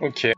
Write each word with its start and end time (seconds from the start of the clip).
Ok. 0.00 0.32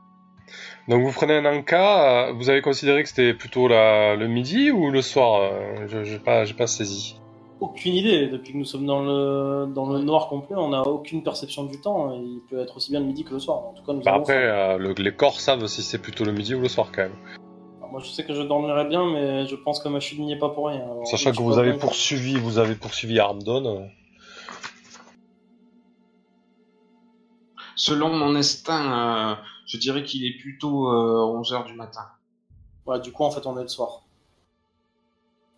Donc 0.89 1.03
vous 1.05 1.13
prenez 1.13 1.37
un 1.37 1.45
encas, 1.47 2.29
euh, 2.29 2.33
vous 2.33 2.51
avez 2.51 2.61
considéré 2.61 3.03
que 3.03 3.09
c'était 3.09 3.35
plutôt 3.35 3.69
la, 3.69 4.17
le 4.17 4.27
midi 4.27 4.71
ou 4.73 4.91
le 4.91 5.01
soir 5.01 5.41
euh, 5.41 5.87
Je 5.87 5.99
n'ai 5.99 6.19
pas, 6.19 6.45
j'ai 6.45 6.55
pas 6.55 6.67
saisi. 6.67 7.17
Aucune 7.61 7.95
idée. 7.95 8.27
Depuis 8.27 8.53
que 8.53 8.59
nous 8.59 8.65
sommes 8.65 8.87
dans 8.87 9.03
le, 9.03 9.73
dans 9.73 9.87
le 9.87 10.01
noir 10.01 10.27
complet, 10.29 10.57
on 10.59 10.71
n'a 10.71 10.83
aucune 10.83 11.23
perception 11.23 11.63
du 11.65 11.81
temps. 11.81 12.13
Il 12.13 12.41
peut 12.51 12.61
être 12.61 12.77
aussi 12.77 12.91
bien 12.91 12.99
le 12.99 13.07
midi 13.07 13.23
que 13.23 13.35
le 13.35 13.39
soir. 13.39 13.59
En 13.59 13.73
tout 13.75 13.85
cas, 13.85 13.93
nous 13.93 14.03
Bah 14.03 14.11
avons 14.15 14.23
après, 14.23 14.35
euh, 14.37 14.79
le- 14.79 14.95
les 14.95 15.15
corps 15.15 15.39
savent 15.41 15.67
si 15.69 15.83
c'est 15.83 15.99
plutôt 15.99 16.25
le 16.25 16.33
midi 16.33 16.57
ou 16.57 16.61
le 16.61 16.69
soir 16.69 16.91
quand 16.93 17.03
même. 17.03 17.15
Alors, 17.79 17.93
Moi, 17.93 18.01
je 18.05 18.11
sais 18.11 18.25
que 18.25 18.35
je 18.35 18.43
dormirai 18.43 18.87
bien, 18.87 19.07
mais 19.13 19.47
je 19.47 19.55
pense 19.55 19.79
que 19.81 19.89
ma 19.89 20.01
chute 20.01 20.19
n'y 20.19 20.33
est 20.33 20.39
pas 20.39 20.49
pour 20.49 20.67
rien. 20.67 20.83
Alors, 20.83 21.07
Sachant 21.07 21.31
que 21.31 21.41
vous 21.41 21.59
avez 21.59 21.75
poursuivi, 21.75 22.37
vous 22.37 22.59
avez 22.59 22.75
poursuivi 22.75 23.21
Armdon. 23.21 23.65
euh, 23.65 23.87
Selon 27.77 28.09
mon 28.15 28.35
instinct, 28.35 28.93
euh, 28.93 29.35
je 29.67 29.77
dirais 29.79 30.03
qu'il 30.05 30.25
est 30.27 30.39
plutôt 30.39 30.89
euh, 30.89 31.41
11h 31.41 31.67
du 31.67 31.75
matin. 31.75 32.09
Ouais, 32.87 33.01
du 33.01 33.13
coup, 33.13 33.25
en 33.25 33.31
fait, 33.31 33.47
on 33.47 33.59
est 33.59 33.63
le 33.63 33.69
soir. 33.69 34.03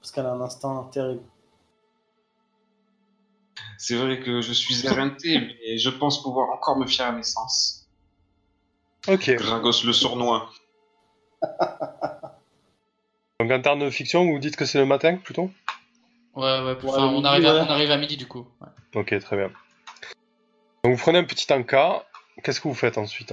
Parce 0.00 0.12
qu'elle 0.12 0.26
a 0.26 0.32
un 0.32 0.40
instinct 0.40 0.88
terrible. 0.92 1.22
C'est 3.78 3.96
vrai 3.96 4.20
que 4.20 4.40
je 4.40 4.52
suis 4.52 4.86
éreinté, 4.86 5.38
mais 5.64 5.78
je 5.78 5.90
pense 5.90 6.22
pouvoir 6.22 6.50
encore 6.50 6.76
me 6.78 6.86
fier 6.86 7.06
à 7.06 7.12
mes 7.12 7.22
sens. 7.22 7.88
Ok. 9.08 9.30
Gragos 9.36 9.84
le 9.84 9.92
sournois. 9.92 10.50
Donc 13.40 13.50
en 13.50 13.60
termes 13.60 13.80
de 13.80 13.90
fiction, 13.90 14.24
vous 14.30 14.38
dites 14.38 14.56
que 14.56 14.64
c'est 14.64 14.78
le 14.78 14.86
matin 14.86 15.16
plutôt? 15.16 15.50
Ouais, 16.34 16.62
ouais, 16.64 16.76
pour- 16.76 16.90
Ouais, 16.90 16.96
enfin, 16.96 17.02
le 17.06 17.08
on, 17.08 17.14
midi, 17.16 17.26
arrive 17.26 17.46
à, 17.46 17.54
ouais. 17.54 17.60
on 17.60 17.70
arrive 17.70 17.90
à 17.90 17.96
midi 17.96 18.16
du 18.16 18.26
coup. 18.26 18.46
ouais. 18.60 18.68
Ok, 19.00 19.18
très 19.20 19.36
bien. 19.36 19.50
Donc 20.84 20.94
vous 20.94 21.00
prenez 21.00 21.18
un 21.18 21.24
petit 21.24 21.52
encas. 21.52 22.04
Qu'est-ce 22.42 22.60
que 22.60 22.68
vous 22.68 22.74
faites 22.74 22.98
ensuite? 22.98 23.32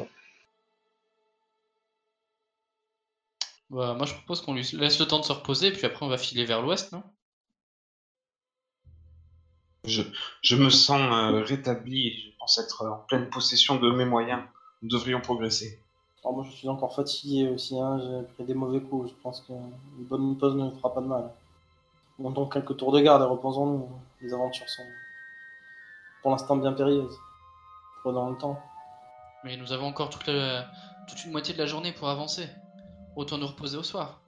Bah, 3.71 3.93
moi 3.93 4.05
je 4.05 4.13
propose 4.13 4.41
qu'on 4.41 4.53
lui 4.53 4.63
laisse 4.73 4.99
le 4.99 5.07
temps 5.07 5.19
de 5.19 5.25
se 5.25 5.31
reposer, 5.31 5.71
puis 5.71 5.85
après 5.85 6.05
on 6.05 6.09
va 6.09 6.17
filer 6.17 6.43
vers 6.45 6.61
l'ouest, 6.61 6.91
non? 6.91 7.03
Je, 9.85 10.03
je 10.41 10.55
me 10.57 10.69
sens 10.69 11.01
euh, 11.01 11.41
rétabli 11.41 12.07
et 12.07 12.11
je 12.11 12.37
pense 12.37 12.57
être 12.59 12.85
en 12.85 12.97
pleine 13.07 13.29
possession 13.29 13.77
de 13.77 13.89
mes 13.89 14.05
moyens. 14.05 14.43
Nous 14.81 14.89
devrions 14.89 15.21
progresser. 15.21 15.81
Alors, 16.23 16.35
moi, 16.35 16.45
je 16.47 16.51
suis 16.55 16.69
encore 16.69 16.93
fatigué 16.93 17.49
aussi. 17.49 17.79
Hein. 17.79 17.99
J'ai 17.99 18.33
pris 18.35 18.43
des 18.43 18.53
mauvais 18.53 18.79
coups. 18.79 19.09
Je 19.09 19.15
pense 19.23 19.41
qu'une 19.41 19.73
bonne 20.01 20.37
pause 20.37 20.55
ne 20.55 20.69
fera 20.69 20.93
pas 20.93 21.01
de 21.01 21.07
mal. 21.07 21.31
Montons 22.19 22.47
quelques 22.47 22.77
tours 22.77 22.91
de 22.91 22.99
garde 22.99 23.23
et 23.23 23.25
reposons-nous. 23.25 23.89
Les 24.21 24.33
aventures 24.33 24.69
sont 24.69 24.85
pour 26.21 26.29
l'instant 26.31 26.57
bien 26.57 26.73
périlleuses. 26.73 27.17
Prenons 28.01 28.29
le 28.29 28.37
temps. 28.37 28.59
Mais 29.43 29.57
nous 29.57 29.71
avons 29.71 29.87
encore 29.87 30.09
toute, 30.11 30.27
la- 30.27 30.69
toute 31.07 31.25
une 31.25 31.31
moitié 31.31 31.55
de 31.55 31.59
la 31.59 31.65
journée 31.65 31.91
pour 31.91 32.09
avancer. 32.09 32.47
Autant 33.15 33.37
nous 33.37 33.47
reposer 33.47 33.77
au 33.77 33.83
soir. 33.83 34.21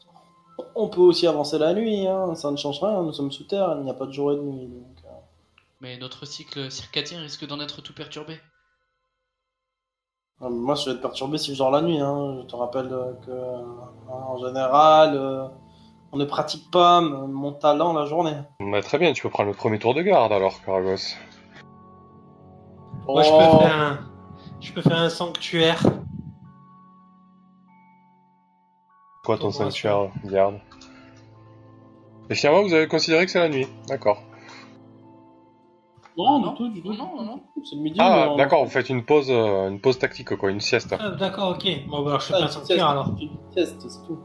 On 0.75 0.87
peut 0.89 1.01
aussi 1.01 1.25
avancer 1.25 1.57
la 1.57 1.73
nuit, 1.73 2.05
hein. 2.07 2.35
ça 2.35 2.51
ne 2.51 2.57
change 2.57 2.79
rien. 2.81 3.01
Nous 3.01 3.13
sommes 3.13 3.31
sous 3.31 3.43
terre, 3.45 3.75
il 3.77 3.83
n'y 3.83 3.89
a 3.89 3.93
pas 3.93 4.05
de 4.05 4.11
jour 4.11 4.31
et 4.31 4.35
de 4.35 4.41
nuit. 4.41 4.67
Donc, 4.67 4.97
euh, 5.05 5.09
Mais 5.81 5.97
notre 5.97 6.25
cycle 6.25 6.69
circadien 6.69 7.21
risque 7.21 7.47
d'en 7.47 7.59
être 7.59 7.81
tout 7.81 7.93
perturbé. 7.93 8.39
Euh, 10.41 10.49
Moi, 10.49 10.75
je 10.75 10.85
vais 10.85 10.91
être 10.95 11.01
perturbé 11.01 11.37
si 11.37 11.53
je 11.53 11.57
dors 11.57 11.71
la 11.71 11.81
nuit. 11.81 11.99
Hein. 11.99 12.41
Je 12.41 12.47
te 12.47 12.55
rappelle 12.55 12.91
euh, 12.91 13.13
que, 13.25 13.31
euh, 13.31 13.63
en 14.11 14.37
général, 14.45 15.15
euh, 15.15 15.47
on 16.11 16.17
ne 16.17 16.25
pratique 16.25 16.69
pas 16.69 17.01
mon 17.01 17.53
talent 17.53 17.93
la 17.93 18.05
journée. 18.05 18.37
Bah, 18.59 18.81
Très 18.83 18.99
bien, 18.99 19.13
tu 19.13 19.23
peux 19.23 19.29
prendre 19.29 19.49
le 19.49 19.55
premier 19.55 19.79
tour 19.79 19.95
de 19.95 20.01
garde 20.03 20.31
alors, 20.33 20.61
Caragos. 20.63 21.15
Moi, 23.07 23.23
je 23.23 23.29
Oh, 23.31 23.39
peux 23.39 23.63
faire 23.65 23.75
un, 23.81 23.99
je 24.59 24.71
peux 24.73 24.81
faire 24.81 24.99
un 24.99 25.09
sanctuaire. 25.09 25.81
Quoi 29.25 29.37
ton 29.37 29.51
sanctuaire 29.51 30.09
de 30.25 30.31
garde 30.31 30.59
Et 32.29 32.35
finalement, 32.35 32.63
vous 32.63 32.73
avez 32.73 32.87
considéré 32.87 33.25
que 33.25 33.31
c'est 33.31 33.39
la 33.39 33.47
nuit. 33.49 33.67
D'accord. 33.87 34.21
Non, 36.17 36.39
Non, 36.39 36.51
du 36.51 36.57
tout, 36.57 36.69
du 36.69 36.81
tout. 36.81 36.93
non, 36.93 37.15
non, 37.15 37.23
non. 37.23 37.39
C'est 37.63 37.75
le 37.75 37.81
midi. 37.81 37.97
Ah, 38.01 38.29
on- 38.31 38.35
d'accord, 38.37 38.63
vous 38.65 38.69
faites 38.69 38.89
une 38.89 39.03
pause, 39.05 39.31
euh, 39.31 39.69
une 39.69 39.79
pause 39.79 39.97
tactique, 39.97 40.35
quoi, 40.35 40.51
une 40.51 40.59
sieste. 40.59 40.93
Ah, 40.99 41.09
D'accord, 41.11 41.51
ok. 41.51 41.65
Bon, 41.87 42.01
bah, 42.03 42.09
alors 42.09 42.19
je 42.19 42.25
fais 42.27 42.33
Ah, 42.35 42.41
pas 42.41 42.47
sieste, 42.49 42.71
alors. 42.83 43.15
une 43.19 43.29
sieste, 43.53 43.77
c'est 43.89 44.05
tout. 44.05 44.19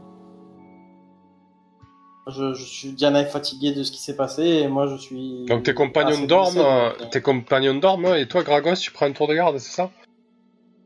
Je, 2.27 2.53
je 2.53 2.63
suis 2.63 2.91
Diana 2.91 3.21
est 3.21 3.25
fatiguée 3.25 3.71
de 3.71 3.81
ce 3.81 3.91
qui 3.91 3.97
s'est 3.99 4.15
passé 4.15 4.43
et 4.43 4.67
moi 4.67 4.85
je 4.85 4.97
suis. 4.97 5.45
Donc 5.47 5.63
tes 5.63 5.73
compagnons 5.73 6.09
assez 6.09 6.27
dorment, 6.27 6.53
blessé, 6.53 6.67
euh, 6.67 6.89
donc, 6.91 7.01
euh, 7.01 7.05
tes 7.09 7.21
compagnons 7.21 7.73
dorment 7.75 8.15
et 8.15 8.27
toi, 8.27 8.43
Gragos, 8.43 8.75
tu 8.75 8.91
prends 8.91 9.07
un 9.07 9.13
tour 9.13 9.27
de 9.27 9.33
garde, 9.33 9.57
c'est 9.57 9.71
ça? 9.71 9.89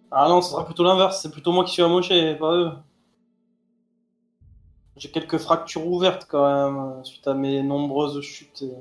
Ah 0.09 0.29
non, 0.29 0.41
ce 0.41 0.51
sera 0.51 0.63
plutôt 0.63 0.83
l'inverse, 0.85 1.21
c'est 1.21 1.31
plutôt 1.31 1.51
moi 1.51 1.65
qui 1.65 1.73
suis 1.73 1.81
amoché, 1.81 2.35
pas 2.35 2.53
eux. 2.53 2.71
J'ai 4.97 5.09
quelques 5.09 5.37
fractures 5.39 5.85
ouvertes 5.87 6.27
quand 6.29 6.45
même, 6.71 7.03
suite 7.03 7.27
à 7.27 7.33
mes 7.33 7.63
nombreuses 7.63 8.21
chutes. 8.21 8.61
et- 8.61 8.75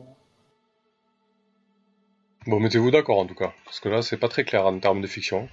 Bon, 2.47 2.59
mettez-vous 2.61 2.91
d'accord 2.91 3.19
en 3.19 3.27
tout 3.27 3.35
cas, 3.37 3.53
parce 3.65 3.79
que 3.81 3.89
là, 3.89 4.03
c'est 4.03 4.17
pas 4.19 4.29
très 4.29 4.45
clair 4.45 4.67
en 4.67 4.79
termes 4.79 5.01
de 5.01 5.07
fiction. 5.07 5.49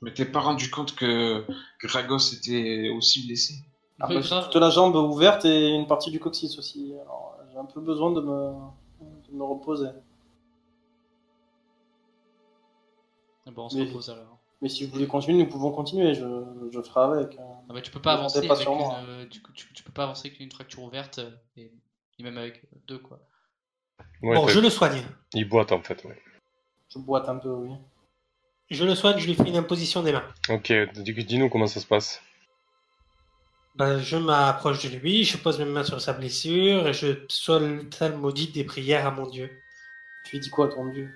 Je 0.00 0.04
m'étais 0.06 0.24
pas 0.24 0.40
rendu 0.40 0.70
compte 0.70 0.96
que 0.96 1.44
Gragos 1.82 2.32
était 2.32 2.88
aussi 2.88 3.26
blessé? 3.26 3.54
Ah, 4.00 4.08
bah, 4.08 4.20
j'ai 4.22 4.40
toute 4.44 4.56
la 4.56 4.70
jambe 4.70 4.96
ouverte 4.96 5.44
et 5.44 5.68
une 5.74 5.86
partie 5.86 6.10
du 6.10 6.18
coccyx 6.18 6.58
aussi. 6.58 6.94
Alors, 7.02 7.36
j'ai 7.52 7.58
un 7.58 7.66
peu 7.66 7.82
besoin 7.82 8.10
de 8.12 8.22
me, 8.22 8.52
de 9.28 9.32
me 9.36 9.44
reposer. 9.44 9.90
Bon, 13.52 13.64
on 13.64 13.68
se 13.68 13.76
Mais- 13.76 13.84
repose 13.84 14.08
alors. 14.08 14.38
Mais 14.62 14.68
si 14.68 14.84
vous 14.84 14.92
voulez 14.92 15.06
continuer, 15.06 15.38
nous 15.42 15.48
pouvons 15.48 15.70
continuer, 15.70 16.14
je, 16.14 16.24
je 16.72 16.82
ferai 16.82 17.18
avec. 17.18 17.38
hein. 17.38 17.44
Ah 17.68 17.72
bah, 17.72 17.80
tu 17.80 17.90
peux 17.90 18.00
pas 18.00 18.12
Ne 18.14 18.18
avancer 18.18 18.46
pas 18.46 18.54
avec 18.54 18.66
une, 18.68 18.74
euh, 19.08 19.26
tu, 19.30 19.40
tu- 19.54 19.72
tu 19.72 19.82
peux 19.82 19.92
pas 19.92 20.04
avancer 20.04 20.28
avec 20.28 20.40
une 20.40 20.50
fracture 20.52 20.82
ouverte 20.82 21.18
euh, 21.20 21.30
et, 21.56 21.72
et 22.18 22.22
même 22.22 22.36
avec 22.36 22.64
euh, 22.64 22.76
deux 22.86 22.98
quoi. 22.98 23.20
Ouais, 24.22 24.36
bon, 24.36 24.48
je 24.48 24.60
le 24.60 24.68
soigne. 24.68 25.02
Il 25.34 25.48
boite 25.48 25.72
en 25.72 25.82
fait, 25.82 26.04
ouais. 26.04 26.20
Je 26.92 26.98
boite 26.98 27.28
un 27.28 27.36
peu, 27.36 27.48
oui. 27.48 27.70
Je 28.70 28.84
le 28.84 28.94
soigne, 28.94 29.18
je 29.18 29.26
lui 29.26 29.34
fais 29.34 29.48
une 29.48 29.56
imposition 29.56 30.02
des 30.02 30.12
mains. 30.12 30.24
Ok, 30.50 30.72
dis- 30.94 31.24
dis-nous 31.24 31.48
comment 31.48 31.66
ça 31.66 31.80
se 31.80 31.86
passe. 31.86 32.22
Ben, 33.76 33.98
je 34.00 34.16
m'approche 34.16 34.82
de 34.90 34.96
lui, 34.98 35.24
je 35.24 35.38
pose 35.38 35.58
mes 35.58 35.64
mains 35.64 35.84
sur 35.84 36.00
sa 36.00 36.12
blessure 36.12 36.86
et 36.86 36.92
je 36.92 37.12
psalme 37.12 38.16
maudite 38.20 38.52
des 38.54 38.64
prières 38.64 39.06
à 39.06 39.10
mon 39.10 39.26
Dieu. 39.26 39.50
Tu 40.24 40.32
lui 40.36 40.40
dis 40.40 40.50
quoi, 40.50 40.68
ton 40.68 40.86
dieu? 40.92 41.10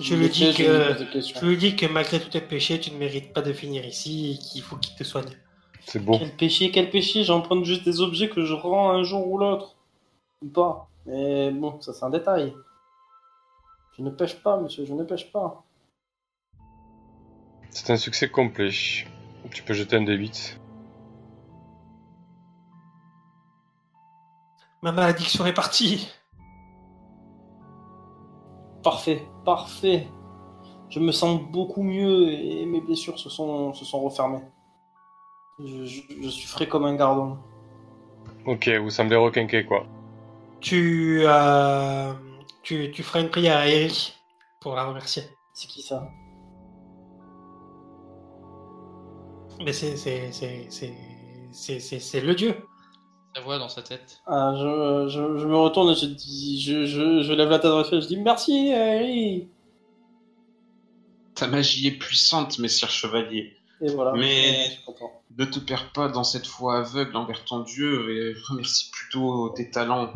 Je 0.00 0.14
lui 0.16 0.28
dis 0.28 0.52
que- 0.52 0.62
lui 0.62 0.88
pose 0.92 0.98
des 0.98 1.10
questions. 1.10 1.40
Je 1.40 1.46
lui 1.46 1.56
dis 1.56 1.76
que 1.76 1.86
malgré 1.86 2.20
tous 2.20 2.30
tes 2.30 2.40
péchés, 2.40 2.80
tu 2.80 2.90
ne 2.90 2.96
mérites 2.98 3.32
pas 3.32 3.40
de 3.40 3.52
finir 3.52 3.84
ici 3.84 4.32
et 4.32 4.38
qu'il 4.38 4.62
faut 4.62 4.76
qu'il 4.76 4.96
te 4.96 5.04
soigne. 5.04 5.30
C'est 5.86 6.04
beau. 6.04 6.18
Quel 6.18 6.34
péché, 6.36 6.70
quel 6.70 6.90
péché, 6.90 7.22
j'emprunte 7.24 7.64
juste 7.64 7.84
des 7.84 8.00
objets 8.00 8.28
que 8.28 8.44
je 8.44 8.54
rends 8.54 8.90
un 8.90 9.02
jour 9.04 9.26
ou 9.28 9.38
l'autre. 9.38 9.76
Ou 10.42 10.48
pas. 10.48 10.88
Mais 11.06 11.50
bon, 11.52 11.80
ça 11.80 11.92
c'est 11.92 12.04
un 12.04 12.10
détail. 12.10 12.52
Je 13.96 14.02
ne 14.02 14.10
pêche 14.10 14.34
pas, 14.42 14.58
monsieur, 14.60 14.84
je 14.84 14.92
ne 14.92 15.04
pêche 15.04 15.30
pas. 15.30 15.62
C'est 17.70 17.90
un 17.90 17.96
succès 17.96 18.28
complet. 18.28 18.70
Tu 19.52 19.62
peux 19.62 19.74
jeter 19.74 19.96
un 19.96 20.02
D8. 20.04 20.58
Ma 24.82 24.92
malédiction 24.92 25.46
est 25.46 25.52
partie. 25.52 26.08
Parfait, 28.82 29.22
parfait. 29.44 30.08
Je 30.88 30.98
me 31.00 31.12
sens 31.12 31.40
beaucoup 31.50 31.82
mieux 31.82 32.30
et 32.32 32.66
mes 32.66 32.80
blessures 32.80 33.18
se 33.18 33.28
sont, 33.28 33.72
se 33.74 33.84
sont 33.84 34.00
refermées. 34.00 34.42
Je, 35.58 35.84
je- 35.84 36.02
je 36.22 36.28
suis 36.28 36.48
frais 36.48 36.66
comme 36.66 36.84
un 36.84 36.96
gardon. 36.96 37.38
Ok, 38.46 38.68
vous 38.68 38.90
semblez 38.90 39.16
requinqué 39.16 39.64
quoi. 39.64 39.86
Tu, 40.60 41.20
euh, 41.24 42.12
tu, 42.62 42.90
tu 42.90 43.02
feras 43.02 43.20
une 43.20 43.28
prière 43.30 43.58
à 43.58 43.68
Eric 43.68 44.18
pour 44.60 44.74
la 44.74 44.84
remercier. 44.84 45.22
C'est 45.52 45.68
qui 45.68 45.82
ça? 45.82 46.08
Mais 49.64 49.72
c'est, 49.74 49.96
c'est, 49.96 50.32
c'est, 50.32 50.66
c'est, 50.70 50.94
c'est, 51.52 51.80
c'est, 51.80 52.00
c'est 52.00 52.20
le 52.20 52.34
dieu. 52.34 52.66
Sa 53.34 53.42
voix 53.42 53.58
dans 53.58 53.68
sa 53.68 53.82
tête. 53.82 54.20
ah, 54.26 54.52
je, 54.56 55.08
je, 55.08 55.38
je 55.38 55.46
me 55.46 55.56
retourne 55.56 55.90
et 55.90 55.94
je 55.94 56.06
dis, 56.06 56.60
je, 56.60 56.84
je, 56.84 57.22
je 57.22 57.32
lève 57.32 57.48
la 57.48 57.58
tête 57.58 57.70
vers 57.70 57.78
le 57.78 57.84
ciel, 57.84 58.02
je 58.02 58.08
dis 58.08 58.16
merci, 58.16 58.72
Harry. 58.72 59.48
Ta 61.36 61.46
magie 61.46 61.86
est 61.86 61.92
puissante, 61.98 62.58
messire 62.58 62.90
chevalier. 62.90 63.56
Et 63.80 63.88
voilà. 63.94 64.12
Mais- 64.12 64.64
Je 64.66 64.70
suis 64.72 64.82
content. 64.84 65.12
Ne 65.38 65.44
te 65.44 65.60
perds 65.60 65.92
pas 65.92 66.08
dans 66.08 66.24
cette 66.24 66.46
foi 66.46 66.78
aveugle 66.78 67.16
envers 67.16 67.44
ton 67.44 67.60
Dieu 67.60 68.10
et 68.14 68.34
remercie 68.48 68.90
plutôt 68.90 69.48
tes 69.50 69.70
talents. 69.70 70.12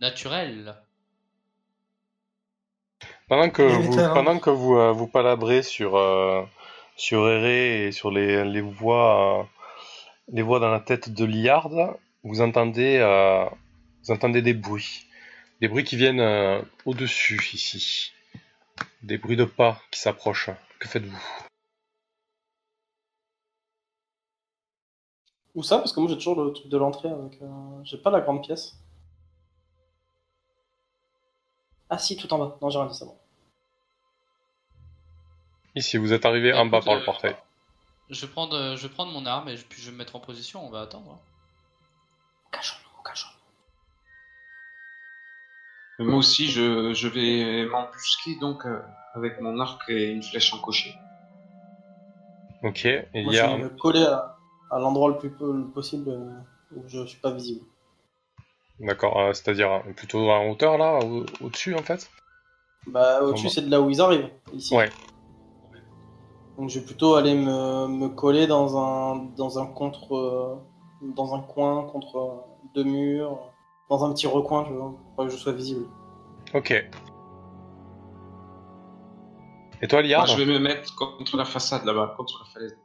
Naturel. 0.00 0.74
Pendant 3.28 3.50
que 3.50 3.62
vous, 3.62 3.90
des 3.90 3.96
talents. 3.96 4.14
pendant 4.14 4.38
que 4.38 4.50
vous, 4.50 4.76
euh, 4.76 4.90
vous 4.92 5.06
palabrez 5.06 5.62
sur, 5.62 5.96
euh, 5.96 6.42
sur 6.96 7.28
Eré 7.28 7.86
et 7.88 7.92
sur 7.92 8.10
les, 8.10 8.44
les 8.44 8.62
voix, 8.62 9.40
euh, 9.40 9.44
les 10.32 10.42
voix 10.42 10.60
dans 10.60 10.70
la 10.70 10.80
tête 10.80 11.10
de 11.10 11.24
Liard, 11.24 11.70
vous 12.22 12.40
entendez, 12.40 12.98
euh, 12.98 13.44
vous 14.04 14.10
entendez 14.12 14.42
des 14.42 14.54
bruits. 14.54 15.06
Des 15.60 15.68
bruits 15.68 15.84
qui 15.84 15.96
viennent 15.96 16.20
euh, 16.20 16.62
au-dessus 16.86 17.40
ici. 17.52 18.12
Des 19.02 19.18
bruits 19.18 19.36
de 19.36 19.44
pas 19.44 19.80
qui 19.90 20.00
s'approchent. 20.00 20.50
Que 20.78 20.88
faites-vous? 20.88 21.22
Où 25.54 25.62
ça? 25.62 25.78
Parce 25.78 25.92
que 25.92 26.00
moi 26.00 26.08
j'ai 26.08 26.16
toujours 26.16 26.42
le 26.42 26.52
truc 26.52 26.68
de 26.68 26.76
l'entrée 26.78 27.10
avec. 27.10 27.42
euh, 27.42 27.48
J'ai 27.84 27.98
pas 27.98 28.10
la 28.10 28.20
grande 28.20 28.42
pièce. 28.42 28.76
Ah 31.90 31.98
si, 31.98 32.16
tout 32.16 32.32
en 32.32 32.38
bas. 32.38 32.56
Non, 32.62 32.70
j'ai 32.70 32.78
rien 32.78 32.86
dit, 32.86 32.94
c'est 32.96 33.04
bon. 33.04 33.16
Ici, 35.74 35.96
vous 35.98 36.12
êtes 36.12 36.24
arrivé 36.24 36.52
en 36.52 36.66
bas 36.66 36.80
par 36.80 36.94
le 36.94 37.00
euh, 37.00 37.04
portail. 37.04 37.36
Je 38.10 38.26
vais 38.26 38.30
prendre, 38.30 38.54
euh, 38.54 38.76
je 38.76 38.86
vais 38.86 38.92
prendre 38.92 39.10
mon 39.10 39.24
arme 39.24 39.48
et 39.48 39.56
je- 39.56 39.64
puis 39.64 39.80
je 39.80 39.86
vais 39.86 39.92
me 39.92 39.96
mettre 39.96 40.14
en 40.14 40.20
position, 40.20 40.62
on 40.66 40.68
va 40.68 40.82
attendre. 40.82 41.12
hein. 41.12 41.20
Cachons-nous, 42.52 43.02
cachons-nous. 43.02 43.40
Mais 46.00 46.04
Moi 46.10 46.16
aussi, 46.18 46.48
je, 46.48 46.92
je 46.94 47.06
vais 47.06 47.64
m'embusquer 47.66 48.36
donc 48.40 48.66
euh, 48.66 48.82
avec 49.14 49.40
mon 49.40 49.60
arc 49.60 49.88
et 49.88 50.10
une 50.10 50.22
flèche 50.24 50.52
encochée. 50.52 50.96
Ok, 52.62 52.84
il 53.14 53.26
Moi, 53.26 53.32
y 53.32 53.38
je 53.38 53.40
a... 53.40 53.46
vais 53.46 53.56
me 53.56 53.70
coller 53.70 54.02
à, 54.02 54.36
à 54.68 54.78
l'endroit 54.78 55.08
le 55.08 55.16
plus 55.18 55.30
peu- 55.30 55.70
possible 55.72 56.10
euh, 56.10 56.30
où 56.72 56.84
je 56.86 57.06
suis 57.06 57.18
pas 57.18 57.30
visible. 57.32 57.64
D'accord, 58.80 59.16
euh, 59.20 59.32
c'est-à-dire 59.32 59.70
euh, 59.86 59.92
plutôt 59.92 60.28
en 60.28 60.48
hauteur 60.50 60.76
là, 60.76 60.98
au- 60.98 61.24
au-dessus 61.40 61.76
en 61.76 61.82
fait? 61.84 62.10
Bah, 62.86 63.22
au-dessus, 63.22 63.48
c'est 63.48 63.62
de 63.62 63.70
là 63.70 63.80
où 63.80 63.88
ils 63.88 64.00
arrivent, 64.02 64.28
ici. 64.52 64.74
Ouais. 64.74 64.90
Donc, 66.60 66.68
je 66.68 66.78
vais 66.78 66.84
plutôt 66.84 67.14
aller 67.14 67.34
me, 67.34 67.88
me 67.88 68.08
coller 68.08 68.46
dans 68.46 68.76
un, 68.76 69.16
dans 69.36 69.58
un 69.58 69.66
contre. 69.66 70.14
euh, 70.14 70.56
dans 71.02 71.34
un 71.34 71.40
coin, 71.40 71.84
contre 71.84 72.16
euh, 72.16 72.28
deux 72.74 72.84
murs, 72.84 73.38
dans 73.88 74.04
un 74.04 74.12
petit 74.12 74.26
recoin, 74.26 74.64
tu 74.64 74.72
vois, 74.72 74.94
pour 75.16 75.24
que 75.24 75.30
je 75.30 75.36
sois 75.36 75.52
visible. 75.52 75.86
Ok. 76.52 76.72
Et 79.82 79.88
toi, 79.88 80.00
Moi, 80.00 80.08
Liard 80.08 80.26
je 80.26 80.36
vais 80.36 80.44
me 80.44 80.58
mettre 80.58 80.94
contre 80.96 81.38
la 81.38 81.46
façade 81.46 81.84
là-bas, 81.84 82.14
contre 82.18 82.44
la 82.44 82.52
falaise. 82.52 82.78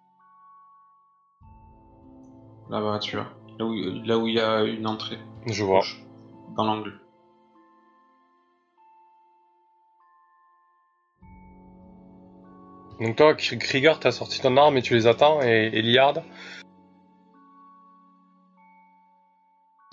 Là-bas, 2.70 3.00
tu 3.00 3.18
vois. 3.18 3.28
Là 3.60 3.66
où, 3.66 3.74
là 4.06 4.18
où 4.18 4.28
il 4.28 4.36
y 4.36 4.40
a 4.40 4.64
une 4.64 4.88
entrée. 4.88 5.20
Je 5.46 5.64
vois. 5.64 5.84
Dans 6.56 6.64
l'angle. 6.64 6.94
Donc 13.00 13.16
toi, 13.18 13.34
Kr- 13.34 13.58
Krieger, 13.58 14.00
t'as 14.00 14.12
sorti 14.12 14.40
ton 14.42 14.56
arme 14.58 14.78
et 14.78 14.82
tu 14.82 14.94
les 14.94 15.06
attends, 15.08 15.42
et, 15.42 15.70
et 15.74 15.82
Liard? 15.82 16.22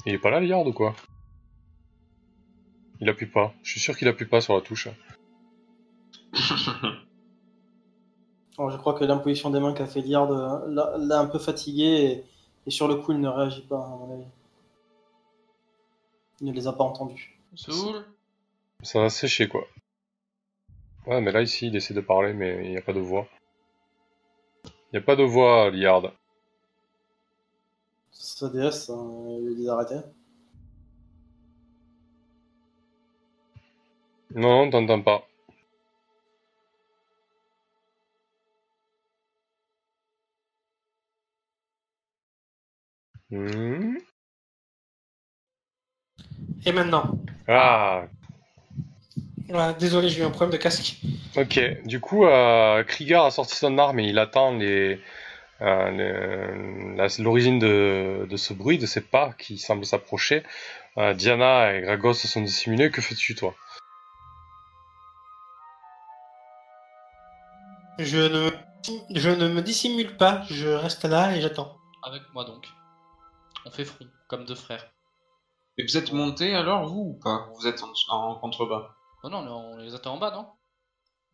Il 0.07 0.15
est 0.15 0.19
pas 0.19 0.31
là, 0.31 0.41
Liard, 0.41 0.67
ou 0.67 0.73
quoi? 0.73 0.95
Il 3.01 3.09
appuie 3.09 3.27
pas. 3.27 3.53
Je 3.63 3.71
suis 3.73 3.81
sûr 3.81 3.97
qu'il 3.97 4.07
appuie 4.09 4.27
pas 4.27 4.41
sur 4.41 4.55
la 4.55 4.61
touche. 4.61 4.89
Alors, 8.59 8.71
je 8.71 8.77
crois 8.77 8.95
que 8.95 9.05
l'imposition 9.05 9.51
des 9.51 9.59
mains 9.61 9.73
qu'a 9.75 9.87
fait 9.87 10.03
Liard 10.03 10.31
euh, 10.31 10.69
l'a 10.69 10.95
l'a 10.99 11.19
un 11.21 11.27
peu 11.27 11.39
fatigué 11.39 11.85
et, 11.85 12.25
et 12.67 12.71
sur 12.71 12.87
le 12.87 12.97
coup, 12.97 13.13
il 13.13 13.21
ne 13.21 13.29
réagit 13.29 13.63
pas, 13.63 13.83
à 13.85 13.89
mon 13.89 14.13
avis. 14.15 14.27
Il 16.41 16.47
ne 16.49 16.53
les 16.53 16.67
a 16.69 16.73
pas 16.73 16.85
entendus. 16.85 17.39
Soul? 17.55 18.05
Ça 18.83 19.01
va 19.01 19.09
sécher, 19.09 19.49
quoi. 19.49 19.67
Ouais, 21.07 21.21
mais 21.21 21.33
là, 21.33 21.43
ici, 21.43 21.67
il 21.69 21.77
essaie 21.77 21.95
de 21.95 22.01
parler, 22.01 22.33
mais 22.33 22.65
il 22.65 22.71
n'y 22.71 22.77
a 22.77 22.83
pas 22.83 22.93
de 22.93 23.01
voix. 23.01 23.29
Il 24.65 24.71
n'y 24.95 24.99
a 24.99 25.03
pas 25.03 25.17
de 25.17 25.25
voix, 25.25 25.71
Liard. 25.71 26.13
Sa 28.13 28.49
déesse, 28.49 28.91
euh, 28.91 29.55
il. 29.59 29.67
Non, 34.35 34.65
non, 34.67 34.71
t'entends 34.71 35.03
pas. 35.03 35.27
Hmm. 43.31 43.97
Et 46.65 46.73
maintenant? 46.73 47.19
Ah, 47.49 48.07
Désolé, 49.79 50.09
j'ai 50.09 50.23
eu 50.23 50.25
un 50.25 50.31
problème 50.31 50.51
de 50.51 50.57
casque. 50.57 50.97
ok. 51.37 51.85
Du 51.85 52.01
coup, 52.01 52.25
euh, 52.25 52.83
Krieger 52.85 53.23
a 53.23 53.31
sorti 53.31 53.57
son 53.57 53.77
arme 53.79 54.01
et 54.01 54.05
il 54.09 54.19
attend 54.19 54.53
les, 54.57 55.01
euh, 55.61 57.07
l'origine 57.19 57.59
de, 57.59 58.27
de 58.29 58.37
ce 58.37 58.55
bruit, 58.55 58.79
de 58.79 58.87
ces 58.87 59.01
pas 59.03 59.35
qui 59.39 59.59
semblent 59.59 59.85
s'approcher. 59.85 60.43
Euh, 60.99 61.13
Diana 61.15 61.75
et 61.75 61.83
Gragos 61.83 62.15
se 62.15 62.29
sont 62.29 62.41
dissimulés. 62.41 62.91
Que 62.91 63.01
fais-tu, 63.03 63.35
toi? 63.35 63.55
Je 67.99 68.19
ne, 68.19 68.51
je 69.15 69.31
ne 69.31 69.49
me 69.49 69.61
dissimule 69.61 70.17
pas, 70.17 70.43
je 70.51 70.69
reste 70.69 71.05
là 71.05 71.37
et 71.37 71.41
j'attends. 71.41 71.77
Avec 72.03 72.23
moi 72.33 72.45
donc. 72.45 72.67
On 73.67 73.71
fait 73.71 73.85
front, 73.85 74.07
comme 74.29 74.45
deux 74.45 74.55
frères. 74.55 74.91
Et 75.79 75.85
vous 75.85 75.97
êtes 75.97 76.13
monté 76.13 76.55
alors, 76.55 76.89
vous, 76.89 77.15
ou 77.15 77.21
pas? 77.23 77.49
Vous 77.55 77.67
êtes 77.67 77.83
en, 77.83 77.93
en 78.09 78.35
contrebas? 78.37 78.95
Oh 79.25 79.29
non, 79.29 79.39
on 79.39 79.77
les 79.77 79.95
attend 79.95 80.15
en 80.15 80.19
bas, 80.19 80.33
non? 80.33 80.47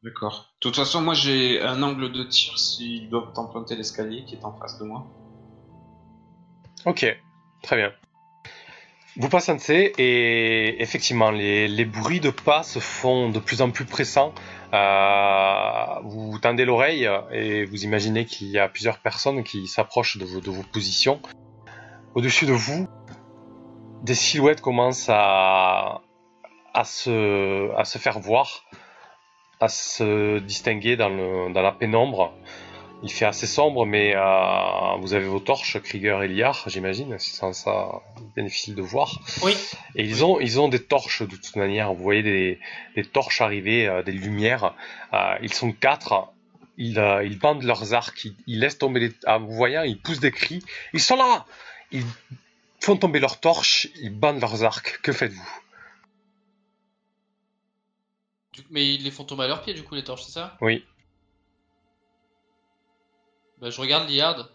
D'accord. 0.03 0.53
De 0.57 0.61
toute 0.61 0.77
façon, 0.77 1.01
moi 1.01 1.15
j'ai 1.15 1.61
un 1.63 1.83
angle 1.83 2.13
de 2.13 2.23
tir 2.25 2.59
s'ils 2.59 3.09
doivent 3.09 3.33
emprunter 3.37 3.77
l'escalier 3.77 4.25
qui 4.25 4.35
est 4.35 4.45
en 4.45 4.53
face 4.53 4.79
de 4.79 4.85
moi. 4.85 5.07
Ok, 6.85 7.07
très 7.63 7.77
bien. 7.77 7.93
Vous 9.17 9.29
passez 9.29 9.93
et 9.99 10.81
effectivement, 10.81 11.31
les, 11.31 11.67
les 11.67 11.85
bruits 11.85 12.21
de 12.21 12.31
pas 12.31 12.63
se 12.63 12.79
font 12.79 13.31
de 13.31 13.41
plus 13.41 13.63
en 13.63 13.71
plus 13.71 13.85
pressants. 13.85 14.33
Euh, 14.73 16.01
vous 16.05 16.39
tendez 16.39 16.65
l'oreille 16.65 17.09
et 17.33 17.65
vous 17.65 17.85
imaginez 17.85 18.27
qu'il 18.27 18.49
y 18.49 18.59
a 18.59 18.69
plusieurs 18.69 18.99
personnes 18.99 19.43
qui 19.43 19.67
s'approchent 19.67 20.19
de 20.19 20.25
vos, 20.25 20.41
de 20.41 20.51
vos 20.51 20.63
positions. 20.63 21.21
Au-dessus 22.15 22.47
de 22.47 22.53
vous, 22.53 22.87
des 24.03 24.15
silhouettes 24.15 24.61
commencent 24.61 25.09
à, 25.09 26.03
à, 26.75 26.85
se, 26.85 27.75
à 27.77 27.85
se 27.85 27.99
faire 27.99 28.19
voir, 28.19 28.65
à 29.61 29.69
se 29.69 30.39
distinguer 30.39 30.97
dans, 30.97 31.09
le, 31.09 31.53
dans 31.53 31.63
la 31.63 31.73
pénombre. 31.73 32.33
Il 33.05 33.13
fait 33.13 33.27
assez 33.27 33.47
sombre, 33.47 33.87
mais 33.87 34.17
euh, 34.17 34.97
vous 34.99 35.15
avez 35.15 35.27
vos 35.27 35.39
torches, 35.39 35.79
Krieger 35.81 36.21
et 36.25 36.27
Liard, 36.27 36.65
j'imagine, 36.67 37.17
c'est 37.21 37.37
sans 37.37 37.53
ça 37.53 38.03
bien 38.35 38.43
difficile 38.43 38.75
de 38.75 38.83
voir. 38.83 39.21
Oui. 39.43 39.57
Et 39.95 40.03
ils 40.03 40.25
ont, 40.25 40.41
ils 40.41 40.59
ont 40.59 40.67
des 40.67 40.83
torches 40.83 41.23
de 41.23 41.37
toute 41.37 41.55
manière. 41.55 41.95
Vous 41.95 42.03
voyez 42.03 42.25
des, 42.25 42.59
des 42.97 43.05
torches 43.05 43.41
arriver, 43.41 43.87
euh, 43.87 44.03
des 44.03 44.11
lumières. 44.11 44.75
Euh, 45.13 45.37
ils 45.43 45.55
sont 45.55 45.71
quatre. 45.71 46.27
Ils, 46.77 47.01
ils 47.25 47.39
bandent 47.39 47.63
leurs 47.63 47.95
arcs. 47.95 48.25
Ils, 48.25 48.35
ils 48.49 48.59
laissent 48.59 48.79
tomber 48.79 48.99
les. 48.99 49.13
Ah, 49.27 49.39
vous 49.39 49.53
voyez, 49.53 49.81
ils 49.87 50.01
poussent 50.01 50.21
des 50.21 50.33
cris. 50.33 50.65
Ils 50.93 51.01
sont 51.01 51.17
là. 51.17 51.47
Ils 51.93 52.05
font 52.81 52.97
tomber 52.97 53.21
leurs 53.21 53.39
torches. 53.39 53.87
Ils 54.03 54.11
bandent 54.11 54.41
leurs 54.41 54.65
arcs. 54.65 54.99
Que 55.03 55.13
faites-vous? 55.13 55.61
Mais 58.71 58.95
ils 58.95 59.03
les 59.05 59.11
font 59.11 59.25
tomber 59.25 59.45
à 59.45 59.49
leurs 59.49 59.63
pieds, 59.63 59.75
du 59.75 59.83
coup, 59.85 59.95
les 59.95 60.05
torches, 60.05 60.23
c'est 60.25 60.33
ça? 60.33 60.57
Oui. 60.61 60.85
Bah, 63.61 63.71
je 63.71 63.81
regarde 63.81 64.09
Liard, 64.09 64.49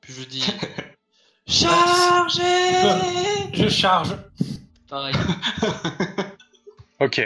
puis 0.00 0.12
je 0.12 0.24
dis 0.24 0.46
Chargez 1.46 2.42
Je 3.52 3.68
charge. 3.68 4.16
Pareil. 4.88 5.14
Ok. 7.00 7.20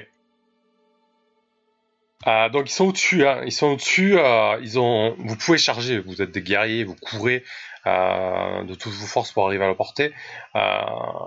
Euh, 2.27 2.49
donc 2.49 2.69
ils 2.69 2.73
sont 2.73 2.87
au-dessus, 2.87 3.27
hein. 3.27 3.43
ils 3.45 3.53
sont 3.53 3.69
au-dessus. 3.69 4.19
euh, 4.19 4.59
ils 4.63 4.79
ont, 4.79 5.15
vous 5.19 5.37
pouvez 5.37 5.59
charger. 5.59 5.99
Vous 6.01 6.21
êtes 6.23 6.31
des 6.33 6.43
guerriers, 6.43 6.85
vous 6.85 6.97
courez 6.97 7.45
euh, 7.87 8.65
de 8.65 8.75
toutes 8.75 8.93
vos 8.95 9.07
forces 9.07 9.31
pour 9.31 9.47
arriver 9.47 9.65
à 9.65 9.69
la 9.69 9.75
portée. 9.75 10.13
Euh, 10.57 10.61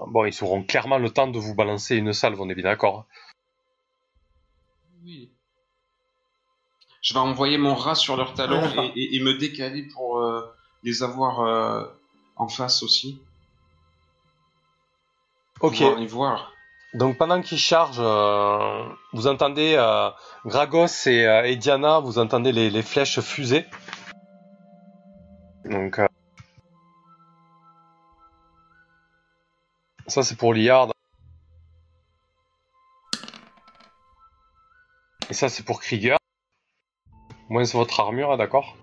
bon, 0.08 0.26
ils 0.26 0.44
auront 0.44 0.64
clairement 0.64 0.98
le 0.98 1.10
temps 1.12 1.28
de 1.28 1.40
vous 1.40 1.56
balancer 1.56 1.96
une 1.96 2.14
salve. 2.14 2.42
On 2.42 2.50
est 2.50 2.56
bien 2.56 2.66
d'accord. 2.66 3.06
Oui. 5.04 5.32
Je 7.02 7.14
vais 7.14 7.20
envoyer 7.20 7.58
mon 7.58 7.74
rat 7.74 7.96
sur 7.96 8.16
leur 8.16 8.34
talon 8.36 8.62
Ah, 8.64 8.84
et, 8.96 9.00
et- 9.00 9.16
et 9.16 9.20
me 9.22 9.34
décaler 9.34 9.84
pour 9.84 10.20
euh, 10.20 10.42
les 10.84 11.02
avoir 11.04 11.40
euh, 11.42 11.84
en 12.36 12.48
face 12.48 12.84
aussi. 12.84 13.20
Ok. 15.62 15.80
Les 15.98 16.06
voir. 16.08 16.54
Donc 16.94 17.18
pendant 17.18 17.42
qu'ils 17.42 17.58
chargent, 17.58 18.00
euh, 18.00 18.84
vous 19.14 19.28
entendez 19.28 19.76
Gragos 20.46 21.08
et, 21.08 21.24
et 21.46 21.56
Diana, 21.56 22.00
vous 22.00 22.20
entendez 22.20 22.52
les, 22.52 22.70
les 22.70 22.82
flèches 22.84 23.20
fuser. 23.22 23.66
Donc 25.64 26.02
ça 30.08 30.24
c'est 30.24 30.36
pour 30.36 30.54
Liard. 30.54 30.92
Et 35.32 35.34
ça 35.34 35.48
c'est 35.48 35.64
pour 35.64 35.80
Krieger. 35.80 36.18
Moins 37.48 37.64
votre 37.64 38.02
armure, 38.02 38.34
hein, 38.34 38.38
d'accord 38.38 38.76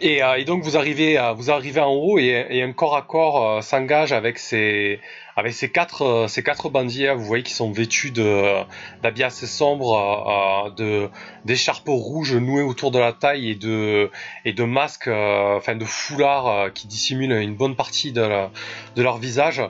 Et, 0.00 0.22
euh, 0.22 0.36
et 0.36 0.44
donc 0.44 0.62
vous 0.62 0.76
arrivez, 0.76 1.16
à- 1.16 1.32
vous 1.32 1.50
arrivez 1.50 1.80
en 1.80 1.90
haut 1.92 2.16
et, 2.16 2.62
un 2.62 2.72
corps 2.72 2.96
à 2.96 3.02
corps 3.02 3.44
euh, 3.44 3.60
s'engage 3.60 4.12
avec 4.12 4.38
ces, 4.38 5.00
avec 5.34 5.52
ces 5.52 5.68
quatre, 5.72 6.02
euh, 6.02 6.28
ces 6.28 6.44
quatre 6.44 6.68
bandits. 6.68 7.08
hein. 7.08 7.14
Vous 7.14 7.24
voyez 7.24 7.42
qu'ils 7.42 7.56
sont 7.56 7.72
vêtus 7.72 8.12
de 8.12 8.60
d'habits 9.02 9.24
assez 9.24 9.48
sombres, 9.48 9.96
euh, 9.96 10.68
euh, 10.68 10.70
de 10.70 11.10
d'écharpes 11.44 11.88
rouges 11.88 12.36
nouées 12.36 12.62
autour 12.62 12.92
de 12.92 13.00
la 13.00 13.12
taille 13.12 13.50
et 13.50 13.54
de 13.56 14.12
et 14.44 14.52
de 14.52 14.62
masques, 14.62 15.08
euh, 15.08 15.56
enfin 15.56 15.74
de 15.74 15.84
foulards 15.84 16.46
euh, 16.48 16.70
qui 16.70 16.86
dissimulent 16.86 17.32
une 17.32 17.56
bonne 17.56 17.74
partie 17.74 18.12
de 18.12 18.48
leur 18.96 19.18
visage. 19.18 19.60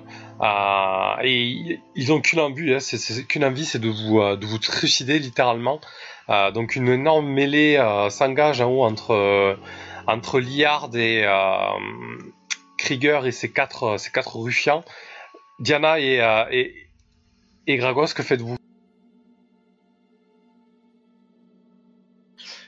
Et 1.22 1.80
ils- 1.94 2.12
ont 2.12 2.20
qu'une 2.20 2.40
envie, 2.40 2.74
hein, 2.74 2.80
c'est 2.80 3.24
qu'une 3.26 3.44
envie, 3.44 3.64
c'est 3.64 3.78
de 3.78 3.88
vous 3.88 4.20
euh, 4.20 4.36
de 4.36 4.46
vous 4.46 4.58
trucider 4.58 5.18
littéralement. 5.18 5.80
Euh, 6.28 6.50
donc 6.50 6.76
une 6.76 6.88
énorme 6.88 7.26
mêlée 7.26 7.76
euh, 7.76 8.10
s'engage 8.10 8.60
en 8.60 8.70
haut 8.70 8.82
entre 8.84 9.56
entre 10.06 10.40
Liard 10.40 10.90
et 10.96 11.24
Krieger 12.78 13.26
et 13.26 13.32
ses 13.32 13.50
quatre 13.52 13.96
quatre 14.12 14.36
ruffians. 14.36 14.84
Diana 15.60 16.00
et, 16.00 16.18
et 16.50 16.74
et 17.66 17.78
que 17.78 18.22
faites-vous? 18.22 18.56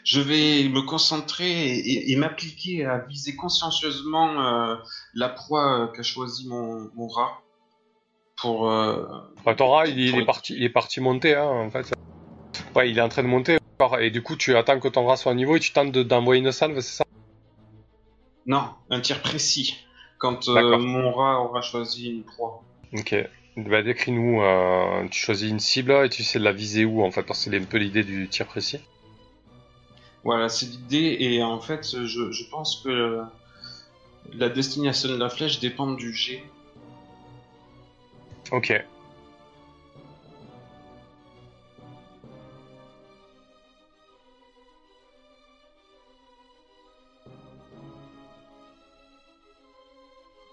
Je 0.04 0.20
vais 0.20 0.68
me 0.68 0.82
concentrer 0.82 1.78
et, 1.78 2.16
m'appliquer 2.16 2.84
à 2.86 2.98
viser 2.98 3.34
consciencieusement 3.34 4.78
la 5.14 5.28
proie 5.28 5.92
qu'a 5.94 6.04
choisi 6.04 6.48
mon, 6.48 6.88
mon 6.94 7.08
rat. 7.08 7.42
Pour. 8.36 8.70
euh, 8.70 9.06
Bah, 9.44 9.54
ton 9.54 9.68
rat, 9.70 9.86
il, 9.86 9.98
il 9.98 10.18
est 10.18 10.24
parti, 10.24 10.54
il 10.56 10.64
est 10.64 10.70
parti 10.70 11.00
monter, 11.00 11.34
hein, 11.34 11.44
en 11.46 11.70
fait. 11.70 11.92
Ouais, 12.74 12.90
il 12.90 12.98
est 12.98 13.02
en 13.02 13.08
train 13.08 13.22
de 13.22 13.28
monter. 13.28 13.58
encore, 13.80 13.98
Et 14.00 14.10
du 14.10 14.22
coup, 14.22 14.36
tu 14.36 14.56
attends 14.56 14.80
que 14.80 14.88
ton 14.88 15.06
rat 15.06 15.16
soit 15.16 15.32
au 15.32 15.34
niveau 15.34 15.56
et 15.56 15.60
tu 15.60 15.72
tentes 15.72 15.92
de- 15.92 16.02
d'envoyer 16.02 16.42
une 16.42 16.52
salve, 16.52 16.80
c'est 16.80 16.96
ça? 16.96 17.04
Non, 18.46 18.70
un 18.90 19.00
tir 19.00 19.20
précis. 19.22 19.76
Quand 20.18 20.48
euh, 20.48 20.78
mon 20.78 21.12
rat 21.12 21.40
aura 21.42 21.60
choisi 21.62 22.08
une 22.08 22.24
proie. 22.24 22.62
Ok. 22.92 23.14
Bah, 23.56 23.82
décris-nous. 23.82 24.42
euh, 24.42 25.08
tu 25.08 25.18
choisis 25.18 25.50
une 25.50 25.60
cible 25.60 25.92
et 26.04 26.08
tu 26.08 26.22
sais 26.22 26.38
de 26.38 26.44
la 26.44 26.52
viser 26.52 26.84
où, 26.84 27.02
en 27.02 27.10
fait, 27.10 27.22
parce 27.22 27.44
que 27.44 27.50
c'est 27.50 27.56
un 27.56 27.64
peu 27.64 27.78
l'idée 27.78 28.04
du 28.04 28.28
tir 28.28 28.46
précis. 28.46 28.78
Voilà, 30.24 30.48
c'est 30.48 30.66
l'idée. 30.66 31.16
Et 31.20 31.42
en 31.42 31.60
fait, 31.60 32.04
je, 32.04 32.30
je 32.32 32.44
pense 32.50 32.80
que 32.82 33.22
la 34.32 34.48
destination 34.48 35.08
de 35.08 35.16
la 35.16 35.28
flèche 35.30 35.60
dépend 35.60 35.92
du 35.92 36.14
jet. 36.14 36.42
Ok. 38.52 38.72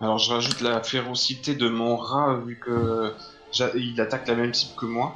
Alors 0.02 0.18
je 0.18 0.32
rajoute 0.34 0.60
la 0.62 0.84
férocité 0.84 1.56
de 1.56 1.70
mon 1.70 1.96
rat 1.96 2.36
vu 2.46 2.60
que 2.60 3.14
il 3.76 4.00
attaque 4.02 4.28
la 4.28 4.36
même 4.36 4.54
cible 4.54 4.76
que 4.76 4.86
moi. 4.86 5.16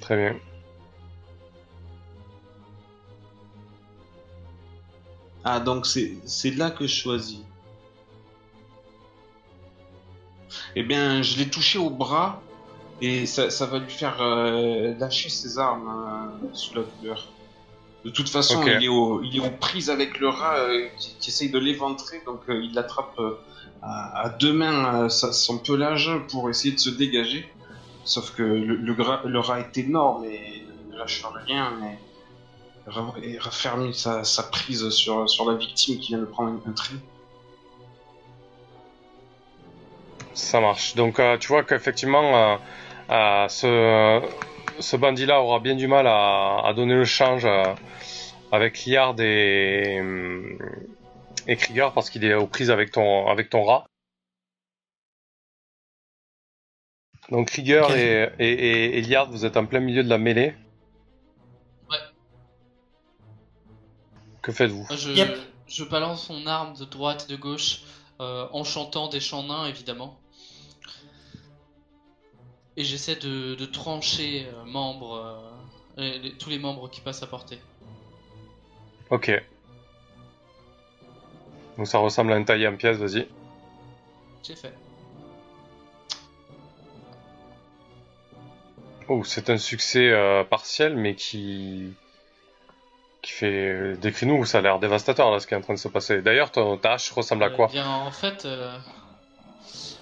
Très 0.00 0.16
bien. 0.16 0.40
Ah 5.44 5.60
donc 5.60 5.86
c'est 5.86 6.16
c'est 6.26 6.50
là 6.50 6.70
que 6.70 6.86
je 6.86 6.94
choisis. 6.94 7.38
Eh 10.76 10.82
bien 10.82 11.22
je 11.22 11.38
l'ai 11.38 11.48
touché 11.48 11.78
au 11.78 11.90
bras 11.90 12.40
et 13.00 13.26
ça, 13.26 13.50
ça 13.50 13.66
va 13.66 13.78
lui 13.78 13.90
faire 13.90 14.20
euh, 14.20 14.94
lâcher 14.98 15.28
ses 15.28 15.58
armes 15.58 15.88
euh, 15.88 16.46
sous 16.52 16.74
la 16.74 16.82
douleur. 16.82 17.26
De 18.04 18.10
toute 18.10 18.28
façon 18.28 18.62
il, 18.78 18.84
est 18.84 18.88
au, 18.88 19.22
il 19.22 19.36
est 19.36 19.40
aux 19.40 19.50
prises 19.50 19.88
avec 19.90 20.18
le 20.18 20.28
rat 20.28 20.56
euh, 20.58 20.88
qui, 20.98 21.14
qui 21.20 21.30
essaye 21.30 21.50
de 21.50 21.58
l'éventrer 21.58 22.22
donc 22.26 22.40
il 22.48 22.72
l'attrape 22.74 23.18
à, 23.82 24.20
à 24.24 24.28
deux 24.30 24.52
mains 24.52 25.08
sa- 25.08 25.32
son 25.32 25.58
pelage 25.58 26.10
pour 26.30 26.50
essayer 26.50 26.74
de 26.74 26.80
se 26.80 26.90
dégager. 26.90 27.48
Sauf 28.04 28.32
que 28.34 28.42
le, 28.42 28.76
le, 28.76 28.94
gra- 28.94 29.24
le 29.24 29.38
rat 29.38 29.60
est 29.60 29.78
énorme 29.78 30.24
et 30.26 30.66
ne 30.90 30.96
lâche 30.98 31.24
rien 31.46 31.72
mais 31.80 31.98
et 33.22 33.38
raffermit 33.38 33.94
sa, 33.94 34.24
sa 34.24 34.42
prise 34.42 34.90
sur, 34.90 35.28
sur 35.30 35.50
la 35.50 35.56
victime 35.56 35.98
qui 35.98 36.08
vient 36.08 36.18
de 36.18 36.26
prendre 36.26 36.50
un, 36.66 36.70
un 36.70 36.72
trait. 36.74 36.96
Ça 40.34 40.60
marche. 40.60 40.94
Donc, 40.96 41.20
euh, 41.20 41.38
tu 41.38 41.48
vois 41.48 41.62
qu'effectivement, 41.62 42.36
euh, 42.36 42.56
euh, 43.10 43.48
ce, 43.48 44.20
ce 44.80 44.96
bandit-là 44.96 45.40
aura 45.40 45.60
bien 45.60 45.76
du 45.76 45.86
mal 45.86 46.06
à, 46.06 46.60
à 46.64 46.72
donner 46.74 46.94
le 46.94 47.04
change 47.04 47.44
euh, 47.44 47.74
avec 48.50 48.84
Liard 48.84 49.18
et, 49.20 50.02
et 51.46 51.56
Krieger 51.56 51.92
parce 51.94 52.10
qu'il 52.10 52.24
est 52.24 52.34
aux 52.34 52.46
prises 52.48 52.70
avec 52.70 52.90
ton, 52.90 53.28
avec 53.28 53.48
ton 53.48 53.62
rat. 53.64 53.84
Donc, 57.30 57.48
Krieger 57.48 57.86
et, 57.96 58.28
et, 58.38 58.52
et, 58.52 58.98
et 58.98 59.00
Liard, 59.02 59.30
vous 59.30 59.46
êtes 59.46 59.56
en 59.56 59.66
plein 59.66 59.80
milieu 59.80 60.02
de 60.02 60.08
la 60.10 60.18
mêlée. 60.18 60.54
Ouais. 61.88 61.96
Que 64.42 64.52
faites-vous? 64.52 64.86
Je, 64.90 65.10
Yep. 65.12 65.38
je 65.68 65.84
balance 65.84 66.28
mon 66.28 66.46
arme 66.46 66.76
de 66.76 66.84
droite 66.84 67.26
et 67.28 67.32
de 67.32 67.36
gauche 67.40 67.82
euh, 68.20 68.46
en 68.52 68.64
chantant 68.64 69.08
des 69.08 69.20
chants 69.20 69.44
nains 69.44 69.66
évidemment. 69.66 70.18
Et 72.76 72.84
j'essaie 72.84 73.16
de, 73.16 73.54
de 73.54 73.66
trancher 73.66 74.46
euh, 74.46 74.64
membres, 74.64 75.52
euh, 75.98 76.18
les- 76.22 76.32
tous 76.36 76.50
les 76.50 76.58
membres 76.58 76.90
qui 76.90 77.00
passent 77.00 77.22
à 77.22 77.26
portée. 77.26 77.60
Ok. 79.10 79.30
Donc, 81.76 81.86
ça 81.86 81.98
ressemble 81.98 82.32
à 82.32 82.36
un 82.36 82.42
taillé 82.44 82.66
en 82.68 82.76
pièces, 82.76 82.98
vas-y. 82.98 83.28
J'ai 84.46 84.56
fait. 84.56 84.74
Oh, 89.08 89.22
c'est 89.24 89.50
un 89.50 89.58
succès 89.58 90.10
euh, 90.10 90.44
partiel, 90.44 90.96
mais 90.96 91.14
qui 91.14 91.92
qui 93.22 93.32
fait. 93.32 93.96
Décris-nous, 93.98 94.44
ça 94.44 94.58
a 94.58 94.60
l'air 94.60 94.78
dévastateur 94.78 95.30
là, 95.30 95.40
ce 95.40 95.46
qui 95.46 95.54
est 95.54 95.56
en 95.56 95.60
train 95.62 95.74
de 95.74 95.78
se 95.78 95.88
passer. 95.88 96.22
D'ailleurs, 96.22 96.50
ton 96.50 96.76
ta 96.78 96.94
hache 96.94 97.10
ressemble 97.10 97.44
à 97.44 97.50
quoi? 97.50 97.68
bien, 97.68 97.88
en 97.88 98.10
fait, 98.10 98.46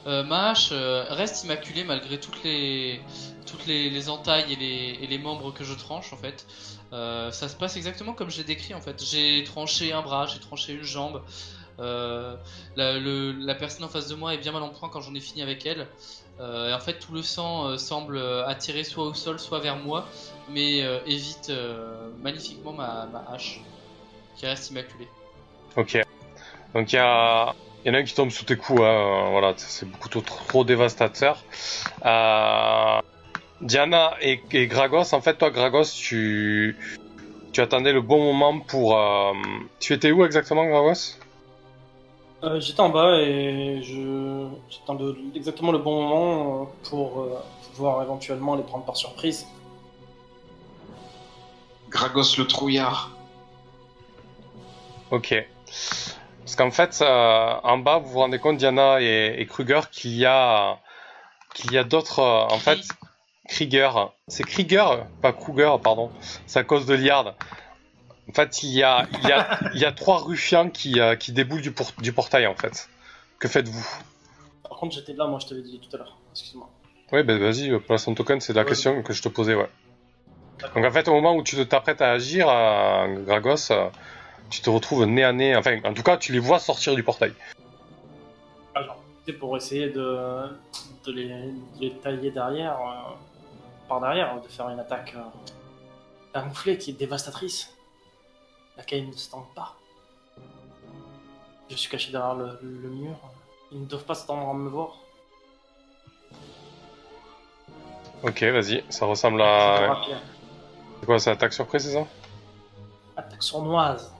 euh, 0.07 0.23
ma 0.25 0.51
hache 0.51 0.71
euh, 0.73 1.05
reste 1.11 1.45
immaculée 1.45 1.85
malgré 1.85 2.19
toutes 2.19 2.43
les 2.43 3.01
toutes 3.47 3.67
les, 3.67 3.91
les 3.91 4.09
entailles 4.09 4.53
et 4.53 4.57
les, 4.57 4.99
et 5.03 5.07
les 5.07 5.19
membres 5.19 5.53
que 5.53 5.65
je 5.65 5.75
tranche 5.75 6.13
en 6.13 6.17
fait. 6.17 6.47
Euh, 6.93 7.31
ça 7.31 7.49
se 7.49 7.57
passe 7.57 7.77
exactement 7.77 8.13
comme 8.13 8.31
j'ai 8.31 8.45
décrit 8.45 8.75
en 8.75 8.81
fait. 8.81 9.03
J'ai 9.05 9.45
tranché 9.45 9.93
un 9.93 10.03
bras, 10.03 10.27
j'ai 10.27 10.41
tranché 10.41 10.73
une 10.73 10.83
jambe. 10.83 11.23
Euh, 11.81 12.37
la, 12.77 12.99
la 12.99 13.55
personne 13.55 13.85
en 13.85 13.89
face 13.89 14.09
de 14.09 14.15
moi 14.15 14.35
est 14.35 14.39
bien 14.39 14.53
mal 14.53 14.63
en 14.63 14.69
point 14.69 14.89
quand 14.89 15.01
j'en 15.01 15.15
ai 15.15 15.21
fini 15.21 15.43
avec 15.43 15.67
elle. 15.67 15.87
Et 16.41 16.73
en 16.73 16.81
fait, 16.81 16.99
tout 16.99 17.13
le 17.13 17.23
sang 17.23 17.79
semble 17.79 18.19
attirer 18.47 18.83
soit 18.83 19.05
au 19.05 19.15
sol, 19.15 19.39
soit 19.39 19.61
vers 19.61 19.77
moi, 19.77 20.09
mais 20.49 20.79
évite 21.07 21.53
magnifiquement 22.21 22.73
ma, 22.73 23.07
ma 23.07 23.25
hache, 23.33 23.61
qui 24.37 24.47
reste 24.47 24.71
immaculée. 24.71 25.07
Ok. 25.77 26.03
Donc 26.75 26.93
il 26.93 26.97
y 26.97 26.99
a. 26.99 27.55
Il 27.85 27.89
y 27.89 27.91
en 27.91 27.95
a 27.95 27.99
un 27.99 28.05
qui 28.05 28.15
tombe 28.15 28.31
sous 28.31 28.45
tes 28.45 28.57
coups, 28.57 28.81
hein, 28.81 28.85
euh, 28.85 29.29
voilà, 29.31 29.55
c'est 29.57 29.89
beaucoup 29.91 30.09
trop, 30.09 30.21
trop 30.21 30.65
dévastateur. 30.65 31.43
Euh, 32.05 33.01
Diana 33.61 34.15
et, 34.21 34.41
et 34.53 34.67
Gragos, 34.69 35.13
en 35.15 35.21
fait, 35.21 35.35
toi, 35.35 35.51
Gragos, 35.51 35.85
tu, 35.97 36.77
tu 37.53 37.61
attendais 37.61 37.93
le 37.93 38.01
bon 38.01 38.23
moment 38.23 38.61
pour. 38.61 38.97
euh, 38.97 39.33
Tu 39.81 39.95
étais 39.95 40.13
où 40.13 40.25
exactement, 40.25 40.65
Gragos? 40.67 41.19
Euh, 42.45 42.61
J'étais 42.61 42.81
en 42.81 42.89
bas 42.89 43.19
et 43.21 43.83
je 43.83 44.49
j'attendais 44.69 45.15
exactement 45.35 45.71
le 45.71 45.79
bon 45.79 46.03
moment 46.03 46.71
pour 46.89 47.21
euh, 47.21 47.39
pouvoir 47.71 48.03
éventuellement 48.03 48.57
les 48.57 48.65
prendre 48.65 48.85
par 48.85 48.97
surprise. 48.97 49.47
Gragos 51.89 52.37
le 52.39 52.47
trouillard. 52.47 53.11
Ok. 55.13 55.35
Parce 56.55 56.69
qu'en 56.69 56.71
fait, 56.71 57.01
euh, 57.01 57.55
en 57.63 57.79
bas, 57.79 57.97
vous 57.97 58.11
vous 58.11 58.19
rendez 58.19 58.39
compte, 58.39 58.59
Diana 58.59 59.01
et, 59.01 59.37
et 59.39 59.47
Kruger, 59.47 59.81
qu'il 59.91 60.15
y 60.15 60.27
a, 60.27 60.79
qu'il 61.55 61.73
y 61.73 61.79
a 61.79 61.85
d'autres. 61.85 62.19
euh, 62.19 62.43
en 62.55 62.59
fait, 62.59 62.81
Krieger. 63.49 64.13
C'est 64.29 64.45
Krieger, 64.45 65.07
pas 65.23 65.33
Kruger, 65.33 65.77
pardon. 65.83 66.11
C'est 66.47 66.59
à 66.59 66.65
cause 66.65 66.85
de 66.85 66.93
Liard. 66.93 67.37
En 68.29 68.33
fait, 68.35 68.63
il 68.65 68.69
y 68.69 68.83
a, 68.83 69.07
il 69.23 69.27
y 69.27 69.33
a, 69.33 69.59
il 69.73 69.81
y 69.81 69.87
a 69.87 69.93
trois 69.93 70.19
ruffians 70.19 70.69
qui, 70.69 71.01
euh, 71.01 71.17
qui 71.17 71.33
déboulent 71.33 71.63
du, 71.63 71.73
por- 71.73 71.93
du 72.03 72.13
portail, 72.13 72.47
en 72.47 72.55
fait. 72.55 72.91
Que 73.39 73.49
faites-vous? 73.49 73.87
Par 74.69 74.77
contre, 74.77 74.95
j'étais 74.95 75.15
là, 75.15 75.27
moi 75.27 75.39
je 75.41 75.47
t'avais 75.47 75.63
dit 75.63 75.81
tout 75.81 75.97
à 75.97 76.01
l'heure. 76.01 76.19
Excuse-moi. 76.33 76.69
Oui, 77.13 77.23
ben 77.23 77.39
vas-y, 77.39 77.71
euh, 77.71 77.79
place 77.79 78.05
ton 78.05 78.15
token, 78.15 78.43
c'est 78.43 78.53
la 78.53 78.61
Ouais. 78.63 78.69
question 78.69 79.03
que 79.03 79.15
je 79.15 79.23
te 79.23 79.29
posais, 79.31 79.55
ouais. 79.55 79.71
D'accord. 80.61 80.77
Donc 80.83 80.85
en 80.85 80.93
fait, 80.93 81.09
au 81.09 81.15
moment 81.15 81.35
où 81.35 81.43
tu 81.43 81.57
te 81.57 81.63
t'apprêtes 81.63 82.03
à 82.03 82.11
agir, 82.11 82.47
euh, 82.51 83.07
Gragos, 83.25 83.71
euh, 83.73 83.89
tu 84.53 84.61
te 84.61 84.71
retrouves 84.71 85.05
nez 85.07 85.25
à 85.25 85.33
nez. 85.33 85.57
Enfin, 85.57 85.79
en 85.85 85.95
tout 85.95 86.03
cas, 86.03 86.17
tu 86.17 86.33
les 86.33 86.39
vois 86.39 86.59
sortir 86.59 86.95
du 86.95 87.03
portail. 87.03 87.33
Alors, 88.75 88.99
c'était 89.19 89.39
pour 89.39 89.57
essayer 89.57 89.89
de, 89.91 90.47
de, 91.07 91.13
les, 91.13 91.29
de 91.29 91.81
les 91.81 91.93
tailler 91.95 92.31
derrière, 92.31 92.79
euh, 92.79 93.15
par 93.89 94.01
derrière, 94.01 94.41
de 94.41 94.47
faire 94.49 94.69
une 94.69 94.79
attaque. 94.79 95.15
euh. 95.17 95.23
La 96.35 96.43
mouflée 96.43 96.79
qui 96.79 96.91
est 96.91 96.95
dévastatrice. 96.95 97.75
Laquelle 98.77 99.07
ne 99.09 99.13
se 99.13 99.31
tente 99.31 99.53
pas. 99.55 99.75
Je 101.69 101.77
suis 101.77 101.91
caché 101.91 102.11
derrière 102.13 102.35
le, 102.35 102.59
le 102.63 102.89
mur. 102.89 103.17
Ils 103.71 103.81
ne 103.81 103.87
doivent 103.87 104.05
pas 104.05 104.15
s'attendre 104.15 104.49
à 104.49 104.55
me 104.55 104.69
voir. 104.69 104.99
Ok, 108.23 108.43
vas-y, 108.45 108.85
ça 108.89 109.05
ressemble 109.07 109.43
à. 109.43 109.97
C'est 111.01 111.07
quoi, 111.07 111.19
c'est 111.19 111.31
attaque 111.31 111.53
surprise, 111.53 111.85
c'est 111.85 111.93
ça? 111.95 112.07
Attaque 113.17 113.43
sournoise. 113.43 114.15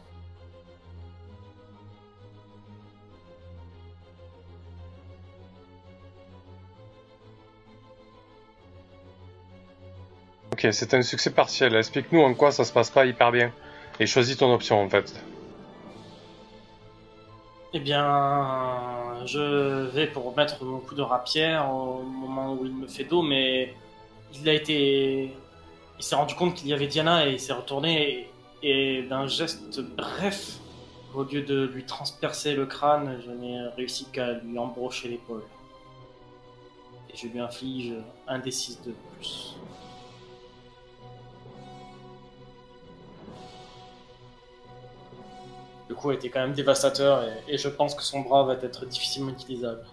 Ok, 10.53 10.67
c'est 10.71 10.93
un 10.93 11.01
succès 11.01 11.31
partiel. 11.31 11.75
Explique-nous 11.75 12.21
en 12.21 12.35
quoi 12.35 12.53
ça 12.53 12.65
se 12.65 12.73
passe 12.75 12.91
pas 12.91 13.07
hyper 13.07 13.33
bien. 13.33 13.51
Et 13.99 14.07
choisis 14.07 14.37
ton 14.37 14.53
option 14.53 14.83
en 14.83 14.89
fait. 14.89 15.25
Eh 17.73 17.81
bien, 17.81 19.25
je 19.25 19.87
vais 19.93 20.07
pour 20.07 20.37
mettre 20.37 20.63
mon 20.63 20.79
coup 20.79 20.95
de 20.95 21.01
rapière 21.01 21.73
au 21.73 22.03
moment 22.03 22.53
où 22.53 22.67
il 22.67 22.75
me 22.75 22.87
fait 22.87 23.05
dos, 23.05 23.23
mais 23.23 23.75
il 24.35 24.47
a 24.47 24.53
été. 24.53 25.35
Il 25.99 26.05
s'est 26.05 26.17
rendu 26.17 26.35
compte 26.35 26.55
qu'il 26.55 26.69
y 26.69 26.75
avait 26.75 26.87
Diana 26.87 27.27
et 27.27 27.33
il 27.33 27.41
s'est 27.41 27.55
retourné 27.55 28.29
et, 28.63 28.99
et 28.99 29.03
d'un 29.05 29.27
geste 29.27 29.81
bref, 29.81 30.59
au 31.15 31.23
lieu 31.23 31.41
de 31.41 31.71
lui 31.73 31.85
transpercer 31.85 32.55
le 32.55 32.67
crâne, 32.67 33.23
je 33.25 33.31
n'ai 33.31 33.69
réussi 33.77 34.07
qu'à 34.13 34.33
lui 34.33 34.59
embrocher 34.59 35.09
l'épaule. 35.09 35.45
Et 37.11 37.17
je 37.17 37.27
lui 37.27 37.41
inflige 37.41 37.95
un 38.29 38.39
des 38.39 38.51
6 38.51 38.83
de 38.83 38.93
plus. 39.17 39.57
Le 45.93 45.97
coup 45.99 46.11
été 46.11 46.31
quand 46.31 46.41
même 46.41 46.55
dévastateur 46.55 47.23
et, 47.47 47.59
je 47.59 47.69
pense 47.69 47.95
que 47.95 48.03
son 48.03 48.21
bras 48.21 48.45
va 48.45 48.55
être 48.55 48.87
difficilement 48.87 49.31
utilisable. 49.31 49.85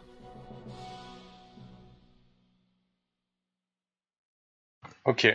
Ok. 5.03 5.27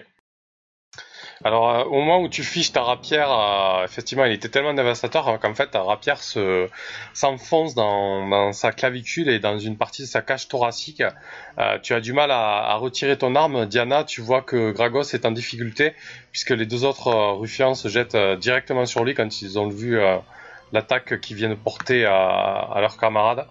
Alors, 1.44 1.68
euh, 1.70 1.84
au 1.84 1.96
moment 2.00 2.22
où 2.22 2.30
tu 2.30 2.42
fiches 2.42 2.72
ta 2.72 2.82
rapière, 2.82 3.30
euh, 3.30 3.84
effectivement, 3.84 4.24
il 4.24 4.32
était 4.32 4.48
tellement 4.48 4.72
dévastateur 4.72 5.38
qu'en 5.38 5.54
fait, 5.54 5.66
ta 5.66 5.82
rapière 5.82 6.22
se 6.22 6.70
s'enfonce 7.12 7.74
dans, 7.74 8.52
sa 8.52 8.72
clavicule 8.72 9.28
et 9.28 9.40
dans 9.40 9.58
une 9.58 9.76
partie 9.76 10.00
de 10.00 10.06
sa 10.06 10.22
cage 10.22 10.48
thoracique. 10.48 11.02
Euh, 11.58 11.78
tu 11.82 11.92
as 11.92 12.00
du 12.00 12.14
mal 12.14 12.30
à, 12.30 12.70
à 12.70 12.74
retirer 12.76 13.18
ton 13.18 13.34
arme. 13.34 13.66
Diana, 13.66 14.04
tu 14.04 14.22
vois 14.22 14.40
que 14.40 14.70
Gragos 14.70 15.12
est 15.12 15.26
en 15.26 15.30
difficulté 15.32 15.92
puisque 16.32 16.50
les 16.50 16.64
deux 16.64 16.84
autres 16.86 17.12
ruffians 17.32 17.74
se 17.74 17.88
jettent 17.88 18.16
directement 18.38 18.86
sur 18.86 19.04
lui 19.04 19.12
quand 19.14 19.42
ils 19.42 19.58
ont 19.58 19.68
vu 19.68 20.00
l'attaque 20.72 21.20
qu'ils 21.20 21.36
viennent 21.36 21.56
porter 21.56 22.04
à, 22.04 22.16
à 22.74 22.80
leurs 22.80 22.96
camarades. 22.96 23.46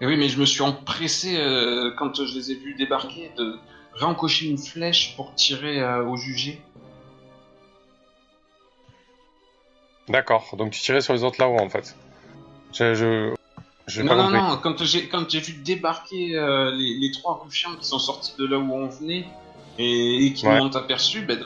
Et 0.00 0.06
oui, 0.06 0.16
mais 0.16 0.28
je 0.28 0.38
me 0.40 0.44
suis 0.46 0.62
empressé 0.62 1.36
euh, 1.36 1.92
quand 1.96 2.24
je 2.24 2.34
les 2.34 2.50
ai 2.50 2.54
vus 2.56 2.74
débarquer 2.74 3.30
de 3.36 3.56
réencocher 3.94 4.46
une 4.48 4.58
flèche 4.58 5.14
pour 5.16 5.34
tirer 5.34 5.80
euh, 5.80 6.04
au 6.04 6.16
jugé. 6.16 6.60
D'accord. 10.08 10.54
Donc 10.56 10.72
tu 10.72 10.80
tirais 10.80 11.00
sur 11.00 11.12
les 11.12 11.22
autres 11.24 11.40
là-haut 11.40 11.58
en 11.60 11.68
fait. 11.68 11.94
Je, 12.72 12.94
je, 13.86 14.02
Non, 14.02 14.16
non, 14.16 14.24
compris. 14.24 14.38
non, 14.38 14.56
quand 14.62 14.82
j'ai 14.84 15.08
quand 15.08 15.30
j'ai 15.30 15.40
vu 15.40 15.52
débarquer 15.62 16.36
euh, 16.36 16.70
les, 16.72 16.94
les 16.98 17.10
trois 17.12 17.40
ruffians 17.44 17.74
qui 17.76 17.84
sont 17.84 17.98
sortis 17.98 18.34
de 18.38 18.46
là 18.46 18.58
où 18.58 18.72
on 18.72 18.88
venait 18.88 19.26
et, 19.78 20.26
et 20.26 20.32
qui 20.32 20.46
Ouais. 20.46 20.58
m'ont 20.58 20.74
aperçu, 20.74 21.22
ben, 21.22 21.38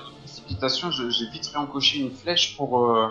précipitation, 0.47 0.91
j'ai 0.91 1.26
vite 1.31 1.47
réencoché 1.47 1.99
une 1.99 2.11
flèche 2.11 2.57
pour 2.57 2.87
euh, 2.87 3.09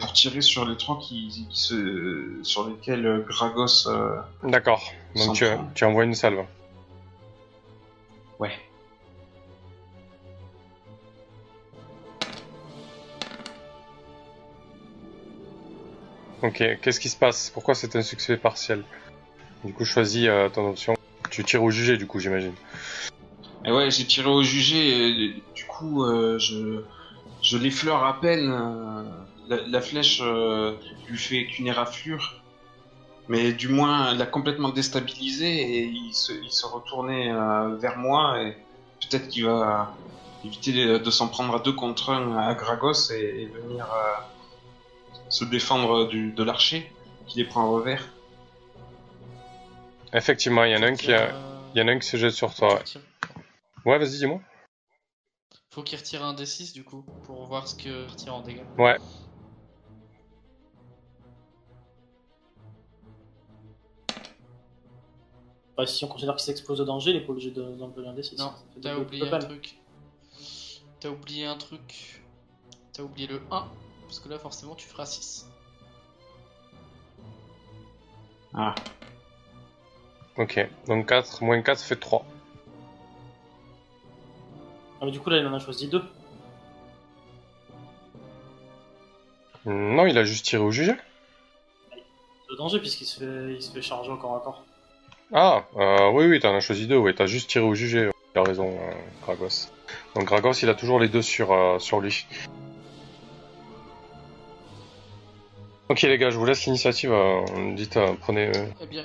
pour 0.00 0.12
tirer 0.12 0.40
sur 0.40 0.66
les 0.66 0.76
trois 0.76 0.98
qui, 0.98 1.28
qui 1.28 1.58
se 1.58 2.40
sur 2.42 2.68
lesquels 2.68 3.06
euh, 3.06 3.24
Gragos. 3.28 3.86
euh, 3.88 4.16
D'accord. 4.42 4.82
Donc 5.14 5.42
tu 5.74 5.84
envoies 5.84 6.04
une 6.04 6.14
salve. 6.14 6.44
Ouais. 8.38 8.52
Ok, 16.42 16.62
qu'est-ce 16.82 17.00
qui 17.00 17.08
se 17.08 17.16
passe? 17.16 17.50
Pourquoi 17.50 17.74
c'est 17.74 17.96
un 17.96 18.02
succès 18.02 18.36
partiel? 18.36 18.84
Du 19.64 19.72
coup, 19.72 19.86
choisis 19.86 20.26
euh, 20.28 20.50
ton 20.50 20.68
option. 20.68 20.94
Tu 21.30 21.42
tires 21.42 21.62
au 21.62 21.70
jugé, 21.70 21.96
du 21.96 22.06
coup, 22.06 22.20
j'imagine. 22.20 22.52
Et 23.66 23.72
ouais, 23.72 23.90
j'ai 23.90 24.04
tiré 24.06 24.28
au 24.28 24.42
jugé. 24.42 25.08
et 25.08 25.42
du 25.54 25.64
coup, 25.66 26.04
euh, 26.04 26.38
je 26.38 26.82
je 27.42 27.58
l'effleure 27.58 28.04
à 28.04 28.20
peine. 28.20 28.50
euh, 28.50 29.04
la, 29.48 29.58
la 29.66 29.80
flèche 29.82 30.20
euh, 30.22 30.74
lui 31.08 31.18
fait 31.18 31.46
qu'une 31.46 31.66
éraflure. 31.66 32.40
Mais 33.28 33.52
du 33.52 33.68
moins, 33.68 34.10
elle 34.10 34.18
l'a 34.18 34.26
complètement 34.26 34.68
déstabilisé 34.70 35.46
et 35.46 35.84
il 35.84 36.12
se, 36.14 36.32
il 36.32 36.50
se 36.50 36.66
retournait 36.66 37.30
euh, 37.32 37.76
vers 37.76 37.96
moi 37.98 38.42
et 38.42 38.56
peut-être 39.00 39.28
qu'il 39.28 39.44
va 39.46 39.94
éviter 40.44 40.72
de, 40.72 40.98
de 40.98 41.10
s'en 41.10 41.28
prendre 41.28 41.54
à 41.54 41.58
deux 41.58 41.72
contre 41.72 42.10
un 42.10 42.36
à 42.36 42.52
Gragos 42.54 43.10
et, 43.12 43.42
et 43.42 43.46
venir 43.46 43.86
euh, 43.86 45.20
se 45.30 45.44
défendre 45.46 46.06
du, 46.08 46.32
de 46.32 46.42
l'archer 46.42 46.90
qui 47.26 47.38
les 47.38 47.44
prend 47.44 47.62
à 47.62 47.68
revers. 47.70 48.06
Effectivement, 50.12 50.64
il 50.64 50.72
y 50.72 50.76
en 50.76 50.82
a 50.82 50.86
un 50.86 50.94
qui, 50.94 51.12
a- 51.12 51.34
il 51.74 51.80
y 51.80 51.82
en 51.82 51.88
a 51.88 51.92
un 51.92 51.98
qui 51.98 52.06
se 52.08 52.16
jette 52.16 52.32
sur 52.34 52.54
toi. 52.54 52.74
ouais. 52.74 52.82
Ouais, 53.84 53.98
vas-y, 53.98 54.18
dis-moi. 54.18 54.40
Faut 55.70 55.82
qu'il 55.82 55.98
retire 55.98 56.24
un 56.24 56.34
D6 56.34 56.72
du 56.72 56.84
coup 56.84 57.04
pour 57.24 57.44
voir 57.46 57.66
ce 57.68 57.74
que 57.74 58.08
retire 58.08 58.34
en 58.34 58.42
dégâts. 58.42 58.64
Ouais. 58.78 58.96
Bah, 65.76 65.86
si 65.86 66.04
on 66.04 66.08
considère 66.08 66.36
qu'il 66.36 66.44
s'expose 66.44 66.80
au 66.80 66.84
danger, 66.84 67.10
il 67.10 67.18
n'est 67.18 67.24
pas 67.26 67.32
obligé 67.32 67.50
de- 67.50 67.74
d'employer 67.76 68.08
un 68.08 68.14
D6. 68.14 68.38
Non, 68.38 68.52
t'as 68.80 68.96
oublié 68.96 69.26
un 69.28 69.38
truc. 69.38 69.76
T'as 71.00 71.08
oublié 71.10 71.46
un 71.46 71.56
truc. 71.56 72.22
T'as 72.92 73.02
oublié 73.02 73.26
le 73.26 73.42
1. 73.50 73.66
Parce 74.02 74.20
que 74.20 74.28
là, 74.28 74.38
forcément, 74.38 74.76
tu 74.76 74.86
feras 74.86 75.06
6. 75.06 75.48
Ah. 78.54 78.74
Ok, 80.36 80.60
donc 80.86 81.08
4 81.08 81.42
moins 81.42 81.60
4 81.60 81.82
fait 81.82 81.96
3. 81.96 82.24
Ah, 85.04 85.06
mais 85.06 85.12
du 85.12 85.20
coup, 85.20 85.28
là, 85.28 85.36
il 85.36 85.46
en 85.46 85.52
a 85.52 85.58
choisi 85.58 85.86
deux. 85.88 86.02
Non, 89.66 90.06
il 90.06 90.16
a 90.16 90.24
juste 90.24 90.46
tiré 90.46 90.62
au 90.62 90.70
jugé. 90.70 90.92
De 92.50 92.56
danger, 92.56 92.78
puisqu'il 92.78 93.04
se, 93.04 93.18
fait... 93.20 93.54
il 93.54 93.62
se 93.62 93.70
fait 93.70 93.82
charger 93.82 94.10
encore 94.10 94.34
à 94.36 94.40
corps. 94.40 94.62
Ah, 95.34 95.64
euh, 95.76 96.10
oui, 96.12 96.24
oui, 96.24 96.40
t'en 96.40 96.54
as 96.54 96.60
choisi 96.60 96.86
deux, 96.86 96.96
oui, 96.96 97.14
t'as 97.14 97.26
juste 97.26 97.50
tiré 97.50 97.66
au 97.66 97.74
jugé. 97.74 98.08
T'as 98.32 98.44
raison, 98.44 98.70
euh, 98.70 98.92
Gragos. 99.24 99.68
Donc 100.14 100.24
Gragos, 100.24 100.52
il 100.62 100.70
a 100.70 100.74
toujours 100.74 100.98
les 100.98 101.08
deux 101.08 101.20
sur, 101.20 101.52
euh, 101.52 101.78
sur 101.78 102.00
lui. 102.00 102.26
Ok 105.90 106.00
les 106.00 106.16
gars, 106.16 106.30
je 106.30 106.38
vous 106.38 106.46
laisse 106.46 106.64
l'initiative. 106.64 107.12
euh, 107.12 107.44
dites, 107.74 107.98
euh, 107.98 108.14
prenez... 108.22 108.56
euh, 108.56 108.66
Eh 108.80 108.86
bien. 108.86 109.04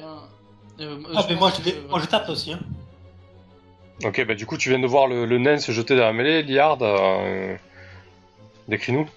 euh, 0.79 1.03
Ah, 1.13 1.25
mais 1.29 1.35
moi 1.35 1.51
je, 1.57 1.61
vais, 1.61 1.75
moi 1.89 1.99
je 1.99 2.05
tape 2.05 2.29
aussi. 2.29 2.53
Hein. 2.53 2.59
Ok, 4.03 4.25
bah 4.25 4.35
du 4.35 4.45
coup, 4.45 4.57
tu 4.57 4.69
viens 4.69 4.79
de 4.79 4.87
voir 4.87 5.07
le, 5.07 5.25
le 5.25 5.37
nain 5.37 5.57
se 5.57 5.71
jeter 5.71 5.95
dans 5.95 6.03
la 6.03 6.13
mêlée, 6.13 6.43
Liard. 6.43 6.77
Euh... 6.81 7.55
Décris-nous. 8.67 9.09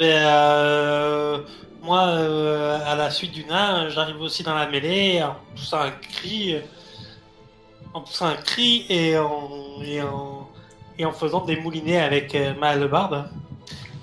Ben, 0.00 0.26
euh, 0.26 1.38
moi, 1.80 2.06
euh, 2.08 2.78
à 2.84 2.96
la 2.96 3.10
suite 3.10 3.32
du 3.32 3.44
nain, 3.44 3.88
j'arrive 3.88 4.20
aussi 4.20 4.42
dans 4.42 4.54
la 4.54 4.66
mêlée 4.66 5.22
en 5.22 5.36
poussant 5.54 5.80
un 5.80 5.90
cri, 5.90 6.56
en 7.94 8.00
poussant 8.00 8.26
un 8.26 8.34
cri 8.34 8.84
et 8.88 9.16
en, 9.16 9.48
et 9.84 10.02
en, 10.02 10.48
et 10.98 11.04
en 11.04 11.12
faisant 11.12 11.44
des 11.44 11.56
moulinets 11.56 12.00
avec 12.00 12.34
euh, 12.34 12.52
ma 12.54 12.70
hallebarde. 12.70 13.30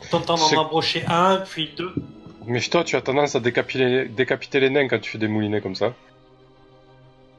Tentant 0.09 0.35
d'en 0.35 0.61
embrocher 0.61 1.03
un, 1.07 1.37
puis 1.37 1.71
deux. 1.77 1.93
Méfie-toi, 2.45 2.83
tu 2.83 2.95
as 2.95 3.01
tendance 3.01 3.35
à 3.35 3.39
décapiter, 3.39 4.05
décapiter 4.05 4.59
les 4.59 4.69
nains 4.69 4.87
quand 4.87 4.99
tu 4.99 5.11
fais 5.11 5.17
des 5.19 5.27
moulinets 5.27 5.61
comme 5.61 5.75
ça. 5.75 5.93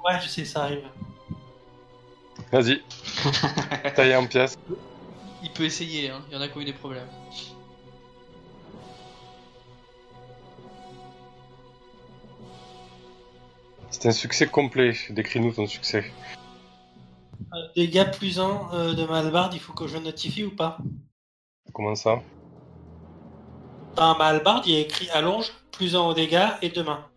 Ouais, 0.05 0.15
je 0.23 0.29
sais, 0.29 0.45
ça 0.45 0.65
arrive. 0.65 0.85
Vas-y. 2.53 2.83
Taillé 3.95 4.17
en 4.17 4.27
pièces. 4.27 4.59
Il 5.43 5.51
peut 5.51 5.65
essayer, 5.65 6.11
hein. 6.11 6.23
Il 6.29 6.35
y 6.35 6.37
en 6.37 6.41
a 6.41 6.49
qui 6.49 6.59
ont 6.59 6.61
eu 6.61 6.65
des 6.65 6.73
problèmes. 6.73 7.09
C'est 13.91 14.09
un 14.09 14.13
succès 14.13 14.47
complet. 14.47 14.95
Décris-nous 15.11 15.53
ton 15.53 15.67
succès. 15.67 16.05
Euh, 17.53 17.57
dégâts 17.75 18.11
plus 18.13 18.39
un 18.39 18.69
euh, 18.73 18.95
de 18.95 19.05
ma 19.05 19.19
hallebarde, 19.19 19.55
il 19.55 19.61
faut 19.61 19.73
que 19.73 19.87
je 19.87 19.99
notifie 19.99 20.45
ou 20.45 20.55
pas? 20.55 20.79
Comment 21.73 21.95
ça? 21.95 22.23
Dans 23.97 24.17
ma 24.17 24.27
hallebarde, 24.27 24.67
il 24.67 24.75
y 24.75 24.77
a 24.77 24.81
écrit 24.81 25.11
allonge, 25.11 25.51
plus 25.73 25.97
un 25.97 26.01
aux 26.01 26.15
dégâts 26.15 26.51
et 26.63 26.69
deux 26.69 26.85
mains. 26.85 27.10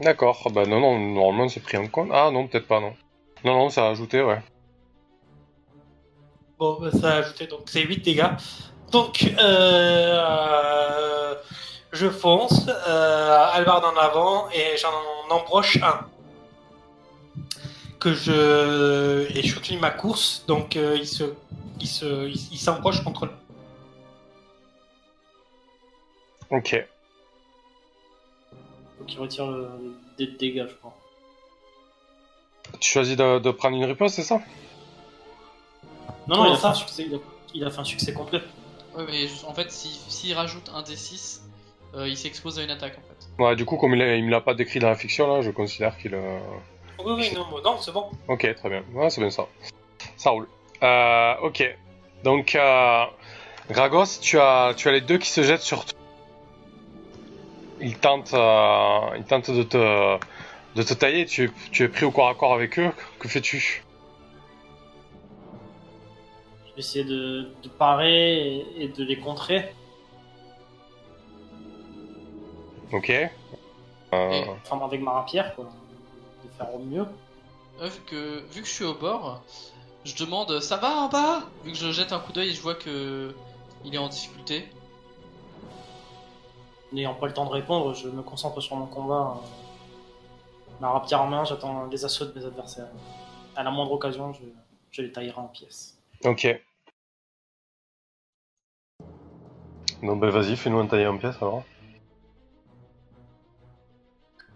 D'accord. 0.00 0.50
Bah 0.52 0.64
non, 0.66 0.80
non, 0.80 0.98
normalement 0.98 1.48
c'est 1.48 1.60
pris 1.60 1.76
en 1.76 1.88
compte. 1.88 2.10
Ah 2.12 2.30
non, 2.32 2.46
peut-être 2.46 2.66
pas, 2.66 2.80
non. 2.80 2.94
Non, 3.44 3.54
non, 3.54 3.70
ça 3.70 3.86
a 3.86 3.90
ajouté, 3.90 4.22
ouais. 4.22 4.40
Bon, 6.58 6.78
bah, 6.80 6.90
ça 6.92 7.14
a 7.14 7.16
ajouté, 7.16 7.46
donc 7.46 7.62
c'est 7.66 7.82
8 7.82 8.04
dégâts. 8.04 8.30
Donc, 8.92 9.34
euh, 9.38 11.34
je 11.92 12.08
fonce, 12.08 12.68
euh, 12.68 13.46
Alvard 13.52 13.84
en 13.84 13.98
avant, 13.98 14.48
et 14.50 14.76
j'en 14.76 15.34
embroche 15.34 15.78
un. 15.82 16.06
Que 17.98 18.14
je. 18.14 19.26
Et 19.36 19.42
je 19.42 19.54
continue 19.54 19.80
ma 19.80 19.90
course, 19.90 20.44
donc 20.46 20.76
euh, 20.76 20.96
il 20.96 21.06
se. 21.06 21.24
Il 21.80 21.86
se. 21.88 22.28
Il, 22.28 22.36
il 22.52 22.58
s'embroche 22.58 23.02
contre 23.02 23.26
le. 23.26 23.32
Ok. 26.50 26.86
Faut 29.02 29.08
qu'il 29.08 29.18
retire 29.20 29.46
le... 29.50 29.68
des 30.16 30.28
dégâts, 30.28 30.66
je 30.68 30.74
crois. 30.74 30.96
Tu 32.78 32.88
choisis 32.92 33.16
de, 33.16 33.40
de 33.40 33.50
prendre 33.50 33.76
une 33.76 33.84
riposte, 33.84 34.14
c'est 34.14 34.22
ça? 34.22 34.40
Non, 36.28 36.36
non, 36.36 36.46
il 36.46 36.52
a, 36.52 36.56
fait 36.56 36.66
un 36.66 36.74
succès, 36.74 37.04
il, 37.08 37.14
a, 37.16 37.18
il 37.52 37.64
a 37.64 37.70
fait 37.70 37.80
un 37.80 37.84
succès 37.84 38.12
complet. 38.12 38.40
Ouais, 38.94 39.04
mais 39.10 39.26
en 39.48 39.54
fait, 39.54 39.72
si- 39.72 40.00
s'il 40.08 40.34
rajoute 40.34 40.70
un 40.72 40.82
D6, 40.82 41.40
euh, 41.96 42.06
il 42.08 42.16
s'expose 42.16 42.60
à 42.60 42.62
une 42.62 42.70
attaque 42.70 42.96
en 42.96 43.02
fait. 43.02 43.42
Ouais, 43.42 43.56
du 43.56 43.64
coup, 43.64 43.76
comme 43.76 43.94
il, 43.94 44.02
a- 44.02 44.14
il 44.16 44.24
me 44.24 44.30
l'a 44.30 44.40
pas 44.40 44.54
décrit 44.54 44.78
dans 44.78 44.88
la 44.88 44.94
fiction, 44.94 45.26
là, 45.34 45.42
je 45.42 45.50
considère 45.50 45.98
qu'il... 45.98 46.14
euh, 46.14 46.38
Oui, 47.04 47.12
oui, 47.16 47.32
non, 47.34 47.46
non, 47.64 47.78
c'est 47.80 47.90
bon. 47.92 48.08
Ok, 48.28 48.54
très 48.54 48.68
bien. 48.68 48.84
Ouais, 48.94 49.10
c'est 49.10 49.20
bien 49.20 49.30
ça. 49.30 49.48
Ça 50.16 50.30
roule. 50.30 50.46
Euh, 50.84 51.34
ok. 51.42 51.76
Donc, 52.22 52.54
euh, 52.54 53.04
Gragos, 53.68 54.20
tu 54.20 54.38
as, 54.38 54.74
tu 54.76 54.88
as 54.88 54.92
les 54.92 55.00
deux 55.00 55.18
qui 55.18 55.28
se 55.28 55.42
jettent 55.42 55.62
sur 55.62 55.84
toi. 55.84 55.98
Ils 57.82 57.98
tentent, 57.98 58.32
euh, 58.32 59.16
ils 59.18 59.24
tentent 59.24 59.50
de 59.50 59.64
te, 59.64 60.18
de 60.76 60.82
te 60.82 60.94
tailler. 60.94 61.26
Tu 61.26 61.44
es, 61.44 61.50
tu 61.72 61.82
es 61.82 61.88
pris 61.88 62.04
au 62.04 62.12
corps 62.12 62.28
à 62.28 62.34
corps 62.34 62.54
avec 62.54 62.78
eux. 62.78 62.92
Que 63.18 63.28
fais-tu? 63.28 63.84
Je 66.68 66.74
vais 66.74 66.78
essayer 66.78 67.04
de, 67.04 67.50
de 67.62 67.68
parer 67.68 68.58
et, 68.58 68.84
et 68.84 68.88
de 68.88 69.02
les 69.04 69.18
contrer. 69.18 69.74
Ok. 72.92 73.10
Euh, 73.10 73.30
Enfin, 74.12 74.84
avec 74.84 75.00
ma 75.00 75.12
rapière, 75.12 75.54
quoi. 75.56 75.70
De 76.44 76.50
faire 76.56 76.74
au 76.74 76.78
mieux. 76.78 77.06
Euh, 77.80 77.88
vu, 77.88 78.00
que, 78.06 78.44
vu 78.52 78.62
que 78.62 78.68
je 78.68 78.72
suis 78.72 78.84
au 78.84 78.94
bord, 78.94 79.42
je 80.04 80.14
demande 80.14 80.60
ça 80.60 80.76
va 80.76 80.90
en 80.90 81.08
bas? 81.08 81.42
Vu 81.64 81.72
que 81.72 81.78
je 81.78 81.90
jette 81.90 82.12
un 82.12 82.20
coup 82.20 82.32
d'œil 82.32 82.50
et 82.50 82.52
je 82.52 82.62
vois 82.62 82.76
que 82.76 83.34
il 83.84 83.94
est 83.94 83.98
en 83.98 84.08
difficulté. 84.08 84.68
N'ayant 86.92 87.14
pas 87.14 87.26
le 87.26 87.32
temps 87.32 87.46
de 87.46 87.50
répondre, 87.50 87.94
je 87.94 88.08
me 88.08 88.22
concentre 88.22 88.60
sur 88.60 88.76
mon 88.76 88.86
combat. 88.86 89.40
Ma 90.80 90.90
rapière 90.90 91.22
en 91.22 91.26
main, 91.26 91.44
j'attends 91.44 91.86
les 91.86 92.04
assauts 92.04 92.26
de 92.26 92.38
mes 92.38 92.44
adversaires. 92.44 92.90
À 93.56 93.62
la 93.62 93.70
moindre 93.70 93.92
occasion, 93.92 94.32
je, 94.32 94.42
je 94.90 95.02
les 95.02 95.12
taillerai 95.12 95.38
en 95.40 95.48
pièces. 95.48 95.98
ok. 96.24 96.60
Donc, 100.02 100.20
ben, 100.20 100.30
vas-y, 100.30 100.56
fais-nous 100.56 100.80
un 100.80 100.86
tailler 100.86 101.06
en 101.06 101.16
pièces 101.16 101.36
alors. 101.40 101.62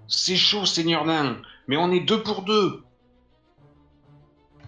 C'est 0.09 0.37
chaud, 0.37 0.66
Seigneur 0.66 1.05
Nain, 1.05 1.40
mais 1.68 1.77
on 1.77 1.90
est 1.92 2.01
deux 2.01 2.22
pour 2.22 2.42
deux. 2.42 2.85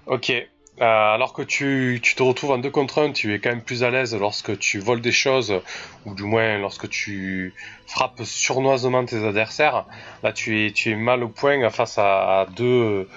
Ok. 0.06 0.32
Euh, 0.80 0.84
alors 0.84 1.32
que 1.32 1.42
tu, 1.42 2.00
te 2.00 2.22
retrouves 2.22 2.52
en 2.52 2.58
deux 2.58 2.70
contre 2.70 3.02
un, 3.02 3.10
tu 3.10 3.34
es 3.34 3.40
quand 3.40 3.50
même 3.50 3.62
plus 3.62 3.82
à 3.82 3.90
l'aise 3.90 4.14
lorsque 4.14 4.56
tu 4.60 4.78
voles 4.78 5.00
des 5.00 5.10
choses, 5.10 5.60
ou 6.06 6.14
du 6.14 6.22
moins 6.22 6.58
lorsque 6.58 6.88
tu 6.88 7.52
frappes 7.86 8.22
sournoisement 8.22 9.04
tes 9.04 9.24
adversaires. 9.24 9.86
Là, 10.22 10.32
tu 10.32 10.66
es, 10.68 10.94
mal 10.94 11.24
au 11.24 11.28
point 11.28 11.68
face 11.70 11.98
à, 11.98 12.46
deux, 12.56 13.08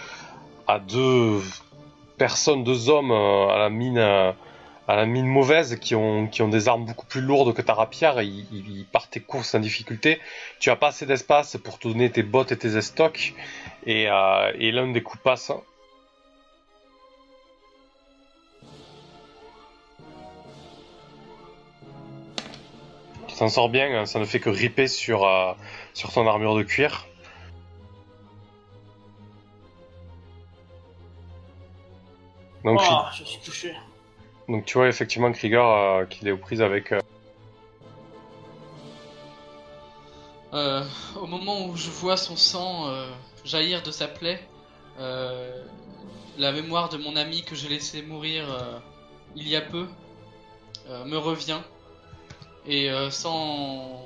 personnes, 2.17 2.63
deux 2.63 2.89
hommes 2.89 3.12
euh, 3.12 3.47
à 3.50 3.60
la 3.60 3.69
mine, 3.69 5.28
mauvaise 5.28 5.78
qui 5.80 5.93
ont, 5.93 6.30
des 6.50 6.67
armes 6.67 6.86
beaucoup 6.86 7.06
plus 7.06 7.21
lourdes 7.21 7.54
que 7.54 7.62
ta 7.62 7.76
rapière. 7.76 8.24
Ils, 8.24 8.47
ils, 8.52 8.86
partent 8.91 9.12
tes 9.12 9.19
courses 9.19 9.54
en 9.54 9.60
difficulté. 9.60 10.19
Tu 10.60 10.71
as 10.71 10.76
pas 10.76 10.88
assez 10.88 11.06
d'espace 11.06 11.58
pour 11.58 11.78
te 11.78 11.88
donner 11.88 12.10
tes 12.10 12.24
bottes 12.24 12.52
et 12.52 12.58
tes 12.58 12.76
estocs, 12.76 13.36
et, 13.86 14.10
euh, 14.10 14.52
et 14.58 14.71
l'un 14.71 14.91
des 14.91 15.04
coups 15.04 15.21
passe. 15.21 15.52
Tu 23.41 23.45
t'en 23.45 23.49
sors 23.49 23.69
bien, 23.69 24.01
hein, 24.01 24.06
ça 24.06 24.19
ne 24.19 24.25
fait 24.25 24.39
que 24.39 24.51
ripper 24.51 24.88
sur, 24.88 25.23
euh, 25.25 25.54
sur 25.95 26.13
ton 26.13 26.27
armure 26.27 26.54
de 26.54 26.62
cuir. 26.62 27.08
Donc, 32.63 32.80
Oh, 32.80 32.84
Kri- 32.84 33.17
je 33.17 33.23
suis 33.23 33.41
touché. 33.41 33.73
donc 34.47 34.65
tu 34.65 34.77
vois 34.77 34.88
effectivement 34.89 35.32
Krieger 35.32 35.65
euh, 35.65 36.06
qu'il 36.06 36.27
est 36.27 36.32
aux 36.32 36.38
prises 36.38 36.62
avec... 36.62 36.91
euh, 36.91 36.99
Euh, 40.54 40.84
au 41.19 41.25
moment 41.25 41.65
où 41.65 41.75
je 41.75 41.89
vois 41.89 42.17
son 42.17 42.36
sang 42.36 42.89
euh, 42.89 43.10
jaillir 43.43 43.82
de 43.82 43.89
sa 43.89 44.08
plaie, 44.08 44.39
euh, 44.99 45.65
la 46.38 46.51
mémoire 46.51 46.89
de 46.89 46.97
mon 46.97 47.15
ami 47.15 47.41
que 47.43 47.56
j'ai 47.56 47.69
laissé 47.69 48.04
mourir 48.04 48.43
euh, 48.54 48.77
il 49.36 49.47
y 49.47 49.56
a 49.56 49.62
peu 49.62 49.88
euh, 50.89 51.06
me 51.06 51.17
revient. 51.17 51.62
Et 52.67 52.89
euh, 52.89 53.10
sans, 53.10 54.06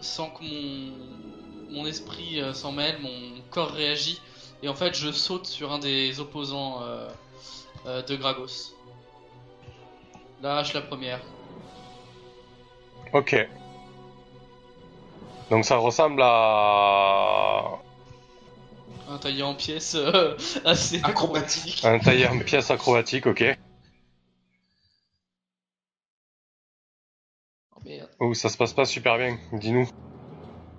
sans 0.00 0.30
que 0.30 0.42
mon, 0.42 0.92
mon 1.70 1.86
esprit 1.86 2.40
euh, 2.40 2.52
s'en 2.52 2.72
mêle, 2.72 2.98
mon 3.00 3.40
corps 3.50 3.70
réagit. 3.70 4.20
Et 4.62 4.68
en 4.68 4.74
fait, 4.74 4.94
je 4.94 5.10
saute 5.12 5.46
sur 5.46 5.72
un 5.72 5.78
des 5.78 6.20
opposants 6.20 6.82
euh, 6.82 7.08
euh, 7.86 8.02
de 8.02 8.16
Gragos. 8.16 8.74
La 10.42 10.58
hache 10.58 10.74
la 10.74 10.82
première. 10.82 11.20
Ok. 13.12 13.36
Donc 15.50 15.64
ça 15.64 15.76
ressemble 15.76 16.22
à 16.22 17.78
Un 19.10 19.18
taillé 19.18 19.42
en 19.42 19.54
pièces 19.54 19.94
euh, 19.94 20.36
assez 20.64 21.00
Acrobatique. 21.02 21.84
un 21.84 21.98
tailleur 21.98 22.32
en 22.32 22.38
pièce 22.38 22.70
acrobatique, 22.70 23.26
ok. 23.26 23.44
Oh, 28.20 28.24
merde. 28.24 28.30
Ouh, 28.30 28.34
ça 28.34 28.48
se 28.48 28.56
passe 28.56 28.72
pas 28.72 28.84
super 28.84 29.18
bien, 29.18 29.38
dis-nous. 29.52 29.88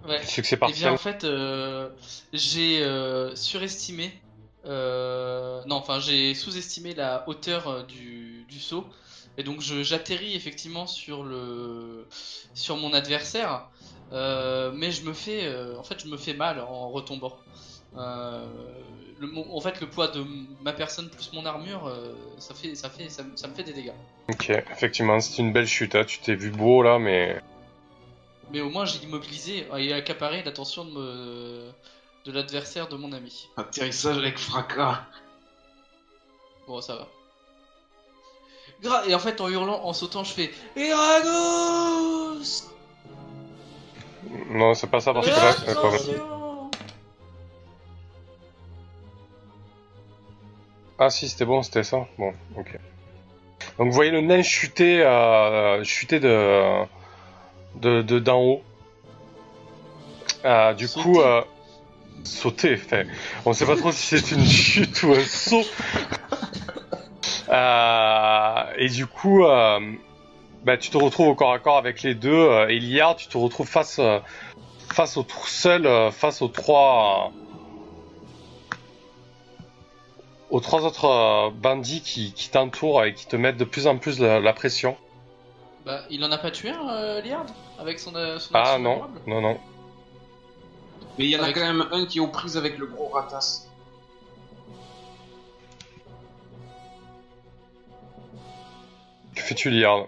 Ouais. 0.04 0.24
Succès 0.24 0.56
Eh 0.68 0.74
bien, 0.74 0.92
partiel. 0.92 0.94
en 0.94 0.98
fait, 0.98 1.24
euh, 1.24 1.90
j'ai 2.34 2.84
euh, 2.84 3.36
surestimé. 3.36 4.14
euh, 4.66 5.64
non, 5.66 5.76
enfin, 5.76 6.00
j'ai 6.00 6.34
sous-estimé 6.36 6.94
la 6.94 7.28
hauteur 7.28 7.86
du, 7.86 8.46
du 8.48 8.60
saut. 8.60 8.90
Et 9.38 9.44
donc, 9.44 9.62
j'atterris 9.62 10.36
effectivement 10.36 10.88
sur, 10.88 11.24
le, 11.24 12.08
sur 12.54 12.78
mon 12.78 12.94
adversaire. 12.94 13.70
mais 14.12 14.92
je 14.92 15.04
me 15.04 15.14
fais. 15.14 15.54
en 15.78 15.84
fait, 15.84 16.00
je 16.02 16.08
me 16.08 16.18
fais 16.18 16.34
mal 16.34 16.60
en 16.60 16.90
retombant. 16.90 17.38
Euh, 17.98 18.46
le, 19.20 19.28
mon- 19.28 19.56
en 19.56 19.62
fait, 19.62 19.80
le 19.80 19.88
poids 19.88 20.10
de 20.10 20.26
ma 20.62 20.74
personne 20.74 21.10
plus 21.10 21.32
mon 21.34 21.46
armure, 21.46 21.88
euh, 21.88 22.14
ça, 22.40 22.54
fait, 22.54 22.76
ça, 22.76 22.90
fait, 22.90 23.10
ça, 23.10 23.24
me- 23.24 23.36
ça 23.38 23.48
me 23.48 23.54
fait 23.54 23.64
des 23.64 23.74
dégâts. 23.74 23.94
Ok, 24.30 24.50
effectivement, 24.50 25.20
c'est 25.22 25.42
une 25.42 25.54
belle 25.54 25.68
chute, 25.68 25.96
hein. 25.96 26.04
tu 26.06 26.20
t'es 26.20 26.36
vu 26.36 26.50
beau 26.52 26.82
là, 26.84 27.00
mais... 27.00 27.42
Mais 28.52 28.62
au 28.62 28.70
moins, 28.70 28.86
j'ai 28.86 29.00
immobilisé 29.04 29.66
et 29.78 29.94
accaparé 29.94 30.44
l'attention 30.44 30.84
de, 30.86 30.92
me- 30.92 31.72
de 32.26 32.32
l'adversaire 32.32 32.88
de 32.90 32.98
mon 32.98 33.12
ami. 33.14 33.48
Atterrissage 33.58 34.18
avec 34.18 34.38
fracas. 34.38 35.04
Bon, 36.68 36.82
ça 36.82 36.96
va. 36.96 37.08
Gra- 38.84 39.08
et 39.08 39.16
en 39.16 39.20
fait, 39.20 39.40
en 39.40 39.48
hurlant, 39.48 39.86
en 39.86 39.94
sautant, 39.94 40.24
je 40.26 40.34
fais 40.34 40.52
Eragos 40.76 42.44
Non, 44.50 44.74
c'est 44.74 44.88
pas 44.88 45.00
ça 45.00 45.14
parce 45.14 45.28
que 45.28 45.32
là... 45.32 46.35
Ah 51.00 51.10
si, 51.10 51.28
c'était 51.28 51.46
bon, 51.46 51.62
c'était 51.64 51.84
ça. 51.84 52.08
Bon, 52.18 52.34
ok. 52.58 52.80
Donc 53.78 53.88
vous 53.88 53.94
voyez 53.94 54.12
le 54.12 54.22
nain 54.22 54.42
chuter, 54.44 55.02
euh, 55.02 55.84
chuter 55.84 56.20
de, 56.20 56.84
de, 57.76 58.02
de 58.02 58.20
d'en 58.20 58.42
haut. 58.42 58.62
Euh, 60.46 60.74
du 60.74 60.88
Sauter. 60.88 61.04
coup, 61.04 61.20
euh, 61.22 61.42
sauter. 62.24 62.80
Enfin, 62.86 63.04
on 63.46 63.54
sait 63.54 63.66
pas 63.66 63.76
trop 63.76 63.92
si 63.92 64.18
c'est 64.18 64.32
une 64.36 64.46
chute 64.46 65.04
ou 65.04 65.14
un 65.14 65.24
saut. 65.24 65.64
Euh, 67.50 68.64
et 68.78 68.90
du 68.90 69.06
coup, 69.08 69.44
bah, 70.64 70.78
tu 70.78 70.90
te 70.90 70.98
retrouves 70.98 71.28
au 71.28 71.36
corps 71.36 71.54
à 71.54 71.60
corps 71.60 71.78
avec 71.78 72.04
les 72.04 72.16
deux. 72.16 72.70
Et 72.70 72.80
Liard, 72.80 73.16
tu 73.18 73.28
te 73.28 73.38
retrouves 73.38 73.68
face, 73.68 74.00
face 74.94 75.18
aux 75.18 75.26
seul, 75.46 76.12
face 76.12 76.42
aux 76.42 76.48
trois, 76.48 77.32
aux 80.50 80.60
trois 80.60 80.86
autres 80.86 81.06
euh, 81.06 81.50
bandits 81.50 82.02
qui, 82.02 82.34
qui 82.34 82.50
t'entourent 82.50 83.04
et 83.04 83.14
qui 83.14 83.28
te 83.28 83.36
mettent 83.36 83.58
de 83.58 83.66
plus 83.66 83.88
en 83.88 83.98
plus 83.98 84.20
la, 84.20 84.40
la 84.40 84.54
pression. 84.54 84.96
Bah, 85.86 86.02
il 86.10 86.24
en 86.24 86.32
a 86.32 86.38
pas 86.38 86.52
tué 86.52 86.70
un, 86.72 86.90
euh, 86.90 87.22
Liard 87.22 87.46
Avec 87.80 88.00
son, 88.00 88.16
euh, 88.16 88.40
son 88.40 88.52
Ah 88.54 88.78
non, 88.80 89.04
non, 89.28 89.42
non. 89.42 89.58
Mais 91.18 91.26
il 91.26 91.30
y 91.30 91.38
en 91.40 91.44
a 91.44 91.54
quand 91.54 91.62
même 91.62 91.86
un 91.92 92.06
qui 92.06 92.18
est 92.18 92.22
aux 92.22 92.28
prises 92.28 92.58
avec 92.58 92.78
le 92.78 92.88
gros 92.88 93.08
ratas. 93.10 93.68
fais-tu, 99.36 99.70
Liard? 99.70 100.08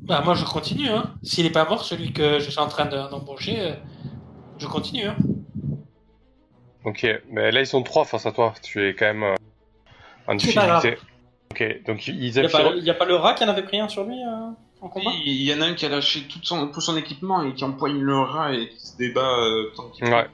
Bah, 0.00 0.22
moi, 0.24 0.34
je 0.34 0.44
continue. 0.44 0.88
Hein. 0.88 1.14
S'il 1.22 1.46
est 1.46 1.50
pas 1.50 1.68
mort, 1.68 1.84
celui 1.84 2.12
que 2.12 2.38
je 2.38 2.50
suis 2.50 2.58
en 2.58 2.68
train 2.68 2.86
de- 2.86 3.10
d'embaucher, 3.10 3.60
euh, 3.60 3.74
je 4.58 4.66
continue. 4.66 5.06
Hein. 5.06 5.16
Ok, 6.84 7.06
mais 7.30 7.50
là 7.52 7.60
ils 7.60 7.66
sont 7.66 7.82
trois 7.82 8.04
face 8.04 8.26
à 8.26 8.32
toi. 8.32 8.54
Tu 8.62 8.86
es 8.88 8.94
quand 8.94 9.06
même 9.06 9.22
euh, 9.22 9.34
en 10.26 10.34
difficulté. 10.34 10.96
Ok, 11.52 11.84
donc 11.86 12.06
ils 12.08 12.14
Il 12.14 12.32
n'y 12.32 12.38
a, 12.46 12.48
pas- 12.48 12.74
y 12.74 12.90
a 12.90 12.94
pas 12.94 13.04
le 13.04 13.16
rat 13.16 13.34
qui 13.34 13.44
en 13.44 13.48
avait 13.48 13.62
pris 13.62 13.78
un 13.78 13.88
sur 13.88 14.04
lui 14.04 14.18
euh, 14.22 14.50
en 14.80 14.88
combat 14.88 15.10
Il 15.24 15.42
y 15.42 15.54
en 15.54 15.60
a 15.60 15.66
un 15.66 15.74
qui 15.74 15.84
a 15.86 15.88
lâché 15.90 16.22
tout 16.22 16.38
son, 16.42 16.68
tout 16.68 16.80
son 16.80 16.96
équipement 16.96 17.42
et 17.42 17.52
qui 17.54 17.62
empoigne 17.64 18.00
le 18.00 18.18
rat 18.18 18.52
et 18.54 18.68
qui 18.70 18.86
se 18.86 18.96
débat 18.96 19.38
euh, 19.38 19.70
tant 19.76 19.88
qu'il. 19.90 20.04
Ouais. 20.06 20.26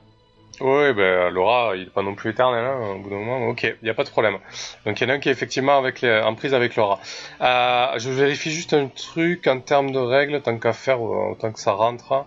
Ouais, 0.61 0.93
ben 0.93 1.29
Laura, 1.31 1.77
il 1.77 1.83
est 1.83 1.91
pas 1.91 2.03
non 2.03 2.17
plus 2.17 2.31
éternel, 2.31 2.65
hein, 2.65 2.95
au 2.97 2.99
bout 2.99 3.11
d'un 3.11 3.17
moment. 3.19 3.47
Ok, 3.49 3.63
il 3.81 3.87
y 3.87 3.91
a 3.91 3.95
pas 3.95 4.03
de 4.03 4.09
problème. 4.11 4.39
Donc 4.87 5.01
il 5.01 5.05
y 5.05 5.07
en 5.07 5.13
a 5.13 5.17
un 5.17 5.19
qui 5.21 5.29
est 5.29 5.33
effectivement 5.33 5.79
avec 5.79 6.01
les, 6.01 6.21
en 6.21 6.35
prise 6.35 6.53
avec 6.53 6.75
Laura. 6.75 6.99
Euh, 7.41 7.99
je 7.99 8.11
vérifie 8.11 8.51
juste 8.51 8.73
un 8.75 8.89
truc 8.89 9.47
en 9.47 9.61
termes 9.61 9.93
de 9.93 9.99
règles, 10.01 10.41
tant 10.41 10.59
qu'à 10.59 10.73
faire, 10.73 11.01
autant 11.01 11.53
que 11.53 11.61
ça 11.61 11.73
rentre. 11.73 12.25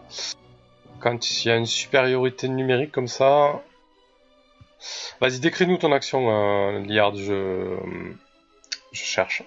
Quand 1.02 1.30
il 1.44 1.48
y 1.48 1.52
a 1.52 1.58
une 1.58 1.66
supériorité 1.66 2.48
numérique 2.48 2.92
comme 2.94 3.08
ça. 3.10 3.62
Vas-y, 5.20 5.40
décris-nous 5.40 5.78
ton 5.78 5.92
action, 5.92 6.30
euh, 6.30 6.80
Liard. 6.80 7.16
Je, 7.16 7.76
je 8.92 9.02
cherche. 9.04 9.44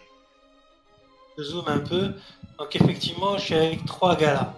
Je 1.39 1.43
zoome 1.43 1.65
un 1.69 1.79
peu. 1.79 2.13
Donc, 2.59 2.75
effectivement, 2.77 3.37
je 3.39 3.45
suis 3.45 3.55
avec 3.55 3.85
trois 3.85 4.15
gars 4.17 4.35
là. 4.35 4.55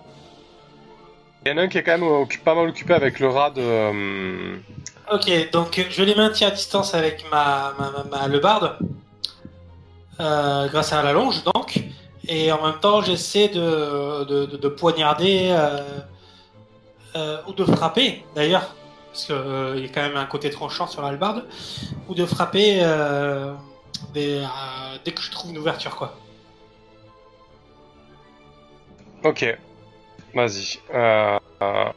Il 1.45 1.51
y 1.51 1.53
en 1.53 1.59
a 1.59 1.63
un 1.63 1.69
qui 1.69 1.79
est 1.79 1.83
quand 1.85 1.93
même 1.97 2.03
occu- 2.09 2.41
pas 2.43 2.55
mal 2.57 2.69
occupé 2.69 2.93
avec 2.93 3.21
le 3.21 3.29
rat 3.29 3.51
de. 3.51 3.63
euh, 3.63 4.57
Ok, 5.13 5.51
donc 5.53 5.87
je 5.89 6.03
les 6.03 6.17
maintiens 6.17 6.49
à 6.49 6.51
distance 6.51 6.93
avec 6.95 7.25
ma, 7.31 7.73
ma, 7.79 7.91
ma, 7.93 8.05
ma 8.23 8.27
lebarde, 8.29 8.77
euh, 10.19 10.67
grâce 10.69 10.93
à 10.93 11.01
la 11.05 11.13
longe 11.13 11.45
donc, 11.45 11.79
et 12.27 12.51
en 12.51 12.61
même 12.67 12.81
temps 12.81 13.03
j'essaie 13.03 13.47
de, 13.47 14.25
de, 14.25 14.47
de, 14.47 14.57
de 14.57 14.69
poignarder 14.69 15.51
euh, 15.53 15.79
euh, 17.15 17.39
ou 17.47 17.53
de 17.53 17.65
frapper 17.65 18.25
d'ailleurs, 18.35 18.75
parce 19.17 19.25
qu'il 19.25 19.83
y 19.83 19.87
a 19.87 19.89
quand 19.89 20.03
même 20.03 20.17
un 20.17 20.27
côté 20.27 20.51
tranchant 20.51 20.87
sur 20.87 21.01
la 21.01 21.09
hallebarde, 21.09 21.47
ou 22.09 22.15
de 22.15 22.27
frapper 22.27 22.81
euh, 22.83 23.55
des, 24.13 24.41
euh, 24.41 24.99
dès 25.05 25.13
que 25.13 25.23
je 25.23 25.31
trouve 25.31 25.51
une 25.51 25.59
ouverture 25.59 25.97
quoi. 25.97 26.15
Ok. 29.25 29.59
Vas-y. 30.35 30.79
Euh... 30.95 31.39
euh, 31.63 31.93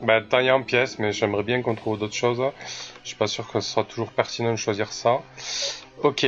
Bah, 0.00 0.20
taille 0.20 0.50
en 0.50 0.62
pièces, 0.62 0.98
mais 0.98 1.12
j'aimerais 1.12 1.44
bien 1.44 1.62
qu'on 1.62 1.76
trouve 1.76 1.96
d'autres 1.96 2.14
choses. 2.14 2.42
Je 3.02 3.08
suis 3.08 3.16
pas 3.16 3.28
sûr 3.28 3.46
que 3.46 3.60
ce 3.60 3.70
soit 3.70 3.84
toujours 3.84 4.10
pertinent 4.10 4.50
de 4.50 4.56
choisir 4.56 4.92
ça. 4.92 5.20
Ok. 6.02 6.26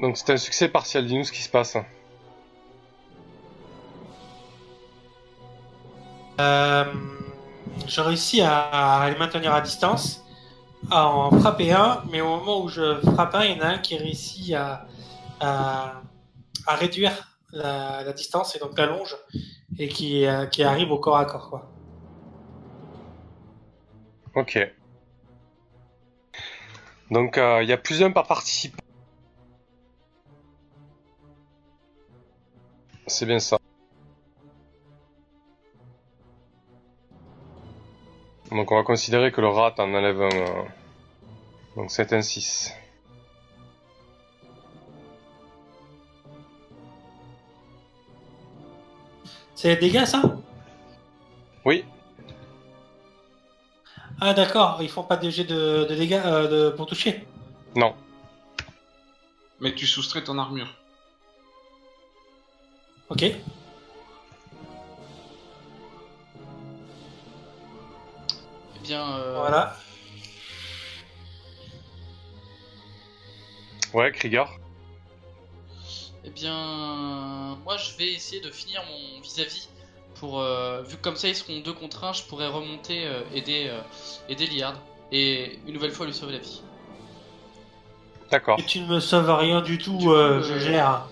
Donc 0.00 0.18
c'est 0.18 0.30
un 0.30 0.36
succès 0.36 0.68
partiel. 0.68 1.06
Dis-nous 1.06 1.24
ce 1.24 1.32
qui 1.32 1.42
se 1.42 1.48
passe. 1.48 1.76
Euh, 6.40 6.84
je 7.86 8.00
réussis 8.00 8.40
à, 8.42 9.08
les 9.10 9.16
maintenir 9.16 9.52
à 9.52 9.60
distance, 9.60 10.24
à 10.90 11.08
en 11.08 11.30
frapper 11.38 11.72
un, 11.72 12.02
mais 12.10 12.20
au 12.20 12.28
moment 12.28 12.62
où 12.62 12.68
je 12.68 13.00
frappe 13.00 13.34
un, 13.34 13.44
il 13.44 13.56
y 13.56 13.60
en 13.60 13.64
a 13.64 13.68
un 13.68 13.78
qui 13.78 13.96
réussit 13.96 14.54
à, 14.54 16.02
réduire 16.66 17.36
la, 17.52 18.12
distance 18.12 18.56
et 18.56 18.58
donc 18.58 18.76
la 18.78 18.86
longe, 18.86 19.16
et 19.78 19.88
qui, 19.88 20.26
euh, 20.26 20.46
qui 20.46 20.62
arrive 20.62 20.90
au 20.92 20.98
corps 20.98 21.18
à 21.18 21.24
corps. 21.24 21.50
Quoi. 21.50 21.70
Ok. 24.34 24.58
Donc 27.10 27.38
euh, 27.38 27.62
il 27.62 27.68
y 27.68 27.72
a 27.72 27.76
plus 27.76 28.00
d'un 28.00 28.10
par 28.10 28.26
participant. 28.26 28.78
C'est 33.06 33.26
bien 33.26 33.38
ça. 33.38 33.58
Donc 38.50 38.70
on 38.72 38.76
va 38.76 38.82
considérer 38.82 39.32
que 39.32 39.40
le 39.40 39.48
rat 39.48 39.74
en 39.78 39.92
enlève 39.94 40.20
un. 40.22 40.28
euh, 40.36 40.62
Donc 41.76 41.90
c'est 41.90 42.12
un 42.12 42.22
6. 42.22 42.72
C'est 49.54 49.76
des 49.76 49.88
dégâts, 49.88 50.04
ça? 50.04 50.22
Oui, 51.64 51.84
Ah 54.20 54.34
d'accord, 54.34 54.78
ils 54.82 54.88
font 54.88 55.02
pas 55.02 55.16
de 55.16 55.30
jet 55.30 55.44
de, 55.44 55.84
de 55.88 55.94
dégâts 55.94 56.20
euh, 56.24 56.70
de, 56.70 56.76
pour 56.76 56.86
toucher? 56.86 57.26
non. 57.74 57.94
Mais 59.60 59.74
tu 59.74 59.86
soustrais 59.86 60.22
ton 60.22 60.36
armure. 60.38 60.68
Ok. 63.08 63.24
Bien, 68.84 69.16
euh, 69.18 69.34
Voilà. 69.38 69.76
Ouais, 73.92 74.10
Krieger. 74.12 74.46
eh 76.24 76.30
bien, 76.30 77.56
moi 77.64 77.76
je 77.76 77.96
vais 77.96 78.12
essayer 78.12 78.40
de 78.40 78.50
finir 78.50 78.82
mon 78.90 79.20
vis-à-vis 79.20 79.68
pour, 80.16 80.40
euh, 80.40 80.82
vu 80.82 80.96
que 80.96 81.02
comme 81.02 81.16
ça 81.16 81.28
ils 81.28 81.36
seront 81.36 81.60
deux 81.60 81.72
contre 81.72 82.04
un, 82.04 82.12
je 82.12 82.22
pourrais 82.24 82.48
remonter, 82.48 83.06
euh, 83.06 83.20
aider, 83.34 83.66
euh, 83.68 83.80
aider 84.28 84.46
Liard 84.46 84.74
et 85.12 85.58
une 85.66 85.74
nouvelle 85.74 85.92
fois 85.92 86.06
lui 86.06 86.14
sauver 86.14 86.32
la 86.32 86.38
vie. 86.38 86.62
D'accord. 88.30 88.58
Et 88.58 88.64
tu 88.64 88.80
ne 88.80 88.86
me 88.86 89.00
sauves 89.00 89.30
rien 89.30 89.60
du 89.60 89.78
tout, 89.78 89.96
Du 89.98 90.06
coup, 90.06 90.12
je 90.12 90.58
gère. 90.58 91.06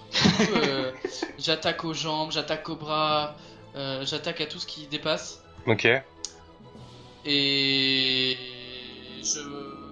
Euh, 0.57 0.91
j'attaque 1.39 1.85
aux 1.85 1.95
jambes, 1.95 2.33
j'attaque 2.33 2.69
aux 2.69 2.75
bras, 2.77 3.37
euh, 3.77 4.05
j'attaque 4.05 4.41
à 4.41 4.47
tout 4.47 4.59
ce 4.59 4.67
qui 4.67 4.87
dépasse. 4.89 5.43
Ok. 5.67 5.87
Et 7.25 8.37
je 9.23 9.41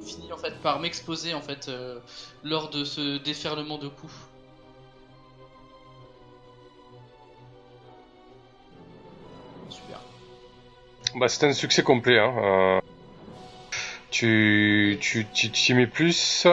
finis 0.04 0.32
en 0.32 0.36
fait 0.36 0.60
par 0.62 0.80
m'exposer 0.80 1.32
en 1.34 1.40
fait 1.40 1.68
euh, 1.68 2.00
lors 2.42 2.70
de 2.70 2.84
ce 2.84 3.18
déferlement 3.18 3.78
de 3.78 3.88
coups. 3.88 4.14
Super. 9.68 10.00
Bah, 11.14 11.28
c'est 11.28 11.46
un 11.46 11.52
succès 11.52 11.82
complet. 11.82 12.18
Hein. 12.18 12.34
euh, 12.38 12.80
Tu, 14.10 14.98
tu, 15.00 15.26
tu, 15.32 15.50
tu 15.52 15.72
y 15.72 15.74
mets 15.76 15.86
plus. 15.86 16.46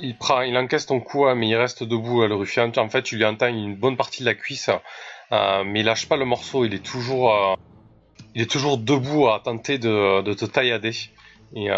Il 0.00 0.16
prend, 0.16 0.42
il 0.42 0.56
encaisse 0.56 0.86
ton 0.86 1.00
coup, 1.00 1.26
hein, 1.26 1.34
mais 1.34 1.48
il 1.48 1.56
reste 1.56 1.82
debout 1.82 2.22
à 2.22 2.28
le 2.28 2.36
ruffian. 2.36 2.70
En 2.76 2.88
fait, 2.88 3.02
tu 3.02 3.16
lui 3.16 3.24
entends 3.24 3.48
une 3.48 3.74
bonne 3.74 3.96
partie 3.96 4.20
de 4.22 4.26
la 4.26 4.34
cuisse, 4.34 4.70
mais 5.30 5.80
il 5.80 5.84
lâche 5.84 6.08
pas 6.08 6.16
le 6.16 6.24
morceau. 6.24 6.64
Il 6.64 6.74
est 6.74 6.84
toujours, 6.84 7.32
euh, 7.34 7.54
il 8.34 8.42
est 8.42 8.50
toujours 8.50 8.78
debout 8.78 9.28
à 9.28 9.40
tenter 9.40 9.78
de, 9.78 10.22
de 10.22 10.32
te 10.34 10.44
taillader. 10.44 10.92
Et 11.54 11.70
euh, 11.70 11.74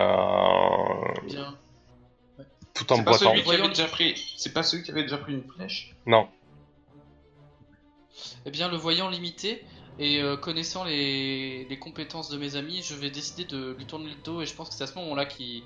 Bien. 1.26 1.56
tout 2.74 2.90
en 2.92 2.96
C'est 2.96 3.04
pas 3.04 3.10
boitant. 3.10 3.30
celui 3.30 3.42
qui 3.42 3.48
avait 3.48 3.58
Voyons. 3.58 3.68
déjà 3.68 3.86
pris. 3.86 4.34
C'est 4.36 4.52
pas 4.52 4.62
celui 4.62 4.82
qui 4.82 4.90
avait 4.90 5.02
déjà 5.02 5.18
pris 5.18 5.34
une 5.34 5.44
flèche. 5.44 5.94
Non. 6.06 6.28
Eh 8.46 8.50
bien, 8.50 8.68
le 8.68 8.76
voyant 8.76 9.08
limité 9.08 9.62
et 9.98 10.20
euh, 10.22 10.36
connaissant 10.36 10.84
les, 10.84 11.64
les 11.64 11.78
compétences 11.78 12.30
de 12.30 12.38
mes 12.38 12.56
amis, 12.56 12.82
je 12.82 12.94
vais 12.94 13.10
décider 13.10 13.44
de 13.44 13.74
lui 13.78 13.84
tourner 13.84 14.06
le 14.08 14.14
dos 14.24 14.40
et 14.42 14.46
je 14.46 14.54
pense 14.54 14.68
que 14.70 14.74
c'est 14.74 14.84
à 14.84 14.86
ce 14.86 14.94
moment-là 14.98 15.26
qu'il 15.26 15.62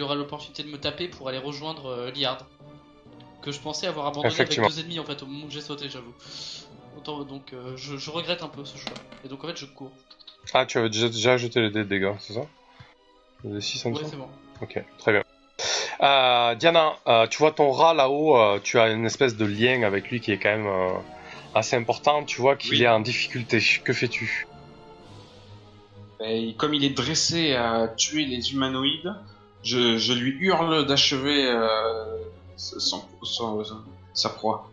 aura 0.00 0.14
l'opportunité 0.14 0.62
de 0.62 0.68
me 0.68 0.78
taper 0.78 1.08
pour 1.08 1.28
aller 1.28 1.38
rejoindre 1.38 1.86
euh, 1.86 2.10
Liard. 2.12 2.46
Que 3.42 3.50
je 3.50 3.58
pensais 3.60 3.86
avoir 3.88 4.06
abandonné 4.06 4.34
avec 4.34 4.56
deux 4.56 4.80
ennemis 4.80 5.00
en 5.00 5.04
fait 5.04 5.20
au 5.22 5.26
moment 5.26 5.46
où 5.46 5.50
j'ai 5.50 5.60
sauté, 5.60 5.88
j'avoue. 5.88 6.14
Autant, 7.02 7.24
donc 7.24 7.52
euh, 7.52 7.76
je, 7.76 7.96
je 7.96 8.10
regrette 8.12 8.42
un 8.44 8.48
peu 8.48 8.64
ce 8.64 8.78
choix. 8.78 8.94
Et 9.24 9.28
donc 9.28 9.42
en 9.42 9.48
fait 9.48 9.56
je 9.56 9.66
cours. 9.66 9.90
Ah, 10.54 10.66
tu 10.66 10.78
avais 10.78 10.88
déjà, 10.88 11.08
déjà 11.08 11.36
jeté 11.36 11.60
les 11.60 11.70
dés 11.70 11.80
de 11.80 11.88
dégâts, 11.88 12.12
c'est 12.20 12.34
ça? 12.34 12.42
Les 13.44 13.60
6 13.60 13.84
en 13.86 13.92
Ouais, 13.92 14.02
c'est 14.08 14.16
bon. 14.16 14.28
Ok, 14.60 14.80
très 14.98 15.10
bien. 15.12 15.22
Euh, 16.00 16.54
Diana, 16.54 16.92
euh, 17.08 17.26
tu 17.26 17.38
vois 17.38 17.50
ton 17.50 17.72
rat 17.72 17.92
là-haut, 17.94 18.36
euh, 18.36 18.60
tu 18.62 18.78
as 18.78 18.90
une 18.90 19.04
espèce 19.04 19.36
de 19.36 19.44
lien 19.44 19.82
avec 19.82 20.10
lui 20.10 20.20
qui 20.20 20.30
est 20.30 20.38
quand 20.38 20.50
même 20.50 20.66
euh, 20.68 20.92
assez 21.56 21.74
important. 21.74 22.22
Tu 22.24 22.40
vois 22.40 22.54
qu'il 22.54 22.70
Oui. 22.70 22.82
est 22.84 22.88
en 22.88 23.00
difficulté. 23.00 23.58
Que 23.82 23.92
fais-tu? 23.92 24.46
Et 26.24 26.54
comme 26.54 26.72
il 26.74 26.84
est 26.84 26.90
dressé 26.96 27.54
à 27.54 27.88
tuer 27.88 28.26
les 28.26 28.52
humanoïdes, 28.52 29.12
je, 29.64 29.98
je 29.98 30.12
lui 30.12 30.36
hurle 30.38 30.86
d'achever 30.86 31.46
euh, 31.48 32.16
son- 32.56 33.02
son- 33.24 33.64
son- 33.64 33.82
sa 34.14 34.28
proie. 34.28 34.68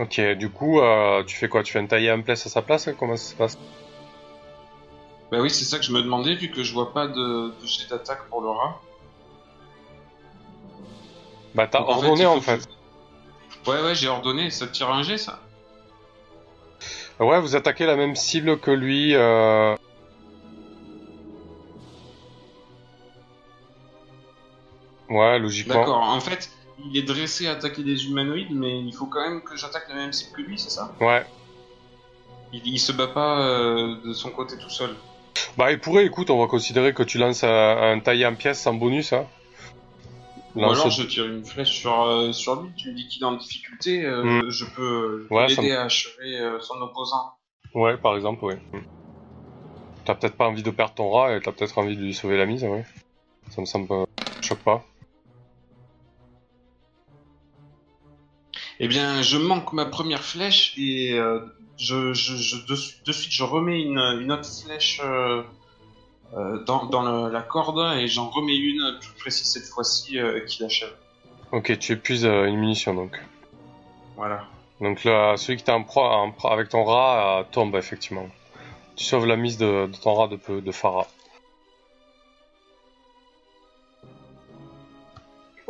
Ok, 0.00 0.18
du 0.38 0.48
coup, 0.50 0.80
euh, 0.80 1.22
tu 1.24 1.36
fais 1.36 1.48
quoi? 1.48 1.62
Tu 1.62 1.72
fais 1.72 1.78
un 1.78 1.86
tailler 1.86 2.10
en 2.10 2.22
place 2.22 2.46
à 2.46 2.48
sa 2.48 2.62
place 2.62 2.88
Comment 2.98 3.16
ça 3.16 3.30
se 3.30 3.34
passe? 3.34 3.58
Bah 5.30 5.38
oui, 5.40 5.50
c'est 5.50 5.64
ça 5.64 5.78
que 5.78 5.84
je 5.84 5.92
me 5.92 6.02
demandais, 6.02 6.34
vu 6.34 6.50
que 6.50 6.62
je 6.64 6.72
vois 6.72 6.92
pas 6.92 7.06
de, 7.06 7.50
de 7.60 7.66
jet 7.66 7.88
d'attaque 7.88 8.28
pour 8.30 8.40
le 8.40 8.48
rat. 8.48 8.80
Bah, 11.54 11.66
t'as 11.66 11.80
Donc, 11.80 11.88
en 11.90 12.00
fait, 12.00 12.06
ordonné 12.06 12.26
en 12.26 12.36
que- 12.36 12.44
fait. 12.44 12.68
Ouais, 13.66 13.82
ouais, 13.82 13.94
j'ai 13.94 14.08
ordonné. 14.08 14.50
Ça 14.50 14.66
tire 14.66 14.90
un 14.90 15.02
jet, 15.02 15.18
ça 15.18 15.40
Ouais, 17.18 17.38
vous 17.40 17.54
attaquez 17.54 17.84
la 17.84 17.96
même 17.96 18.16
cible 18.16 18.58
que 18.58 18.70
lui. 18.70 19.14
Euh... 19.14 19.74
Ouais, 25.10 25.38
logiquement. 25.38 25.74
D'accord, 25.74 26.02
en 26.02 26.20
fait, 26.20 26.50
il 26.86 26.96
est 26.96 27.02
dressé 27.02 27.46
à 27.46 27.52
attaquer 27.52 27.82
des 27.82 28.06
humanoïdes, 28.06 28.52
mais 28.52 28.80
il 28.80 28.92
faut 28.94 29.06
quand 29.06 29.20
même 29.20 29.42
que 29.42 29.56
j'attaque 29.56 29.88
la 29.88 29.94
même 29.96 30.12
cible 30.12 30.32
que 30.36 30.42
lui, 30.42 30.58
c'est 30.58 30.70
ça? 30.70 30.94
Ouais. 31.00 31.24
il, 32.52 32.66
il 32.66 32.78
se 32.78 32.92
bat 32.92 33.08
pas 33.08 33.40
euh, 33.42 33.96
de 34.04 34.12
son 34.12 34.30
côté 34.30 34.56
tout 34.58 34.70
seul. 34.70 34.94
Bah, 35.56 35.70
il 35.72 35.80
pourrait, 35.80 36.06
écoute, 36.06 36.30
on 36.30 36.40
va 36.40 36.46
considérer 36.46 36.94
que 36.94 37.02
tu 37.02 37.18
lances 37.18 37.44
un, 37.44 37.48
un 37.92 38.00
taillé 38.00 38.26
en 38.26 38.34
pièces 38.34 38.60
sans 38.62 38.74
bonus, 38.74 39.12
hein. 39.12 39.26
Ou 40.56 40.62
Lance- 40.62 40.80
alors 40.80 40.90
je 40.90 41.02
tire 41.04 41.26
une 41.26 41.44
flèche 41.44 41.70
sur, 41.70 42.02
euh, 42.02 42.32
sur 42.32 42.60
lui, 42.60 42.70
tu 42.76 42.90
me 42.90 42.94
dis 42.96 43.06
qu'il 43.08 43.22
est 43.22 43.26
en 43.26 43.36
difficulté, 43.36 44.04
euh, 44.04 44.24
Mm. 44.24 44.50
je 44.50 44.64
peux, 44.74 45.26
je 45.30 45.34
Ouais, 45.34 45.46
l'aider 45.46 45.72
à 45.72 45.82
achever 45.84 46.56
son 46.60 46.74
opposant. 46.82 47.32
Ouais, 47.74 47.96
par 47.96 48.16
exemple, 48.16 48.44
ouais. 48.44 48.60
T'as 50.04 50.14
peut-être 50.14 50.36
pas 50.36 50.48
envie 50.48 50.62
de 50.64 50.70
perdre 50.70 50.94
ton 50.94 51.10
rat 51.10 51.36
et 51.36 51.40
t'as 51.40 51.52
peut-être 51.52 51.78
envie 51.78 51.96
de 51.96 52.02
lui 52.02 52.14
sauver 52.14 52.36
la 52.36 52.46
mise, 52.46 52.64
ouais. 52.64 52.84
Ça 53.50 53.60
me 53.60 53.66
semble 53.66 54.06
choque 54.40 54.62
pas. 54.64 54.84
Eh 58.82 58.88
bien, 58.88 59.20
je 59.22 59.36
manque 59.36 59.72
ma 59.74 59.84
première 59.84 60.22
flèche 60.24 60.72
et 60.78 61.12
euh, 61.12 61.40
je, 61.78 62.14
je, 62.14 62.34
je- 62.36 62.56
de, 62.66 62.74
de 63.06 63.12
suite 63.12 63.30
je 63.32 63.44
remets 63.44 63.82
une, 63.82 63.98
une 63.98 64.32
autre 64.32 64.48
flèche 64.48 65.00
euh, 65.04 65.42
euh, 66.34 66.64
dans, 66.64 66.86
dans 66.86 67.02
le- 67.02 67.30
la 67.30 67.42
corde 67.42 67.98
et 67.98 68.08
j'en 68.08 68.30
remets 68.30 68.56
une 68.56 68.98
plus 69.00 69.12
précise 69.18 69.52
cette 69.52 69.66
fois-ci 69.66 70.18
euh, 70.18 70.40
qui 70.46 70.62
l'achève. 70.62 70.94
Ok, 71.52 71.78
tu 71.78 71.92
épuises 71.92 72.24
une 72.24 72.56
munition 72.56 72.94
donc. 72.94 73.20
Voilà. 74.16 74.44
Donc 74.80 75.04
là, 75.04 75.36
celui 75.36 75.58
qui 75.58 75.64
t'a 75.64 75.74
en 75.74 75.82
proie, 75.82 76.26
avec 76.44 76.70
ton 76.70 76.84
rat 76.84 77.44
tombe 77.52 77.76
effectivement. 77.76 78.28
Tu 78.96 79.04
sauves 79.04 79.26
la 79.26 79.36
mise 79.36 79.58
de, 79.58 79.86
de 79.92 79.96
ton 79.96 80.14
rat 80.14 80.28
de, 80.28 80.36
peu- 80.36 80.62
de 80.62 80.72
Farah. 80.72 81.06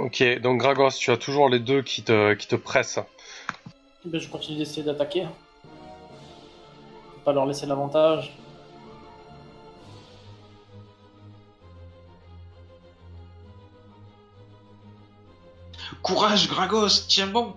Ok, 0.01 0.23
donc 0.41 0.59
Gragos, 0.61 0.93
tu 0.99 1.11
as 1.11 1.19
toujours 1.19 1.51
les 1.51 1.59
deux 1.59 1.83
qui 1.83 2.03
te, 2.03 2.33
qui 2.33 2.47
te 2.47 2.57
pressent. 2.57 3.01
Ben, 4.07 4.19
je 4.19 4.29
continue 4.29 4.57
d'essayer 4.57 4.83
d'attaquer. 4.83 5.27
Faut 5.65 7.21
Pas 7.25 7.33
leur 7.35 7.45
laisser 7.45 7.67
l'avantage. 7.67 8.33
Courage, 16.03 16.49
Gragos, 16.49 17.07
tiens 17.09 17.27
bon. 17.27 17.53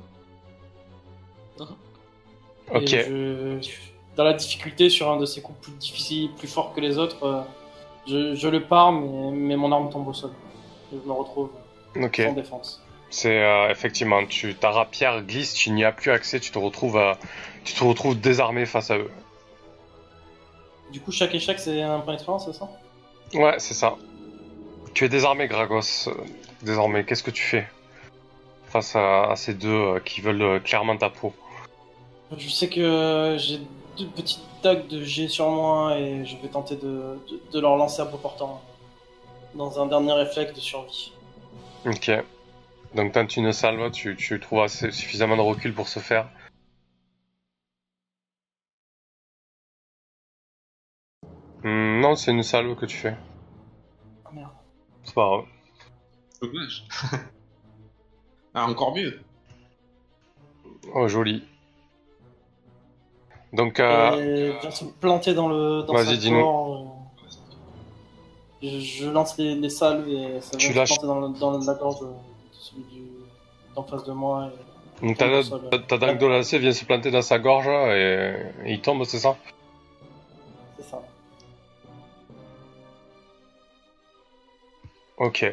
Ok, 2.74 2.88
je- 2.88 3.60
dans 4.16 4.24
la 4.24 4.34
difficulté 4.34 4.90
sur 4.90 5.12
un 5.12 5.18
de 5.18 5.26
ces 5.26 5.42
coups 5.42 5.60
plus 5.62 5.72
difficiles, 5.74 6.32
plus 6.38 6.48
forts 6.48 6.74
que 6.74 6.82
les 6.82 6.98
autres, 6.98 7.24
euh, 7.24 7.42
je, 8.08 8.36
je 8.36 8.48
le 8.48 8.64
pars, 8.64 8.92
mais, 8.92 9.32
mais 9.32 9.56
mon 9.56 9.72
arme 9.72 9.90
tombe 9.90 10.08
au 10.08 10.14
sol. 10.14 10.32
Je 10.92 10.98
me 10.98 11.12
retrouve 11.14 11.50
ok. 11.96 12.34
défense. 12.36 12.82
C'est 13.10 13.44
euh, 13.44 13.70
effectivement, 13.70 14.26
tu, 14.26 14.56
ta 14.56 14.72
rapière 14.72 15.22
glisse, 15.22 15.54
tu 15.54 15.70
n'y 15.70 15.84
as 15.84 15.92
plus 15.92 16.12
accès, 16.12 16.40
tu 16.40 16.52
te 16.52 16.58
retrouves, 16.58 16.98
euh, 16.98 17.14
tu 17.64 17.74
te 17.74 17.84
retrouves 17.84 18.20
désarmé 18.20 18.66
face 18.66 18.90
à 18.90 18.98
eux. 18.98 19.12
Du 20.92 21.00
coup, 21.00 21.12
chaque 21.12 21.34
échec, 21.36 21.60
c'est 21.60 21.82
un 21.82 22.00
point 22.00 22.14
d'expérience, 22.14 22.46
c'est 22.46 22.54
ça? 22.54 22.70
Ouais, 23.36 23.56
c'est 23.60 23.76
ça. 23.76 23.96
Tu 24.94 25.06
es 25.06 25.10
désarmé, 25.10 25.48
Gragos. 25.48 26.10
Désormais, 26.62 27.04
qu'est-ce 27.04 27.24
que 27.24 27.32
tu 27.32 27.44
fais 27.44 27.68
face 28.68 28.96
à, 28.96 29.32
à 29.32 29.36
ces 29.36 29.54
deux 29.54 29.70
euh, 29.70 30.00
qui 30.00 30.22
veulent 30.22 30.62
clairement 30.64 30.98
ta 30.98 31.10
peau? 31.10 31.34
Je 32.36 32.50
sais 32.50 32.68
que 32.68 33.36
j'ai 33.38 33.60
deux 33.98 34.08
petites 34.08 34.42
dagues 34.64 34.88
de 34.88 35.04
G 35.04 35.28
sur 35.28 35.50
moi 35.50 35.98
et 35.98 36.26
je 36.26 36.36
vais 36.38 36.48
tenter 36.48 36.76
de, 36.76 37.20
de, 37.30 37.40
de 37.52 37.60
leur 37.60 37.76
lancer 37.76 38.02
un 38.02 38.08
peu 38.08 38.18
portant 38.18 38.60
dans 39.54 39.80
un 39.80 39.86
dernier 39.86 40.14
réflexe 40.14 40.54
de 40.54 40.60
survie. 40.60 41.14
Ok. 41.86 42.12
Donc 42.96 43.12
tente 43.12 43.36
une 43.38 43.52
salve, 43.52 43.92
tu, 43.92 44.16
tu 44.16 44.40
trouves 44.40 44.62
assez- 44.62 44.92
suffisamment 44.92 45.36
de 45.36 45.42
recul 45.42 45.74
pour 45.74 45.88
ce 45.88 46.00
faire. 46.00 46.30
Hmm, 51.64 52.02
non, 52.02 52.16
c'est 52.16 52.32
une 52.32 52.44
salve 52.44 52.76
que 52.76 52.86
tu 52.86 52.98
fais. 52.98 53.16
Ah 54.26 54.30
merde. 54.34 54.52
C'est 55.04 55.14
pas 55.16 55.26
grave. 55.26 55.46
Dommage. 56.42 56.86
ah, 58.54 58.68
encore 58.68 58.96
mieux. 58.96 59.20
Oh, 60.94 61.08
joli. 61.08 61.44
Donc, 63.54 63.80
euh, 63.80 64.60
Et 64.62 64.72
se 64.72 64.86
planter 64.86 65.34
dans 65.34 65.48
le 65.48 65.84
dans 65.84 65.94
Vas-y, 65.94 66.18
dis-nous. 66.18 66.46
Je, 68.64 68.80
je 68.80 69.10
lance 69.10 69.38
les, 69.38 69.56
les 69.56 69.70
salves 69.70 70.08
et 70.08 70.40
ça 70.42 70.58
Tu 70.58 70.68
vient 70.72 70.82
lâches. 70.82 70.94
se 70.94 71.00
planter 71.02 71.08
dans, 71.08 71.20
le- 71.28 71.60
dans 71.60 71.60
la 71.60 71.74
gorge 71.74 72.00
de, 72.00 72.06
de 72.06 72.12
celui 72.54 72.84
du, 72.84 73.02
d'en 73.76 73.84
face 73.84 74.06
de 74.06 74.14
moi. 74.14 74.50
Et... 75.02 75.08
donc 75.08 75.18
ta, 75.88 75.98
dague 75.98 76.18
de 76.18 76.26
lancer 76.26 76.60
vient 76.60 76.72
se 76.72 76.86
planter 76.86 77.12
dans 77.12 77.22
sa 77.22 77.40
gorge 77.40 77.68
et, 77.68 78.36
et 78.66 78.72
il 78.74 78.80
tombe, 78.82 79.04
c'est 79.04 79.20
ça 79.20 79.36
C'est 80.78 80.86
ça. 80.86 81.02
Ok. 85.18 85.46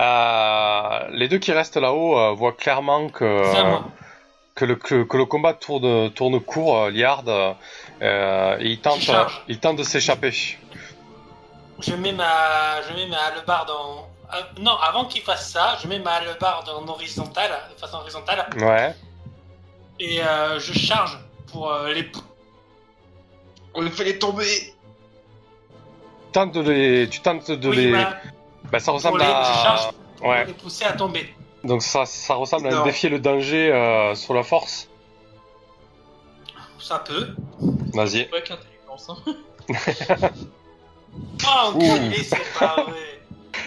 Euh, 0.00 1.08
les 1.10 1.28
deux 1.28 1.38
qui 1.38 1.52
restent 1.52 1.76
là-haut 1.76 2.18
euh, 2.18 2.32
voient 2.32 2.52
clairement 2.52 3.08
que, 3.08 3.42
que, 4.54 4.64
le, 4.64 4.76
que, 4.76 5.02
que 5.04 5.16
le 5.16 5.24
combat 5.24 5.54
tourne, 5.54 6.10
tourne 6.12 6.38
court, 6.40 6.76
euh, 6.76 6.90
Liard, 6.90 7.24
euh, 8.02 8.56
et 8.60 8.68
il 8.70 8.80
tente, 8.80 9.00
Je 9.00 9.06
charge. 9.06 9.42
il 9.48 9.58
tente 9.58 9.76
de 9.76 9.82
s'échapper. 9.82 10.32
Je 11.80 11.94
mets 11.94 12.12
ma, 12.12 12.82
je 12.82 12.92
mets 12.94 13.06
ma 13.06 13.18
hallebarde 13.18 13.70
en. 13.70 14.08
euh, 14.34 14.42
non, 14.60 14.76
avant 14.76 15.04
qu'il 15.04 15.22
fasse 15.22 15.50
ça, 15.50 15.76
je 15.82 15.86
mets 15.88 15.98
ma 16.00 16.12
hallebarde 16.14 16.68
en 16.68 16.86
horizontale, 16.88 17.52
de 17.72 17.78
façon 17.78 17.98
horizontale, 17.98 18.48
Ouais. 18.60 18.94
et 20.00 20.20
euh, 20.22 20.58
je 20.58 20.72
charge 20.72 21.18
pour 21.52 21.70
euh, 21.72 21.92
les. 21.92 22.10
On 23.74 23.80
les 23.82 23.90
fait 23.90 24.04
les 24.04 24.18
tomber. 24.18 24.74
Tente 26.32 26.52
de 26.52 26.60
les, 26.70 27.08
tu 27.08 27.20
tentes 27.20 27.50
de 27.50 27.68
Oui, 27.68 27.76
les. 27.76 27.92
bah, 27.92 28.14
Bah, 28.72 28.78
ça 28.80 28.86
pour 28.86 28.94
ressemble 28.96 29.18
les, 29.20 29.24
je 29.24 29.30
à. 29.30 29.44
charge 29.62 29.88
pour 30.16 30.26
Ouais. 30.28 30.44
les 30.46 30.52
pousser 30.54 30.84
à 30.84 30.92
tomber. 30.92 31.32
Donc 31.64 31.82
ça, 31.82 32.04
ça 32.06 32.34
ressemble 32.34 32.68
à 32.68 32.82
défier 32.82 33.08
le 33.08 33.18
danger 33.20 33.72
euh, 33.72 34.14
sur 34.14 34.34
la 34.34 34.42
force. 34.42 34.88
Ça 36.80 36.98
peut. 37.00 37.34
Vas-y. 37.94 38.28
Hein. 38.28 39.16
Oh, 41.44 41.70
enculé, 41.74 42.22
c'est 42.22 42.58
pas 42.58 42.82
vrai. 42.84 43.20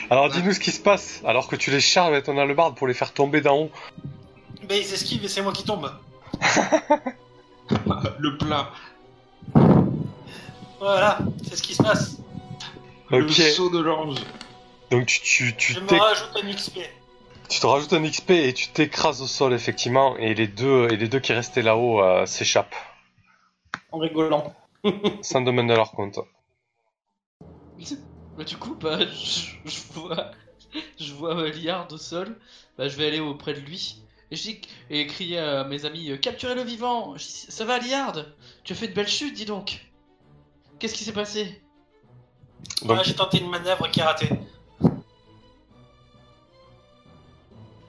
Alors 0.09 0.29
dis-nous 0.29 0.53
ce 0.53 0.59
qui 0.59 0.71
se 0.71 0.81
passe 0.81 1.21
alors 1.25 1.47
que 1.47 1.55
tu 1.55 1.71
les 1.71 1.79
charges 1.81 2.09
avec 2.11 2.25
ton 2.25 2.37
hallebarde 2.37 2.75
pour 2.75 2.87
les 2.87 2.93
faire 2.93 3.13
tomber 3.13 3.41
d'en 3.41 3.57
haut. 3.57 3.71
Mais 4.69 4.79
ils 4.81 4.93
esquivent 4.93 5.23
et 5.23 5.27
c'est 5.27 5.41
moi 5.41 5.53
qui 5.53 5.63
tombe. 5.63 5.91
Le 8.19 8.37
plat. 8.37 8.69
Voilà, 10.79 11.19
c'est 11.47 11.55
ce 11.55 11.63
qui 11.63 11.73
se 11.75 11.83
passe. 11.83 12.17
Le 13.09 13.27
saut 13.29 13.69
de 13.69 13.79
l'ange. 13.79 14.17
Donc 14.89 15.05
tu, 15.05 15.21
tu, 15.21 15.55
tu, 15.55 15.73
Je 15.73 15.79
me 15.79 15.99
rajoute 15.99 16.31
un 16.43 16.51
XP. 16.53 16.79
tu 17.49 17.59
te 17.59 17.65
rajoutes 17.67 17.93
un 17.93 18.01
XP 18.03 18.31
et 18.31 18.53
tu 18.53 18.67
t'écrases 18.69 19.21
au 19.21 19.27
sol 19.27 19.53
effectivement 19.53 20.17
et 20.17 20.33
les 20.33 20.47
deux, 20.47 20.87
et 20.91 20.97
les 20.97 21.07
deux 21.07 21.19
qui 21.19 21.31
restaient 21.33 21.61
là-haut 21.61 22.01
euh, 22.01 22.25
s'échappent 22.25 22.75
En 23.91 23.99
rigolant. 23.99 24.53
sans 25.21 25.41
domaine 25.41 25.67
de 25.67 25.73
leur 25.73 25.91
compte. 25.91 26.19
Bah, 28.37 28.43
du 28.43 28.57
coup, 28.57 28.75
bah, 28.75 28.99
je, 29.05 29.49
je 29.65 29.79
vois, 29.93 30.31
je 30.99 31.13
vois 31.13 31.49
Liard 31.49 31.87
au 31.91 31.97
sol. 31.97 32.37
Bah, 32.77 32.87
je 32.87 32.95
vais 32.97 33.07
aller 33.07 33.19
auprès 33.19 33.53
de 33.53 33.59
lui. 33.59 33.97
Et, 34.31 34.35
je 34.37 34.43
dis, 34.43 34.61
et 34.89 35.07
crier 35.07 35.39
à 35.39 35.65
mes 35.65 35.83
amis 35.85 36.09
euh, 36.09 36.17
Capturez 36.17 36.55
le 36.55 36.63
vivant 36.63 37.17
Je 37.17 37.23
dis, 37.25 37.45
Ça 37.49 37.65
va, 37.65 37.79
Liard? 37.79 38.25
Tu 38.63 38.71
as 38.73 38.75
fait 38.77 38.87
de 38.87 38.93
belles 38.93 39.07
chutes, 39.09 39.33
dis 39.35 39.45
donc 39.45 39.85
Qu'est-ce 40.79 40.93
qui 40.95 41.03
s'est 41.03 41.11
passé? 41.13 41.61
Donc- 42.83 42.97
Ouais, 42.97 43.03
j'ai 43.03 43.13
tenté 43.15 43.39
une 43.39 43.49
manœuvre 43.49 43.87
qui 43.89 43.99
est 43.99 44.03
ratée. 44.03 44.29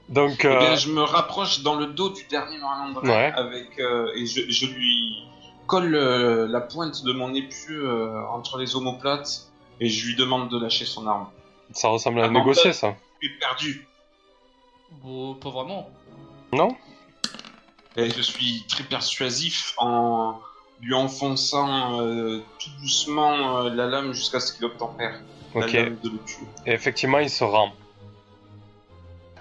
Donc 0.08 0.40
Eh 0.44 0.48
bien, 0.48 0.72
euh, 0.72 0.76
je 0.76 0.90
me 0.90 1.02
rapproche 1.02 1.62
dans 1.62 1.74
le 1.76 1.86
dos 1.86 2.10
du 2.10 2.24
dernier 2.24 2.58
malandrin 2.58 3.08
Ouais. 3.08 3.32
avec 3.34 3.78
euh, 3.78 4.10
et 4.14 4.26
je, 4.26 4.42
je 4.50 4.66
lui 4.66 5.22
colle 5.66 5.94
euh, 5.94 6.46
la 6.48 6.60
pointe 6.60 7.02
de 7.04 7.12
mon 7.12 7.32
épieu 7.34 7.88
euh, 7.88 8.26
entre 8.28 8.58
les 8.58 8.76
omoplates 8.76 9.50
et 9.82 9.88
je 9.88 10.06
lui 10.06 10.14
demande 10.14 10.48
de 10.48 10.58
lâcher 10.60 10.84
son 10.84 11.06
arme. 11.08 11.26
ça 11.72 11.88
ressemble 11.88 12.20
à 12.20 12.24
Ah, 12.24 12.28
non, 12.28 12.38
négocier 12.40 12.72
ça. 12.72 12.96
Je 13.20 13.26
suis 13.28 13.38
perdu. 13.38 13.88
Bon, 15.02 15.34
pas 15.34 15.50
vraiment. 15.50 15.90
Non 16.52 16.76
Et 17.96 18.08
je 18.10 18.22
suis 18.22 18.64
très 18.68 18.84
persuasif 18.84 19.74
en 19.78 20.40
lui 20.80 20.94
enfonçant 20.94 22.00
euh, 22.00 22.40
tout 22.58 22.70
doucement 22.80 23.58
euh, 23.58 23.70
la 23.74 23.86
lame 23.86 24.12
jusqu'à 24.12 24.38
ce 24.40 24.52
qu'il 24.52 24.64
obtempère. 24.64 25.20
Ok. 25.54 25.72
La 25.72 25.82
lame 25.84 25.98
de 26.02 26.10
le 26.10 26.18
tuer. 26.24 26.46
Et 26.66 26.72
effectivement 26.72 27.18
il 27.18 27.30
se 27.30 27.42
rend. 27.44 27.72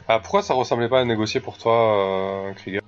Ah, 0.08 0.20
pourquoi 0.20 0.42
ça 0.42 0.54
ressemblait 0.56 0.90
pas 0.90 1.02
à 1.02 1.06
négocier 1.06 1.40
pour 1.40 1.58
toi, 1.58 2.48
euh, 2.50 2.54
Krieger? 2.54 2.82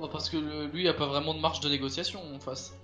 Bah, 0.00 0.08
parce 0.10 0.28
que 0.28 0.36
le- 0.36 0.66
lui 0.66 0.88
a 0.88 0.94
pas 0.94 1.06
vraiment 1.06 1.34
de 1.34 1.40
marge 1.40 1.60
de 1.60 1.68
négociation 1.68 2.20
en 2.34 2.38
face. 2.40 2.74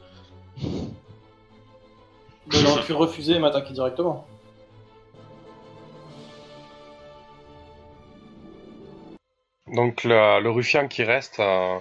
Mais 2.46 2.58
il 2.60 2.66
aurait 2.66 2.82
pu 2.86 2.92
refuser 2.92 3.34
et 3.34 3.38
m'attaquer 3.38 3.72
directement. 3.72 4.26
Donc 9.72 10.04
le, 10.04 10.40
le 10.40 10.50
ruffian 10.50 10.88
qui 10.88 11.02
reste 11.04 11.40
euh, 11.40 11.78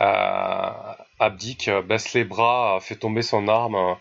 euh, 0.00 0.70
abdique, 1.18 1.70
baisse 1.88 2.12
les 2.14 2.24
bras, 2.24 2.78
fait 2.80 2.96
tomber 2.96 3.22
son 3.22 3.48
arme, 3.48 3.74
euh, 3.74 3.94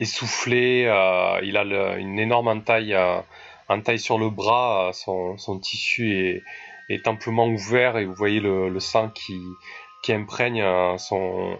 essoufflé. 0.00 0.84
euh, 0.86 1.40
il 1.42 1.56
a 1.56 1.64
le- 1.64 1.98
une 1.98 2.18
énorme 2.18 2.48
entaille, 2.48 2.94
euh, 2.94 3.20
entaille 3.68 3.98
sur 4.00 4.18
le 4.18 4.28
bras. 4.30 4.90
son, 4.92 5.38
son 5.38 5.58
tissu 5.58 6.12
est, 6.18 6.42
est 6.90 7.08
amplement 7.08 7.46
ouvert 7.46 7.96
et 7.96 8.04
vous 8.04 8.14
voyez 8.14 8.40
le, 8.40 8.68
le 8.68 8.80
sang 8.80 9.08
qui, 9.08 9.40
qui 10.02 10.12
imprègne 10.12 10.60
euh, 10.62 10.98
son, 10.98 11.56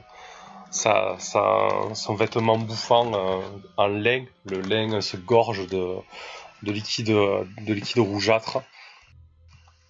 sa, 0.75 1.16
sa- 1.18 1.95
son 1.95 2.14
vêtement 2.14 2.59
bouffant 2.59 3.12
euh, 3.14 3.41
en 3.77 3.87
lin. 3.87 4.25
Le 4.45 4.61
lin 4.61 5.01
se 5.01 5.16
gorge 5.16 5.66
de, 5.68 5.97
de 6.62 6.72
liquide, 6.72 7.07
de 7.09 7.72
liquide 7.72 8.01
rougeâtre. 8.01 8.62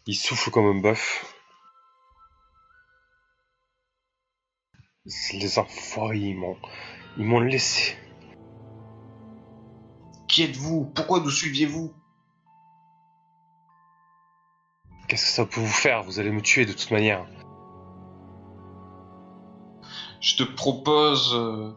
Il 0.06 0.14
souffle 0.14 0.50
comme 0.50 0.66
un 0.66 0.80
bœuf. 0.80 1.24
Les 5.32 5.58
enfoirés, 5.58 6.18
ils 6.18 6.36
m'ont, 6.36 6.56
ils 7.18 7.24
m'ont 7.24 7.40
laissé. 7.40 7.96
Qui 10.28 10.42
êtes-vous? 10.44 10.90
Pourquoi 10.94 11.20
nous 11.20 11.30
suiviez-vous? 11.30 11.92
Qu'est-ce 15.08 15.24
que 15.26 15.30
ça 15.30 15.44
peut 15.46 15.60
vous 15.60 15.66
faire? 15.66 16.02
Vous 16.02 16.18
allez 16.20 16.30
me 16.30 16.40
tuer 16.40 16.64
de 16.64 16.72
toute 16.72 16.90
manière. 16.90 17.26
Je 20.24 20.36
te 20.36 20.42
propose 20.42 21.34
euh, 21.34 21.70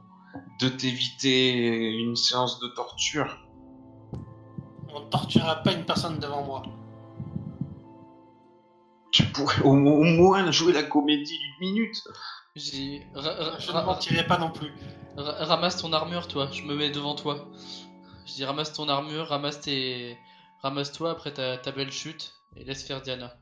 de 0.61 0.69
t'éviter 0.69 1.89
une 1.99 2.15
séance 2.15 2.61
de 2.61 2.67
torture. 2.69 3.45
On 4.93 5.01
ne 5.01 5.09
torturera 5.09 5.57
pas 5.57 5.73
une 5.73 5.83
personne 5.83 6.17
devant 6.19 6.45
moi. 6.45 6.63
Tu 9.11 9.23
pourrais 9.25 9.61
au, 9.63 9.71
au 9.73 10.03
moins 10.03 10.49
jouer 10.51 10.71
la 10.71 10.83
comédie 10.83 11.37
d'une 11.37 11.67
minute. 11.69 12.01
J'ai. 12.55 13.05
Je 13.15 13.19
ne 13.67 13.71
ra- 13.73 13.83
mentirai 13.83 14.25
pas 14.25 14.37
non 14.37 14.49
plus. 14.51 14.71
ra- 15.17 15.43
ramasse 15.43 15.77
ton 15.81 15.91
armure, 15.91 16.29
toi. 16.29 16.47
Je 16.53 16.63
me 16.63 16.73
mets 16.73 16.89
devant 16.89 17.15
toi. 17.15 17.49
Je 18.25 18.33
dis 18.33 18.45
ramasse 18.45 18.71
ton 18.71 18.87
armure, 18.87 19.27
ramasse 19.27 19.59
tes. 19.59 20.17
Ramasse-toi 20.63 21.11
après 21.11 21.33
ta, 21.33 21.57
ta 21.57 21.71
belle 21.73 21.91
chute 21.91 22.33
et 22.55 22.63
laisse 22.63 22.83
faire 22.83 23.01
Diana. 23.01 23.35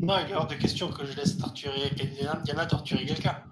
Non, 0.00 0.14
il 0.24 0.30
est 0.30 0.34
hors 0.34 0.46
de 0.46 0.54
question 0.54 0.88
que 0.90 1.04
je 1.04 1.14
laisse 1.16 1.36
torturer 1.36 1.90
Diana, 1.90 2.36
Diana 2.44 2.64
torturer 2.66 3.04
quelqu'un. 3.04 3.42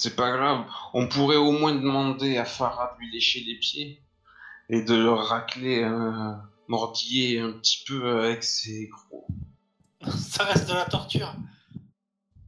C'est 0.00 0.16
pas 0.16 0.30
grave. 0.34 0.64
On 0.94 1.08
pourrait 1.08 1.36
au 1.36 1.52
moins 1.52 1.74
demander 1.74 2.38
à 2.38 2.46
Farah 2.46 2.94
de 2.94 3.00
lui 3.00 3.12
lécher 3.12 3.40
les 3.46 3.56
pieds 3.56 4.00
et 4.70 4.80
de 4.82 4.94
le 4.94 5.10
racler, 5.12 5.84
euh, 5.84 6.32
mordiller 6.68 7.38
un 7.40 7.52
petit 7.52 7.84
peu 7.86 8.08
avec 8.22 8.42
ses 8.42 8.88
gros. 8.88 9.26
Ça 10.08 10.44
reste 10.44 10.70
de 10.70 10.72
la 10.74 10.86
torture. 10.86 11.34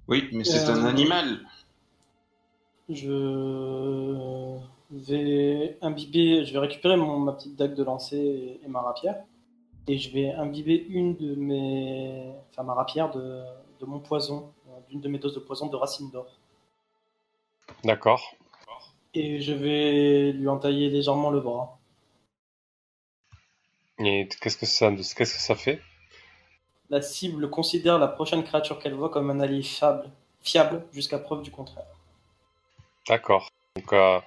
Oui, 0.09 0.31
mais 0.33 0.45
c'est 0.45 0.67
Euh, 0.67 0.77
un 0.77 0.87
animal. 0.87 1.41
Je 2.89 4.57
vais 4.91 5.77
imbiber, 5.83 6.47
je 6.47 6.55
vais 6.55 6.59
récupérer 6.59 6.97
mon, 6.97 7.19
ma 7.19 7.33
petite 7.33 7.57
dague 7.57 7.75
de 7.75 7.85
lancer 7.85 8.17
et, 8.17 8.61
et 8.65 8.69
ma 8.69 8.81
rapière. 8.81 9.17
Et 9.89 9.99
je 9.99 10.11
vais 10.11 10.33
imbiber 10.33 10.87
une 10.89 11.17
de 11.17 11.35
mes. 11.35 12.33
Enfin, 12.51 12.63
ma 12.63 12.73
rapière 12.73 13.11
de, 13.11 13.43
de 13.79 13.85
mon 13.87 14.01
poison, 14.01 14.53
euh, 14.69 14.71
d'une 14.89 15.03
de 15.03 15.09
mes 15.09 15.19
doses 15.19 15.35
de 15.35 15.41
poison 15.41 15.67
de 15.67 15.77
racine 15.77 16.11
d'or. 16.11 16.27
D'accord. 17.85 18.35
Et 19.15 19.41
je 19.41 19.53
vais 19.53 20.33
lui 20.33 20.49
entailler 20.49 20.89
légèrement 20.89 21.31
le 21.31 21.41
bras. 21.41 21.79
Et 23.99 24.29
qu'est-ce 24.41 24.57
que 24.57 24.67
ça, 24.67 24.91
qu'est-ce 24.91 25.15
que 25.15 25.25
ça 25.25 25.55
fait? 25.55 25.81
La 26.91 27.03
cible 27.03 27.51
considère 27.51 27.99
la 27.99 28.09
prochaine 28.09 28.43
créature 28.43 28.79
qu'elle 28.79 28.95
voit 28.95 29.11
comme 29.11 29.31
un 29.31 29.41
allié 29.41 29.63
fiable, 29.63 30.11
fiable 30.43 30.85
jusqu'à 30.93 31.19
preuve 31.19 31.43
du 31.43 31.51
contraire. 31.51 31.85
D'accord. 33.09 33.49
Donc, 33.77 33.93
euh, 33.93 34.21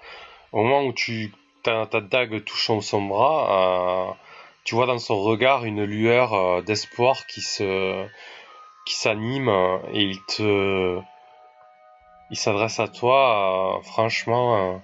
au 0.52 0.64
moment 0.64 0.84
où 0.84 0.94
tu 0.94 1.34
ta, 1.64 1.86
ta 1.88 2.02
dague 2.02 2.44
touche 2.44 2.72
son, 2.82 3.02
bras, 3.02 4.10
euh, 4.10 4.14
tu 4.64 4.76
vois 4.76 4.86
dans 4.86 5.00
son 5.00 5.22
regard 5.22 5.66
une 5.66 5.84
lueur 5.84 6.34
euh, 6.34 6.62
d'espoir 6.62 7.26
qui 7.28 7.42
se 7.42 8.08
qui 8.86 8.96
s'anime 8.96 9.50
et 9.94 10.04
il 10.04 10.24
te 10.26 11.02
il 12.30 12.38
s'adresse 12.38 12.80
à 12.80 12.88
toi. 12.88 13.78
euh, 13.78 13.82
franchement, 13.84 14.58
euh, 14.58 14.78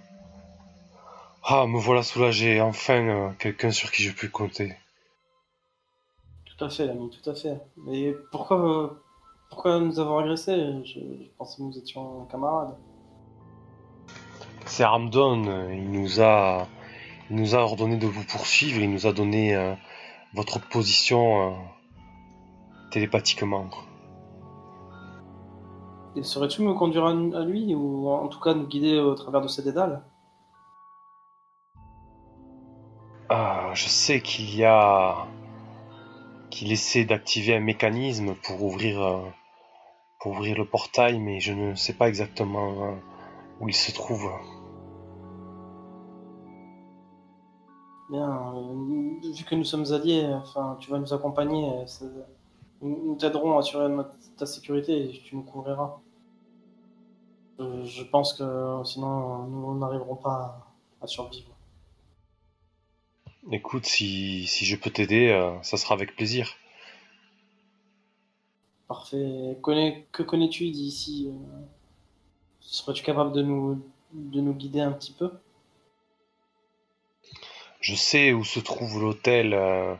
ah 1.44 1.66
me 1.68 1.80
voilà 1.80 2.04
soulagé. 2.04 2.62
Enfin, 2.62 3.02
euh, 3.08 3.30
quelqu'un 3.40 3.72
sur 3.72 3.92
qui 3.92 4.04
je 4.04 4.14
peux 4.14 4.28
compter. 4.28 4.76
Tout 6.46 6.66
à 6.66 6.70
fait, 6.70 6.86
l'ami, 6.86 7.10
tout 7.10 7.30
à 7.30 7.34
fait. 7.34 7.58
Mais 7.78 8.14
pourquoi, 8.32 8.96
pourquoi 9.50 9.80
nous 9.80 10.00
avoir 10.00 10.20
agressés? 10.20 10.56
Je, 10.86 11.00
je 11.00 11.30
pensais 11.38 11.58
que 11.58 11.64
nous 11.64 11.78
étions 11.78 12.26
camarades. 12.26 12.78
C'est 14.66 14.86
Ramdon. 14.86 15.70
Il 15.72 15.92
nous 15.92 16.22
a 16.22 16.68
il 17.30 17.38
nous 17.38 17.56
a 17.56 17.60
ordonné 17.60 17.98
de 17.98 18.08
vous 18.08 18.24
poursuivre. 18.26 18.82
Il 18.82 18.92
nous 18.92 19.08
a 19.08 19.14
donné 19.14 19.56
euh, 19.56 19.74
votre 20.34 20.60
position 20.60 21.50
euh, 21.50 21.56
télépathiquement. 22.92 23.70
Et 26.16 26.24
saurais-tu 26.24 26.62
me 26.62 26.74
conduire 26.74 27.06
à, 27.06 27.12
à 27.12 27.46
lui, 27.46 27.74
ou 27.74 28.10
en 28.10 28.28
tout 28.28 28.40
cas 28.40 28.54
nous 28.54 28.68
guider 28.68 29.00
au 29.00 29.16
travers 29.16 29.42
de 29.42 29.48
ces 29.48 29.64
dédales? 29.64 30.02
Ah, 33.30 33.72
je 33.74 33.88
sais 33.88 34.22
qu'il 34.22 34.54
y 34.56 34.66
a 34.66 35.26
qu'il 36.50 36.72
essaie 36.72 37.06
d'activer 37.06 37.56
un 37.56 37.62
mécanisme 37.62 38.36
pour 38.36 38.62
ouvrir 38.64 39.02
euh, 39.02 39.22
pour 40.20 40.34
ouvrir 40.34 40.58
le 40.58 40.66
portail, 40.66 41.20
mais 41.20 41.40
je 41.40 41.54
ne 41.54 41.76
sais 41.76 41.94
pas 41.94 42.10
exactement 42.10 42.84
euh, 42.84 42.96
où 43.60 43.70
il 43.70 43.76
se 43.76 43.92
trouve. 43.92 44.30
Bien, 48.10 48.54
euh, 48.54 49.32
vu 49.34 49.46
que 49.46 49.56
nous 49.56 49.64
sommes 49.64 49.86
alliés, 49.94 50.28
enfin, 50.34 50.78
tu 50.80 50.92
vas 50.92 51.00
nous 51.00 51.14
accompagner, 51.14 51.88
ça- 51.88 52.06
nous 52.82 53.16
t'aiderons 53.16 53.56
à 53.56 53.60
assurer 53.60 53.92
ta 54.38 54.46
sécurité 54.46 55.06
et 55.06 55.22
tu 55.24 55.36
nous 55.36 55.44
couvriras. 55.44 56.00
Euh, 57.60 57.86
je 57.86 58.04
pense 58.04 58.34
que 58.34 58.82
sinon 58.86 59.44
nous 59.48 59.78
n'arriverons 59.78 60.16
pas 60.16 60.66
à, 61.02 61.04
à 61.04 61.08
survivre. 61.08 61.52
Écoute, 63.52 63.86
si, 63.86 64.46
si 64.48 64.66
je 64.66 64.76
peux 64.76 64.90
t'aider, 64.92 65.30
euh, 65.30 65.62
ça 65.64 65.78
sera 65.78 65.96
avec 65.96 66.16
plaisir. 66.16 66.56
Parfait. 68.88 69.58
Connais- 69.62 70.08
que 70.12 70.24
connais-tu 70.24 70.70
d'ici 70.70 71.30
euh, 71.30 71.66
Serais-tu 72.60 73.04
capable 73.04 73.32
de 73.34 73.42
nous, 73.42 73.82
de 74.14 74.42
nous 74.42 74.54
guider 74.54 74.82
un 74.82 74.92
petit 74.92 75.14
peu? 75.14 75.32
Je 77.80 77.96
sais 77.96 78.32
où 78.34 78.44
se 78.44 78.60
trouve 78.60 79.02
l'hôtel 79.02 79.54
euh, 79.54 79.96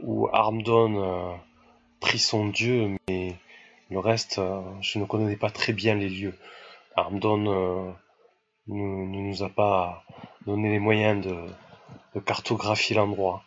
où 0.00 0.28
Armdon 0.32 1.38
prit 2.00 2.18
son 2.18 2.48
dieu, 2.48 2.96
mais 3.08 3.36
le 3.90 3.98
reste, 3.98 4.38
euh, 4.38 4.60
je 4.80 4.98
ne 4.98 5.04
connais 5.04 5.36
pas 5.36 5.50
très 5.50 5.72
bien 5.72 5.94
les 5.94 6.08
lieux. 6.08 6.34
Armdon 6.96 7.46
euh, 7.46 7.92
ne, 8.66 9.06
nous 9.06 9.42
a 9.42 9.48
pas 9.48 10.04
donné 10.46 10.70
les 10.70 10.78
moyens 10.78 11.24
de, 11.24 11.36
de 12.14 12.20
cartographier 12.20 12.96
l'endroit. 12.96 13.44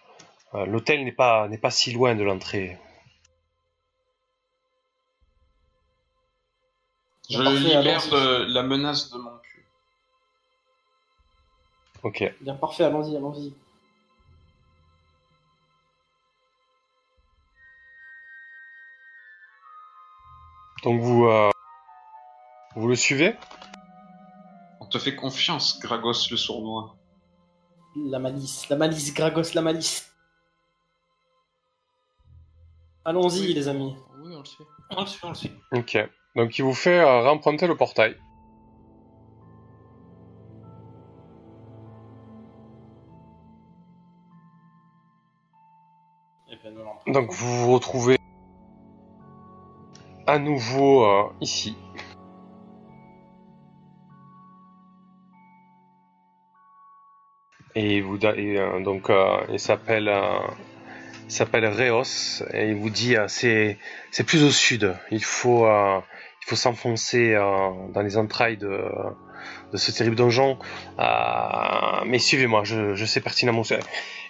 Euh, 0.53 0.65
l'hôtel 0.65 1.03
n'est 1.03 1.11
pas, 1.11 1.47
n'est 1.47 1.57
pas 1.57 1.71
si 1.71 1.91
loin 1.91 2.15
de 2.15 2.23
l'entrée. 2.23 2.77
Je 7.29 7.37
Parfait, 7.37 7.59
libère 7.59 8.09
de 8.09 8.53
la 8.53 8.63
menace 8.63 9.09
de 9.11 9.17
mon 9.17 9.37
cul. 9.37 9.65
Ok. 12.03 12.33
Bien, 12.41 12.55
parfait, 12.55 12.83
allons-y, 12.83 13.15
allons-y. 13.15 13.53
Donc 20.83 21.01
vous, 21.01 21.25
euh, 21.25 21.49
vous 22.75 22.87
le 22.87 22.95
suivez 22.95 23.35
On 24.79 24.85
te 24.87 24.97
fait 24.97 25.15
confiance, 25.15 25.79
Gragos 25.79 26.29
le 26.31 26.37
sournois. 26.37 26.95
La 27.95 28.19
malice, 28.19 28.67
la 28.69 28.77
malice, 28.77 29.13
Gragos, 29.13 29.53
la 29.53 29.61
malice. 29.61 30.11
Allons-y, 33.05 33.47
Oui. 33.47 33.53
les 33.53 33.67
amis. 33.67 33.95
Oui, 34.23 34.33
on 34.35 34.39
le 34.39 34.45
sait. 34.45 34.63
On 34.91 35.01
le 35.01 35.07
suit, 35.07 35.19
on 35.23 35.29
le 35.29 35.35
suit. 35.35 35.51
Ok. 35.73 35.97
Donc 36.35 36.57
il 36.57 36.63
vous 36.63 36.73
fait 36.73 36.99
euh, 36.99 37.21
remprunter 37.23 37.67
le 37.67 37.75
portail. 37.75 38.15
Eh 46.49 46.57
ben. 46.63 46.73
Donc 47.13 47.31
vous 47.31 47.65
vous 47.65 47.73
retrouvez 47.73 48.17
à 50.27 50.39
nouveau 50.39 51.05
euh, 51.05 51.23
ici. 51.41 51.75
Et 57.73 58.01
vous 58.01 58.17
et, 58.17 58.59
euh, 58.59 58.81
donc 58.81 59.09
euh, 59.09 59.37
il 59.49 59.59
s'appelle 59.59 60.11
s'appelle 61.27 61.65
Reos 61.65 62.43
et 62.53 62.69
il 62.69 62.75
vous 62.75 62.89
dit 62.89 63.15
c'est 63.27 63.77
c'est 64.11 64.25
plus 64.25 64.43
au 64.43 64.51
sud. 64.51 64.95
Il 65.11 65.23
faut 65.23 65.65
il 65.65 66.45
faut 66.47 66.55
s'enfoncer 66.57 67.33
dans 67.33 68.01
les 68.01 68.17
entrailles 68.17 68.57
de 68.57 68.89
de 69.71 69.77
ce 69.77 69.91
terrible 69.91 70.17
donjon. 70.17 70.59
Mais 72.05 72.19
suivez-moi, 72.19 72.63
je, 72.65 72.93
je 72.95 73.05
sais 73.05 73.21
pertinemment. 73.21 73.63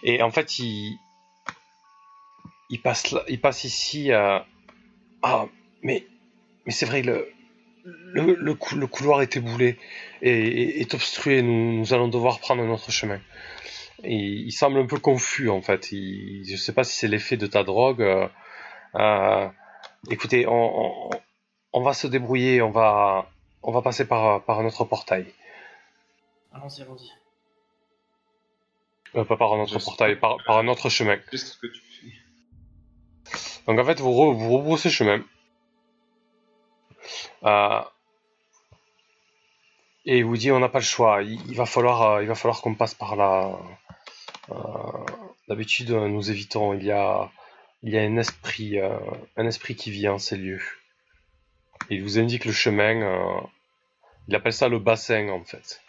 Et 0.04 0.22
en 0.22 0.30
fait, 0.30 0.60
il 0.60 1.00
il 2.70 2.80
passe 2.82 3.16
il 3.28 3.42
passe 3.42 3.64
ici. 3.64 4.12
Ah 5.24 5.48
mais 5.84 6.05
mais 6.65 6.71
c'est 6.71 6.86
vrai 6.86 7.01
le 7.01 7.27
le, 7.84 8.36
le, 8.36 8.53
cou- 8.53 8.75
le 8.75 8.86
couloir 8.88 9.21
est 9.21 9.36
éboulé 9.38 9.77
et 10.21 10.32
et- 10.32 10.82
est 10.82 10.93
obstrué. 10.93 11.41
Nous, 11.41 11.79
nous 11.79 11.93
allons 11.93 12.07
devoir 12.09 12.39
prendre 12.39 12.61
un 12.63 12.69
autre 12.69 12.91
chemin. 12.91 13.19
Et 14.03 14.15
il 14.15 14.51
semble 14.51 14.79
un 14.79 14.86
peu 14.86 14.99
confus 14.99 15.49
en 15.49 15.61
fait. 15.61 15.91
Il, 15.91 16.43
je 16.47 16.55
sais 16.57 16.73
pas 16.73 16.84
si 16.84 16.95
c'est 16.97 17.07
l'effet 17.07 17.38
de 17.38 17.47
ta 17.47 17.63
drogue. 17.63 18.01
euh, 18.01 18.27
euh, 18.95 19.47
écoutez, 20.09 20.45
on, 20.47 21.07
on, 21.07 21.09
on 21.73 21.82
va 21.82 21.93
se 21.93 22.07
débrouiller. 22.07 22.61
On 22.61 22.71
va 22.71 23.29
on 23.63 23.71
va 23.71 23.82
passer 23.82 24.05
par 24.07 24.43
par 24.43 24.59
un 24.59 24.65
autre 24.65 24.86
portail. 24.86 25.25
Allons-y, 26.53 26.82
allons-y. 26.84 27.09
Euh, 29.17 29.25
pas 29.25 29.38
par 29.38 29.53
un 29.53 29.59
autre 29.61 29.77
portail, 29.79 30.15
par, 30.19 30.38
par 30.45 30.57
un 30.59 30.67
autre 30.67 30.89
chemin. 30.89 31.17
Qu'est-ce 31.29 31.57
que 31.57 31.67
tu 31.67 31.82
fais 31.82 32.13
Donc 33.67 33.79
en 33.79 33.86
fait, 33.86 33.99
vous, 33.99 34.11
re- 34.11 34.34
vous 34.36 34.57
rebroussez 34.57 34.89
chemin. 34.89 35.23
Euh, 37.43 37.82
et 40.05 40.20
il 40.20 40.26
vous 40.26 40.38
dit 40.38 40.51
on 40.51 40.59
n'a 40.59 40.70
pas 40.70 40.80
le 40.80 40.86
choix. 40.86 41.22
Il, 41.22 41.55
va 41.55 41.66
falloir, 41.66 42.01
euh, 42.01 42.24
il 42.24 42.36
falloir 42.36 42.62
qu'on 42.62 42.76
passe 42.76 42.93
par 42.93 43.16
là. 43.16 43.57
Euh, 44.49 44.55
D'habitude, 45.47 45.91
nous 45.91 46.32
évitons. 46.32 46.74
Il 46.74 46.86
y 46.86 46.91
a, 46.91 47.30
il 47.84 47.93
y 47.93 47.97
a 47.97 48.01
un 48.01 48.18
esprit, 48.18 48.80
un 48.80 49.45
esprit 49.45 49.76
qui 49.76 49.91
vit 49.91 50.07
en 50.07 50.18
ces 50.18 50.38
lieux. 50.38 50.62
Il 51.89 52.01
vous 52.03 52.20
indique 52.20 52.45
le 52.45 52.53
chemin. 52.53 53.43
il 54.28 54.36
appelle 54.36 54.53
ça 54.53 54.70
le 54.70 54.80
bassin 54.80 55.30
en 55.30 55.43
fait. 55.43 55.82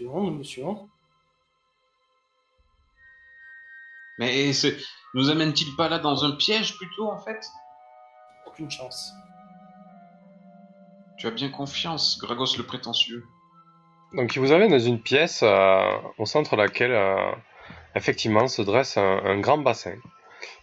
Nous 0.00 0.44
suivons, 0.44 0.88
Mais 4.20 4.52
nous 5.14 5.30
amène-t-il 5.30 5.74
pas 5.76 5.88
là 5.88 5.98
dans 5.98 6.24
un 6.26 6.32
piège 6.32 6.76
plutôt 6.76 7.10
en 7.10 7.18
fait? 7.18 7.40
Aucune 8.46 8.70
chance. 8.70 9.14
Tu 11.16 11.26
as 11.26 11.30
bien 11.30 11.48
confiance, 11.48 12.18
Gragos 12.20 12.56
le 12.58 12.64
prétentieux. 12.64 13.24
Donc 14.12 14.36
il 14.36 14.40
vous 14.40 14.52
amène 14.52 14.70
dans 14.70 14.78
une 14.78 15.00
pièce 15.00 15.40
euh, 15.42 15.96
au 16.18 16.26
centre 16.26 16.54
de 16.54 16.60
laquelle 16.60 16.92
euh, 16.92 17.32
effectivement 17.94 18.46
se 18.46 18.60
dresse 18.60 18.98
un, 18.98 19.24
un 19.24 19.40
grand 19.40 19.58
bassin. 19.58 19.94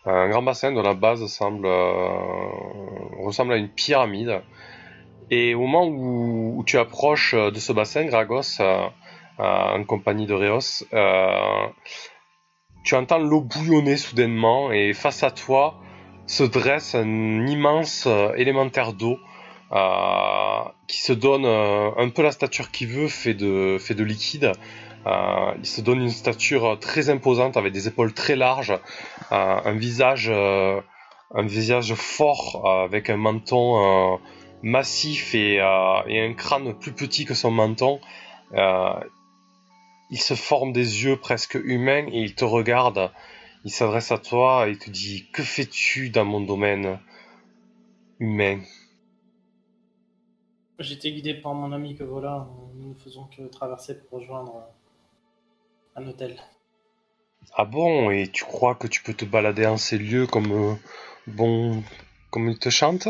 Un 0.05 0.30
grand 0.30 0.43
bassin 0.43 0.72
dont 0.72 0.84
la 0.84 0.93
base 0.93 1.26
semble 1.26 1.66
euh, 1.66 2.49
ressemble 3.26 3.53
à 3.53 3.58
une 3.58 3.70
pyramide. 3.70 4.41
Et 5.32 5.55
au 5.55 5.62
moment 5.62 5.88
où, 5.88 6.60
où 6.60 6.64
tu 6.64 6.78
approches 6.78 7.34
euh, 7.34 7.49
de 7.49 7.60
ce 7.60 7.74
bassin, 7.74 8.05
Gragos, 8.05 8.60
euh, 8.60 8.88
euh, 9.39 9.78
en 9.78 9.84
compagnie 9.84 10.28
de 10.28 10.34
Reos, 10.34 10.84
euh, 10.93 11.68
tu 12.88 12.96
entends 12.96 13.18
l'eau 13.18 13.42
bouillonner 13.42 13.98
soudainement 13.98 14.72
et 14.72 14.94
face 14.94 15.22
à 15.22 15.30
toi 15.30 15.76
se 16.26 16.44
dresse 16.44 16.96
un 16.96 17.46
immense 17.46 18.06
euh, 18.08 18.32
élémentaire 18.38 18.94
d'eau 18.94 19.20
euh, 19.74 20.64
qui 20.88 21.02
se 21.02 21.12
donne 21.12 21.44
euh, 21.44 21.90
un 21.98 22.08
peu 22.08 22.24
la 22.24 22.32
stature 22.32 22.72
qu'il 22.72 22.88
veut, 22.88 23.10
fait 23.10 23.34
de, 23.34 24.04
liquide. 24.04 24.54
Il 25.06 25.66
se 25.66 25.82
donne 25.82 26.00
une 26.00 26.10
stature 26.10 26.80
très 26.80 27.10
imposante 27.10 27.58
avec 27.58 27.74
des 27.74 27.90
épaules 27.90 28.14
très 28.14 28.38
larges, 28.38 28.78
un 29.32 29.74
visage, 29.74 30.30
visage 31.34 31.94
fort 31.94 32.70
avec 32.86 33.10
un 33.10 33.16
menton 33.16 34.20
massif 34.64 35.34
et 35.34 35.62
un 35.62 36.34
crâne 36.34 36.74
plus 36.74 36.92
petit 36.92 37.24
que 37.24 37.36
son 37.36 37.52
menton. 37.52 38.02
Euh, 40.08 40.12
il 40.12 40.20
se 40.20 40.34
forme 40.34 40.74
des 40.74 41.03
yeux 41.03 41.18
presque 41.18 41.55
humains 41.55 42.08
et 42.08 42.22
il 42.22 42.36
te 42.36 42.45
regarde. 42.45 43.12
Il 43.64 43.72
s'adresse 43.72 44.12
à 44.12 44.18
toi 44.18 44.68
et 44.68 44.78
te 44.78 44.89
dit 44.89 45.28
Que 45.32 45.43
fais-tu 45.43 46.10
dans 46.10 46.26
mon 46.26 46.41
domaine 46.41 46.99
humain? 48.20 48.62
J'ai 50.80 50.93
été 50.93 51.12
guidé 51.12 51.34
par 51.34 51.53
mon 51.53 51.72
ami 51.72 51.95
que 51.95 52.03
voilà. 52.03 52.47
Nous 52.76 52.89
ne 52.89 52.95
faisons 52.95 53.28
que 53.36 53.43
traverser 53.47 53.99
pour 53.99 54.20
rejoindre 54.20 54.64
un 55.95 56.08
hôtel. 56.08 56.38
Ah 57.53 57.66
bon, 57.66 58.12
et 58.12 58.28
tu 58.28 58.43
crois 58.43 58.76
que 58.76 58.88
tu 58.88 59.01
peux 59.01 59.14
te 59.14 59.26
balader 59.26 59.66
en 59.66 59.78
ces 59.78 59.97
lieux 59.97 60.28
comme 60.28 60.51
euh, 60.51 60.76
bon, 61.28 61.84
comme 62.30 62.49
il 62.49 62.60
te 62.60 62.70
chante 62.70 63.08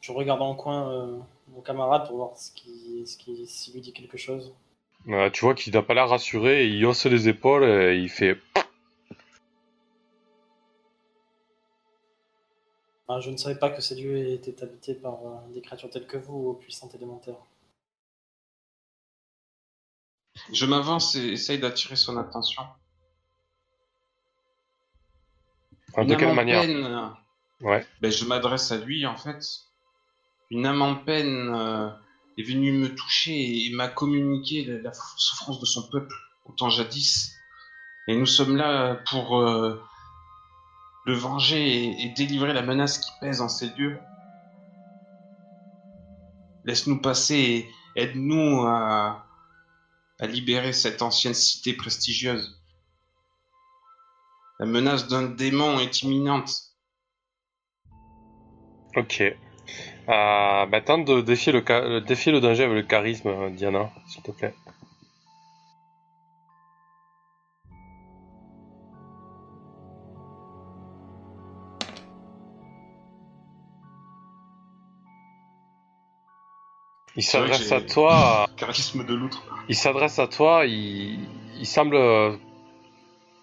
Je 0.00 0.12
regarde 0.12 0.42
en 0.42 0.54
coin 0.54 0.90
euh, 0.90 1.18
mon 1.48 1.60
camarade 1.60 2.06
pour 2.06 2.16
voir 2.16 2.36
ce 2.36 2.50
qui, 2.52 3.06
ce 3.06 3.16
qui, 3.16 3.46
s'il 3.46 3.74
lui 3.74 3.80
dit 3.80 3.92
quelque 3.92 4.18
chose. 4.18 4.52
Euh, 5.08 5.30
Tu 5.30 5.40
vois 5.44 5.54
qu'il 5.54 5.72
n'a 5.72 5.82
pas 5.82 5.94
l'air 5.94 6.08
rassuré, 6.08 6.66
il 6.66 6.84
hausse 6.84 7.06
les 7.06 7.28
épaules 7.28 7.64
et 7.64 7.96
il 7.96 8.08
fait 8.08 8.38
Ah, 13.10 13.20
je 13.20 13.30
ne 13.30 13.38
savais 13.38 13.58
pas 13.58 13.70
que 13.70 13.80
ces 13.80 13.94
lieux 13.94 14.18
étaient 14.32 14.62
habités 14.62 14.92
par 14.94 15.14
euh, 15.14 15.52
des 15.54 15.62
créatures 15.62 15.88
telles 15.88 16.06
que 16.06 16.18
vous, 16.18 16.54
puissantes 16.60 16.94
élémentaires. 16.94 17.38
Je 20.52 20.66
m'avance 20.66 21.14
et 21.14 21.32
essaye 21.32 21.58
d'attirer 21.58 21.96
son 21.96 22.18
attention. 22.18 22.62
Ah, 25.94 26.04
de 26.04 26.10
Une 26.12 26.16
quelle 26.18 26.28
âme 26.28 26.32
en 26.32 26.34
manière 26.34 26.60
peine, 26.60 26.84
euh, 26.84 27.08
Ouais. 27.62 27.86
ben, 28.02 28.12
je 28.12 28.24
m'adresse 28.26 28.70
à 28.72 28.76
lui 28.76 29.06
en 29.06 29.16
fait. 29.16 29.42
Une 30.50 30.66
âme 30.66 30.82
en 30.82 30.94
peine 30.94 31.50
euh, 31.54 31.88
est 32.38 32.42
venue 32.44 32.72
me 32.72 32.94
toucher 32.94 33.66
et 33.66 33.70
m'a 33.74 33.88
communiqué 33.88 34.64
la, 34.64 34.92
souffrance 35.16 35.60
de 35.60 35.66
son 35.66 35.88
peuple 35.90 36.14
au 36.44 36.52
temps 36.52 36.70
jadis. 36.70 37.34
Et 38.06 38.16
nous 38.16 38.26
sommes 38.26 38.56
là 38.56 38.94
pour 39.10 39.38
euh, 39.38 39.82
le 41.04 41.14
venger 41.14 41.84
et, 41.84 42.04
et 42.04 42.08
délivrer 42.10 42.52
la 42.52 42.62
menace 42.62 42.98
qui 42.98 43.10
pèse 43.20 43.40
en 43.40 43.48
ces 43.48 43.70
lieux. 43.70 44.00
Laisse-nous 46.64 47.00
passer 47.00 47.34
et 47.96 48.00
aide-nous 48.00 48.62
à, 48.66 49.26
à 50.20 50.26
libérer 50.26 50.72
cette 50.72 51.02
ancienne 51.02 51.34
cité 51.34 51.72
prestigieuse. 51.72 52.60
La 54.60 54.66
menace 54.66 55.08
d'un 55.08 55.22
démon 55.22 55.80
est 55.80 56.02
imminente. 56.02 56.50
Ok. 58.96 59.22
Euh, 60.08 60.66
bah, 60.66 60.80
tente 60.80 61.04
de 61.04 61.20
défier 61.20 61.52
le, 61.52 61.62
ca- 61.66 61.82
euh, 61.82 62.00
défier 62.00 62.32
le 62.32 62.40
danger 62.40 62.64
avec 62.64 62.76
le 62.76 62.82
charisme, 62.82 63.28
euh, 63.28 63.50
Diana, 63.50 63.90
s'il 64.06 64.22
te 64.22 64.30
plaît. 64.30 64.54
Il 77.16 77.22
s'adresse 77.22 77.72
à 77.72 77.80
toi. 77.80 78.46
Charisme 78.56 79.04
de 79.04 79.14
l'outre. 79.14 79.42
Il 79.68 79.74
s'adresse 79.76 80.18
à 80.18 80.26
toi, 80.28 80.64
il, 80.66 81.18
il 81.58 81.66
semble, 81.66 81.96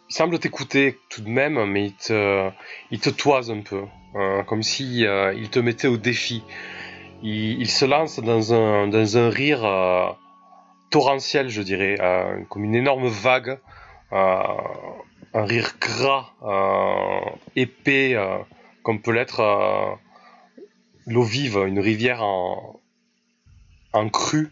il 0.10 0.14
semble 0.14 0.40
t'écouter 0.40 1.00
tout 1.10 1.22
de 1.22 1.30
même, 1.30 1.64
mais 1.66 1.88
il 1.88 1.94
te, 1.94 2.50
il 2.92 3.00
te 3.00 3.10
toise 3.10 3.50
un 3.50 3.62
peu, 3.62 3.84
euh, 4.16 4.44
comme 4.44 4.64
si 4.64 5.06
euh, 5.06 5.34
il 5.34 5.50
te 5.50 5.60
mettait 5.60 5.88
au 5.88 5.98
défi. 5.98 6.44
Il, 7.24 7.68
se 7.68 7.86
lance 7.86 8.20
dans 8.20 8.54
un, 8.54 8.88
dans 8.88 9.18
un 9.18 9.30
rire 9.30 9.66
euh, 9.66 10.10
torrentiel, 10.92 11.50
je 11.50 11.64
dirais, 11.64 11.96
euh, 12.00 12.44
comme 12.50 12.64
une 12.64 12.76
énorme 12.76 13.08
vague, 13.08 13.60
un 14.12 15.44
rire 15.46 15.74
gras, 15.82 16.30
épais, 17.56 18.16
comme 18.84 19.02
peut 19.02 19.12
l'être 19.12 19.98
l'eau 21.08 21.24
vive, 21.24 21.58
une 21.68 21.80
rivière 21.80 22.24
en, 22.24 22.80
en 23.94 24.10
crue. 24.10 24.52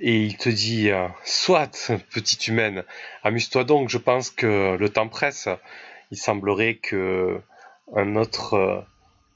Et 0.00 0.22
il 0.24 0.36
te 0.38 0.48
dit, 0.48 0.90
euh, 0.90 1.08
soit, 1.24 1.92
petite 2.10 2.48
humaine, 2.48 2.84
amuse-toi 3.22 3.64
donc, 3.64 3.90
je 3.90 3.98
pense 3.98 4.30
que 4.30 4.76
le 4.76 4.88
temps 4.88 5.08
presse. 5.08 5.48
Il 6.10 6.16
semblerait 6.16 6.76
que 6.76 7.40
un 7.94 8.16
autre 8.16 8.54
euh, 8.54 8.80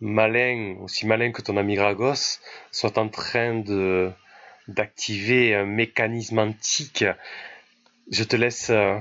malin, 0.01 0.77
aussi 0.81 1.07
malin 1.07 1.33
que 1.33 1.43
ton 1.43 1.57
ami 1.57 1.75
Gragos, 1.75 2.41
soit 2.73 2.99
en 2.99 3.09
train 3.09 3.55
de 3.61 4.11
d'activer 4.67 5.55
un 5.55 5.67
mécanisme 5.67 6.39
antique. 6.39 7.05
Je 8.11 8.25
te 8.25 8.35
laisse, 8.35 8.71
euh, 8.71 8.99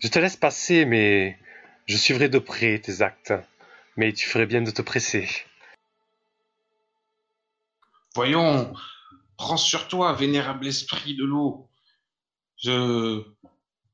je 0.00 0.08
te 0.08 0.18
laisse 0.18 0.36
passer, 0.36 0.84
mais 0.84 1.38
je 1.86 1.96
suivrai 1.96 2.28
de 2.28 2.40
près 2.40 2.78
tes 2.80 3.02
actes. 3.02 3.32
Mais 3.96 4.12
tu 4.12 4.26
ferais 4.26 4.46
bien 4.46 4.62
de 4.62 4.70
te 4.70 4.82
presser. 4.82 5.28
Voyons, 8.14 8.74
prends 9.42 9.56
sur 9.56 9.88
toi, 9.88 10.12
vénérable 10.12 10.68
esprit 10.68 11.16
de 11.16 11.24
l'eau. 11.24 11.68
Je 12.58 13.24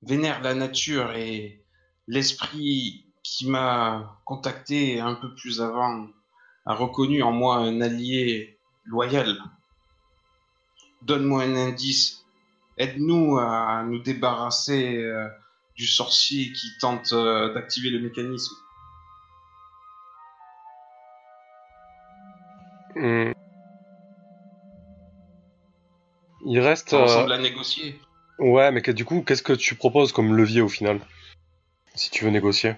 vénère 0.02 0.42
la 0.42 0.52
nature 0.52 1.12
et 1.12 1.64
l'esprit 2.06 3.06
qui 3.22 3.48
m'a 3.48 4.20
contacté 4.26 5.00
un 5.00 5.14
peu 5.14 5.34
plus 5.34 5.62
avant 5.62 6.06
a 6.66 6.74
reconnu 6.74 7.22
en 7.22 7.32
moi 7.32 7.56
un 7.56 7.80
allié 7.80 8.58
loyal. 8.84 9.38
Donne-moi 11.00 11.44
un 11.44 11.56
indice. 11.56 12.26
Aide-nous 12.76 13.38
à 13.38 13.84
nous 13.84 14.00
débarrasser 14.00 14.98
euh, 14.98 15.26
du 15.76 15.86
sorcier 15.86 16.52
qui 16.52 16.76
tente 16.78 17.14
euh, 17.14 17.54
d'activer 17.54 17.88
le 17.88 18.00
mécanisme. 18.00 18.54
Hmm. 22.94 23.37
Il 26.50 26.60
reste. 26.60 26.90
Ça 26.90 26.96
euh, 26.96 27.38
négocier. 27.38 28.00
Ouais, 28.38 28.70
mais 28.72 28.80
que- 28.80 28.90
du 28.90 29.04
coup, 29.04 29.20
qu'est-ce 29.20 29.42
que 29.42 29.52
tu 29.52 29.74
proposes 29.74 30.12
comme 30.12 30.34
levier 30.34 30.62
au 30.62 30.68
final 30.70 30.98
Si 31.94 32.10
tu 32.10 32.24
veux 32.24 32.30
négocier? 32.30 32.74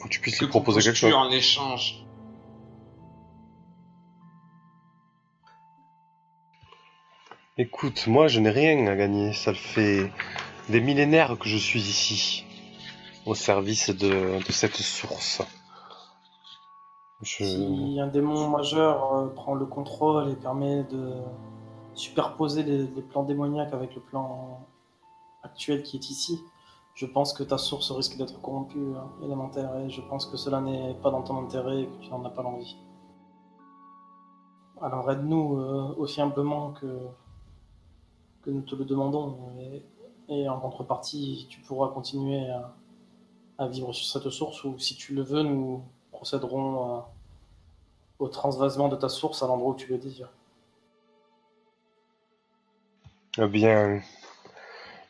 Faut 0.00 0.08
que 0.08 0.12
tu 0.12 0.20
puisses 0.20 0.38
Que 0.38 0.46
lui 0.46 0.50
proposer 0.50 0.82
quelque 0.82 0.96
chose. 0.96 1.14
en 1.14 1.30
échange 1.30 2.02
Écoute, 7.56 8.08
moi 8.08 8.26
je 8.26 8.40
n'ai 8.40 8.50
rien 8.50 8.84
à 8.88 8.96
gagner. 8.96 9.32
Ça 9.32 9.54
fait 9.54 10.10
des 10.68 10.80
millénaires 10.80 11.38
que 11.38 11.48
je 11.48 11.56
suis 11.56 11.80
ici, 11.80 12.44
au 13.24 13.36
service 13.36 13.90
de, 13.90 14.44
de 14.44 14.52
cette 14.52 14.74
source. 14.76 15.40
Je... 17.22 17.44
Si 17.44 17.98
un 18.00 18.08
démon 18.08 18.48
majeur 18.48 19.14
euh, 19.14 19.28
prend 19.28 19.54
le 19.54 19.66
contrôle 19.66 20.28
et 20.28 20.36
permet 20.36 20.84
de 20.84 21.14
superposer 21.94 22.62
les, 22.62 22.86
les 22.86 23.02
plans 23.02 23.22
démoniaques 23.22 23.72
avec 23.72 23.94
le 23.94 24.02
plan 24.02 24.66
actuel 25.42 25.82
qui 25.82 25.96
est 25.96 26.10
ici, 26.10 26.38
je 26.94 27.06
pense 27.06 27.32
que 27.32 27.42
ta 27.42 27.56
source 27.56 27.90
risque 27.90 28.16
d'être 28.18 28.40
corrompue, 28.42 28.94
hein, 28.96 29.08
élémentaire, 29.22 29.76
et 29.78 29.88
je 29.88 30.00
pense 30.02 30.26
que 30.26 30.36
cela 30.36 30.60
n'est 30.60 30.94
pas 31.02 31.10
dans 31.10 31.22
ton 31.22 31.38
intérêt 31.38 31.82
et 31.82 31.86
que 31.86 31.96
tu 32.02 32.10
n'en 32.10 32.24
as 32.24 32.30
pas 32.30 32.42
l'envie. 32.42 32.76
Alors 34.82 35.10
aide-nous 35.10 35.58
euh, 35.58 35.94
aussi 35.96 36.20
humblement 36.20 36.72
que, 36.72 36.98
que 38.42 38.50
nous 38.50 38.62
te 38.62 38.74
le 38.74 38.84
demandons, 38.84 39.38
et, 39.58 39.82
et 40.28 40.48
en 40.48 40.60
contrepartie, 40.60 41.46
tu 41.48 41.60
pourras 41.60 41.88
continuer 41.88 42.50
à, 42.50 42.74
à 43.56 43.68
vivre 43.68 43.92
sur 43.94 44.06
cette 44.06 44.30
source, 44.30 44.64
ou 44.64 44.78
si 44.78 44.96
tu 44.96 45.14
le 45.14 45.22
veux, 45.22 45.42
nous 45.42 45.82
procéderons 46.16 46.98
euh, 46.98 47.00
au 48.18 48.28
transvasement 48.28 48.88
de 48.88 48.96
ta 48.96 49.08
source 49.08 49.42
à 49.42 49.46
l'endroit 49.46 49.70
où 49.72 49.76
tu 49.76 49.88
le 49.88 49.98
désires. 49.98 50.32
Eh 53.38 53.46
bien, 53.46 54.02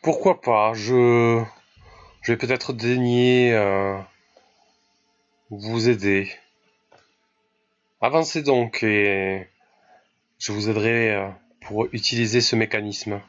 pourquoi 0.03 0.41
pas? 0.41 0.75
Je, 0.75 1.43
je 2.23 2.33
vais 2.33 2.37
peut-être 2.37 2.73
daigner 2.73 3.55
euh, 3.55 3.97
vous 5.51 5.89
aider. 5.89 6.29
Avancez 8.01 8.43
donc 8.43 8.83
et 8.83 9.49
je 10.39 10.53
vous 10.53 10.69
aiderai 10.69 11.15
euh, 11.15 11.31
pour 11.61 11.87
utiliser 11.93 12.41
ce 12.41 12.57
mécanisme. 12.57 13.21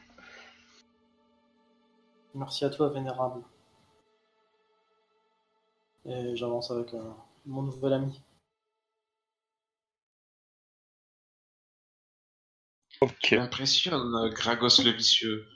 Merci 2.34 2.64
à 2.64 2.70
toi, 2.70 2.88
Vénérable. 2.88 3.42
Et 6.04 6.36
j'avance 6.36 6.70
avec 6.70 6.94
euh, 6.94 7.02
mon 7.48 7.62
nouvel 7.62 7.94
ami. 7.94 8.22
Ok. 13.00 13.14
Tu 13.22 13.36
m'impressionnes, 13.36 14.30
Gragos 14.30 14.82
le 14.84 14.90
vicieux. 14.90 15.46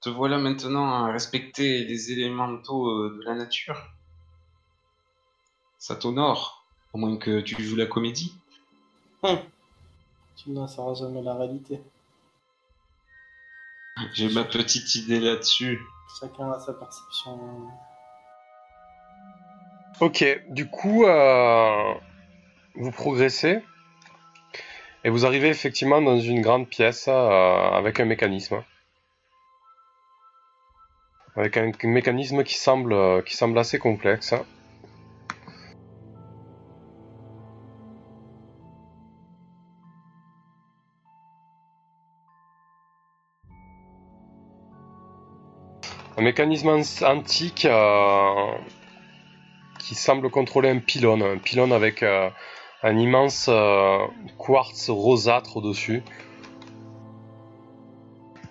Te 0.00 0.10
voilà 0.10 0.38
maintenant 0.38 0.86
à 0.92 1.12
respecter 1.12 1.84
les 1.84 2.12
élémentaux 2.12 2.88
euh, 2.88 3.18
de 3.18 3.24
la 3.24 3.34
nature. 3.34 3.92
Ça 5.78 5.96
t'honore, 5.96 6.64
au 6.92 6.98
moins 6.98 7.16
que 7.16 7.40
tu 7.40 7.62
joues 7.62 7.76
la 7.76 7.86
comédie. 7.86 8.34
Hum. 9.22 9.38
Tu 10.36 10.50
ne 10.50 10.66
sauras 10.66 10.94
jamais 10.94 11.22
la 11.22 11.34
réalité. 11.34 11.80
J'ai 14.12 14.28
ma 14.28 14.44
petite 14.44 14.94
idée 14.94 15.20
là-dessus. 15.20 15.80
Chacun 16.20 16.52
a 16.52 16.60
sa 16.60 16.74
perception. 16.74 17.70
Ok, 20.00 20.24
du 20.50 20.68
coup, 20.68 21.04
euh, 21.06 21.94
vous 22.74 22.90
progressez 22.90 23.60
et 25.04 25.08
vous 25.08 25.24
arrivez 25.24 25.48
effectivement 25.48 26.02
dans 26.02 26.18
une 26.20 26.42
grande 26.42 26.68
pièce 26.68 27.06
euh, 27.08 27.70
avec 27.70 27.98
un 28.00 28.04
mécanisme. 28.04 28.62
Avec 31.34 31.56
un 31.56 31.72
mécanisme 31.84 32.44
qui 32.44 32.56
semble, 32.56 32.92
euh, 32.92 33.22
qui 33.22 33.36
semble 33.36 33.58
assez 33.58 33.78
complexe. 33.78 34.34
Un 46.18 46.22
mécanisme 46.22 46.68
an- 46.68 47.02
antique 47.06 47.66
qui 49.86 49.94
semble 49.94 50.30
contrôler 50.30 50.68
un 50.68 50.80
pylône, 50.80 51.22
un 51.22 51.38
pylône 51.38 51.72
avec 51.72 52.02
euh, 52.02 52.28
un 52.82 52.98
immense 52.98 53.46
euh, 53.48 53.98
quartz 54.36 54.90
rosâtre 54.90 55.58
au-dessus. 55.58 56.02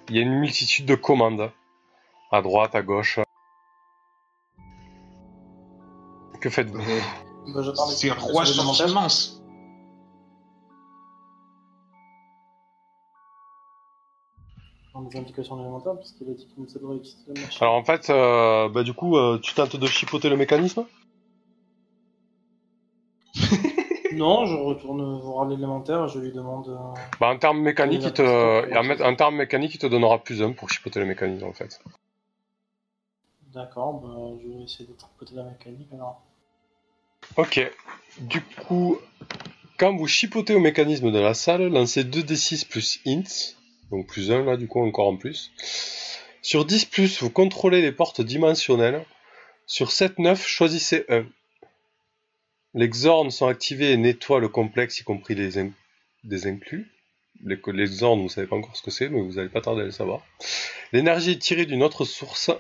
Il 0.08 0.16
y 0.16 0.20
a 0.20 0.22
une 0.22 0.40
multitude 0.40 0.86
de 0.86 0.96
commandes 0.96 1.52
à 2.32 2.42
droite, 2.42 2.74
à 2.76 2.82
gauche. 2.82 3.20
Que 6.40 6.50
faites-vous? 6.50 6.78
Mais 6.78 7.02
Bah, 7.54 7.62
j'attends 7.64 7.90
les 7.90 7.96
ces 7.96 8.08
explications 8.08 8.32
rois 8.34 8.46
sont 8.46 8.54
élémentaires. 8.54 8.88
immenses. 8.90 9.42
Dans 14.94 15.02
les 15.02 15.20
implications 15.20 15.60
élémentaires, 15.60 15.98
puisqu'il 16.00 16.30
a 16.30 16.34
dit 16.34 16.48
qu'il 16.48 16.64
nous 16.64 16.78
aiderait 16.78 16.94
à 16.94 16.96
utiliser 16.96 17.34
la 17.36 17.42
machine. 17.42 17.58
Alors 17.62 17.74
en 17.76 17.84
fait, 17.84 18.10
euh, 18.10 18.70
bah, 18.70 18.84
du 18.84 18.94
coup, 18.94 19.18
euh, 19.18 19.38
tu 19.42 19.54
tentes 19.54 19.76
de 19.76 19.88
chipoter 19.88 20.30
le 20.30 20.38
mécanisme? 20.38 20.86
Non, 24.18 24.46
je 24.46 24.56
retourne 24.56 25.20
voir 25.22 25.46
l'élémentaire 25.48 26.06
et 26.06 26.10
je 26.10 26.20
lui 26.20 26.32
demande. 26.32 26.70
euh, 26.70 27.00
bah, 27.20 27.28
En 27.28 27.38
termes 27.38 27.62
mécaniques, 27.62 28.04
il 28.06 28.14
te, 28.14 28.22
en 28.76 29.10
en 29.12 29.16
termes 29.16 29.36
mécaniques, 29.36 29.76
il 29.76 29.80
te 29.80 29.88
donnera 29.88 30.24
plus 30.24 30.42
un 30.42 30.52
pour 30.52 30.70
chipoter 30.70 31.00
le 31.00 31.06
mécanisme 31.06 31.46
en 31.46 31.54
fait. 31.54 31.82
D'accord, 33.54 33.94
bah, 34.02 34.38
je 34.44 34.48
vais 34.58 34.64
essayer 34.64 34.86
de 34.88 34.94
tripoter 34.98 35.36
la 35.36 35.44
mécanique 35.44 35.88
alors. 35.94 36.22
Ok. 37.38 37.72
Du 38.20 38.42
coup, 38.42 38.98
quand 39.78 39.96
vous 39.96 40.08
chipotez 40.08 40.54
au 40.56 40.60
mécanisme 40.60 41.12
de 41.12 41.20
la 41.20 41.34
salle, 41.34 41.68
lancez 41.68 42.04
2d6 42.04 42.68
plus 42.68 43.00
int, 43.06 43.56
donc 43.92 44.08
plus 44.08 44.32
1 44.32 44.44
là, 44.44 44.58
du 44.58 44.68
coup, 44.68 44.82
encore 44.86 45.08
en 45.08 45.18
plus. 45.18 45.52
Sur 46.42 46.66
10 46.66 46.86
plus, 46.86 47.22
vous 47.22 47.30
contrôlez 47.30 47.82
les 47.82 47.92
portes 47.92 48.22
dimensionnelles. 48.22 49.04
Sur 49.68 49.90
7-9, 49.90 50.36
choisissez 50.46 51.06
un. 51.10 51.26
Les 52.76 52.88
Xorns 52.90 53.32
sont 53.32 53.48
activés 53.48 53.92
et 53.92 53.98
nettoient 53.98 54.40
le 54.40 54.50
complexe, 54.50 55.00
y 55.00 55.04
compris 55.04 55.34
les, 55.34 55.58
in- 55.58 55.72
des 56.24 56.46
inclus. 56.46 56.92
Les, 57.44 57.60
les 57.68 57.86
Xorns, 57.86 58.22
vous 58.22 58.30
savez 58.30 58.48
pas 58.48 58.56
encore 58.56 58.76
ce 58.76 58.82
que 58.84 58.92
c'est, 58.92 59.10
mais 59.10 59.22
vous 59.22 59.34
n'allez 59.34 59.50
pas 59.50 59.62
tarder 59.62 59.82
à 59.82 59.86
le 59.86 59.92
savoir. 59.92 60.22
L'énergie 60.92 61.32
est 61.32 61.40
tirée 61.42 61.66
d'une 61.66 61.82
autre 61.84 62.06
source. 62.06 62.52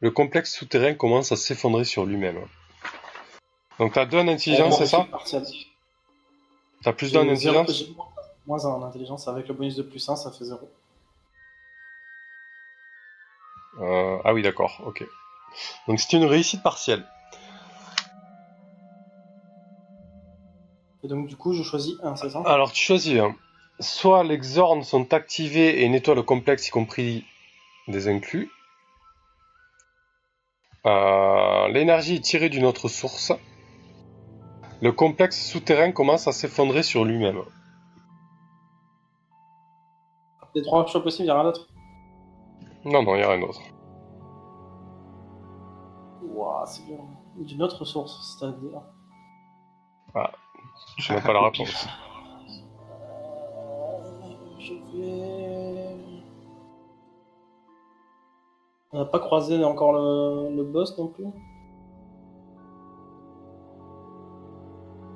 Le 0.00 0.10
complexe 0.10 0.54
souterrain 0.54 0.94
commence 0.94 1.32
à 1.32 1.36
s'effondrer 1.36 1.84
sur 1.84 2.04
lui-même. 2.04 2.38
Donc 3.78 3.94
t'as 3.94 4.04
deux 4.06 4.18
en 4.18 4.28
intelligence, 4.28 4.78
c'est 4.78 4.86
ça. 4.86 5.08
T'as 6.82 6.92
plus 6.92 7.12
d'un 7.12 7.28
intelligence 7.28 7.84
Moins 8.46 8.64
un 8.66 8.70
en 8.70 8.82
intelligence, 8.82 9.28
avec 9.28 9.46
le 9.48 9.54
bonus 9.54 9.76
de 9.76 9.82
plus 9.82 10.06
1, 10.08 10.16
ça 10.16 10.30
fait 10.32 10.44
0. 10.44 10.68
Euh, 13.80 14.18
Ah 14.24 14.34
oui, 14.34 14.42
d'accord, 14.42 14.82
ok. 14.84 15.04
Donc 15.86 16.00
c'est 16.00 16.12
une 16.16 16.24
réussite 16.24 16.62
partielle. 16.62 17.06
Et 21.04 21.08
donc 21.08 21.26
du 21.26 21.36
coup, 21.36 21.52
je 21.52 21.62
choisis 21.62 21.94
un, 22.02 22.14
c'est 22.16 22.30
ça? 22.30 22.42
Alors 22.46 22.72
tu 22.72 22.82
choisis 22.84 23.18
un. 23.18 23.34
Soit 23.80 24.22
les 24.22 24.38
Xorns 24.38 24.84
sont 24.84 25.12
activés 25.12 25.82
et 25.82 25.88
nettoient 25.88 26.14
le 26.14 26.22
complexe, 26.22 26.68
y 26.68 26.70
compris 26.70 27.24
des 27.88 28.06
inclus. 28.08 28.50
Euh, 30.86 31.68
L'énergie 31.68 32.16
est 32.16 32.20
tirée 32.20 32.48
d'une 32.48 32.64
autre 32.64 32.88
source. 32.88 33.32
Le 34.80 34.92
complexe 34.92 35.48
souterrain 35.48 35.92
commence 35.92 36.28
à 36.28 36.32
s'effondrer 36.32 36.82
sur 36.82 37.04
lui-même. 37.04 37.42
Les 40.54 40.62
trois 40.62 40.86
choix 40.86 41.02
possibles, 41.02 41.24
il 41.24 41.26
n'y 41.26 41.30
a 41.30 41.34
rien 41.34 41.44
d'autre? 41.44 41.68
Non, 42.84 43.02
non, 43.02 43.14
il 43.14 43.18
n'y 43.18 43.24
a 43.24 43.30
rien 43.30 43.40
d'autre. 43.40 43.60
Ouah, 46.24 46.64
c'est 46.66 46.84
bien. 46.84 46.98
D'une 47.38 47.62
autre 47.62 47.84
source, 47.84 48.36
c'est-à-dire? 48.38 48.82
Je 50.98 51.12
n'ai 51.12 51.20
pas 51.20 51.32
la 51.32 51.42
réponse. 51.42 51.68
pif. 51.68 51.88
Je 54.58 54.74
vais. 54.96 55.96
On 58.92 58.98
n'a 58.98 59.04
pas 59.06 59.20
croisé 59.20 59.62
encore 59.64 59.92
le, 59.92 60.54
le 60.54 60.64
boss 60.64 60.96
non 60.98 61.08
plus. 61.08 61.24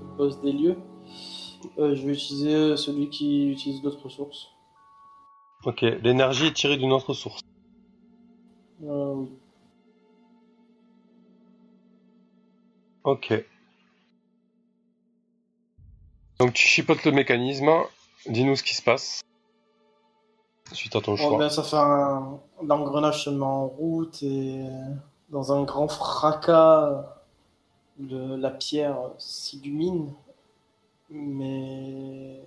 Le 0.00 0.16
boss 0.16 0.40
des 0.40 0.52
lieux. 0.52 0.78
Euh, 1.78 1.94
je 1.94 2.06
vais 2.06 2.12
utiliser 2.12 2.76
celui 2.76 3.10
qui 3.10 3.50
utilise 3.50 3.82
d'autres 3.82 4.02
ressources. 4.04 4.48
Ok, 5.64 5.82
l'énergie 5.82 6.46
est 6.46 6.52
tirée 6.52 6.76
d'une 6.76 6.92
autre 6.92 7.12
source. 7.12 7.40
Euh. 8.84 9.24
Ok. 13.04 13.32
Donc 16.38 16.52
tu 16.52 16.66
chipotes 16.66 17.04
le 17.04 17.12
mécanisme, 17.12 17.70
dis-nous 18.28 18.56
ce 18.56 18.62
qui 18.62 18.74
se 18.74 18.82
passe. 18.82 19.20
Suite 20.72 20.96
à 20.96 21.00
ton 21.00 21.16
choix. 21.16 21.38
ben, 21.38 21.48
ça 21.48 21.62
fait 21.62 21.76
un 21.76 22.38
l'engrenage 22.62 23.24
se 23.24 23.30
met 23.30 23.44
en 23.44 23.66
route 23.66 24.22
et 24.22 24.64
dans 25.28 25.52
un 25.52 25.62
grand 25.64 25.88
fracas, 25.88 27.04
le- 28.00 28.36
la 28.36 28.50
pierre 28.50 28.96
s'illumine, 29.18 30.12
mais 31.10 32.40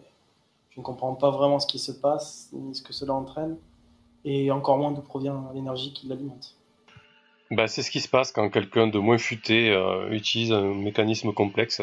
je 0.71 0.79
ne 0.79 0.83
comprends 0.83 1.15
pas 1.15 1.29
vraiment 1.31 1.59
ce 1.59 1.67
qui 1.67 1.79
se 1.79 1.91
passe 1.91 2.49
ni 2.53 2.75
ce 2.75 2.81
que 2.81 2.93
cela 2.93 3.13
entraîne, 3.13 3.57
et 4.25 4.51
encore 4.51 4.77
moins 4.77 4.91
d'où 4.91 5.01
provient 5.01 5.49
l'énergie 5.53 5.93
qui 5.93 6.07
l'alimente. 6.07 6.55
Bah, 7.51 7.67
c'est 7.67 7.81
ce 7.81 7.89
qui 7.89 7.99
se 8.01 8.09
passe 8.09 8.31
quand 8.31 8.49
quelqu'un 8.49 8.87
de 8.87 8.99
moins 8.99 9.17
futé 9.17 9.71
euh, 9.71 10.09
utilise 10.11 10.51
un 10.51 10.73
mécanisme 10.73 11.33
complexe. 11.33 11.81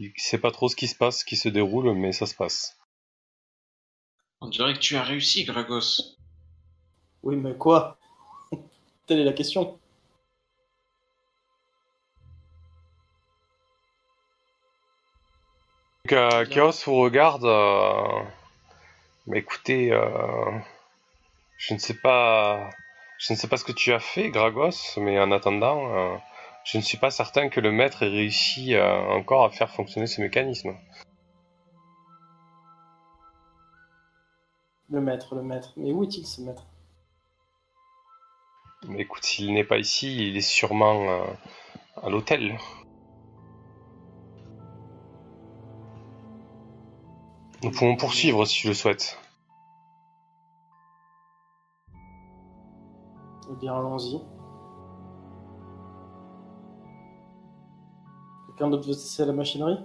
Il 0.00 0.12
sait 0.16 0.38
pas 0.38 0.50
trop 0.50 0.68
ce 0.68 0.74
qui 0.76 0.88
se 0.88 0.94
passe, 0.96 1.20
ce 1.20 1.24
qui 1.26 1.36
se 1.36 1.48
déroule, 1.50 1.92
mais 1.94 2.12
ça 2.12 2.24
se 2.26 2.34
passe. 2.34 2.76
On 4.40 4.48
dirait 4.48 4.72
que 4.72 4.78
tu 4.78 4.96
as 4.96 5.02
réussi, 5.02 5.44
Gragos. 5.44 6.16
Oui, 7.22 7.36
mais 7.36 7.54
quoi? 7.54 7.98
Telle 9.06 9.20
est 9.20 9.24
la 9.24 9.34
question. 9.34 9.78
Donc, 16.04 16.12
euh, 16.12 16.46
Chaos 16.46 16.72
vous 16.86 16.96
regarde. 16.96 17.44
euh, 17.44 18.22
Bah, 19.26 19.36
écoutez, 19.36 19.92
euh, 19.92 20.50
je 21.58 21.74
ne 21.74 21.78
sais 21.78 21.94
pas, 21.94 22.70
je 23.18 23.34
ne 23.34 23.38
sais 23.38 23.48
pas 23.48 23.58
ce 23.58 23.64
que 23.64 23.72
tu 23.72 23.92
as 23.92 24.00
fait, 24.00 24.30
Gragos, 24.30 24.96
mais 24.96 25.20
en 25.20 25.30
attendant, 25.30 25.94
euh, 25.94 26.16
je 26.64 26.78
ne 26.78 26.82
suis 26.82 26.98
pas 26.98 27.10
certain 27.10 27.48
que 27.48 27.60
le 27.60 27.72
maître 27.72 28.02
ait 28.02 28.08
réussi 28.08 28.74
euh, 28.74 29.00
encore 29.10 29.44
à 29.44 29.50
faire 29.50 29.70
fonctionner 29.70 30.06
ce 30.06 30.20
mécanisme. 30.20 30.76
Le 34.90 35.00
maître, 35.00 35.34
le 35.34 35.42
maître. 35.42 35.72
Mais 35.76 35.92
où 35.92 36.02
est-il 36.02 36.26
ce 36.26 36.40
maître? 36.42 36.66
Mais 38.88 39.00
écoute, 39.00 39.24
s'il 39.24 39.52
n'est 39.52 39.64
pas 39.64 39.78
ici, 39.78 40.28
il 40.28 40.36
est 40.36 40.40
sûrement 40.40 41.08
euh, 41.08 41.24
à 42.02 42.08
l'hôtel. 42.08 42.58
Nous 47.62 47.70
pouvons 47.70 47.96
poursuivre 47.96 48.44
si 48.46 48.62
tu 48.62 48.68
le 48.68 48.74
souhaites. 48.74 49.18
Eh 53.52 53.56
bien, 53.60 53.76
allons-y. 53.76 54.20
Quelqu'un 58.60 58.76
d'autre 58.76 58.88
veut 58.92 59.24
la 59.24 59.32
machinerie? 59.32 59.78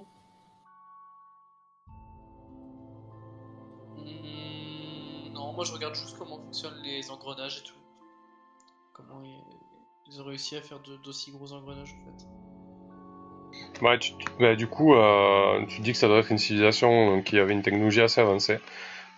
Hmm, 3.96 5.32
non, 5.34 5.54
moi 5.54 5.64
je 5.64 5.72
regarde 5.72 5.96
juste 5.96 6.18
comment 6.18 6.38
fonctionnent 6.40 6.82
les 6.84 7.10
engrenages 7.10 7.60
et 7.60 7.64
tout. 7.64 7.78
Comment 8.92 9.24
ils, 9.24 10.20
ont 10.20 10.26
réussi 10.26 10.58
à 10.58 10.62
faire 10.62 10.82
de- 10.82 10.98
d'aussi 10.98 11.32
gros 11.32 11.54
engrenages 11.54 11.96
en 12.02 12.04
fait. 12.04 13.86
Ouais, 13.86 13.98
tu- 13.98 14.12
tu- 14.18 14.28
bah, 14.42 14.58
du 14.58 14.68
coup, 14.68 14.94
euh, 14.94 15.66
tu 15.68 15.80
dis 15.80 15.94
que 15.94 15.98
ça 15.98 16.10
doit 16.10 16.18
être 16.20 16.32
une 16.32 16.38
civilisation 16.38 17.22
qui 17.22 17.40
avait 17.40 17.54
une 17.54 17.64
technologie 17.64 18.02
assez 18.02 18.20
avancée. 18.20 18.60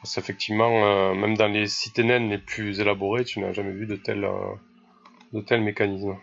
Parce 0.03 0.13
qu'effectivement, 0.13 0.85
euh, 0.85 1.15
même 1.15 1.35
dans 1.35 1.47
les 1.47 1.65
cités 1.65 2.03
naines 2.03 2.29
les 2.29 2.37
plus 2.37 2.79
élaborées, 2.79 3.25
tu 3.25 3.39
n'as 3.39 3.53
jamais 3.53 3.71
vu 3.71 3.87
de 3.87 3.95
tel, 3.95 4.23
euh, 4.23 4.53
de 5.33 5.41
tel 5.41 5.63
mécanisme. 5.63 6.15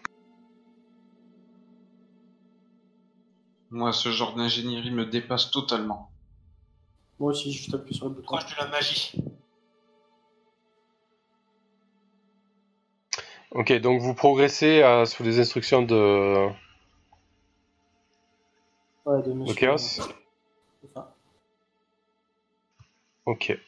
Moi, 3.75 3.93
ce 3.93 4.13
genre 4.13 4.37
d'ingénierie 4.37 4.93
me 4.93 5.05
dépasse 5.05 5.51
totalement. 5.51 6.09
Moi 7.19 7.33
aussi, 7.33 7.53
je 7.53 7.73
t'appuie 7.73 7.93
sur 7.93 8.05
le 8.05 8.13
bouton. 8.13 8.27
Proche 8.27 8.47
de 8.47 8.57
la 8.57 8.69
magie. 8.69 9.21
Ok, 13.51 13.73
donc 13.81 14.01
vous 14.01 14.15
progressez 14.15 14.81
euh, 14.81 15.07
sous 15.07 15.25
les 15.25 15.41
instructions 15.41 15.83
de, 15.83 16.49
Ouais, 19.07 19.21
de 19.25 19.33
monsieur. 19.33 19.57
Chaos. 19.57 19.79
C'est 19.79 20.03
ça. 20.95 21.13
Ok. 23.27 23.59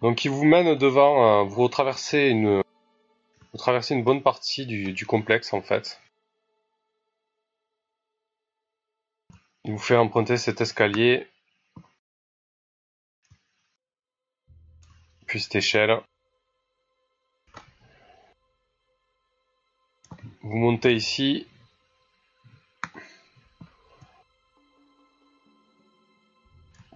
Donc 0.00 0.24
il 0.24 0.30
vous 0.30 0.44
mène 0.44 0.76
devant, 0.76 1.40
euh, 1.40 1.42
vous 1.42 1.64
retraversez 1.64 2.28
une, 2.28 2.62
vous 3.52 3.58
traversez 3.58 3.94
une 3.96 4.04
bonne 4.04 4.22
partie 4.22 4.64
du, 4.64 4.92
du 4.92 5.06
complexe 5.06 5.52
en 5.52 5.60
fait. 5.60 6.00
Il 9.68 9.72
vous 9.72 9.78
fait 9.78 9.98
emprunter 9.98 10.38
cet 10.38 10.62
escalier, 10.62 11.28
puis 15.26 15.42
cette 15.42 15.56
échelle. 15.56 16.00
Vous 20.40 20.56
montez 20.56 20.94
ici. 20.94 21.46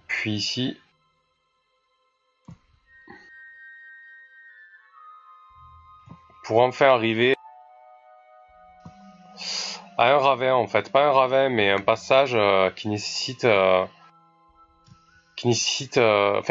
Puis 0.07 0.33
ici. 0.33 0.79
Pour 6.43 6.61
enfin 6.61 6.87
arriver 6.87 7.35
à 9.97 10.13
un 10.13 10.17
ravin 10.17 10.53
en 10.53 10.67
fait. 10.67 10.91
Pas 10.91 11.05
un 11.05 11.11
ravin 11.11 11.49
mais 11.49 11.69
un 11.71 11.81
passage 11.81 12.33
euh, 12.35 12.69
qui 12.71 12.87
nécessite... 12.87 13.45
euh, 13.45 13.85
euh, 15.45 16.41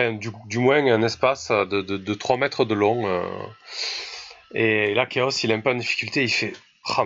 du, 0.46 0.58
moins 0.58 0.84
un 0.86 1.02
espace 1.02 1.50
de, 1.50 1.80
de, 1.82 1.96
de 1.96 2.14
3 2.14 2.36
mètres 2.36 2.64
de 2.64 2.74
long. 2.74 3.06
Et 4.54 4.94
là 4.94 5.06
Chaos 5.06 5.30
il 5.30 5.50
est 5.50 5.54
un 5.54 5.60
peu 5.60 5.70
en 5.70 5.74
difficulté. 5.76 6.22
Il 6.24 6.30
fait... 6.30 6.52
Ah. 6.88 7.04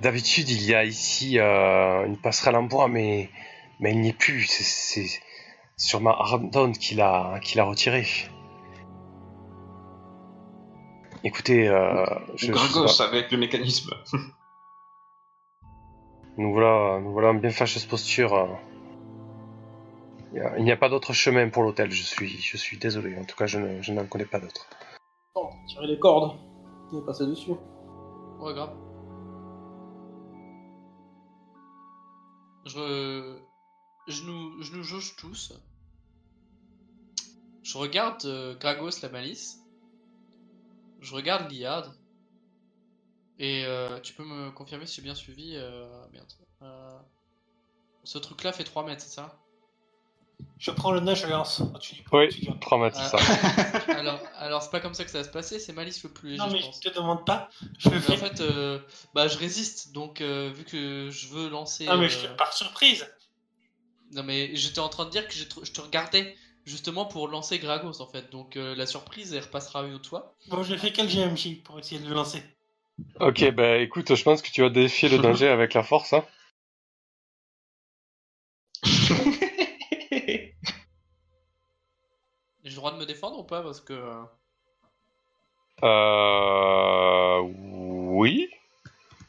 D'habitude, 0.00 0.48
il 0.48 0.62
y 0.64 0.74
a 0.74 0.84
ici 0.84 1.38
une 1.38 2.16
passerelle 2.22 2.54
en 2.56 2.62
bois, 2.62 2.86
mais, 2.88 3.30
mais 3.80 3.92
il 3.92 4.00
n'y 4.00 4.10
est 4.10 4.12
plus. 4.12 4.44
C'est- 4.46 4.62
C'est 4.64 5.20
sûrement 5.76 6.16
Ardon 6.20 6.72
qui 6.72 6.94
l'a 6.94 7.38
qui 7.42 7.56
l'a 7.56 7.64
retiré. 7.64 8.06
Écoutez, 11.24 11.68
euh, 11.68 12.04
je, 12.36 12.46
je 12.46 12.52
Gragos 12.52 12.88
sais 12.88 13.04
pas. 13.04 13.08
avec 13.10 13.30
le 13.32 13.38
mécanisme. 13.38 13.90
nous 16.36 16.52
voilà, 16.52 17.00
nous 17.00 17.12
voilà 17.12 17.30
en 17.30 17.34
bien 17.34 17.50
fâcheuse 17.50 17.84
posture. 17.86 18.48
Il 20.32 20.40
a- 20.40 20.58
n'y 20.60 20.70
a, 20.70 20.76
pas 20.76 20.88
d'autre 20.88 21.12
chemin 21.12 21.48
pour 21.48 21.62
l'hôtel. 21.62 21.90
Je 21.90 22.02
suis, 22.02 22.28
je 22.28 22.56
suis 22.56 22.76
désolé. 22.78 23.16
En 23.18 23.24
tout 23.24 23.34
cas, 23.36 23.46
je 23.46 23.58
ne- 23.58 23.82
je 23.82 23.92
n'en 23.92 24.04
connais 24.06 24.26
pas 24.26 24.38
d'autre. 24.38 24.66
Bon, 25.34 25.50
tirer 25.66 25.86
les 25.86 25.98
cordes. 25.98 26.38
Il 26.92 26.98
est 26.98 27.04
passé 27.04 27.26
dessus. 27.26 27.52
Ouais, 28.38 28.54
grave. 28.54 28.74
Je, 32.66 33.38
je 34.06 34.22
nous, 34.24 34.62
je 34.62 34.76
nous 34.76 34.82
jauge 34.84 35.16
tous. 35.16 35.52
Je 37.62 37.78
regarde 37.78 38.24
euh, 38.26 38.54
Gragos 38.58 39.00
la 39.02 39.08
malice. 39.08 39.58
Je 41.00 41.14
regarde 41.14 41.50
Liard. 41.50 41.92
Et 43.38 43.64
euh, 43.64 44.00
tu 44.00 44.14
peux 44.14 44.24
me 44.24 44.50
confirmer 44.50 44.86
si 44.86 44.96
j'ai 44.96 45.02
bien 45.02 45.14
suivi. 45.14 45.52
euh, 45.56 45.86
merde. 46.12 46.26
Euh, 46.62 46.98
ce 48.04 48.18
truc-là 48.18 48.52
fait 48.52 48.64
3 48.64 48.84
mètres, 48.84 49.02
c'est 49.02 49.14
ça? 49.14 49.38
Je 50.58 50.70
prends 50.70 50.92
le 50.92 51.00
nœud, 51.00 51.14
je 51.14 51.26
le 51.26 51.32
lance. 51.32 51.60
Oh, 51.74 51.78
tu 51.78 51.94
dis 51.94 52.04
Oui, 52.12 52.28
tu 52.28 52.40
dis- 52.40 52.50
3 52.60 52.78
mètres, 52.78 52.96
c'est 52.96 53.16
Ah. 53.16 53.18
ça. 53.18 53.78
Alors, 53.98 54.20
alors 54.36 54.62
c'est 54.62 54.70
pas 54.70 54.78
comme 54.80 54.94
ça 54.94 55.04
que 55.04 55.10
ça 55.10 55.18
va 55.18 55.24
se 55.24 55.30
passer, 55.30 55.58
c'est 55.58 55.72
Malice 55.72 56.02
le 56.04 56.10
plus 56.10 56.30
léger, 56.30 56.38
Non, 56.42 56.50
mais 56.50 56.60
je 56.60 56.80
te 56.80 56.94
demande 56.94 57.24
pas. 57.26 57.48
Je 57.78 57.88
Mais 57.90 57.96
en 57.96 58.16
fait, 58.16 58.40
euh, 58.40 58.80
bah, 59.14 59.26
je 59.28 59.36
résiste, 59.38 59.92
donc 59.92 60.20
euh, 60.20 60.52
vu 60.54 60.64
que 60.64 61.10
je 61.10 61.28
veux 61.28 61.48
lancer. 61.48 61.86
non, 61.86 61.96
mais 61.98 62.06
euh, 62.06 62.08
je 62.08 62.26
te... 62.26 62.32
par 62.36 62.52
surprise. 62.52 63.06
Non, 64.12 64.22
mais 64.22 64.54
j'étais 64.56 64.78
en 64.78 64.88
train 64.88 65.04
de 65.06 65.10
dire 65.10 65.26
que 65.26 65.34
je 65.34 65.44
te, 65.44 65.64
je 65.64 65.72
te 65.72 65.80
regardais 65.80 66.36
justement 66.68 67.06
pour 67.06 67.28
lancer 67.28 67.58
Gragos 67.58 68.00
en 68.00 68.06
fait. 68.06 68.30
Donc 68.30 68.56
euh, 68.56 68.76
la 68.76 68.86
surprise, 68.86 69.32
elle 69.32 69.42
repassera 69.42 69.84
une 69.84 69.94
autre 69.94 70.08
fois. 70.08 70.34
Bon, 70.48 70.62
je 70.62 70.76
fais 70.76 70.92
quel 70.92 71.08
GMJ 71.08 71.62
pour 71.64 71.78
essayer 71.78 72.00
de 72.00 72.08
le 72.08 72.14
lancer 72.14 72.42
Ok, 73.20 73.50
bah 73.52 73.78
écoute, 73.78 74.14
je 74.14 74.22
pense 74.22 74.42
que 74.42 74.50
tu 74.50 74.60
vas 74.60 74.70
défier 74.70 75.08
le 75.08 75.18
danger 75.18 75.48
avec 75.48 75.74
la 75.74 75.82
force. 75.82 76.12
Hein. 76.12 76.24
J'ai 82.64 82.70
le 82.70 82.74
droit 82.74 82.92
de 82.92 82.98
me 82.98 83.06
défendre 83.06 83.38
ou 83.38 83.44
pas 83.44 83.62
Parce 83.62 83.80
que. 83.80 83.92
Euh. 83.92 84.22
euh 85.84 87.40
oui. 87.40 88.50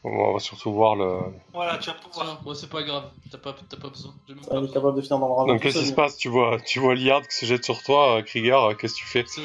On 0.02 0.32
va 0.32 0.38
surtout 0.38 0.72
voir 0.72 0.96
le... 0.96 1.20
Voilà, 1.52 1.76
tu 1.78 1.90
vas 1.90 1.96
pouvoir. 1.96 2.40
Bon, 2.42 2.54
c'est 2.54 2.70
pas 2.70 2.82
grave, 2.82 3.10
t'as 3.30 3.36
pas, 3.38 3.54
t'as 3.68 3.76
pas 3.76 3.88
besoin. 3.90 4.14
J'ai 4.26 4.34
même 4.34 4.42
Ça, 4.44 4.50
pas 4.50 4.56
est 4.56 4.60
besoin. 4.60 4.74
capable 4.74 4.96
de 4.96 5.02
finir 5.02 5.18
dans 5.18 5.28
le 5.28 5.34
ravin. 5.34 5.52
Donc 5.52 5.60
tout 5.60 5.68
qu'est-ce 5.68 5.78
qui 5.80 5.86
se 5.88 5.92
passe? 5.92 6.16
Tu 6.16 6.28
vois, 6.28 6.58
tu 6.60 6.78
vois 6.78 6.94
Liard 6.94 7.26
qui 7.28 7.36
se 7.36 7.44
jette 7.46 7.64
sur 7.64 7.82
toi, 7.82 8.16
euh, 8.18 8.22
Krieger, 8.22 8.54
euh, 8.64 8.74
qu'est-ce 8.74 8.94
que 8.94 8.98
tu 9.00 9.06
fais? 9.06 9.24
C'est 9.26 9.42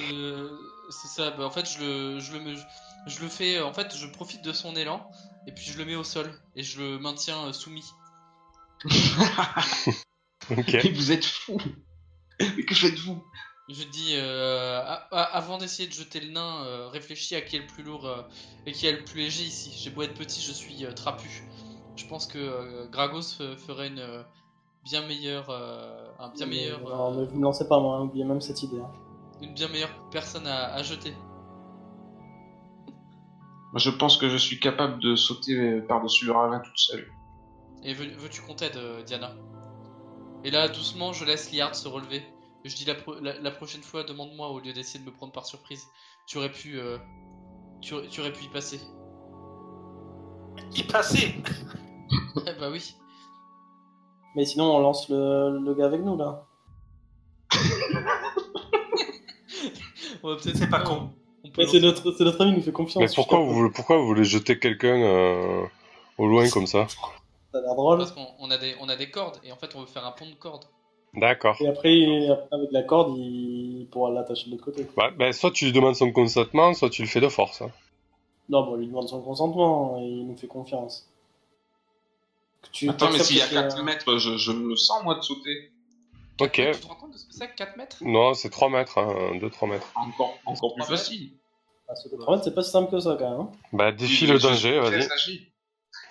c'est 0.92 1.08
ça, 1.08 1.32
bah, 1.32 1.46
en 1.46 1.50
fait, 1.52 1.68
je 1.70 1.80
le, 1.80 2.20
je, 2.20 2.34
le, 2.34 2.40
me- 2.40 2.56
je 3.08 3.20
le 3.22 3.28
fais. 3.28 3.60
En 3.62 3.74
fait, 3.74 3.96
je 3.98 4.06
profite 4.08 4.44
de 4.44 4.54
son 4.54 4.76
élan 4.76 5.06
et 5.48 5.52
puis 5.52 5.66
je 5.66 5.78
le 5.78 5.84
mets 5.86 5.96
au 5.96 6.04
sol 6.04 6.32
et 6.56 6.64
je 6.64 6.80
le 6.82 7.00
maintiens 7.00 7.48
euh, 7.48 7.54
soumis. 7.54 7.84
Ok. 10.52 10.74
Mais 10.84 10.92
vous 10.92 11.12
êtes 11.12 11.26
fous 11.26 11.60
Mais 12.40 12.64
que 12.66 12.76
faites-vous? 12.76 13.24
Je 13.68 13.84
dis, 13.84 14.14
euh, 14.16 14.80
a- 14.80 15.08
a- 15.12 15.24
avant 15.38 15.58
d'essayer 15.58 15.88
de 15.88 15.94
jeter 15.94 16.20
le 16.20 16.32
nain, 16.32 16.64
euh, 16.66 16.88
réfléchis 16.88 17.36
à 17.36 17.42
qui 17.42 17.56
est 17.56 17.60
le 17.60 17.66
plus 17.68 17.82
lourd 17.82 18.06
euh, 18.06 18.22
et 18.68 18.72
qui 18.72 18.86
est 18.86 18.92
le 18.92 19.04
plus 19.04 19.22
léger 19.22 19.44
ici. 19.44 19.72
J'ai 19.82 19.90
beau 19.90 20.04
être 20.04 20.14
petit, 20.14 20.40
je 20.42 20.52
suis 20.52 20.86
euh, 20.86 20.92
trapu. 20.92 21.48
Je 21.96 22.06
pense 22.06 22.28
que 22.28 22.38
euh, 22.38 22.88
Gragos 22.90 23.22
fe- 23.22 23.56
ferait 23.58 23.88
une 23.88 24.24
bien 24.84 25.02
meilleure, 25.08 25.50
euh, 25.50 26.12
un 26.20 26.30
bien 26.30 26.46
Mais, 26.46 26.56
meilleur, 26.58 26.80
non, 26.82 27.12
ne 27.16 27.26
vous 27.26 27.38
me 27.40 27.44
lancez 27.44 27.68
pas, 27.68 27.80
moi, 27.80 27.98
hein, 27.98 28.02
oubliez 28.04 28.24
même 28.26 28.42
cette 28.42 28.62
idée. 28.62 28.80
hein. 28.80 28.92
une 29.42 29.54
bien 29.56 29.68
meilleure 29.70 30.10
personne 30.12 30.46
à, 30.46 30.72
à 30.74 30.84
jeter. 30.84 31.14
Moi, 33.72 33.80
Je 33.80 33.90
pense 33.90 34.18
que 34.18 34.30
je 34.30 34.38
suis 34.38 34.60
capable 34.60 35.02
de 35.02 35.16
sauter 35.16 35.82
par-dessus 35.82 36.26
le 36.26 36.32
ravin 36.34 36.60
toute 36.60 36.78
seule. 36.78 37.08
Et 37.84 37.94
veux- 37.96 38.16
veux-tu 38.18 38.42
qu'on 38.44 38.54
t'aide, 38.56 38.78
euh, 38.78 39.02
Diana? 39.04 39.34
Et 40.44 40.52
là, 40.52 40.68
doucement, 40.68 41.14
je 41.14 41.26
laisse 41.26 41.52
Liard 41.52 41.74
se 41.76 41.88
relever. 41.88 42.24
Je 42.66 42.76
dis 42.76 42.86
la, 42.86 42.96
pro- 42.96 43.20
la, 43.20 43.40
la 43.40 43.52
prochaine 43.52 43.84
fois, 43.84 44.04
demande-moi 44.04 44.50
au 44.50 44.60
lieu 44.60 44.74
d'essayer 44.74 45.00
de 45.00 45.06
me 45.06 45.14
prendre 45.16 45.32
par 45.32 45.46
surprise. 45.46 45.84
Tu 46.26 46.38
aurais 46.40 46.52
pu, 46.52 46.80
euh, 46.80 46.98
tu, 47.82 47.94
tu 48.10 48.22
aurais 48.22 48.34
pu 48.34 48.44
y 48.46 48.50
passer. 48.50 48.80
Y 50.74 50.84
passer 50.84 51.36
Eh 52.48 52.54
bah 52.60 52.70
oui. 52.72 52.96
Mais 54.36 54.46
sinon, 54.46 54.76
on 54.76 54.80
lance 54.80 55.08
le, 55.10 55.60
le 55.60 55.74
gars 55.76 55.86
avec 55.86 56.02
nous, 56.02 56.18
là. 56.18 56.46
C'est 60.42 60.70
pas 60.70 60.82
con. 60.82 61.12
C'est 61.72 61.80
notre, 61.80 62.12
c'est 62.14 62.24
notre 62.24 62.42
ami, 62.42 62.52
il 62.52 62.58
nous 62.58 62.64
fait 62.64 62.72
confiance. 62.72 63.02
Mais 63.02 63.16
pourquoi 63.16 63.40
vous, 63.40 63.54
voulez- 63.54 63.72
pourquoi 63.72 63.98
vous 63.98 64.08
voulez 64.08 64.24
jeter 64.24 64.58
quelqu'un 64.60 65.02
euh, 65.04 65.64
au 66.18 66.26
loin 66.28 66.50
comme 66.50 66.66
ça? 66.66 66.88
Ça 66.88 67.60
a 67.60 67.62
l'air 67.62 67.76
drôle. 67.76 68.00
Parce 68.00 68.12
qu'on 68.12 68.28
on 68.40 68.50
a 68.50 68.58
des, 68.58 68.76
on 68.82 68.90
a 68.90 68.96
des 68.96 69.10
cordes 69.12 69.38
et 69.44 69.52
en 69.52 69.56
fait, 69.56 69.76
on 69.76 69.82
veut 69.82 69.86
faire 69.86 70.06
un 70.06 70.12
pont 70.12 70.28
de 70.28 70.34
cordes. 70.36 70.66
D'accord. 71.18 71.56
Et 71.62 71.68
après, 71.68 72.28
avec 72.52 72.72
la 72.72 72.84
corde, 72.84 73.18
il 73.18 73.88
pourra 73.92 74.12
l'attacher 74.12 74.48
de 74.48 74.52
l'autre 74.52 74.66
côté. 74.66 74.88
Bah, 74.98 75.12
ben, 75.18 75.32
soit 75.32 75.52
tu 75.52 75.66
lui 75.66 75.72
demandes 75.72 75.96
son 75.96 76.12
consentement, 76.12 76.74
soit 76.74 76.90
tu 76.90 77.02
le 77.02 77.08
fais 77.08 77.22
de 77.22 77.30
force. 77.30 77.62
hein. 77.62 77.72
Non, 78.50 78.64
bon, 78.66 78.74
on 78.74 78.76
lui 78.76 78.88
demande 78.88 79.08
son 79.08 79.22
consentement, 79.22 79.98
et 80.00 80.06
il 80.06 80.28
nous 80.28 80.38
fait 80.38 80.48
confiance. 80.48 81.10
Que 82.62 82.70
tu 82.72 82.90
Attends, 82.90 83.06
mais 83.08 83.18
t'acceptes 83.18 83.28
s'il 83.28 83.38
y 83.38 83.42
a 83.42 83.48
que- 83.48 83.54
4 83.70 83.84
mètres, 83.84 84.18
je, 84.18 84.38
je 84.38 84.52
me 84.52 84.76
sens, 84.76 85.04
moi, 85.04 85.16
de 85.16 85.22
sauter. 85.22 85.72
Ok. 86.42 86.52
Tu 86.52 86.80
te 86.80 86.88
rends 86.88 86.96
compte 86.96 87.12
de 87.14 87.18
ce 87.18 87.26
que 87.26 87.34
c'est 87.34 87.48
que 87.50 87.56
4 87.56 87.78
mètres? 87.78 87.98
Non, 88.02 88.34
c'est 88.34 88.50
3 88.50 88.70
mètres, 88.70 88.98
hein, 88.98 89.38
2-3 89.40 89.68
mètres. 89.70 89.92
Encore, 89.96 90.38
encore 90.46 90.76
plus 90.76 90.84
facile. 90.84 91.32
Ah, 91.88 91.96
ce 91.96 92.10
4 92.10 92.30
mètres, 92.30 92.44
c'est 92.44 92.54
pas 92.56 92.64
si 92.64 92.72
simple 92.72 92.92
que 92.92 93.00
ça, 93.00 93.16
quand 93.18 93.30
même. 93.30 93.40
hein. 93.40 93.52
Bah, 93.72 93.92
défie 93.92 94.28
le 94.28 94.38
je 94.38 94.44
danger, 94.48 94.80
vas-y. 94.80 95.48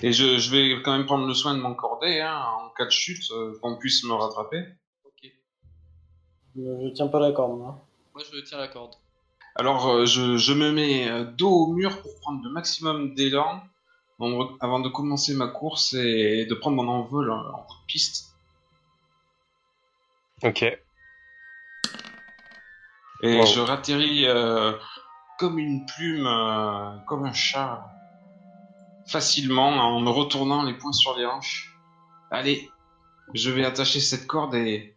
Et 0.00 0.12
je, 0.12 0.38
je 0.38 0.50
vais 0.50 0.82
quand 0.82 0.96
même 0.96 1.07
prendre 1.07 1.26
le 1.26 1.34
soin 1.34 1.55
de 1.55 1.61
m'encorder, 1.61 2.20
hein, 2.20 2.42
en 2.64 2.70
cas 2.70 2.86
de 2.86 2.90
chute, 2.90 3.30
euh, 3.32 3.57
qu'on 3.62 3.76
puisse 3.76 4.02
me 4.05 4.12
rattraper. 4.14 4.64
Je, 6.57 6.92
tiens 6.94 7.09
pas 7.09 7.20
la 7.20 7.32
corde, 7.32 7.59
moi. 7.59 7.78
Moi, 8.14 8.24
je 8.32 8.40
tiens 8.40 8.59
la 8.59 8.68
corde. 8.68 8.94
Alors, 9.57 9.88
euh, 9.88 10.07
je, 10.07 10.36
je 10.36 10.52
me 10.52 10.72
mets 10.72 11.09
euh, 11.09 11.24
dos 11.24 11.50
au 11.50 11.72
mur 11.72 12.00
pour 12.02 12.18
prendre 12.20 12.42
le 12.44 12.50
maximum 12.50 13.14
d'élan 13.14 13.62
avant 14.61 14.80
de 14.80 14.88
commencer 14.88 15.34
ma 15.34 15.48
course 15.48 15.94
et 15.94 16.46
de 16.46 16.55
prendre 16.55 16.76
mon 16.76 16.88
envol 16.88 17.30
en, 17.30 17.38
en 17.40 17.62
coup 17.62 17.74
de 17.82 17.86
piste. 17.86 18.34
Ok. 20.42 20.62
Et 23.22 23.22
Wow. 23.22 23.46
je 23.46 23.61
ratterris 23.61 24.26
euh, 24.26 24.72
comme 25.38 25.59
une 25.59 25.86
plume, 25.86 26.26
euh, 26.26 26.98
comme 27.07 27.24
un 27.24 27.32
chat, 27.32 27.96
facilement 29.07 29.68
en 29.68 30.00
me 30.00 30.11
retournant 30.11 30.62
les 30.62 30.74
poings 30.74 30.92
sur 30.92 31.16
les 31.16 31.26
hanches. 31.26 31.78
Allez, 32.30 32.70
je 33.34 33.50
vais 33.50 33.64
attacher 33.64 34.00
cette 34.00 34.26
corde 34.26 34.55
et 34.55 34.93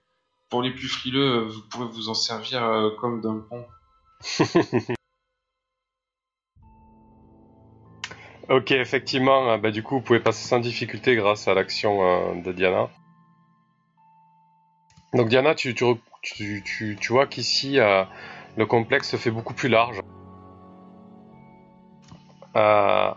pour 0.49 0.61
les 0.61 0.71
plus 0.71 0.87
frileux, 0.87 1.41
vous 1.41 1.61
pourrez 1.69 1.87
vous 1.87 2.09
en 2.09 2.13
servir 2.13 2.63
euh, 2.63 2.89
comme 2.99 3.21
d'un 3.21 3.39
pont. 3.39 3.65
Ok, 8.49 8.71
effectivement, 8.71 9.51
euh, 9.51 9.57
bah, 9.57 9.71
du 9.71 9.83
coup, 9.83 9.95
vous 9.95 10.01
pouvez 10.01 10.21
passer 10.21 10.47
sans 10.47 10.59
difficulté 10.59 11.15
grâce 11.17 11.49
à 11.49 11.53
l'action 11.53 12.01
euh, 12.01 12.41
de 12.41 12.53
Diana. 12.53 12.89
Donc, 15.13 15.27
Diana, 15.27 15.53
tu, 15.53 15.75
vois 17.09 17.27
qu'ici, 17.27 17.77
euh, 17.79 18.05
le 18.55 18.65
complexe 18.65 19.09
se 19.09 19.17
fait 19.17 19.31
beaucoup 19.31 19.53
plus 19.53 19.67
large. 19.67 19.99
Euh... 22.55 23.13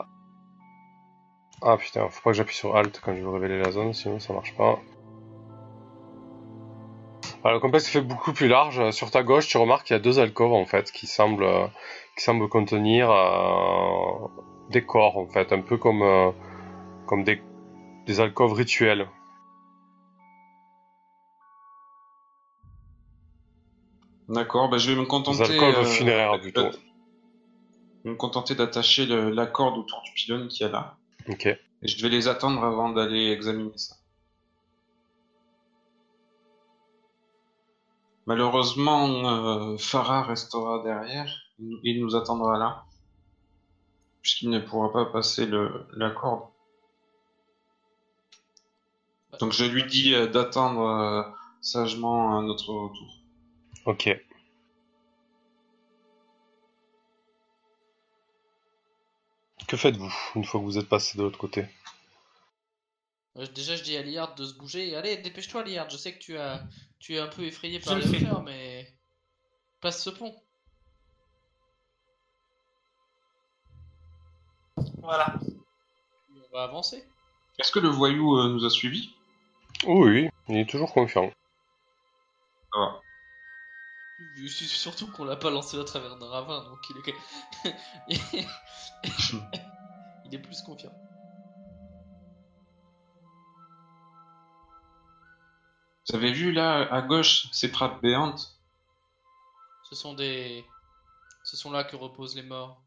Ah 1.63 1.77
putain, 1.77 2.09
faut 2.09 2.23
pas 2.23 2.31
que 2.31 2.37
j'appuie 2.37 2.57
sur 2.57 2.75
Alt 2.77 3.01
quand 3.05 3.15
je 3.15 3.21
veux 3.21 3.31
révéler 3.31 3.59
la 3.63 3.71
zone, 3.71 3.93
sinon 3.93 4.19
ça 4.19 4.33
marche 4.33 4.55
pas. 4.57 4.81
Voilà, 7.43 7.55
le 7.55 7.61
complexe 7.61 7.87
se 7.87 7.91
fait 7.91 8.01
beaucoup 8.03 8.33
plus 8.33 8.49
large. 8.49 8.91
Sur 8.91 9.11
ta 9.11 9.23
gauche, 9.23 9.49
tu 9.49 9.57
remarques 9.57 9.87
qu'il 9.87 9.95
y 9.95 9.99
a 9.99 10.03
deux 10.03 10.19
alcôves 10.19 10.53
en 10.53 10.67
fait 10.67 10.93
qui 10.93 11.07
semblent, 11.07 11.45
euh, 11.45 11.67
qui 12.17 12.25
semblent 12.25 12.49
contenir 12.49 13.11
euh, 13.11 14.29
des 14.71 14.85
corps 14.85 15.17
en 15.17 15.27
fait, 15.27 15.53
un 15.53 15.63
peu 15.63 15.79
comme, 15.79 16.03
euh, 16.03 16.31
comme 17.07 17.25
des, 17.25 17.43
des 18.07 18.21
alcôves 18.21 18.53
rituelles. 18.53 19.09
D'accord, 24.29 24.69
bah, 24.69 24.79
je 24.79 24.91
vais 24.91 24.97
me 24.97 25.03
Des 25.03 25.09
contenter. 25.09 25.43
alcôves 25.43 25.79
euh, 25.79 25.85
funéraires 25.85 26.41
plutôt. 26.41 26.71
Je 26.71 28.09
vais 28.09 28.11
me 28.11 28.17
contenter 28.17 28.55
d'attacher 28.55 29.07
la 29.07 29.47
corde 29.47 29.77
autour 29.79 30.03
du 30.03 30.13
pylône 30.13 30.49
qu'il 30.49 30.67
y 30.67 30.69
a 30.69 30.73
là. 30.73 30.99
Ok. 31.29 31.47
Et 31.47 31.59
je 31.89 32.03
vais 32.03 32.09
les 32.11 32.29
attendre 32.29 32.63
avant 32.63 32.91
d'aller 32.91 33.31
examiner 33.33 33.73
ça. 33.77 33.97
Malheureusement, 38.31 39.09
euh, 39.09 39.77
Farah 39.77 40.23
restera 40.23 40.85
derrière. 40.85 41.29
Il 41.59 42.01
nous 42.01 42.15
attendra 42.15 42.59
là. 42.59 42.85
Puisqu'il 44.23 44.51
ne 44.51 44.61
pourra 44.61 44.93
pas 44.93 45.07
passer 45.07 45.49
la 45.49 46.11
corde. 46.11 46.49
Donc 49.41 49.51
je 49.51 49.65
lui 49.65 49.83
dis 49.83 50.15
euh, 50.15 50.29
d'attendre 50.29 50.83
euh, 50.83 51.23
sagement 51.61 52.41
notre 52.43 52.73
retour. 52.73 53.19
Ok. 53.87 54.17
Que 59.67 59.77
faites-vous 59.77 60.15
une 60.37 60.45
fois 60.45 60.61
que 60.61 60.67
vous 60.67 60.79
êtes 60.79 60.89
passé 60.89 61.19
de 61.19 61.25
l'autre 61.25 61.39
côté? 61.39 61.67
Déjà, 63.37 63.77
je 63.77 63.83
dis 63.83 63.97
à 63.97 64.03
Liard 64.03 64.35
de 64.35 64.45
se 64.45 64.55
bouger. 64.55 64.97
Allez, 64.97 65.17
dépêche-toi, 65.19 65.65
Liard. 65.65 65.89
Je 65.89 65.97
sais 65.97 66.13
que 66.13 66.19
tu, 66.19 66.37
as, 66.37 66.63
tu 66.99 67.15
es 67.15 67.19
un 67.19 67.29
peu 67.29 67.43
effrayé 67.45 67.79
par 67.79 67.97
les 67.97 68.07
hauteurs, 68.07 68.43
mais 68.43 68.93
passe 69.81 70.03
ce 70.03 70.11
pont. 70.11 70.35
Voilà. 74.99 75.39
On 76.29 76.57
va 76.57 76.65
avancer. 76.65 77.07
Est-ce 77.59 77.73
que 77.73 77.79
le 77.79 77.89
voyou 77.89 78.37
euh, 78.37 78.49
nous 78.49 78.65
a 78.65 78.71
suivis? 78.71 79.15
Oui, 79.87 80.11
oui, 80.11 80.31
il 80.49 80.59
est 80.59 80.69
toujours 80.69 80.93
confiant. 80.93 81.31
Ah. 82.75 83.01
Je 84.37 84.47
suis 84.47 84.67
surtout 84.67 85.11
qu'on 85.11 85.25
l'a 85.25 85.37
pas 85.37 85.51
lancé 85.51 85.79
à 85.79 85.85
travers 85.85 86.17
d'un 86.19 86.29
ravin, 86.29 86.65
donc 86.65 86.79
il 86.91 86.97
est, 86.99 87.75
il 90.25 90.35
est 90.35 90.39
plus 90.39 90.61
confiant. 90.63 90.93
Vous 96.09 96.17
avez 96.17 96.33
vu 96.33 96.53
là, 96.53 96.89
à 96.93 97.03
gauche, 97.03 97.49
ces 97.53 97.71
trappes 97.71 98.01
béantes 98.03 98.59
Ce 99.89 99.95
sont 99.95 100.15
des, 100.15 100.65
ce 101.45 101.57
sont 101.57 101.71
là 101.71 101.85
que 101.85 101.97
reposent 101.97 102.35
les 102.37 102.43
morts. 102.43 102.81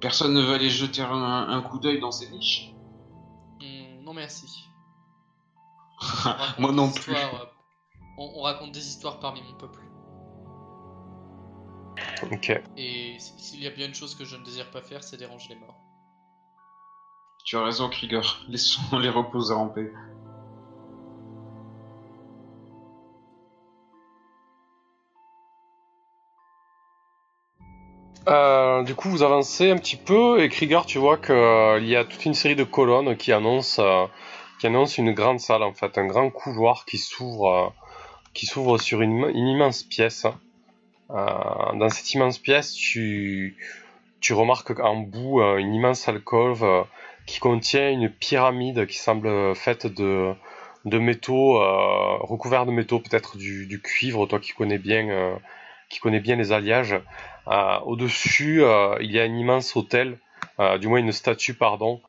Personne 0.00 0.32
ne 0.34 0.40
veut 0.42 0.54
aller 0.54 0.70
jeter 0.70 1.02
un, 1.02 1.12
un 1.48 1.62
coup 1.62 1.78
d'œil 1.78 2.00
dans 2.00 2.12
ces 2.12 2.28
niches 2.30 2.70
Hmm, 3.60 4.04
non 4.04 4.14
merci. 4.14 4.46
Moi 6.58 6.70
non 6.72 6.92
plus. 6.92 7.14
euh, 7.16 7.44
on, 8.18 8.32
on 8.36 8.42
raconte 8.42 8.70
des 8.72 8.86
histoires 8.86 9.18
parmi 9.18 9.42
mon 9.42 9.54
peuple. 9.54 9.80
Ok. 12.30 12.52
Et 12.76 13.16
s'il 13.18 13.60
y 13.62 13.66
a 13.66 13.70
bien 13.70 13.86
une 13.88 13.94
chose 13.94 14.14
que 14.14 14.24
je 14.24 14.36
ne 14.36 14.44
désire 14.44 14.70
pas 14.70 14.82
faire, 14.82 15.02
c'est 15.02 15.16
déranger 15.16 15.48
les 15.50 15.56
morts. 15.56 15.80
Tu 17.44 17.56
as 17.56 17.64
raison, 17.64 17.88
Krieger. 17.88 18.22
Laissons 18.48 18.98
les 18.98 19.08
reposer 19.08 19.54
en 19.54 19.68
paix. 19.68 19.92
Euh, 28.26 28.82
du 28.82 28.94
coup, 28.94 29.08
vous 29.08 29.22
avancez 29.22 29.70
un 29.70 29.76
petit 29.76 29.96
peu 29.96 30.42
et 30.42 30.48
Krieger, 30.48 30.84
tu 30.86 30.98
vois 30.98 31.16
qu'il 31.16 31.34
euh, 31.34 31.80
y 31.80 31.96
a 31.96 32.04
toute 32.04 32.24
une 32.24 32.34
série 32.34 32.56
de 32.56 32.64
colonnes 32.64 33.16
qui 33.16 33.32
annoncent, 33.32 33.82
euh, 33.82 34.06
qui 34.60 34.66
annoncent 34.66 35.00
une 35.00 35.12
grande 35.12 35.40
salle 35.40 35.62
en 35.62 35.72
fait, 35.72 35.96
un 35.98 36.06
grand 36.06 36.30
couloir 36.30 36.84
qui 36.84 36.98
s'ouvre, 36.98 37.48
euh, 37.48 37.68
qui 38.34 38.46
sur 38.46 39.00
une, 39.00 39.30
immense 39.34 39.82
pièce. 39.82 40.26
Dans 41.08 41.88
cette 41.88 42.12
immense 42.12 42.38
pièce, 42.38 42.74
tu, 42.74 43.56
tu 44.20 44.34
remarques 44.34 44.78
en 44.78 44.96
bout 44.96 45.40
une 45.40 45.74
immense 45.74 46.06
alcôve 46.06 46.84
qui 47.26 47.40
contient 47.40 47.90
une 47.90 48.10
pyramide 48.10 48.86
qui 48.86 48.98
semble 48.98 49.54
faite 49.56 49.86
de, 49.86 50.34
de 50.84 50.98
métaux, 50.98 51.54
recouverts 52.20 52.66
de 52.66 52.72
métaux, 52.72 53.00
peut-être 53.00 53.38
du, 53.38 53.66
du 53.66 53.80
cuivre, 53.80 54.26
toi 54.26 54.38
qui 54.38 54.52
connais 54.52 54.76
bien, 54.76 55.38
qui 55.88 55.98
connais 55.98 56.20
bien 56.20 56.36
les 56.36 56.52
alliages. 56.52 57.00
Euh, 57.48 57.78
Au-dessus, 57.80 58.62
euh, 58.62 58.98
il 59.00 59.10
y 59.10 59.18
a 59.18 59.22
un 59.22 59.34
immense 59.34 59.74
hôtel, 59.74 60.18
euh, 60.60 60.76
du 60.76 60.86
moins 60.86 60.98
une 60.98 61.12
statue, 61.12 61.54
pardon, 61.54 62.02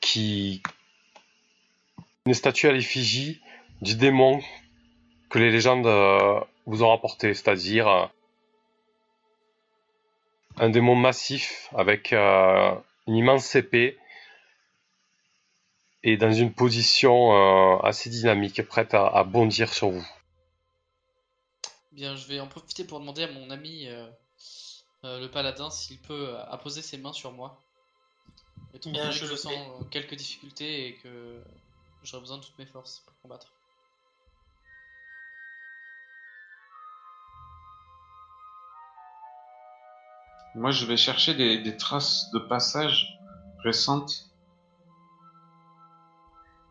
qui, 0.00 0.62
une 2.24 2.32
statue 2.32 2.66
à 2.68 2.72
l'effigie 2.72 3.42
du 3.82 3.94
démon 3.94 4.40
que 5.28 5.38
les 5.38 5.50
légendes 5.50 5.86
vous 6.66 6.82
ont 6.82 6.88
rapporté, 6.88 7.34
c'est-à-dire 7.34 8.10
un 10.56 10.70
démon 10.70 10.94
massif 10.94 11.68
avec 11.74 12.12
une 12.12 12.82
immense 13.06 13.54
épée 13.54 13.98
et 16.02 16.16
dans 16.16 16.32
une 16.32 16.52
position 16.52 17.80
assez 17.82 18.10
dynamique, 18.10 18.62
prête 18.62 18.94
à, 18.94 19.24
bondir 19.24 19.72
sur 19.72 19.90
vous. 19.90 20.06
Bien, 21.92 22.14
je 22.14 22.26
vais 22.28 22.38
en 22.38 22.46
profiter 22.46 22.84
pour 22.84 23.00
demander 23.00 23.24
à 23.24 23.32
mon 23.32 23.50
ami 23.50 23.88
euh, 25.04 25.20
le 25.20 25.30
paladin 25.30 25.70
s'il 25.70 26.00
peut 26.00 26.30
euh, 26.30 26.44
apposer 26.46 26.82
ses 26.82 26.98
mains 26.98 27.12
sur 27.12 27.32
moi. 27.32 27.64
Étant 28.74 28.90
Bien, 28.90 29.04
donné 29.04 29.12
je 29.12 29.20
que 29.20 29.26
je 29.26 29.30
le 29.30 29.36
sens 29.36 29.52
fais. 29.52 29.58
euh, 29.68 29.84
quelques 29.90 30.14
difficultés 30.14 30.88
et 30.88 30.96
que 30.98 31.42
j'aurai 32.02 32.20
besoin 32.22 32.38
de 32.38 32.44
toutes 32.44 32.58
mes 32.58 32.66
forces 32.66 33.00
pour 33.00 33.18
combattre. 33.22 33.54
Moi, 40.54 40.70
je 40.70 40.86
vais 40.86 40.96
chercher 40.96 41.34
des, 41.34 41.58
des 41.58 41.76
traces 41.76 42.30
de 42.32 42.38
passage 42.38 43.18
récentes. 43.64 44.30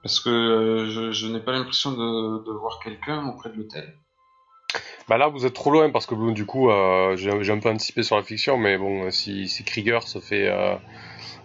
Parce 0.03 0.19
que 0.19 0.29
euh, 0.29 0.89
je, 0.91 1.11
je 1.11 1.27
n'ai 1.27 1.39
pas 1.39 1.51
l'impression 1.53 1.91
de, 1.93 2.43
de 2.43 2.51
voir 2.51 2.79
quelqu'un 2.79 3.27
auprès 3.27 3.49
de 3.49 3.55
l'hôtel. 3.55 4.00
Bah 5.07 5.17
là, 5.17 5.27
vous 5.27 5.45
êtes 5.45 5.53
trop 5.53 5.71
loin 5.71 5.89
parce 5.89 6.05
que 6.05 6.15
bon, 6.15 6.31
du 6.31 6.45
coup, 6.45 6.69
euh, 6.69 7.15
j'ai 7.17 7.31
j'ai 7.43 7.51
un 7.51 7.59
peu 7.59 7.69
anticipé 7.69 8.03
sur 8.03 8.15
la 8.15 8.23
fiction, 8.23 8.57
mais 8.57 8.77
bon, 8.77 9.05
euh, 9.05 9.11
si, 9.11 9.47
si 9.47 9.63
Krieger 9.63 10.07
se 10.07 10.19
fait, 10.19 10.47
euh, 10.47 10.75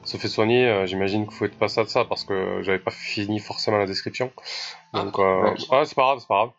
se 0.05 0.17
fait 0.17 0.29
soigner, 0.29 0.67
euh, 0.69 0.87
j'imagine 0.87 1.27
qu'il 1.27 1.37
faut 1.37 1.47
être 1.47 1.59
passé 1.59 1.83
de 1.83 1.89
ça 1.89 2.05
parce 2.05 2.25
que 2.25 2.61
j'avais 2.63 2.79
pas 2.79 2.91
fini 2.93 3.41
forcément 3.41 3.79
la 3.79 3.87
description. 3.87 4.31
Donc, 4.93 5.19
euh, 5.19 5.43
d'accord. 5.51 5.79
ouais, 5.79 5.85
c'est 5.85 5.95
pas 5.97 6.03
grave, 6.03 6.19
c'est 6.21 6.29
pas 6.29 6.35
grave. 6.37 6.51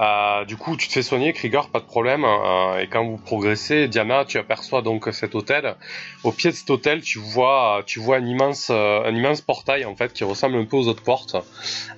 Euh, 0.00 0.44
du 0.44 0.58
coup, 0.58 0.76
tu 0.76 0.88
te 0.88 0.92
fais 0.92 1.02
soigner, 1.02 1.32
Krieger, 1.32 1.70
pas 1.70 1.80
de 1.80 1.86
problème. 1.86 2.24
euh, 2.24 2.78
et 2.80 2.86
quand 2.88 3.02
vous 3.04 3.16
progressez, 3.16 3.88
Diana, 3.88 4.26
tu 4.26 4.36
aperçois 4.38 4.82
donc 4.82 5.08
cet 5.12 5.34
hôtel. 5.34 5.76
Au 6.24 6.32
pied 6.32 6.50
de 6.50 6.54
cet 6.56 6.68
hôtel, 6.68 7.00
tu 7.00 7.18
vois, 7.18 7.82
tu 7.86 7.98
vois 7.98 8.16
un 8.16 8.26
immense, 8.26 8.68
euh, 8.70 9.02
un 9.04 9.14
immense 9.14 9.40
portail 9.40 9.86
en 9.86 9.96
fait 9.96 10.12
qui 10.12 10.24
ressemble 10.24 10.56
un 10.56 10.64
peu 10.66 10.76
aux 10.76 10.86
autres 10.88 11.02
portes. 11.02 11.36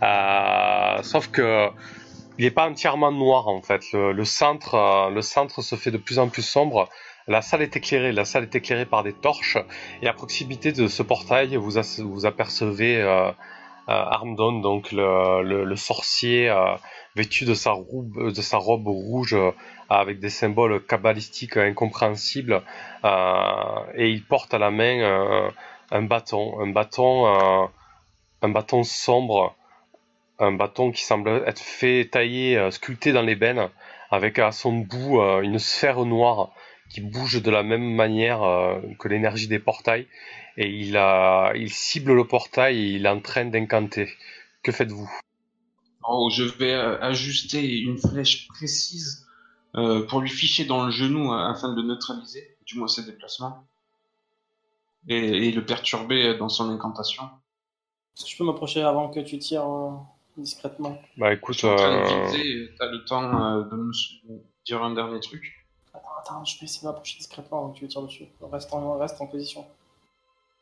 Euh, 0.02 1.02
sauf 1.02 1.28
que 1.32 1.68
il 2.38 2.44
n'est 2.44 2.50
pas 2.50 2.68
entièrement 2.68 3.12
noir 3.12 3.48
en 3.48 3.60
fait. 3.62 3.92
Le, 3.92 4.12
le 4.12 4.24
centre, 4.24 4.74
euh, 4.74 5.10
le 5.10 5.22
centre 5.22 5.62
se 5.62 5.76
fait 5.76 5.90
de 5.90 5.98
plus 5.98 6.18
en 6.18 6.28
plus 6.28 6.42
sombre. 6.42 6.88
La 7.28 7.42
salle 7.42 7.62
est 7.62 7.76
éclairée. 7.76 8.12
La 8.12 8.24
salle 8.24 8.44
est 8.44 8.54
éclairée 8.54 8.86
par 8.86 9.02
des 9.04 9.12
torches. 9.12 9.58
Et 10.02 10.08
à 10.08 10.12
proximité 10.12 10.72
de 10.72 10.88
ce 10.88 11.02
portail, 11.02 11.56
vous, 11.56 11.78
vous 11.98 12.26
apercevez 12.26 13.00
euh, 13.00 13.28
euh, 13.28 13.32
Armdon, 13.86 14.60
donc 14.60 14.92
le, 14.92 15.42
le, 15.42 15.64
le 15.64 15.76
sorcier 15.76 16.48
euh, 16.48 16.74
vêtu 17.14 17.44
de 17.44 17.54
sa 17.54 17.72
robe, 17.72 18.32
de 18.32 18.42
sa 18.42 18.56
robe 18.56 18.88
rouge 18.88 19.36
avec 19.88 20.18
des 20.18 20.30
symboles 20.30 20.84
kabbalistiques 20.84 21.56
incompréhensibles. 21.56 22.62
Et 23.94 24.08
il 24.08 24.24
porte 24.24 24.54
à 24.54 24.58
la 24.58 24.70
main 24.70 25.50
un 25.90 26.02
bâton, 26.02 26.58
un 26.60 26.68
bâton, 26.68 27.26
un 28.40 28.48
bâton 28.48 28.82
sombre 28.82 29.54
un 30.38 30.52
bâton 30.52 30.92
qui 30.92 31.04
semble 31.04 31.42
être 31.46 31.60
fait 31.60 32.08
tailler, 32.10 32.56
euh, 32.56 32.70
sculpté 32.70 33.12
dans 33.12 33.22
l'ébène, 33.22 33.68
avec 34.10 34.38
à 34.38 34.52
son 34.52 34.72
bout 34.72 35.20
euh, 35.20 35.40
une 35.40 35.58
sphère 35.58 36.04
noire 36.04 36.50
qui 36.90 37.00
bouge 37.00 37.40
de 37.40 37.50
la 37.50 37.62
même 37.62 37.94
manière 37.94 38.42
euh, 38.42 38.80
que 38.98 39.08
l'énergie 39.08 39.48
des 39.48 39.58
portails, 39.58 40.06
et 40.56 40.68
il, 40.68 40.96
a, 40.96 41.52
il 41.54 41.70
cible 41.70 42.12
le 42.12 42.26
portail 42.26 42.78
et 42.78 42.88
il 42.96 43.06
est 43.06 43.08
en 43.08 43.20
train 43.20 43.46
d'incanter. 43.46 44.08
Que 44.62 44.72
faites-vous? 44.72 45.10
Oh, 46.06 46.28
je 46.30 46.42
vais 46.42 46.74
ajuster 46.74 47.78
une 47.80 47.96
flèche 47.96 48.48
précise 48.48 49.26
euh, 49.76 50.06
pour 50.06 50.20
lui 50.20 50.28
ficher 50.28 50.64
dans 50.66 50.84
le 50.84 50.90
genou 50.90 51.32
euh, 51.32 51.36
afin 51.36 51.72
de 51.72 51.80
le 51.80 51.88
neutraliser, 51.88 52.56
du 52.66 52.78
moins 52.78 52.88
ses 52.88 53.04
déplacements, 53.04 53.64
et, 55.08 55.48
et 55.48 55.52
le 55.52 55.64
perturber 55.64 56.36
dans 56.36 56.50
son 56.50 56.68
incantation. 56.68 57.22
Est-ce 58.14 58.24
que 58.26 58.30
je 58.30 58.36
peux 58.36 58.44
m'approcher 58.44 58.82
avant 58.82 59.08
que 59.08 59.20
tu 59.20 59.38
tires 59.38 59.66
discrètement 60.36 61.00
Bah 61.16 61.32
écoute, 61.32 61.62
de 61.64 61.68
euh, 61.68 62.24
viser, 62.26 62.74
t'as 62.78 62.86
le 62.86 63.04
temps 63.04 63.22
euh, 63.58 63.62
de 63.64 63.76
me 63.76 63.92
dire 64.64 64.82
un 64.82 64.94
dernier 64.94 65.20
truc. 65.20 65.66
Attends, 65.94 66.08
attends, 66.20 66.44
je 66.44 66.58
vais 66.58 66.64
essayer 66.64 66.82
de 66.82 66.86
m'approcher 66.86 67.18
discrètement 67.18 67.58
avant 67.58 67.72
que 67.72 67.78
tu 67.78 67.88
tires 67.88 68.02
dessus. 68.02 68.26
Reste 68.40 68.72
en, 68.72 68.96
reste 68.98 69.20
en 69.20 69.26
position. 69.26 69.66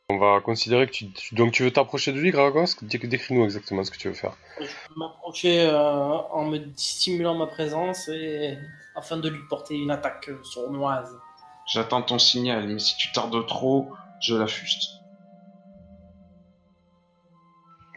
on 0.09 0.17
va 0.17 0.41
considérer 0.41 0.87
que 0.87 0.91
tu... 0.91 1.09
tu- 1.11 1.35
Donc 1.35 1.53
tu 1.53 1.63
veux 1.63 1.71
t'approcher 1.71 2.11
de 2.11 2.19
lui, 2.19 2.31
Gragos 2.31 2.75
Dé- 2.81 2.97
Décris-nous 2.97 3.43
exactement 3.45 3.83
ce 3.83 3.91
que 3.91 3.97
tu 3.97 4.09
veux 4.09 4.13
faire. 4.13 4.35
Je 4.59 4.65
peux 4.65 4.93
m'approcher 4.99 5.61
euh, 5.61 5.73
en 5.77 6.45
me 6.49 6.59
stimulant 6.75 7.35
ma 7.35 7.47
présence 7.47 8.09
et 8.09 8.57
afin 8.95 9.15
de 9.17 9.29
lui 9.29 9.41
porter 9.49 9.75
une 9.75 9.89
attaque 9.91 10.27
euh, 10.29 10.43
sournoise. 10.43 11.17
J'attends 11.65 12.01
ton 12.01 12.19
signal, 12.19 12.67
mais 12.67 12.79
si 12.79 12.97
tu 12.97 13.11
tardes 13.13 13.45
trop, 13.47 13.93
je 14.19 14.35
l'affuste. 14.35 14.99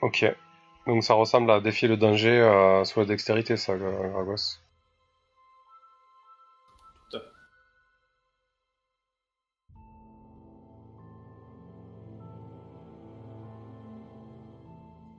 Ok. 0.02 0.24
Donc 0.86 1.02
ça 1.02 1.14
ressemble 1.14 1.50
à 1.50 1.60
défier 1.60 1.88
le 1.88 1.96
danger 1.96 2.40
euh, 2.40 2.84
sous 2.84 3.00
la 3.00 3.06
dextérité, 3.06 3.56
ça, 3.56 3.74
Gragos. 3.76 4.58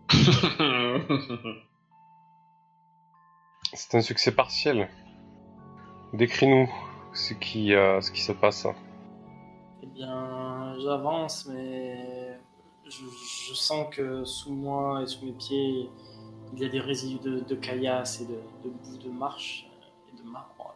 C'est 3.74 3.95
un 3.95 4.01
succès 4.01 4.32
partiel. 4.32 4.88
Décris-nous 6.13 6.70
ce 7.13 7.34
qui, 7.34 7.74
euh, 7.74 7.99
ce 8.01 8.11
qui 8.11 8.22
se 8.22 8.32
passe. 8.32 8.68
Eh 9.82 9.88
bien, 9.88 10.76
j'avance, 10.80 11.47
mais 11.47 12.34
je, 12.89 13.53
sens 13.53 13.88
que 13.91 14.23
sous 14.25 14.53
moi 14.53 15.01
et 15.01 15.07
sous 15.07 15.25
mes 15.25 15.31
pieds, 15.31 15.89
il 16.53 16.59
y 16.59 16.65
a 16.65 16.69
des 16.69 16.79
résidus 16.79 17.19
de, 17.23 17.55
caillasse 17.55 18.21
et 18.21 18.25
de, 18.25 18.39
de 18.63 18.69
boue 18.69 18.97
de 18.97 19.09
marche 19.09 19.65
euh, 19.65 20.13
et 20.13 20.23
de 20.23 20.29
marbre, 20.29 20.75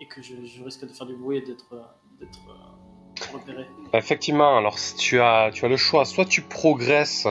et, 0.00 0.06
que 0.06 0.22
je, 0.22 0.34
risque 0.64 0.86
de 0.86 0.92
faire 0.92 1.06
du 1.06 1.14
bruit 1.14 1.38
et 1.38 1.42
d'être 1.42 1.94
d'être, 2.18 2.38
euh, 2.48 3.32
repéré. 3.32 3.66
Effectivement, 3.94 4.56
alors 4.56 4.76
tu 4.98 5.20
as, 5.20 5.50
le 5.62 5.76
choix, 5.76 6.04
soit 6.04 6.24
tu 6.24 6.42
progresses 6.42 7.26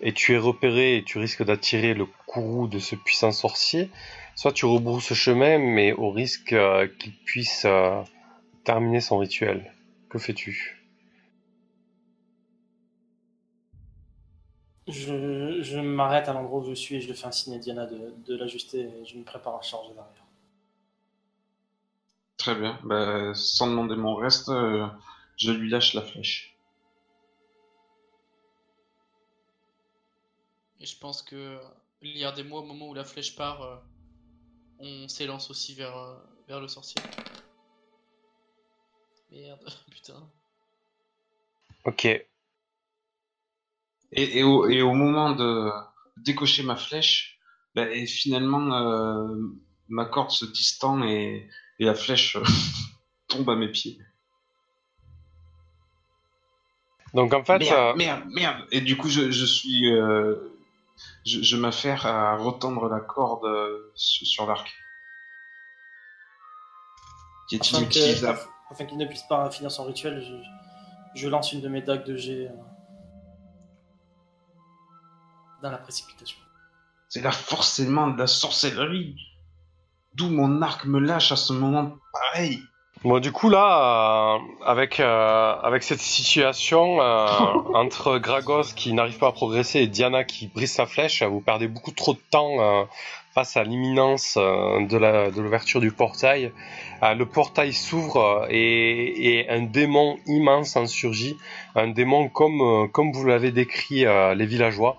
et 0.00 0.12
tu 0.12 0.34
es 0.34 0.38
repéré 0.38 0.96
et 0.96 1.04
tu 1.04 1.18
risques 1.18 1.44
d'attirer 1.44 1.94
le 1.94 2.06
courroux 2.26 2.66
de 2.66 2.78
ce 2.78 2.96
puissant 2.96 3.32
sorcier, 3.32 3.90
soit 4.34 4.52
tu 4.52 4.66
rebrousses 4.66 5.12
chemin 5.14 5.58
mais 5.58 5.92
au 5.92 6.10
risque 6.10 6.52
euh, 6.52 6.88
qu'il 6.98 7.12
puisse 7.12 7.64
euh, 7.64 8.02
terminer 8.64 9.00
son 9.00 9.18
rituel. 9.18 9.72
Que 10.08 10.18
fais-tu? 10.18 10.83
Je, 14.86 15.62
je 15.62 15.78
m'arrête 15.78 16.28
à 16.28 16.32
l'endroit 16.32 16.60
où 16.60 16.64
je 16.64 16.74
suis 16.74 16.96
et 16.96 17.00
je 17.00 17.08
le 17.08 17.14
fais 17.14 17.26
un 17.26 17.32
signe 17.32 17.54
à 17.54 17.58
Diana 17.58 17.86
de, 17.86 18.14
de 18.26 18.36
l'ajuster 18.36 18.80
et 18.80 19.04
je 19.04 19.16
me 19.16 19.24
prépare 19.24 19.56
à 19.56 19.62
charger 19.62 19.94
derrière. 19.94 20.24
Très 22.36 22.54
bien. 22.54 22.78
Bah, 22.84 23.32
sans 23.34 23.68
demander 23.68 23.96
mon 23.96 24.14
reste, 24.14 24.50
euh, 24.50 24.86
je 25.36 25.50
lui 25.52 25.70
lâche 25.70 25.94
la 25.94 26.02
flèche. 26.02 26.54
Et 30.80 30.86
je 30.86 30.98
pense 30.98 31.22
que 31.22 31.58
il 32.02 32.18
y 32.18 32.24
a 32.24 32.32
des 32.32 32.42
mois 32.44 32.60
au 32.60 32.64
moment 32.64 32.88
où 32.88 32.94
la 32.94 33.04
flèche 33.04 33.34
part, 33.34 33.62
euh, 33.62 33.76
on 34.78 35.08
s'élance 35.08 35.50
aussi 35.50 35.74
vers, 35.74 35.96
euh, 35.96 36.16
vers 36.46 36.60
le 36.60 36.68
sorcier. 36.68 37.00
Merde, 39.30 39.64
putain. 39.90 40.30
Ok. 41.84 42.26
Et, 44.16 44.42
au, 44.44 44.92
moment 44.92 45.32
de 45.32 45.70
décocher 46.16 46.62
ma 46.62 46.76
flèche, 46.76 47.38
bah, 47.74 47.86
finalement, 48.06 48.72
euh, 48.72 49.36
ma 49.88 50.04
corde 50.04 50.30
se 50.30 50.44
distend 50.44 51.02
et, 51.02 51.48
la 51.80 51.94
flèche 51.94 52.36
euh, 52.36 52.44
tombe 53.28 53.50
à 53.50 53.56
mes 53.56 53.68
pieds. 53.68 53.98
Donc 57.12 57.34
en 57.34 57.44
fait. 57.44 57.58
Merde, 57.58 57.96
euh, 58.00 58.30
merde, 58.30 58.66
Et 58.70 58.80
du 58.80 58.96
coup, 58.96 59.08
je, 59.08 59.44
suis. 59.44 59.90
Je, 61.26 61.56
m'affaire 61.56 62.06
à 62.06 62.36
retendre 62.36 62.88
la 62.88 63.00
corde 63.00 63.46
sur, 63.96 64.46
l'arc. 64.46 64.72
Qui 67.48 67.56
est 67.56 67.70
inutilisable. 67.72 68.38
Afin 68.70 68.86
qu'il 68.86 68.98
ne 68.98 69.06
puisse 69.06 69.24
pas 69.28 69.50
finir 69.50 69.70
son 69.70 69.84
rituel, 69.84 70.22
je, 70.22 71.20
je 71.20 71.28
lance 71.28 71.52
une 71.52 71.60
de 71.60 71.68
mes 71.68 71.82
dagues 71.82 72.04
de 72.04 72.16
G 72.16 72.48
dans 75.64 75.70
la 75.70 75.78
précipitation. 75.78 76.36
C'est 77.08 77.22
là 77.22 77.32
forcément 77.32 78.08
de 78.08 78.18
la 78.18 78.26
sorcellerie. 78.26 79.16
D'où 80.14 80.28
mon 80.28 80.62
arc 80.62 80.84
me 80.84 81.00
lâche 81.00 81.32
à 81.32 81.36
ce 81.36 81.52
moment 81.52 81.96
pareil. 82.12 82.60
Bon, 83.02 83.18
du 83.18 83.32
coup, 83.32 83.48
là, 83.48 84.36
euh, 84.36 84.38
avec, 84.64 85.00
euh, 85.00 85.54
avec 85.62 85.82
cette 85.82 86.00
situation 86.00 87.00
euh, 87.00 87.26
entre 87.74 88.18
Gragos 88.18 88.74
qui 88.76 88.92
n'arrive 88.92 89.18
pas 89.18 89.28
à 89.28 89.32
progresser 89.32 89.80
et 89.80 89.86
Diana 89.86 90.22
qui 90.24 90.48
brise 90.48 90.72
sa 90.72 90.86
flèche, 90.86 91.22
vous 91.22 91.40
perdez 91.40 91.66
beaucoup 91.66 91.90
trop 91.92 92.12
de 92.12 92.20
temps 92.30 92.60
euh, 92.60 92.84
face 93.34 93.56
à 93.56 93.64
l'imminence 93.64 94.38
euh, 94.38 94.86
de 94.86 95.40
l'ouverture 95.40 95.80
du 95.80 95.90
portail. 95.90 96.52
Euh, 97.02 97.14
le 97.14 97.26
portail 97.26 97.72
s'ouvre 97.72 98.46
et, 98.48 99.38
et 99.40 99.50
un 99.50 99.62
démon 99.62 100.16
immense 100.26 100.76
en 100.76 100.86
surgit. 100.86 101.36
Un 101.74 101.88
démon 101.88 102.28
comme, 102.28 102.60
euh, 102.60 102.86
comme 102.86 103.12
vous 103.12 103.26
l'avez 103.26 103.50
décrit 103.50 104.06
euh, 104.06 104.34
les 104.34 104.46
villageois, 104.46 104.96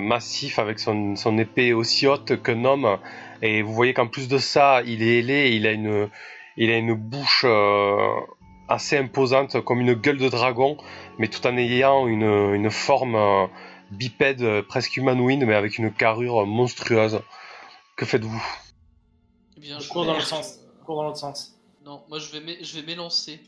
massif 0.00 0.58
avec 0.58 0.78
son, 0.78 1.16
son 1.16 1.38
épée 1.38 1.72
aussi 1.72 2.06
haute 2.06 2.42
qu'un 2.42 2.64
homme. 2.64 2.98
Et 3.42 3.62
vous 3.62 3.72
voyez 3.72 3.94
qu'en 3.94 4.06
plus 4.06 4.28
de 4.28 4.38
ça, 4.38 4.82
il 4.84 5.02
est 5.02 5.18
ailé, 5.18 5.50
il 5.50 5.66
a 5.66 5.72
une, 5.72 6.08
il 6.56 6.70
a 6.70 6.76
une 6.76 6.94
bouche 6.94 7.44
euh, 7.46 7.96
assez 8.68 8.96
imposante, 8.96 9.60
comme 9.62 9.80
une 9.80 9.94
gueule 9.94 10.18
de 10.18 10.28
dragon, 10.28 10.76
mais 11.18 11.28
tout 11.28 11.46
en 11.46 11.56
ayant 11.56 12.06
une, 12.06 12.54
une 12.54 12.70
forme 12.70 13.14
euh, 13.16 13.46
bipède, 13.90 14.42
euh, 14.42 14.62
presque 14.62 14.96
humanoïde, 14.96 15.44
mais 15.46 15.54
avec 15.54 15.78
une 15.78 15.92
carrure 15.92 16.46
monstrueuse. 16.46 17.20
Que 17.96 18.04
faites-vous? 18.06 18.42
Eh 19.56 19.60
bien, 19.60 19.78
Je 19.78 19.88
cours 19.88 20.04
dans 20.04 20.14
l'autre 20.14 20.26
sens. 20.26 20.60
Je 20.80 20.84
cours 20.84 20.96
dans 20.96 21.04
l'autre 21.04 21.18
sens. 21.18 21.56
Non, 21.84 22.02
moi 22.08 22.18
je 22.18 22.30
vais 22.30 22.62
je 22.62 22.76
vais 22.78 22.86
m'élancer 22.86 23.40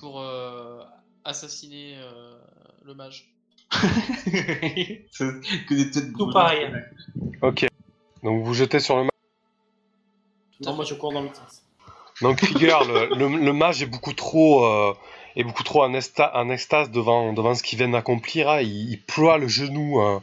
pour 0.00 0.20
euh, 0.20 0.82
assassiner 1.24 1.96
euh, 1.96 2.38
le 2.84 2.94
mage. 2.94 3.32
C'est 3.70 5.40
que 5.68 5.74
des 5.74 5.90
têtes 5.90 6.12
Tout 6.16 6.30
pareil. 6.32 6.70
Ok. 7.42 7.66
Donc 8.22 8.44
vous 8.44 8.54
jetez 8.54 8.80
sur 8.80 8.96
le 8.96 9.02
mage. 9.02 9.10
Non, 10.64 10.74
moi 10.74 10.84
je 10.84 10.94
cours 10.94 11.12
dans 11.12 11.22
l'autre 11.22 11.36
sens. 11.36 11.62
Donc 12.20 12.38
Krieger, 12.38 12.84
le, 12.84 13.14
le, 13.14 13.28
le 13.36 13.52
mage 13.52 13.80
est 13.82 13.86
beaucoup 13.86 14.12
trop, 14.12 14.64
euh, 14.64 14.92
est 15.36 15.44
beaucoup 15.44 15.62
trop 15.62 15.84
en, 15.84 15.92
esta- 15.94 16.32
en 16.34 16.50
extase 16.50 16.90
devant, 16.90 17.32
devant 17.32 17.54
ce 17.54 17.62
qu'il 17.62 17.78
vient 17.78 17.90
d'accomplir. 17.90 18.48
hein. 18.50 18.60
Il, 18.60 18.90
il 18.90 19.00
ploie 19.04 19.38
le 19.38 19.46
genou 19.46 20.00
euh, 20.00 20.18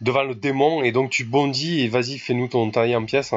devant 0.00 0.22
le 0.22 0.34
démon 0.34 0.82
et 0.82 0.90
donc 0.92 1.10
tu 1.10 1.24
bondis 1.24 1.80
et 1.82 1.88
vas-y, 1.88 2.18
fais-nous 2.18 2.48
ton 2.48 2.70
taille 2.70 2.96
en 2.96 3.04
pièces. 3.04 3.34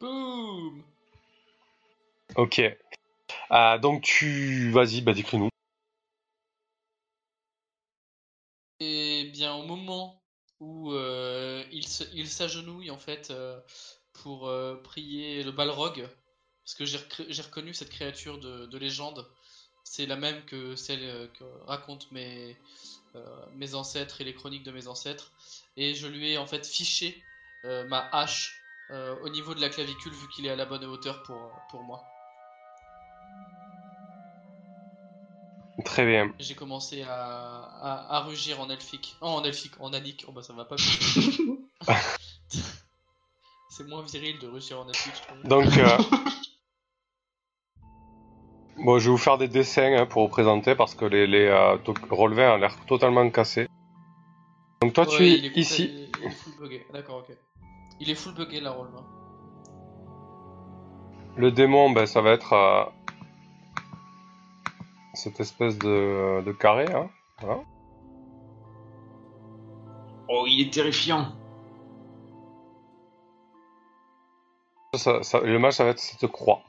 Boum 0.00 0.82
Ok. 2.34 2.60
Ah, 3.50 3.78
donc 3.78 4.02
tu, 4.02 4.70
vas-y, 4.72 5.00
bah 5.02 5.12
décris-nous. 5.12 5.48
Moment 9.76 10.22
où 10.60 10.92
euh, 10.92 11.64
il 11.72 12.28
s'agenouille 12.28 12.90
en 12.90 12.98
fait 12.98 13.30
euh, 13.30 13.58
pour 14.12 14.48
euh, 14.48 14.76
prier 14.76 15.42
le 15.42 15.50
Balrog, 15.50 16.08
parce 16.64 16.74
que 16.74 16.84
j'ai 16.84 17.42
reconnu 17.42 17.74
cette 17.74 17.90
créature 17.90 18.38
de, 18.38 18.66
de 18.66 18.78
légende, 18.78 19.28
c'est 19.84 20.06
la 20.06 20.16
même 20.16 20.44
que 20.44 20.76
celle 20.76 21.28
que 21.32 21.44
racontent 21.66 22.06
mes, 22.12 22.56
mes 23.56 23.74
ancêtres 23.74 24.20
et 24.20 24.24
les 24.24 24.34
chroniques 24.34 24.62
de 24.62 24.70
mes 24.70 24.86
ancêtres, 24.86 25.32
et 25.76 25.94
je 25.94 26.06
lui 26.06 26.30
ai 26.30 26.38
en 26.38 26.46
fait 26.46 26.64
fiché 26.64 27.20
ma 27.64 28.08
hache 28.12 28.62
au 28.90 29.28
niveau 29.28 29.54
de 29.54 29.60
la 29.60 29.68
clavicule 29.70 30.12
vu 30.12 30.28
qu'il 30.28 30.46
est 30.46 30.50
à 30.50 30.56
la 30.56 30.66
bonne 30.66 30.84
hauteur 30.84 31.24
pour, 31.24 31.50
pour 31.70 31.82
moi. 31.82 32.11
Très 35.84 36.04
bien. 36.06 36.32
J'ai 36.38 36.54
commencé 36.54 37.02
à, 37.02 37.14
à, 37.14 38.16
à 38.16 38.20
rugir 38.20 38.60
en 38.60 38.68
elfique. 38.70 39.16
Oh, 39.20 39.26
en 39.26 39.42
elfique, 39.44 39.72
en 39.80 39.92
anique. 39.92 40.24
Oh 40.28 40.32
bah 40.32 40.42
ça 40.42 40.52
va 40.52 40.64
pas. 40.66 40.76
C'est 43.70 43.88
moins 43.88 44.02
viril 44.02 44.38
de 44.38 44.48
rugir 44.48 44.80
en 44.80 44.88
elfique, 44.88 45.14
je 45.16 45.22
trouve. 45.22 45.42
Donc, 45.44 45.76
euh, 45.78 45.98
bon, 48.84 48.98
je 48.98 49.04
vais 49.06 49.10
vous 49.10 49.16
faire 49.16 49.38
des 49.38 49.48
dessins 49.48 49.94
hein, 49.96 50.04
pour 50.06 50.24
représenter 50.24 50.74
parce 50.74 50.94
que 50.94 51.06
les, 51.06 51.26
les 51.26 51.46
euh, 51.46 51.76
relevés 52.10 52.46
ont 52.48 52.58
l'air 52.58 52.76
totalement 52.86 53.28
cassés. 53.30 53.66
Donc 54.82 54.92
toi, 54.92 55.06
tu 55.06 55.22
es 55.24 55.38
il 55.38 55.46
est 55.46 55.56
ici. 55.56 55.90
Il 56.20 56.26
est 56.26 56.30
full 56.30 56.52
bugué. 56.60 56.86
D'accord, 56.92 57.24
ok. 57.28 57.34
Il 58.00 58.10
est 58.10 58.14
full 58.14 58.34
bugué 58.34 58.60
la 58.60 58.72
roll. 58.72 58.88
hein. 58.96 59.04
Le 61.36 61.50
démon, 61.50 61.90
ben, 61.90 62.04
ça 62.04 62.20
va 62.20 62.32
être 62.32 62.52
euh, 62.52 62.84
cette 65.14 65.40
espèce 65.40 65.78
de, 65.78 66.42
de 66.42 66.52
carré. 66.52 66.86
Hein. 66.94 67.08
Voilà. 67.40 67.60
Oh, 70.28 70.44
il 70.48 70.66
est 70.66 70.72
terrifiant. 70.72 71.26
Ça- 74.94 75.22
ça- 75.22 75.40
le 75.40 75.58
mage, 75.58 75.74
ça 75.74 75.84
va 75.84 75.90
être 75.90 75.98
cette 76.00 76.26
croix. 76.30 76.60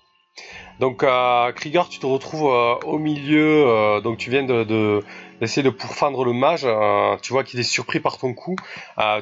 Donc, 0.79 1.03
euh, 1.03 1.51
Krieger, 1.51 1.87
tu 1.89 1.99
te 1.99 2.05
retrouves 2.05 2.51
euh, 2.51 2.75
au 2.85 2.97
milieu. 2.97 3.65
euh, 3.67 4.01
donc, 4.01 4.17
tu 4.17 4.29
viens 4.31 4.43
de, 4.43 4.63
de- 4.63 5.03
d'essayer 5.39 5.61
de 5.61 5.69
pourfendre 5.69 6.25
le 6.25 6.33
mage. 6.33 6.63
euh, 6.65 7.15
tu 7.21 7.31
vois 7.33 7.43
qu'il 7.43 7.59
est 7.59 7.63
surpris 7.63 7.99
par 7.99 8.17
ton 8.17 8.33
coup. 8.33 8.55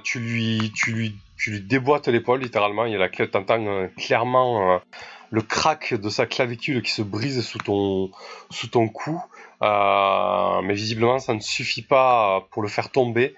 Tu 0.04 0.20
lui, 0.20 0.72
tu 0.76 0.92
lui, 0.94 1.16
tu 1.38 1.52
lui 1.52 1.62
déboîtes 1.62 2.08
l'épaule 2.08 2.40
littéralement. 2.42 2.86
Il 2.86 2.94
y 2.94 2.96
a 2.96 3.00
la 3.00 3.10
clé. 3.10 3.30
T'entends 3.30 3.88
clairement 3.98 4.80
le 5.32 5.42
crack 5.42 5.94
de 5.94 6.10
sa 6.10 6.26
clavicule 6.26 6.84
qui 6.84 6.92
se 6.92 7.02
brise 7.02 7.44
sous 7.46 7.58
ton, 7.58 8.12
sous 8.50 8.68
ton 8.68 8.88
cou. 8.90 9.20
Euh, 9.62 10.62
mais 10.62 10.74
visiblement, 10.74 11.20
ça 11.20 11.34
ne 11.34 11.40
suffit 11.40 11.82
pas 11.82 12.48
pour 12.52 12.62
le 12.62 12.68
faire 12.68 12.92
tomber. 12.92 13.36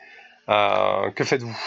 Euh, 0.49 1.11
que 1.11 1.23
faites-vous? 1.23 1.57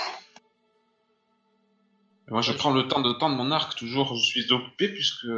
Moi, 2.28 2.43
je 2.43 2.53
prends 2.53 2.73
le 2.73 2.89
temps 2.89 3.01
de 3.01 3.12
tendre 3.12 3.36
mon 3.36 3.53
arc. 3.53 3.77
Toujours, 3.77 4.16
je 4.16 4.24
suis 4.24 4.53
occupé 4.53 4.89
puisque 4.89 5.28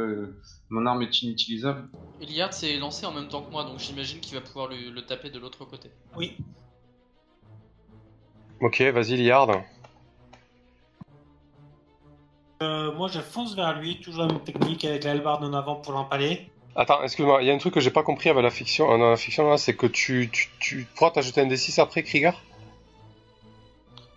mon 0.71 0.87
arme 0.87 1.03
est 1.03 1.21
inutilisable. 1.21 1.87
Iliard 2.19 2.51
s'est 2.51 2.77
lancé 2.77 3.05
en 3.05 3.11
même 3.11 3.27
temps 3.27 3.43
que 3.43 3.51
moi, 3.51 3.63
donc 3.63 3.77
j'imagine 3.77 4.19
qu'il 4.19 4.33
va 4.33 4.41
pouvoir 4.41 4.69
le, 4.69 4.89
le 4.89 5.05
taper 5.05 5.29
de 5.29 5.37
l'autre 5.37 5.65
côté. 5.65 5.91
Oui. 6.15 6.35
Ok, 8.59 8.81
vas-y, 8.81 9.17
Liard. 9.17 9.63
Euh, 12.61 12.91
moi, 12.91 13.07
je 13.07 13.19
fonce 13.19 13.55
vers 13.55 13.79
lui, 13.79 14.01
toujours 14.01 14.25
la 14.25 14.33
même 14.33 14.41
technique 14.43 14.83
avec 14.83 15.03
la 15.05 15.11
hallebarde 15.11 15.43
en 15.43 15.53
avant 15.53 15.75
pour 15.75 15.93
l'empaler. 15.93 16.49
Attends, 16.75 17.01
excuse-moi, 17.03 17.41
il 17.41 17.47
y 17.47 17.51
a 17.51 17.53
un 17.53 17.57
truc 17.57 17.73
que 17.73 17.79
j'ai 17.79 17.91
pas 17.91 18.03
compris 18.03 18.29
avec 18.29 18.43
la 18.43 18.51
fiction, 18.51 18.91
euh, 18.93 18.97
dans 18.97 19.09
la 19.09 19.17
fiction 19.17 19.49
là, 19.49 19.57
c'est 19.57 19.75
que 19.75 19.87
tu, 19.87 20.29
tu, 20.31 20.49
tu 20.59 20.87
pourras 20.95 21.11
t'ajouter 21.11 21.41
un 21.41 21.47
D6 21.47 21.79
après 21.79 22.03
Krieger? 22.03 22.33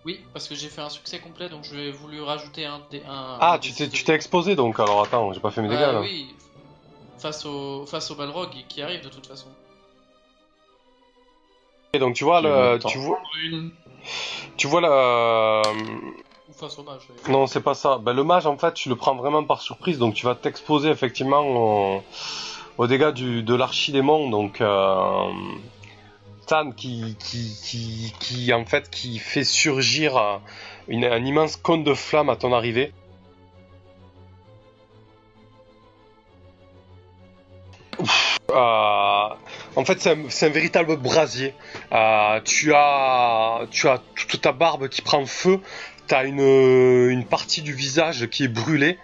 Oui, 0.05 0.21
parce 0.33 0.49
que 0.49 0.57
j'ai 0.57 0.69
fait 0.69 0.81
un 0.81 0.89
succès 0.89 1.21
complet, 1.21 1.49
donc 1.49 1.65
je 1.65 1.77
vais 1.77 1.91
voulu 1.93 2.21
rajouter 2.21 2.65
un. 2.67 2.81
dé- 2.91 3.03
un 3.09 3.39
Ah, 3.41 3.55
un 3.55 3.59
tu 3.59 3.73
t'es, 3.73 3.89
tu 3.89 4.03
t'es 4.03 4.15
exposé 4.15 4.57
donc, 4.57 4.81
alors 4.81 5.03
attends, 5.03 5.33
j'ai 5.33 5.41
pas 5.41 5.53
fait 5.53 5.63
mes 5.63 5.69
dégâts 5.69 5.79
Ah 5.81 5.93
là. 5.93 6.01
oui, 6.01 6.35
face 7.19 7.47
au, 7.47 7.87
face 7.87 8.11
au 8.11 8.17
Balrog 8.17 8.51
qui 8.69 8.83
arrive 8.83 9.03
de 9.05 9.09
toute 9.09 9.27
façon. 9.29 9.47
Et 11.95 12.01
donc 12.01 12.15
tu 12.15 12.25
vois, 12.25 12.41
le, 12.41 12.79
tu 12.79 12.99
vois, 12.99 13.21
tu 14.57 14.67
vois 14.67 14.81
la... 14.81 15.63
Non, 17.29 17.47
c'est 17.47 17.61
pas 17.63 17.75
ça. 17.75 17.99
Ben, 17.99 18.13
le 18.13 18.25
mage, 18.25 18.47
en 18.47 18.57
fait, 18.59 18.75
tu 18.75 18.89
le 18.89 18.97
prends 18.97 19.15
vraiment 19.15 19.45
par 19.45 19.61
surprise, 19.63 19.99
donc 19.99 20.15
tu 20.15 20.27
vas 20.27 20.35
t'exposer 20.35 20.89
effectivement 20.91 21.41
au- 21.41 22.03
aux 22.79 22.87
dégâts 22.87 23.11
de 23.13 23.55
l'archidémon, 23.55 24.31
donc 24.31 24.61
euh, 24.61 25.31
Tan 26.47 26.73
qui, 26.73 27.17
qui, 28.19 28.53
en 28.53 28.65
fait, 28.65 28.91
qui 28.91 29.19
fait 29.19 29.45
surgir 29.45 30.17
euh, 30.17 30.37
un 30.89 31.25
immense 31.25 31.57
cône 31.57 31.85
de 31.85 31.95
flamme 31.95 32.29
à 32.31 32.37
ton 32.37 32.53
arrivée. 32.53 32.93
Euh, 38.51 39.29
en 39.77 39.85
fait, 39.85 40.01
c'est 40.01 40.47
un, 40.47 40.49
véritable 40.51 40.97
brasier. 40.97 41.55
Tu 42.45 42.75
as, 42.75 43.61
tu 43.71 43.89
as 43.89 44.01
toute 44.29 44.41
ta 44.41 44.53
barbe 44.53 44.89
qui 44.89 45.03
prend 45.03 45.25
feu. 45.27 45.61
T'as 46.13 46.27
une, 46.27 46.41
une 46.41 47.25
partie 47.25 47.63
du 47.63 47.73
visage 47.73 48.29
qui 48.29 48.45
est 48.45 48.49
brûlée. 48.49 48.99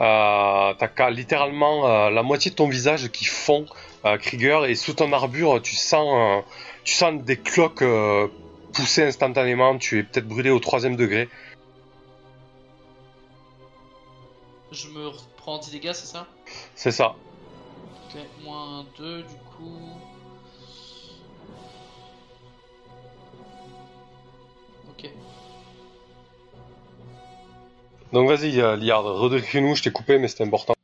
Euh, 0.00 0.72
t'as 0.72 1.10
littéralement 1.10 1.86
euh, 1.86 2.08
la 2.08 2.22
moitié 2.22 2.50
de 2.50 2.56
ton 2.56 2.70
visage 2.70 3.10
qui 3.10 3.26
fond, 3.26 3.66
euh, 4.06 4.16
Krieger, 4.16 4.64
et 4.64 4.74
sous 4.74 4.94
ton 4.94 5.12
armure, 5.12 5.60
tu 5.60 5.76
sens, 5.76 6.08
euh, 6.16 6.40
tu 6.82 6.94
sens 6.94 7.22
des 7.22 7.36
cloques 7.36 7.82
euh, 7.82 8.28
pousser 8.72 9.02
instantanément. 9.02 9.76
Tu 9.76 9.98
es 9.98 10.02
peut-être 10.04 10.26
brûlé 10.26 10.48
au 10.48 10.58
troisième 10.58 10.96
degré. 10.96 11.28
Je 14.72 14.88
me 14.88 15.10
prends 15.36 15.58
10 15.58 15.70
dégâts, 15.70 15.92
c'est 15.92 16.06
ça? 16.06 16.26
C'est 16.74 16.92
ça. 16.92 17.14
Ok, 18.08 18.22
moins 18.42 18.86
2 18.96 19.18
du 19.18 19.34
coup. 19.54 20.13
Donc 28.14 28.28
vas-y, 28.28 28.60
euh, 28.60 28.76
Liard, 28.76 29.02
redécris-nous, 29.02 29.74
je 29.74 29.82
t'ai 29.82 29.90
coupé, 29.90 30.20
mais 30.20 30.28
c'était 30.28 30.44
important. 30.44 30.74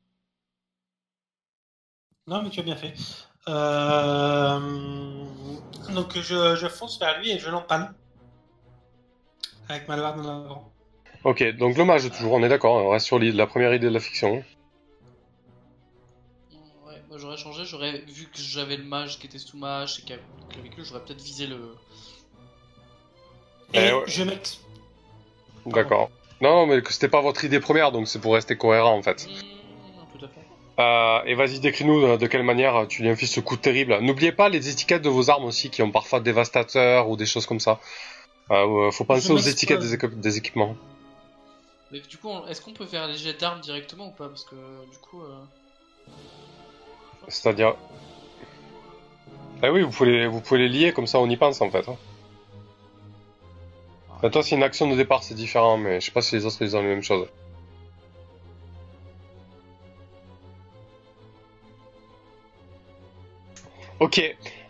Non, 2.27 2.43
mais 2.43 2.51
tu 2.51 2.59
as 2.59 2.65
bien 2.65 2.74
fait. 2.74 2.93
Euh, 3.48 4.59
Donc 5.94 6.19
je, 6.19 6.57
je 6.57 6.66
fonce 6.66 6.98
vers 6.98 7.20
lui 7.20 7.31
et 7.31 7.39
je 7.39 7.48
l'empale. 7.48 7.94
Avec 9.69 9.86
ma 9.86 9.97
lame 9.97 10.27
en 10.27 10.44
avant. 10.44 10.73
Ok, 11.23 11.44
donc 11.57 11.77
le 11.77 11.85
mage, 11.85 12.11
toujours, 12.11 12.32
on 12.32 12.43
est 12.43 12.48
d'accord, 12.48 12.74
on 12.85 12.89
reste 12.89 13.07
sur 13.07 13.20
la 13.20 13.47
première 13.47 13.73
idée 13.74 13.86
de 13.86 13.93
la 13.93 14.01
fiction. 14.01 14.43
Ouais, 16.85 17.01
moi 17.09 17.16
j'aurais 17.19 17.36
changé, 17.36 17.65
j'aurais 17.65 18.01
vu 18.09 18.27
que 18.27 18.39
j'avais 18.39 18.77
le 18.77 18.82
mage 18.85 19.20
qui 19.20 19.28
était 19.28 19.39
sous 19.39 19.57
mage 19.57 20.01
et 20.01 20.02
qu'avec 20.02 20.24
qu'avec 20.48 20.77
lui 20.77 20.85
j'aurais 20.85 21.05
peut-être 21.05 21.23
visé 21.23 21.47
le. 21.47 21.77
Et 23.73 23.86
Eh 23.86 23.93
ouais. 23.93 24.02
je 24.09 24.24
m'ex... 24.24 24.61
D'accord. 25.66 26.11
Non, 26.40 26.66
mais 26.66 26.80
que 26.82 26.92
c'était 26.92 27.08
pas 27.08 27.20
votre 27.20 27.44
idée 27.44 27.60
première, 27.60 27.92
donc 27.92 28.08
c'est 28.08 28.18
pour 28.20 28.34
rester 28.34 28.56
cohérent 28.56 28.96
en 28.96 29.02
fait. 29.02 29.28
Tout 30.18 30.24
à 30.24 30.28
fait. 30.28 30.40
Euh, 30.78 31.22
et 31.26 31.34
vas-y, 31.34 31.60
décris-nous 31.60 32.02
euh, 32.04 32.16
de 32.16 32.26
quelle 32.26 32.42
manière 32.42 32.86
tu 32.88 33.02
lui 33.02 33.10
infliges 33.10 33.30
ce 33.30 33.40
coup 33.40 33.56
terrible. 33.56 33.98
N'oubliez 34.00 34.32
pas 34.32 34.48
les 34.48 34.70
étiquettes 34.70 35.02
de 35.02 35.10
vos 35.10 35.28
armes 35.28 35.44
aussi, 35.44 35.68
qui 35.68 35.82
ont 35.82 35.90
parfois 35.90 36.20
dévastateur 36.20 37.10
ou 37.10 37.16
des 37.16 37.26
choses 37.26 37.44
comme 37.44 37.60
ça. 37.60 37.78
Euh, 38.50 38.86
euh, 38.86 38.90
faut 38.90 39.04
penser 39.04 39.28
Je 39.28 39.32
aux 39.34 39.38
étiquettes 39.38 39.80
des, 39.80 39.94
équip- 39.94 40.18
des 40.18 40.38
équipements. 40.38 40.76
Mais 41.92 42.00
du 42.00 42.16
coup, 42.16 42.30
est-ce 42.48 42.62
qu'on 42.62 42.72
peut 42.72 42.86
faire 42.86 43.06
les 43.06 43.16
jets 43.16 43.34
d'armes 43.34 43.60
directement 43.60 44.08
ou 44.08 44.12
pas? 44.12 44.28
Parce 44.28 44.44
que 44.44 44.54
du 44.90 44.96
coup. 44.98 45.22
euh, 45.22 45.40
C'est-à-dire... 47.28 47.74
Ah 49.62 49.70
oui, 49.70 49.82
vous 49.82 49.90
pouvez, 49.90 50.10
les, 50.20 50.26
vous 50.26 50.40
pouvez 50.40 50.60
les 50.60 50.68
lier, 50.70 50.92
comme 50.92 51.06
ça 51.06 51.18
on 51.20 51.28
y 51.28 51.36
pense 51.36 51.60
en 51.60 51.70
fait. 51.70 51.86
hein. 51.88 51.96
Toi, 54.28 54.42
c'est 54.42 54.55
une 54.55 54.62
action 54.62 54.88
de 54.90 54.97
départ, 54.97 55.22
c'est 55.22 55.34
différent, 55.34 55.76
mais 55.78 56.01
je 56.01 56.06
sais 56.06 56.12
pas 56.12 56.20
si 56.22 56.34
les 56.36 56.44
autres 56.44 56.60
ils 56.60 56.76
ont 56.76 56.82
les 56.82 56.88
mêmes 56.88 57.02
choses. 57.02 57.26
Ok, 63.98 64.22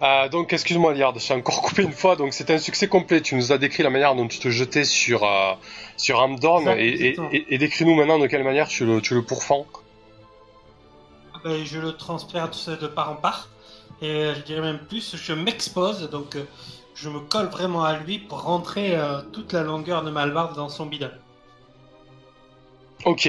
euh, 0.03 0.29
donc 0.29 0.53
excuse-moi 0.53 0.93
Liard, 0.93 1.15
je 1.15 1.21
suis 1.21 1.33
encore 1.35 1.63
coupé 1.63 1.83
une 1.85 1.93
fois, 1.93 2.17
donc 2.17 2.35
c'était 2.35 2.55
un 2.55 2.59
succès 2.59 2.89
complet. 2.89 3.21
Tu 3.21 3.37
nous 3.37 3.53
as 3.53 3.59
décrit 3.59 3.85
la 3.85 3.91
manière 3.91 4.17
dont 4.17 4.27
tu 4.27 4.41
te 4.41 4.49
jetais 4.51 4.85
sur, 4.85 5.23
euh, 5.23 5.53
sur 5.97 6.19
Amdorn, 6.21 6.67
et, 6.69 6.73
et, 6.89 6.93
exactement. 6.95 7.29
et- 7.33 7.47
et 7.55 7.59
décris-nous 7.59 7.95
maintenant 7.95 8.19
de 8.19 8.27
quelle 8.27 8.43
manière 8.43 8.67
tu 8.67 8.85
le, 8.85 9.01
tu 9.01 9.15
le 9.15 9.23
pourfends. 9.23 9.67
Ben, 11.45 11.65
je 11.65 11.79
le 11.79 11.93
transperce 11.97 12.69
de 12.69 12.87
part 12.89 13.13
en 13.13 13.17
part. 13.17 13.49
Et 14.03 14.09
euh, 14.09 14.35
je 14.35 14.41
dirais 14.41 14.63
même 14.63 14.81
plus, 14.81 15.15
je 15.17 15.33
m'expose. 15.33 16.11
Donc 16.11 16.35
euh, 16.35 16.45
je 17.03 17.09
me 17.09 17.21
colle 17.21 17.47
vraiment 17.47 17.85
à 17.85 17.97
lui 17.97 18.19
pour 18.19 18.43
rentrer 18.43 18.95
euh, 18.95 19.23
toute 19.33 19.53
la 19.53 19.63
longueur 19.63 20.03
de 20.05 20.11
ma 20.11 20.27
dans 20.27 20.69
son 20.69 20.87
bidon. 20.87 21.11
Ok. 23.05 23.29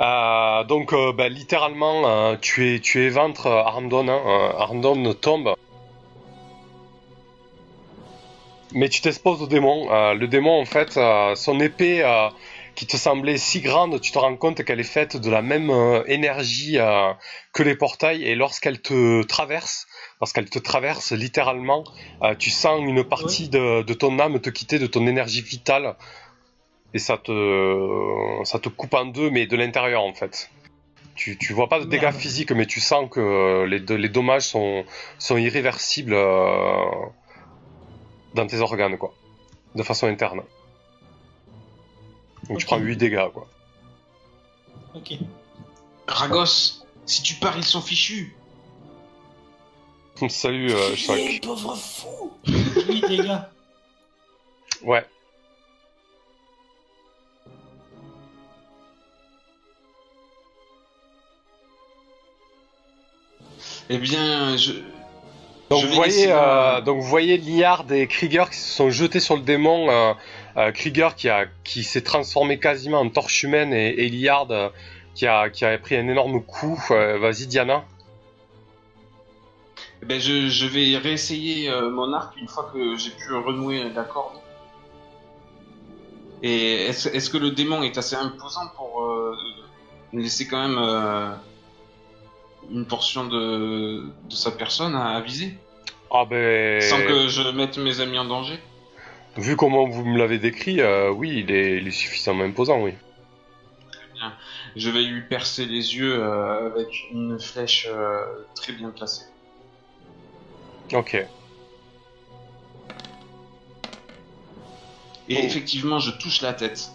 Euh, 0.00 0.64
donc, 0.64 0.92
euh, 0.92 1.12
bah, 1.12 1.28
littéralement, 1.28 2.36
tu 2.36 2.74
es, 2.74 2.80
tu 2.80 3.02
éventres 3.02 3.46
Armdon. 3.46 4.08
Hein, 4.08 4.54
Armdon 4.58 5.14
tombe. 5.14 5.54
Mais 8.72 8.88
tu 8.88 9.00
t'exposes 9.00 9.40
au 9.40 9.46
démon. 9.46 9.88
Le 10.12 10.26
démon, 10.26 10.60
en 10.60 10.64
fait, 10.64 10.98
son 11.36 11.60
épée 11.60 12.04
qui 12.74 12.88
te 12.88 12.96
semblait 12.96 13.38
si 13.38 13.60
grande, 13.60 14.00
tu 14.00 14.10
te 14.10 14.18
rends 14.18 14.36
compte 14.36 14.64
qu'elle 14.64 14.80
est 14.80 14.82
faite 14.82 15.16
de 15.16 15.30
la 15.30 15.42
même 15.42 15.70
énergie 16.06 16.76
que 17.52 17.62
les 17.62 17.76
portails. 17.76 18.24
Et 18.24 18.34
lorsqu'elle 18.34 18.82
te 18.82 19.22
traverse, 19.22 19.86
lorsqu'elle 20.20 20.48
te 20.48 20.58
traverse 20.58 21.12
littéralement, 21.12 21.84
euh, 22.22 22.34
tu 22.34 22.50
sens 22.50 22.80
une 22.82 23.04
partie 23.04 23.48
de, 23.48 23.82
de 23.82 23.94
ton 23.94 24.18
âme 24.18 24.40
te 24.40 24.50
quitter, 24.50 24.78
de 24.78 24.86
ton 24.86 25.06
énergie 25.06 25.42
vitale 25.42 25.96
et 26.92 26.98
ça 26.98 27.18
te 27.18 28.40
ça 28.44 28.58
te 28.58 28.68
coupe 28.68 28.94
en 28.94 29.06
deux 29.06 29.30
mais 29.30 29.46
de 29.46 29.56
l'intérieur 29.56 30.02
en 30.02 30.14
fait. 30.14 30.50
Tu, 31.16 31.38
tu 31.38 31.52
vois 31.52 31.68
pas 31.68 31.78
de 31.78 31.84
dégâts 31.84 32.02
Merde. 32.02 32.16
physiques 32.16 32.50
mais 32.52 32.66
tu 32.66 32.80
sens 32.80 33.08
que 33.08 33.64
les, 33.64 33.78
les 33.78 34.08
dommages 34.08 34.48
sont, 34.48 34.84
sont 35.18 35.36
irréversibles 35.36 36.14
euh, 36.14 36.84
dans 38.34 38.46
tes 38.46 38.58
organes 38.60 38.98
quoi, 38.98 39.14
de 39.74 39.82
façon 39.82 40.06
interne. 40.06 40.42
Donc 42.48 42.58
tu 42.58 42.66
prends 42.66 42.78
8 42.78 42.96
dégâts 42.96 43.28
quoi. 43.32 43.46
Ok. 44.94 45.14
Ragos, 46.06 46.84
si 47.06 47.22
tu 47.22 47.34
pars, 47.34 47.56
ils 47.56 47.64
sont 47.64 47.80
fichus. 47.80 48.34
Salut 50.28 50.70
euh, 50.72 50.94
Choc. 50.96 51.18
pauvre 51.42 51.76
fou 51.76 52.32
Oui, 52.46 53.02
les 53.08 53.16
gars. 53.18 53.50
Ouais. 54.82 55.04
Eh 63.90 63.98
bien, 63.98 64.56
je. 64.56 64.72
Donc 65.70 65.80
je 65.82 65.86
vous 65.86 65.94
voyez, 65.94 66.26
euh, 66.28 66.80
donc 66.82 67.00
vous 67.00 67.08
voyez 67.08 67.38
Liard 67.38 67.90
et 67.90 68.06
Krieger 68.06 68.50
qui 68.50 68.56
se 68.56 68.68
sont 68.68 68.90
jetés 68.90 69.20
sur 69.20 69.36
le 69.36 69.42
démon. 69.42 69.90
Euh, 69.90 70.12
euh, 70.56 70.72
Krieger 70.72 71.16
qui 71.16 71.28
a 71.28 71.46
qui 71.64 71.82
s'est 71.82 72.02
transformé 72.02 72.58
quasiment 72.58 73.00
en 73.00 73.08
torche 73.08 73.42
humaine 73.42 73.72
et, 73.72 73.88
et 73.88 74.08
Liard 74.08 74.50
euh, 74.50 74.68
qui 75.14 75.26
a 75.26 75.48
qui 75.50 75.64
a 75.64 75.76
pris 75.78 75.96
un 75.96 76.06
énorme 76.08 76.42
coup. 76.42 76.78
Euh, 76.90 77.18
Vas-y 77.18 77.46
Diana. 77.46 77.84
Eh 80.04 80.06
ben, 80.06 80.20
je, 80.20 80.48
je 80.48 80.66
vais 80.66 80.98
réessayer 80.98 81.70
euh, 81.70 81.88
mon 81.88 82.12
arc 82.12 82.36
une 82.36 82.46
fois 82.46 82.70
que 82.70 82.94
j'ai 82.94 83.08
pu 83.10 83.32
renouer 83.32 83.88
la 83.88 84.04
corde. 84.04 84.34
Et 86.42 86.88
est-ce 86.88 87.30
que 87.30 87.38
le 87.38 87.52
démon 87.52 87.82
est 87.82 87.96
assez 87.96 88.14
imposant 88.14 88.68
pour 88.76 89.02
euh, 89.02 89.34
me 90.12 90.20
laisser 90.20 90.46
quand 90.46 90.60
même 90.60 90.76
euh, 90.78 91.30
une 92.70 92.84
portion 92.84 93.24
de, 93.24 94.02
de 94.28 94.34
sa 94.34 94.50
personne 94.50 94.94
à, 94.94 95.16
à 95.16 95.22
viser? 95.22 95.56
Ah 96.10 96.26
ben. 96.26 96.82
Sans 96.82 96.98
que 96.98 97.28
je 97.28 97.48
mette 97.52 97.78
mes 97.78 98.00
amis 98.00 98.18
en 98.18 98.26
danger? 98.26 98.58
Vu 99.38 99.56
comment 99.56 99.88
vous 99.88 100.04
me 100.04 100.18
l'avez 100.18 100.38
décrit, 100.38 100.82
euh, 100.82 101.10
oui, 101.10 101.44
il 101.46 101.50
est, 101.50 101.78
il 101.78 101.88
est 101.88 101.92
suffisamment 101.92 102.44
imposant, 102.44 102.82
oui. 102.82 102.92
Je 104.76 104.90
vais 104.90 105.02
lui 105.02 105.22
percer 105.22 105.64
les 105.64 105.96
yeux 105.96 106.22
euh, 106.22 106.66
avec 106.66 106.88
une 107.10 107.40
flèche 107.40 107.88
euh, 107.90 108.22
très 108.54 108.74
bien 108.74 108.90
placée. 108.90 109.24
Ok. 110.92 111.14
Et 115.28 115.38
effectivement, 115.44 115.98
je 115.98 116.10
touche 116.10 116.42
la 116.42 116.52
tête. 116.52 116.90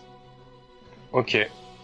Ok. 1.11 1.37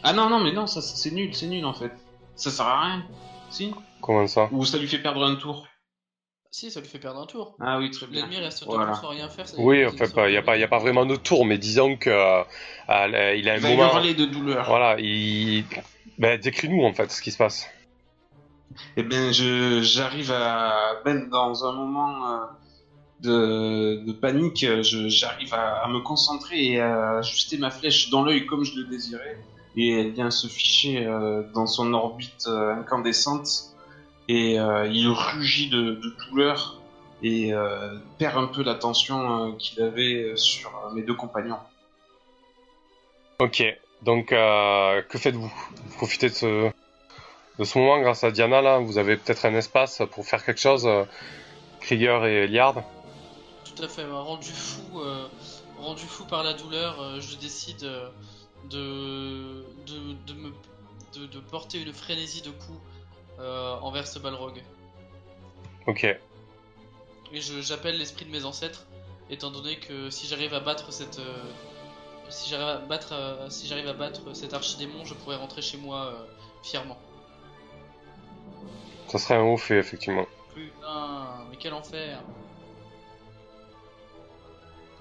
Ah 0.03 0.13
non, 0.13 0.29
non, 0.29 0.39
mais 0.39 0.51
non, 0.51 0.67
ça 0.67 0.81
c'est 0.81 1.09
nul, 1.11 1.33
c'est 1.33 1.47
nul 1.47 1.65
en 1.65 1.73
fait. 1.73 1.91
Ça 2.35 2.51
sert 2.51 2.67
à 2.67 2.81
rien. 2.85 3.05
Si 3.49 3.73
Comment 4.01 4.27
ça? 4.27 4.49
Ou 4.51 4.63
ça 4.65 4.77
lui 4.77 4.87
fait 4.87 4.99
perdre 4.99 5.23
un 5.23 5.35
tour 5.35 5.67
Si, 6.51 6.69
ça 6.69 6.79
lui 6.79 6.87
fait 6.87 6.99
perdre 6.99 7.19
un 7.21 7.25
tour. 7.25 7.55
Ah 7.59 7.79
oui, 7.79 7.89
très 7.89 8.05
bien. 8.05 8.21
L'ennemi 8.21 8.37
reste 8.37 8.63
Voilà. 8.65 8.93
sans 8.93 9.09
rien 9.09 9.27
faire. 9.27 9.47
ça- 9.47 9.57
Oui, 9.57 9.83
enfin, 9.85 10.05
il 10.27 10.31
n'y 10.31 10.37
a 10.37 10.41
pas, 10.43 10.55
il 10.57 10.61
y 10.61 10.63
a 10.63 10.67
pas 10.67 10.77
vraiment 10.79 11.05
de 11.05 11.15
tour, 11.15 11.45
mais 11.45 11.57
disons 11.57 11.97
que 11.97 12.09
euh, 12.11 12.43
euh, 12.89 13.35
il 13.35 13.49
a 13.49 13.53
un 13.53 13.55
Il 13.55 13.61
va 13.61 13.69
moment. 13.69 13.93
hurler 13.93 14.13
de 14.13 14.25
douleur. 14.25 14.65
Voilà, 14.67 14.97
il. 14.99 15.65
Ben, 16.19 16.39
décris-nous 16.39 16.83
en 16.83 16.93
fait 16.93 17.11
ce 17.11 17.21
qui 17.21 17.31
se 17.31 17.37
passe. 17.37 17.67
Eh 18.97 19.03
bien, 19.03 19.31
j'arrive 19.31 20.31
à 20.31 21.01
même 21.05 21.29
dans 21.29 21.65
un 21.65 21.73
moment 21.73 22.49
euh, 23.25 24.03
de, 24.05 24.11
panique, 24.11 24.65
j'arrive 24.81 25.53
à, 25.53 25.87
me 25.87 25.99
concentrer 25.99 26.73
et 26.73 26.81
à 26.81 27.17
ajuster 27.17 27.57
ma 27.57 27.71
flèche 27.71 28.09
dans 28.09 28.23
l'œil 28.23 28.45
comme 28.45 28.63
je 28.63 28.75
le 28.75 28.85
désirais, 28.85 29.37
et 29.75 29.99
elle 29.99 30.11
vient 30.11 30.31
se 30.31 30.47
ficher 30.47 31.05
euh, 31.05 31.43
dans 31.53 31.67
son 31.67 31.93
orbite 31.93 32.45
euh, 32.47 32.75
incandescente, 32.75 33.75
et 34.27 34.55
il 34.55 35.07
rugit 35.07 35.69
de, 35.69 36.01
douleur 36.29 36.81
et 37.21 37.53
perd 38.17 38.37
un 38.37 38.47
peu 38.47 38.63
l'attention 38.63 39.53
qu'il 39.59 39.83
avait 39.83 40.33
sur 40.35 40.71
mes 40.95 41.03
deux 41.03 41.13
compagnons. 41.13 41.59
Ok, 43.37 43.63
donc 44.01 44.29
que 44.29 45.17
faites-vous? 45.17 45.51
Vous 45.75 45.95
profitez 45.97 46.29
de 46.29 46.33
ce, 46.33 46.71
de 47.59 47.63
ce 47.63 47.77
moment 47.77 47.99
grâce 48.01 48.23
à 48.23 48.31
Diana 48.31 48.61
là 48.61 48.79
Vous 48.79 48.97
avez 48.97 49.17
peut-être 49.17 49.45
un 49.45 49.55
espace 49.55 50.01
pour 50.11 50.25
faire 50.25 50.43
quelque 50.43 50.59
chose 50.59 50.85
euh, 50.85 51.05
Krieger 51.85 52.25
et 52.25 52.47
Liard 52.47 52.83
Tout 53.63 53.83
à 53.83 53.87
fait, 53.87 54.05
bah, 54.05 54.19
rendu 54.19 54.49
fou, 54.49 54.99
euh, 54.99 55.27
rendu 55.77 56.03
fou 56.03 56.25
par 56.25 56.43
la 56.43 56.53
douleur, 56.53 56.99
euh, 56.99 57.19
je 57.21 57.35
décide 57.35 57.83
euh, 57.83 58.09
de, 58.69 59.65
de, 59.85 60.13
de 60.25 60.33
me, 60.33 60.51
de, 61.13 61.27
de 61.27 61.39
porter 61.39 61.79
une 61.81 61.93
frénésie 61.93 62.41
de 62.41 62.51
coups 62.51 62.79
envers 63.81 64.07
ce 64.07 64.17
balrog. 64.17 64.63
Ok, 65.87 66.05
Et 66.05 66.19
j'appelle 67.33 67.97
l'esprit 67.97 68.23
de 68.23 68.31
mes 68.31 68.45
ancêtres, 68.45 68.85
étant 69.29 69.51
donné 69.51 69.77
que 69.77 70.09
si 70.09 70.25
j'arrive 70.25 70.53
à 70.53 70.61
battre 70.61 70.93
cette, 70.93 71.19
si 72.29 72.49
j'arrive 72.49 72.67
à 72.67 72.77
battre, 72.77 73.13
si 73.49 73.67
j'arrive 73.67 73.89
à 73.89 73.93
battre 73.93 74.33
cet 74.33 74.53
archidémon, 74.53 75.03
je 75.03 75.13
pourrais 75.13 75.35
rentrer 75.35 75.61
chez 75.61 75.77
moi 75.77 76.13
fièrement. 76.63 76.97
Ça 79.07 79.17
serait 79.19 79.35
un 79.35 79.43
haut 79.43 79.57
fait, 79.57 79.77
effectivement. 79.77 80.25
Putain, 80.53 81.45
mais 81.49 81.57
quel 81.57 81.73
enfer. 81.73 82.21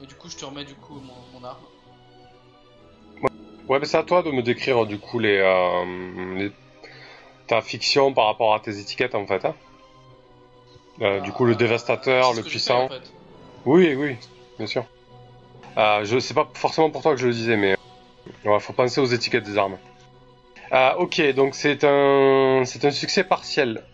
Et 0.03 0.07
du 0.07 0.15
coup, 0.15 0.29
je 0.29 0.37
te 0.37 0.45
remets 0.45 0.65
du 0.65 0.75
coup 0.75 0.95
mon, 1.01 1.15
mon 1.39 1.45
arme. 1.45 1.65
Ouais, 3.69 3.79
mais 3.79 3.87
c'est 3.87 3.97
à 3.97 4.03
toi 4.03 4.23
de 4.23 4.31
me 4.31 4.43
décrire 4.43 4.85
du 4.85 4.99
coup 4.99 5.19
les, 5.19 5.39
euh, 5.39 6.35
les- 6.37 6.53
ta 7.47 7.63
fiction 7.63 8.13
par 8.13 8.27
rapport 8.27 8.55
à 8.55 8.61
tes 8.61 8.79
étiquettes 8.79 9.15
en 9.15 9.27
fait. 9.27 9.45
Hein 9.45 9.55
Euh, 11.01 11.21
du 11.21 11.33
coup, 11.33 11.45
le 11.45 11.55
Ah, 11.55 11.57
dévastateur, 11.57 12.35
le 12.35 12.43
puissant. 12.43 12.89
fait, 12.89 12.97
en 12.97 13.01
fait. 13.01 13.13
Oui, 13.65 13.95
oui, 13.95 14.17
bien 14.59 14.67
sûr. 14.67 14.85
Euh, 15.77 16.05
je 16.05 16.19
sais 16.19 16.35
pas 16.35 16.49
forcément 16.55 16.91
pour 16.91 17.03
toi 17.03 17.15
que 17.15 17.21
je 17.21 17.27
le 17.27 17.33
disais, 17.33 17.57
mais 17.57 17.75
ouais, 18.45 18.61
faut 18.61 18.73
penser 18.75 19.01
aux 19.01 19.07
étiquettes 19.07 19.45
des 19.45 19.57
armes. 19.59 19.79
Euh, 20.73 20.95
ok, 20.97 21.21
donc 21.35 21.55
c'est 21.55 21.85
un 21.85 22.63
c'est 22.65 22.85
un 22.85 22.91
succès 22.91 23.25
partiel. 23.25 23.85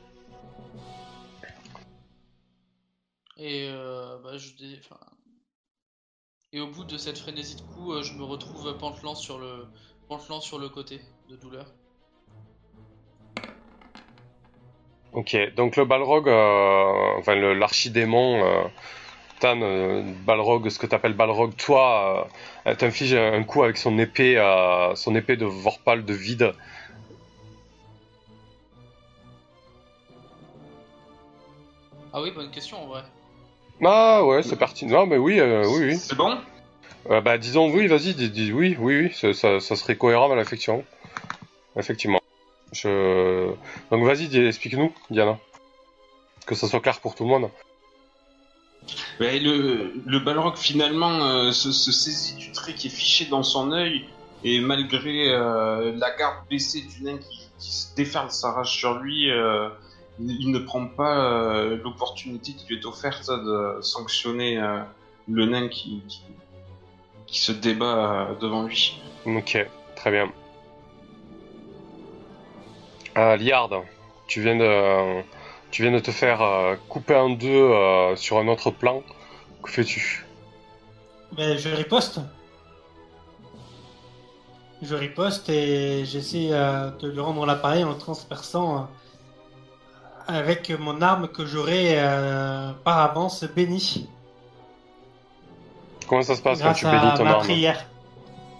Et 3.42 3.70
euh, 3.70 4.18
bah, 4.22 4.36
je 4.36 4.52
dé- 4.52 4.78
enfin, 4.84 5.00
Et 6.52 6.60
au 6.60 6.66
bout 6.66 6.84
de 6.84 6.98
cette 6.98 7.16
frénésie 7.16 7.56
de 7.56 7.62
coups, 7.62 7.94
euh, 7.94 8.02
je 8.02 8.14
me 8.14 8.22
retrouve 8.22 8.76
pantelant 8.76 9.14
sur 9.14 9.38
le 9.38 9.66
pantelant 10.08 10.42
sur 10.42 10.58
le 10.58 10.68
côté 10.68 11.00
de 11.30 11.36
douleur. 11.36 11.72
Ok, 15.12 15.36
donc 15.56 15.76
le 15.76 15.86
Balrog, 15.86 16.28
euh, 16.28 17.18
enfin 17.18 17.34
l'archidémon, 17.34 18.44
euh, 18.44 18.62
Tan, 19.40 19.62
euh, 19.62 20.02
Balrog, 20.26 20.68
ce 20.68 20.78
que 20.78 20.86
t'appelles 20.86 21.14
Balrog, 21.14 21.56
toi, 21.56 22.28
t'inflige 22.78 23.14
un 23.14 23.42
coup 23.42 23.62
avec 23.62 23.78
son 23.78 23.98
épée, 23.98 24.36
son 24.96 25.14
épée 25.14 25.36
de 25.36 25.46
Vorpal 25.46 26.04
de 26.04 26.12
vide. 26.12 26.52
Ah 32.12 32.20
oui, 32.20 32.32
bonne 32.32 32.50
question 32.50 32.82
en 32.82 32.86
vrai. 32.86 33.02
Ah 33.82 34.24
ouais, 34.24 34.43
c'est 34.43 34.57
pertinent. 34.57 35.01
Non, 35.01 35.07
mais 35.07 35.16
oui, 35.16 35.40
euh, 35.40 35.65
oui, 35.66 35.86
oui. 35.86 35.97
C'est 35.97 36.16
bon? 36.16 36.39
Euh, 37.09 37.20
bah 37.23 37.39
disons 37.39 37.70
oui, 37.73 37.86
vas-y, 37.86 38.15
dis, 38.15 38.28
dis- 38.28 38.52
oui, 38.52 38.77
oui, 38.78 39.02
oui, 39.02 39.12
ça, 39.15 39.32
ça, 39.32 39.59
ça 39.59 39.77
serait 39.77 39.97
cohérent 39.97 40.31
à 40.31 40.36
l'affection. 40.36 40.85
Effectivement. 41.77 42.20
Je... 42.73 43.51
Donc 43.90 44.05
vas-y, 44.05 44.36
explique-nous, 44.36 44.93
Diana. 45.09 45.39
Que 46.47 46.55
ça 46.55 46.69
soit 46.69 46.81
clair 46.81 47.01
pour 47.01 47.15
tout 47.15 47.24
le 47.24 47.31
monde. 47.31 47.51
Ouais, 49.19 49.39
le, 49.39 49.94
le 50.05 50.19
Balrog 50.19 50.57
finalement 50.57 51.24
euh, 51.24 51.52
se, 51.52 51.73
se 51.73 51.93
saisit 51.93 52.35
du 52.36 52.52
trait 52.52 52.74
qui 52.74 52.89
est 52.89 52.90
fiché 52.90 53.27
dans 53.27 53.43
son 53.43 53.73
œil 53.73 54.07
et 54.44 54.61
malgré 54.61 55.28
la 55.28 56.16
garde 56.19 56.47
baissée 56.48 56.81
du 56.82 57.02
nain 57.02 57.19
qui, 57.19 57.48
qui 57.59 57.73
se 57.73 57.94
déferle 57.94 58.31
sa 58.31 58.52
rage 58.52 58.74
sur 58.74 58.94
lui, 58.98 59.31
il, 60.20 60.51
ne 60.51 60.59
prend 60.59 60.86
pas 60.86 61.18
euh, 61.18 61.78
l'opportunité 61.82 62.52
qui 62.52 62.66
lui 62.68 62.80
est 62.80 62.86
offerte 62.86 63.28
de 63.28 63.80
sanctionner 63.80 64.59
euh, 64.59 64.80
le 65.28 65.47
nain 65.47 65.68
qui, 65.68 66.02
qui, 66.09 66.22
qui 67.26 67.40
se 67.40 67.52
débat 67.52 68.30
euh, 68.30 68.34
devant 68.40 68.64
lui. 68.64 69.01
Ok, 69.26 69.66
très 69.97 70.10
bien. 70.10 70.30
Euh, 73.16 73.36
Liard, 73.36 73.70
tu 74.26 74.40
viens 74.42 74.56
de, 74.56 75.22
tu 75.70 75.82
viens 75.82 75.92
de 75.92 75.98
te 75.98 76.10
faire 76.10 76.42
euh, 76.42 76.76
couper 76.88 77.16
en 77.16 77.30
deux 77.30 77.48
euh, 77.48 78.16
sur 78.16 78.38
un 78.38 78.48
autre 78.48 78.70
plan. 78.70 79.02
Que 79.62 79.70
fais-tu? 79.70 80.26
Ben, 81.32 81.56
je 81.59 81.68
riposte. 81.68 82.20
Je 84.82 84.94
riposte 84.94 85.48
et 85.51 86.05
j'essaie 86.06 86.48
euh, 86.52 86.90
de 86.90 87.09
lui 87.09 87.20
rendre 87.20 87.44
l'appareil 87.44 87.84
en 87.84 87.94
transperçant 87.94 88.76
euh, 88.76 88.80
avec 90.32 90.70
mon 90.78 91.01
arme 91.02 91.28
que 91.28 91.47
j'aurais 91.47 91.94
euh, 91.97 92.73
par 92.85 92.98
avance 92.98 93.44
bénie. 93.44 94.09
Comment 96.09 96.23
ça 96.23 96.35
se 96.35 96.43
passe 96.43 96.59
quand 96.59 96.65
grâce 96.65 96.78
tu 96.78 96.86
à 96.86 96.98
bénis 96.98 97.15
ton 97.16 97.24
ma 97.24 97.31
arme 97.32 97.40
prière. 97.43 97.86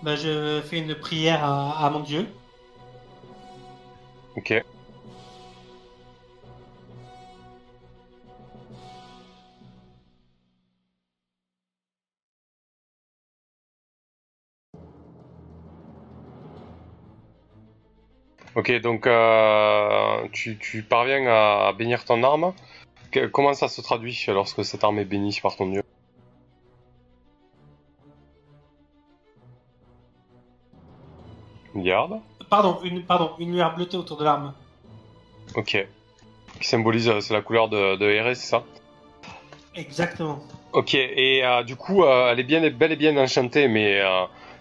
Ben, 0.03 0.17
je 0.17 0.61
fais 0.65 0.79
une 0.79 0.95
prière 0.95 1.45
à, 1.45 1.87
à 1.87 1.91
mon 1.91 2.01
Dieu. 2.01 2.27
Ok. 4.37 4.65
Ok, 18.57 18.73
donc 18.81 19.07
euh, 19.07 20.27
tu, 20.33 20.59
tu 20.59 20.83
parviens 20.83 21.25
à 21.27 21.73
bénir 21.73 22.05
ton 22.05 22.23
arme. 22.25 22.53
Que- 23.13 23.27
comment 23.27 23.55
ça 23.55 23.69
se 23.69 23.81
traduit 23.81 24.25
lorsque 24.29 24.65
cette 24.65 24.83
arme 24.83 24.99
est 24.99 25.05
bénie 25.05 25.39
par 25.41 25.57
ton 25.57 25.69
dieu? 25.69 25.83
Garde. 31.77 32.21
Pardon, 32.49 32.81
une, 32.83 33.05
pardon, 33.05 33.33
une 33.39 33.53
lueur 33.53 33.77
bleutée 33.77 33.97
autour 33.97 34.17
de 34.17 34.25
l'arme. 34.25 34.53
Ok. 35.55 35.87
Qui 36.61 36.69
symbolise, 36.69 37.09
euh, 37.09 37.21
c'est 37.21 37.35
la 37.35 37.43
couleur 37.43 37.69
de, 37.69 37.97
de 37.97 38.35
c'est 38.35 38.49
ça? 38.49 38.65
Exactement. 39.77 40.41
Ok, 40.73 40.95
et 40.95 41.45
euh, 41.45 41.63
du 41.63 41.77
coup, 41.77 42.03
euh, 42.03 42.33
elle 42.33 42.41
est 42.41 42.45
bien, 42.45 42.69
bel 42.71 42.91
et 42.91 42.97
bien 42.97 43.17
enchantée, 43.17 43.69
mais 43.69 44.01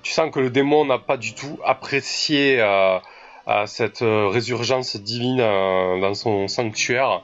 tu 0.04 0.12
sens 0.12 0.32
que 0.32 0.40
le 0.40 0.52
démon 0.52 0.86
n'a 0.86 1.00
pas 1.00 1.18
du 1.18 1.34
tout 1.34 1.60
apprécié 1.66 2.60
euh, 3.50 3.66
cette 3.66 4.02
euh, 4.04 4.28
résurgence 4.28 4.96
divine 4.96 5.40
euh, 5.42 6.00
dans 6.00 6.14
son 6.14 6.48
sanctuaire. 6.48 7.24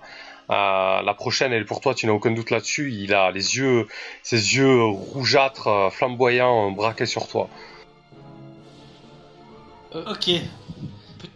Euh, 0.51 1.01
la 1.01 1.13
prochaine, 1.13 1.53
elle 1.53 1.61
est 1.63 1.65
pour 1.65 1.81
toi, 1.81 1.93
tu 1.95 2.05
n'as 2.07 2.13
aucun 2.13 2.31
doute 2.31 2.51
là-dessus. 2.51 2.91
Il 2.93 3.13
a 3.13 3.31
les 3.31 3.55
yeux, 3.57 3.87
ses 4.23 4.55
yeux 4.55 4.83
rougeâtres, 4.83 5.67
euh, 5.67 5.89
flamboyants, 5.89 6.71
braqués 6.71 7.05
sur 7.07 7.27
toi. 7.27 7.47
Ok. 9.93 10.29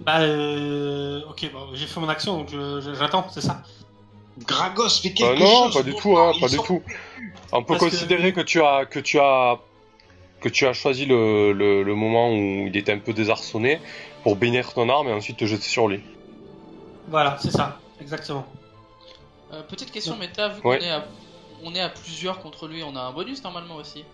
Bah, 0.02 0.22
euh, 0.22 1.22
ok, 1.30 1.50
j'ai 1.74 1.88
fait 1.88 2.00
mon 2.00 2.10
action, 2.10 2.38
donc 2.40 2.50
j'attends, 2.98 3.26
c'est 3.32 3.42
ça. 3.42 3.62
Gragos 4.46 4.84
Euh, 4.86 5.02
quelque 5.02 5.40
non, 5.40 5.64
chose 5.66 5.74
pas 5.76 5.84
du 5.84 5.94
tout, 5.96 6.18
hein, 6.18 6.32
pas 6.40 6.48
du 6.48 6.58
tout. 6.58 6.82
On 7.52 7.64
peut 7.64 7.74
Parce 7.78 7.80
que- 7.86 7.90
considérer 7.90 8.32
que... 8.32 8.42
tu 8.42 8.62
as 8.62 8.86
que 8.86 9.00
tu 9.00 9.20
as 9.20 9.60
que 10.42 10.50
tu 10.50 10.66
as 10.68 10.74
choisi 10.74 11.06
le, 11.06 11.52
le, 11.54 11.84
le 11.84 11.96
moment 11.96 12.30
où 12.32 12.68
il 12.68 12.76
était 12.78 12.92
un 12.94 13.00
peu 13.00 13.14
désarçonné 13.14 13.80
pour 14.24 14.36
bénir 14.36 14.74
ton 14.74 14.90
arme 14.90 15.08
et 15.10 15.14
ensuite 15.14 15.38
te 15.38 15.46
jeter 15.46 15.64
sur 15.64 15.88
lui. 15.88 16.02
Voilà, 17.08 17.38
c'est 17.40 17.52
ça, 17.52 17.80
exactement. 18.02 18.46
Euh, 19.52 19.64
petite 19.64 19.92
question 19.92 20.16
méta, 20.16 20.50
vu 20.50 20.62
Ouais. 20.64 20.78
qu'on 20.80 20.86
est 20.86 20.92
à 20.92 21.06
on 21.64 21.76
est 21.76 21.82
à 21.82 21.90
plusieurs 21.90 22.40
contre 22.40 22.68
lui, 22.68 22.84
on 22.84 22.96
a 22.96 23.02
un 23.02 23.12
bonus 23.12 23.44
normalement 23.44 23.76
aussi. 23.76 24.06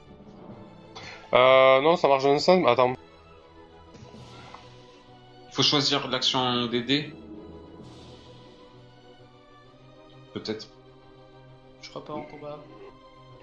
Euh, 1.33 1.81
non, 1.81 1.95
ça 1.95 2.07
marche 2.07 2.23
dans 2.23 2.31
un 2.33 2.39
sens. 2.39 2.65
Attends. 2.67 2.93
Il 5.49 5.53
faut 5.55 5.61
choisir 5.61 6.07
l'action 6.07 6.65
des 6.67 6.81
dés. 6.81 7.13
Peut-être. 10.33 10.67
Je 11.81 11.89
crois 11.89 12.03
pas 12.03 12.13
en 12.13 12.21
combat. 12.23 12.57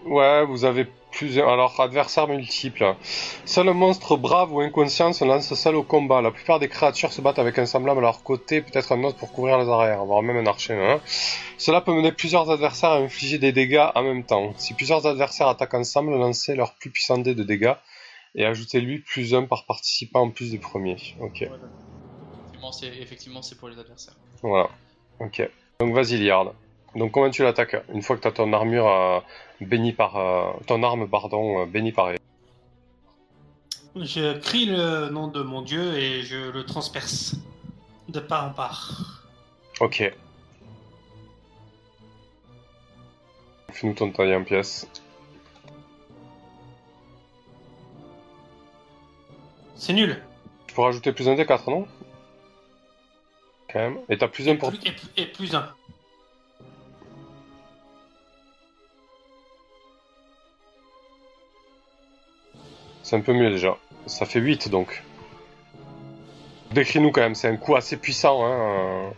Ouais, 0.05 0.45
vous 0.45 0.65
avez 0.65 0.87
plusieurs. 1.13 1.49
Alors, 1.49 1.81
adversaires 1.81 2.27
multiples. 2.27 2.97
Seul 3.45 3.69
un 3.69 3.73
monstre 3.75 4.17
brave 4.17 4.53
ou 4.53 4.61
inconscient 4.61 5.13
se 5.13 5.25
lance 5.25 5.53
seul 5.55 5.77
au 5.77 5.83
combat. 5.83 6.21
La 6.21 6.31
plupart 6.33 6.59
des 6.59 6.69
créatures 6.69 7.13
se 7.13 7.21
battent 7.21 7.39
avec 7.39 7.59
un 7.59 7.67
semblable 7.67 8.01
à 8.01 8.03
leur 8.03 8.23
côté, 8.23 8.61
peut-être 8.63 8.93
un 8.93 9.05
autre 9.05 9.19
pour 9.19 9.31
couvrir 9.33 9.59
les 9.59 9.69
arrières, 9.69 10.05
voire 10.05 10.23
même 10.23 10.37
un 10.37 10.47
archer. 10.47 10.75
hein. 10.75 11.01
Cela 11.59 11.81
peut 11.81 11.93
mener 11.93 12.11
plusieurs 12.13 12.51
adversaires 12.51 12.91
à 12.91 12.97
infliger 12.97 13.39
des 13.39 13.53
dégâts 13.53 13.87
en 13.95 14.03
même 14.03 14.25
temps. 14.25 14.53
Si 14.57 14.75
plusieurs 14.75 15.07
adversaires 15.07 15.49
attaquent 15.49 15.75
ensemble, 15.75 16.11
lancez 16.17 16.55
leur 16.57 16.75
plus 16.75 16.91
puissant 16.91 17.19
dé 17.19 17.35
de 17.35 17.45
dégâts 17.45 17.75
et 18.35 18.45
ajoutez-lui 18.47 18.99
plus 19.01 19.35
un 19.35 19.45
par 19.45 19.65
participant 19.67 20.23
en 20.23 20.31
plus 20.31 20.51
du 20.51 20.59
premier. 20.59 20.97
Ok, 21.21 21.43
Effectivement, 21.43 22.73
c'est 22.73 22.87
effectivement 22.87 23.43
c'est 23.43 23.59
pour 23.59 23.69
les 23.69 23.79
adversaires. 23.79 24.17
voilà. 24.43 24.69
Ok. 25.21 25.49
Donc 25.81 25.95
vas-y, 25.95 26.17
Liard. 26.19 26.53
Donc 26.95 27.13
comment 27.13 27.31
tu 27.31 27.43
l'attaques 27.43 27.77
Une 27.93 28.03
fois 28.03 28.17
que 28.17 28.23
tu 28.23 28.29
as 28.29 28.33
ton 28.33 28.53
armure 28.53 28.87
euh, 28.89 29.21
bénie 29.61 29.93
par... 29.93 30.17
euh, 30.17 30.53
ton 30.67 30.83
arme, 30.83 31.09
pardon, 31.09 31.63
euh, 31.63 31.67
bénie 31.67 31.93
par... 31.93 32.11
Je 33.97 34.39
crie 34.39 34.67
le 34.67 35.09
nom 35.11 35.29
de 35.29 35.43
mon 35.43 35.63
dieu 35.63 35.97
et 35.99 36.23
je 36.23 36.51
le 36.51 36.65
transperce 36.65 37.35
de 38.09 38.21
part 38.21 38.47
en 38.49 38.51
part. 38.53 39.23
Ok. 39.81 40.13
Fais-nous 43.71 43.95
ton 43.95 44.11
taille 44.11 44.35
en 44.35 44.45
pièces. 44.45 44.87
C'est 49.77 49.93
nul. 49.93 50.23
Tu 50.67 50.75
pourras 50.75 50.89
ajouter 50.89 51.13
plus 51.13 51.29
un 51.29 51.35
des 51.35 51.45
4, 51.47 51.69
non? 51.71 51.87
Quand 53.71 53.79
même. 53.81 53.99
Et 54.09 54.17
t'as 54.17 54.29
plus 54.29 54.49
un 54.49 54.57
pour... 54.57 54.71
Plus- 54.71 54.79
et, 54.87 54.93
plus- 54.93 55.09
et 55.17 55.27
plus 55.27 55.55
un. 55.55 55.69
C'est 63.13 63.19
un 63.19 63.21
peu 63.21 63.35
mieux 63.35 63.51
déjà. 63.51 63.77
Ça 64.07 64.25
fait 64.25 64.41
8 64.41 64.71
donc. 64.71 65.03
Décris-nous 66.71 67.11
quand 67.13 67.21
même, 67.21 67.35
c'est 67.35 67.47
un 67.49 67.59
coup 67.59 67.77
assez 67.77 67.99
puissant. 67.99 68.43
Hein. 68.43 68.51
euh. 68.51 69.11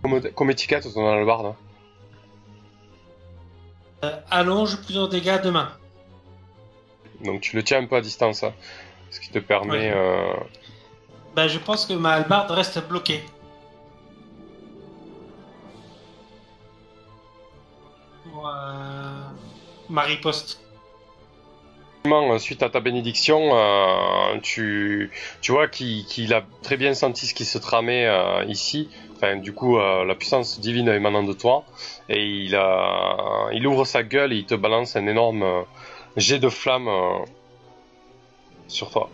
Comme, 0.00 0.22
comme 0.32 0.50
étiquette, 0.50 0.90
ton 0.94 1.06
hallebarde. 1.12 1.54
Euh, 4.02 4.16
allonge 4.30 4.80
plusieurs 4.80 5.10
dégâts 5.10 5.42
de 5.42 5.50
main. 5.50 5.72
Donc 7.22 7.42
tu 7.42 7.54
le 7.54 7.62
tiens 7.62 7.82
un 7.82 7.86
peu 7.86 7.96
à 7.96 8.00
distance. 8.00 8.42
hein, 8.42 8.54
ce 9.10 9.20
qui 9.20 9.28
te 9.28 9.40
permet. 9.40 9.72
Ouais. 9.72 9.92
euh, 9.94 10.32
Ben, 11.36 11.48
je 11.48 11.58
pense 11.58 11.84
que 11.84 11.92
ma 11.92 12.12
hallebarde 12.14 12.50
reste 12.50 12.88
bloquée. 12.88 13.22
Pour, 18.24 18.48
euh, 18.48 19.22
ma 19.90 20.00
riposte. 20.00 20.62
Euh, 22.12 22.38
suite 22.38 22.62
à 22.62 22.70
ta 22.70 22.80
bénédiction, 22.80 23.50
euh, 23.52 24.38
tu, 24.42 25.10
vois 25.48 25.68
qu'il 25.68 26.34
a 26.34 26.42
très 26.62 26.76
bien 26.76 26.94
senti 26.94 27.26
ce 27.26 27.34
qui 27.34 27.44
se 27.44 27.58
tramait 27.58 28.06
euh, 28.06 28.44
ici. 28.46 28.88
Du 29.42 29.52
coup, 29.52 29.78
la 29.78 30.14
puissance 30.14 30.60
divine 30.60 30.88
émanant 30.88 31.24
de 31.24 31.32
toi. 31.32 31.64
Et 32.08 32.24
il, 32.24 32.56
il 33.52 33.66
ouvre 33.66 33.84
sa 33.84 34.04
gueule 34.04 34.32
et 34.32 34.36
il 34.36 34.44
te 34.44 34.54
balance 34.54 34.94
un 34.94 35.08
énorme 35.08 35.64
jet 36.16 36.38
de 36.38 36.48
flamme 36.48 36.88
sur 38.68 38.92
toi. 38.92 39.10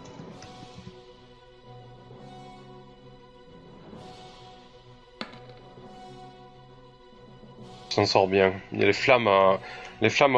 Tu 7.88 7.96
t'en 7.96 8.04
sors 8.04 8.28
bien. 8.28 8.52
Il 8.72 8.80
y 8.80 8.82
a 8.82 8.86
les 8.86 8.92
flammes, 8.92 9.58
les 10.02 10.10
flammes 10.10 10.36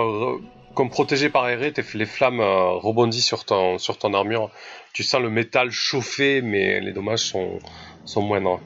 comme 0.77 0.90
protégé 0.90 1.31
par 1.31 1.47
tes- 1.73 1.82
les 1.94 2.07
flammes 2.07 2.39
euh, 2.40 2.73
rebondissent 2.74 3.27
sur 3.27 3.44
ton, 3.44 3.78
sur 3.78 3.98
ton 3.98 4.12
armure. 4.15 4.51
Tu 4.93 5.03
sens 5.03 5.20
le 5.23 5.31
métal 5.31 5.70
chauffer, 5.70 6.43
mais 6.43 6.81
les 6.81 6.93
dommages 6.93 7.24
sont, 7.24 7.59
sont 8.05 8.23
moindres. 8.23 8.61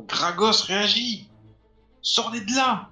Dragos 0.00 0.64
réagit 0.66 1.28
Sors-les 2.02 2.40
de 2.40 2.54
là 2.56 2.90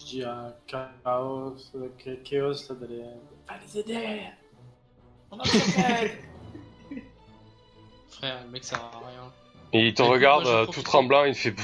Je 0.00 0.04
dis 0.06 0.24
à 0.24 0.56
Chaos, 0.66 1.54
euh, 1.76 1.88
Ch- 2.02 2.18
Chaos 2.24 2.52
là, 2.68 2.74
d'aller. 2.74 3.02
Va 3.46 3.54
les 3.64 3.78
aider 3.78 4.20
On 5.30 5.38
a 5.38 5.44
Frère, 8.08 8.42
le 8.44 8.50
mec 8.50 8.64
sert 8.64 8.80
à 8.82 8.90
rien. 9.06 9.30
Et 9.72 9.88
il 9.88 9.94
te 9.94 10.02
Et 10.02 10.06
regarde 10.06 10.44
moi, 10.44 10.52
euh, 10.52 10.66
tout 10.66 10.82
tremblant, 10.82 11.24
il 11.24 11.34
fait 11.34 11.54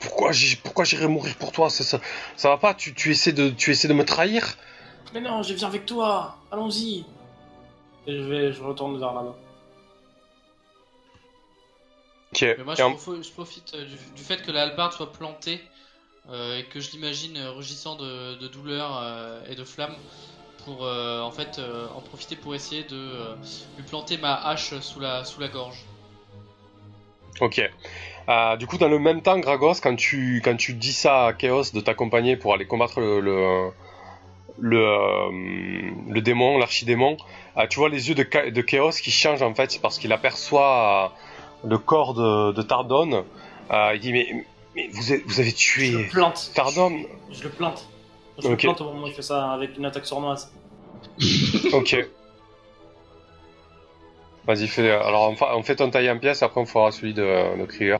pourquoi 0.00 0.32
j'ai 0.32 0.56
pourquoi 0.56 0.84
j'irais 0.84 1.08
mourir 1.08 1.34
pour 1.36 1.52
toi 1.52 1.70
ça, 1.70 1.84
ça, 1.84 2.00
ça 2.36 2.48
va 2.48 2.56
pas 2.56 2.74
tu, 2.74 2.94
tu 2.94 3.10
essaies 3.10 3.32
de 3.32 3.50
tu 3.50 3.70
essaies 3.70 3.88
de 3.88 3.92
me 3.92 4.04
trahir 4.04 4.56
Mais 5.12 5.20
non, 5.20 5.42
je 5.42 5.54
viens 5.54 5.68
avec 5.68 5.86
toi 5.86 6.36
Allons-y 6.50 7.04
Et 8.06 8.16
je 8.16 8.22
vais, 8.22 8.52
je 8.52 8.62
retourne 8.62 8.98
vers 8.98 9.12
là-bas. 9.12 9.36
Ok. 12.32 12.42
Mais 12.42 12.64
moi, 12.64 12.74
je, 12.74 13.32
profite 13.32 13.74
euh, 13.74 13.84
du, 13.84 13.96
du 14.16 14.22
fait 14.22 14.42
que 14.42 14.50
la 14.52 14.62
hallebarde 14.62 14.92
soit 14.92 15.12
plantée 15.12 15.60
euh, 16.28 16.58
et 16.58 16.64
que 16.64 16.80
je 16.80 16.90
l'imagine 16.92 17.38
rugissant 17.48 17.96
de, 17.96 18.36
de 18.36 18.46
douleur 18.46 18.98
euh, 19.02 19.42
et 19.48 19.54
de 19.54 19.64
flamme 19.64 19.94
pour 20.64 20.84
euh, 20.84 21.20
en 21.22 21.30
fait 21.30 21.58
euh, 21.58 21.88
en 21.94 22.00
profiter 22.00 22.36
pour 22.36 22.54
essayer 22.54 22.84
de 22.84 22.96
euh, 22.96 23.34
lui 23.76 23.84
planter 23.84 24.16
ma 24.18 24.34
hache 24.34 24.78
sous 24.80 25.00
la, 25.00 25.24
sous 25.24 25.40
la 25.40 25.48
gorge. 25.48 25.84
Ok. 27.40 27.60
Euh, 28.28 28.56
du 28.56 28.66
coup, 28.66 28.78
dans 28.78 28.88
le 28.88 28.98
même 28.98 29.22
temps, 29.22 29.38
Gragos, 29.38 29.74
quand 29.82 29.96
tu, 29.96 30.40
quand 30.44 30.56
tu 30.56 30.74
dis 30.74 30.92
ça 30.92 31.26
à 31.26 31.32
Chaos 31.32 31.72
de 31.72 31.80
t'accompagner 31.80 32.36
pour 32.36 32.54
aller 32.54 32.66
combattre 32.66 33.00
le, 33.00 33.20
le, 33.20 33.70
le, 34.60 34.78
euh, 34.78 35.90
le 36.08 36.20
démon, 36.20 36.58
l'archidémon, 36.58 37.16
euh, 37.56 37.66
tu 37.68 37.78
vois 37.78 37.88
les 37.88 38.08
yeux 38.08 38.14
de, 38.14 38.50
de 38.50 38.60
Chaos 38.60 38.90
qui 38.90 39.10
changent 39.10 39.42
en 39.42 39.54
fait, 39.54 39.80
parce 39.82 39.98
qu'il 39.98 40.12
aperçoit 40.12 41.12
le 41.64 41.78
corps 41.78 42.14
de, 42.14 42.52
de 42.52 42.62
Tardon. 42.62 43.24
Euh, 43.72 43.92
il 43.94 44.00
dit 44.00 44.12
Mais, 44.12 44.44
mais 44.76 44.88
vous, 44.92 45.12
avez, 45.12 45.22
vous 45.26 45.40
avez 45.40 45.50
Je 45.50 45.56
tué 45.56 45.90
le 45.90 46.08
plante 46.08 46.52
Je 47.32 47.42
le 47.42 47.50
plante 47.50 47.88
Je 48.38 48.48
le 48.48 48.56
plante 48.56 48.80
au 48.80 48.84
moment 48.84 49.04
où 49.04 49.06
il 49.08 49.14
fait 49.14 49.22
ça 49.22 49.50
avec 49.50 49.76
une 49.76 49.86
attaque 49.86 50.06
sournoise. 50.06 50.52
Ok. 51.72 51.96
Vas-y, 54.46 54.68
fais. 54.68 54.90
Alors, 54.90 55.30
on, 55.30 55.36
fa- 55.36 55.54
on 55.56 55.62
fait 55.62 55.76
ton 55.76 55.90
taille 55.90 56.10
en 56.10 56.18
pièces, 56.18 56.42
après 56.42 56.60
on 56.60 56.66
fera 56.66 56.90
celui 56.92 57.14
de, 57.14 57.58
de 57.60 57.64
Krieger. 57.66 57.98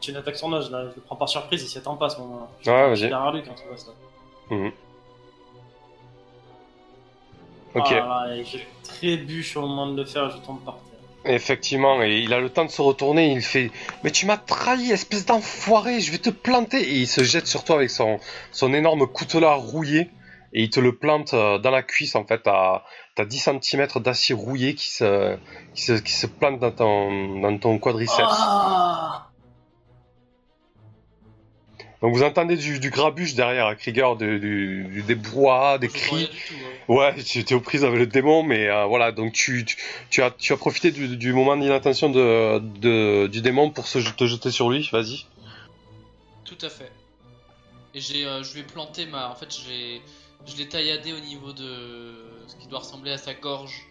C'est 0.00 0.12
une 0.12 0.18
attaque 0.18 0.36
sournoise, 0.36 0.70
là, 0.70 0.82
je 0.90 0.94
le 0.96 1.02
prends 1.04 1.16
par 1.16 1.28
surprise, 1.28 1.62
il 1.62 1.66
s'y 1.68 1.78
attend 1.78 1.96
pas 1.96 2.06
à 2.06 2.10
ce 2.10 2.18
moment-là. 2.18 2.72
Ouais, 2.72 2.88
vas-y. 2.90 3.08
derrière 3.08 3.32
lui 3.32 3.42
quand 3.42 3.54
il 3.60 3.68
voit 3.68 3.76
ça. 3.76 3.90
Ok. 7.74 7.86
Ah 7.90 8.26
là 8.28 8.36
là, 8.36 8.42
je 8.42 8.58
trébuche 8.84 9.56
au 9.56 9.62
moment 9.62 9.88
de 9.88 9.96
le 10.00 10.06
faire, 10.06 10.30
je 10.30 10.38
tombe 10.38 10.60
par 10.64 10.74
terre. 10.74 11.34
Effectivement, 11.34 12.02
et 12.02 12.20
il 12.20 12.32
a 12.32 12.40
le 12.40 12.48
temps 12.48 12.64
de 12.64 12.70
se 12.70 12.80
retourner, 12.80 13.32
il 13.32 13.42
fait 13.42 13.72
Mais 14.04 14.12
tu 14.12 14.26
m'as 14.26 14.36
trahi, 14.36 14.92
espèce 14.92 15.26
d'enfoiré, 15.26 16.00
je 16.00 16.12
vais 16.12 16.18
te 16.18 16.30
planter 16.30 16.80
Et 16.80 16.98
il 16.98 17.06
se 17.08 17.24
jette 17.24 17.48
sur 17.48 17.64
toi 17.64 17.76
avec 17.76 17.90
son, 17.90 18.20
son 18.52 18.72
énorme 18.72 19.06
couteau-là 19.08 19.54
rouillé, 19.54 20.08
et 20.56 20.62
il 20.62 20.70
te 20.70 20.80
le 20.80 20.96
plante 20.96 21.34
euh, 21.34 21.58
dans 21.58 21.70
la 21.70 21.82
cuisse 21.82 22.16
en 22.16 22.24
fait. 22.24 22.40
T'as 22.42 22.82
as 23.18 23.24
10 23.26 23.38
cm 23.62 23.86
d'acier 23.96 24.34
rouillé 24.34 24.74
qui 24.74 24.90
se, 24.90 25.36
qui, 25.74 25.82
se, 25.82 25.92
qui 25.92 26.12
se 26.12 26.26
plante 26.26 26.58
dans 26.58 26.70
ton, 26.70 27.38
dans 27.40 27.56
ton 27.58 27.78
quadriceps. 27.78 28.22
Ah 28.26 29.28
Donc 32.00 32.14
vous 32.14 32.22
entendez 32.22 32.56
du, 32.56 32.80
du 32.80 32.88
grabuge 32.88 33.34
derrière, 33.34 33.76
Krieger, 33.76 34.16
du, 34.16 34.40
du, 34.40 34.84
du- 34.84 35.02
des 35.02 35.14
brouhahas, 35.14 35.76
des 35.76 35.88
cris. 35.88 36.30
du 36.30 36.40
tout, 36.48 36.54
ouais. 36.88 36.96
Ouais, 36.96 37.22
tu 37.22 37.40
étais 37.40 37.54
aux 37.54 37.60
prises 37.60 37.84
avec 37.84 37.98
le 37.98 38.06
démon, 38.06 38.42
mais 38.42 38.68
euh, 38.68 38.84
voilà, 38.86 39.12
donc 39.12 39.32
tu, 39.34 39.64
tu, 39.64 39.76
tu 40.08 40.22
as, 40.22 40.30
tu 40.30 40.52
as 40.54 40.56
profité 40.56 40.90
du, 40.90 41.32
moment 41.34 41.56
d'inattention 41.56 42.08
de, 42.08 42.60
de, 42.60 43.26
du 43.26 43.42
démon 43.42 43.70
pour 43.70 43.88
se, 43.88 43.98
te 43.98 44.24
jeter 44.26 44.50
sur 44.50 44.70
lui, 44.70 44.88
vas-y. 44.90 45.26
Tout 46.44 46.58
à 46.62 46.70
fait. 46.70 46.92
Et 47.92 48.00
j'ai, 48.00 48.24
euh, 48.24 48.42
je 48.42 48.54
lui 48.54 48.60
ai 48.60 48.62
planté 48.62 49.04
ma. 49.06 49.28
En 49.30 49.34
fait, 49.34 49.52
j'ai, 49.52 50.00
je 50.44 50.56
l'ai 50.56 50.68
tailladé 50.68 51.12
au 51.12 51.20
niveau 51.20 51.52
de 51.52 52.14
ce 52.46 52.56
qui 52.56 52.66
doit 52.68 52.80
ressembler 52.80 53.12
à 53.12 53.18
sa 53.18 53.34
gorge. 53.34 53.86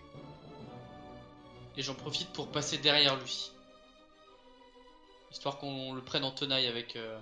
Et 1.78 1.82
j'en 1.82 1.96
profite 1.96 2.32
pour 2.32 2.52
passer 2.52 2.78
derrière 2.78 3.18
lui. 3.18 3.52
Histoire 5.32 5.58
qu'on 5.58 5.94
le 5.94 6.02
prenne 6.02 6.24
en 6.24 6.32
tenaille 6.32 6.68
avec, 6.68 6.96
euh, 6.96 7.18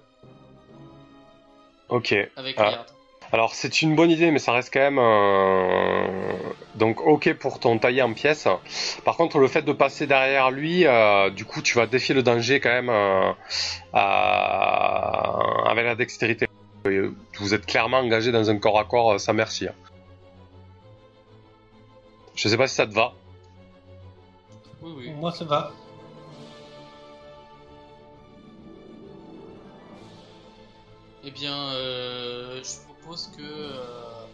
Ok. 1.89 2.15
avec 2.35 2.55
Ah. 2.59 2.85
Alors 3.31 3.55
c'est 3.55 3.81
une 3.81 3.95
bonne 3.95 4.11
idée, 4.11 4.29
mais 4.29 4.37
ça 4.37 4.51
reste 4.51 4.71
quand 4.71 4.79
même 4.79 4.99
euh, 4.99 6.07
donc 6.75 7.01
ok 7.01 7.33
pour 7.33 7.59
ton 7.59 7.79
tailler 7.79 8.03
en 8.03 8.13
pièces. 8.13 8.47
Par 9.05 9.17
contre, 9.17 9.39
le 9.39 9.47
fait 9.47 9.63
de 9.63 9.71
passer 9.73 10.05
derrière 10.05 10.51
lui, 10.51 10.85
euh, 10.85 11.31
du 11.31 11.43
coup, 11.43 11.63
tu 11.63 11.75
vas 11.77 11.87
défier 11.87 12.13
le 12.13 12.21
danger 12.21 12.59
quand 12.59 12.69
même 12.69 12.91
euh, 12.91 13.31
avec 15.65 15.85
la 15.85 15.95
dextérité. 15.95 16.47
Vous 17.39 17.53
êtes 17.53 17.65
clairement 17.65 17.97
engagé 17.99 18.31
dans 18.31 18.49
un 18.49 18.57
corps 18.57 18.80
à 18.80 18.84
corps 18.85 19.14
euh, 19.14 19.18
sans 19.18 19.34
merci. 19.34 19.68
hein. 19.68 19.73
Je 22.35 22.49
sais 22.49 22.57
pas 22.57 22.68
si 22.68 22.76
ça 22.76 22.85
te 22.85 22.93
va. 22.93 23.14
Oui, 24.81 24.91
oui. 24.97 25.11
Moi, 25.11 25.31
ça 25.31 25.45
va. 25.45 25.72
Eh 31.23 31.31
bien, 31.31 31.55
euh, 31.55 32.61
je 32.64 32.85
propose 32.85 33.31
que. 33.38 33.41
euh, 33.41 34.26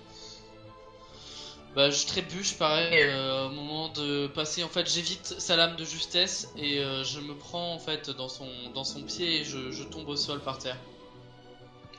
bah, 1.76 1.92
je 1.92 2.08
trébuche 2.08 2.58
pareil 2.58 2.90
euh, 3.04 3.46
au 3.46 3.50
moment 3.52 3.90
de 3.90 4.26
passer. 4.28 4.64
En 4.64 4.70
fait, 4.70 4.90
j'évite 4.90 5.36
sa 5.40 5.56
lame 5.56 5.76
de 5.76 5.86
justesse 5.86 6.52
et 6.58 6.80
euh, 6.80 7.04
je 7.04 7.20
me 7.20 7.36
prends 7.36 7.74
en 7.76 7.80
fait 7.80 8.10
dans 8.10 8.28
son, 8.28 8.48
dans 8.74 8.84
son 8.84 9.04
pied 9.04 9.42
et 9.42 9.44
je, 9.44 9.72
je 9.72 9.84
tombe 9.84 10.08
au 10.10 10.16
sol 10.16 10.40
par 10.40 10.58
terre. 10.58 10.78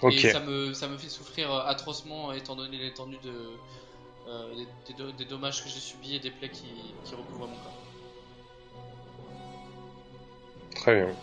Et 0.08 0.32
ça 0.32 0.40
me, 0.40 0.72
ça 0.72 0.88
me 0.88 0.96
fait 0.96 1.08
souffrir 1.08 1.52
euh, 1.52 1.62
atrocement 1.66 2.32
étant 2.32 2.56
donné 2.56 2.78
l'étendue 2.78 3.18
de, 3.22 3.52
euh, 4.28 4.54
des, 4.54 4.66
des 4.92 4.98
do- 4.98 5.12
des 5.12 5.24
dommages 5.26 5.62
que 5.62 5.68
j'ai 5.68 5.78
subis 5.80 6.16
et 6.16 6.20
des 6.20 6.30
plaies 6.30 6.48
qui, 6.50 6.68
qui 7.04 7.14
recouvrent 7.14 7.46
mon 7.48 7.56
corps. 7.56 7.76
Très 10.74 10.94
bien. 10.96 11.14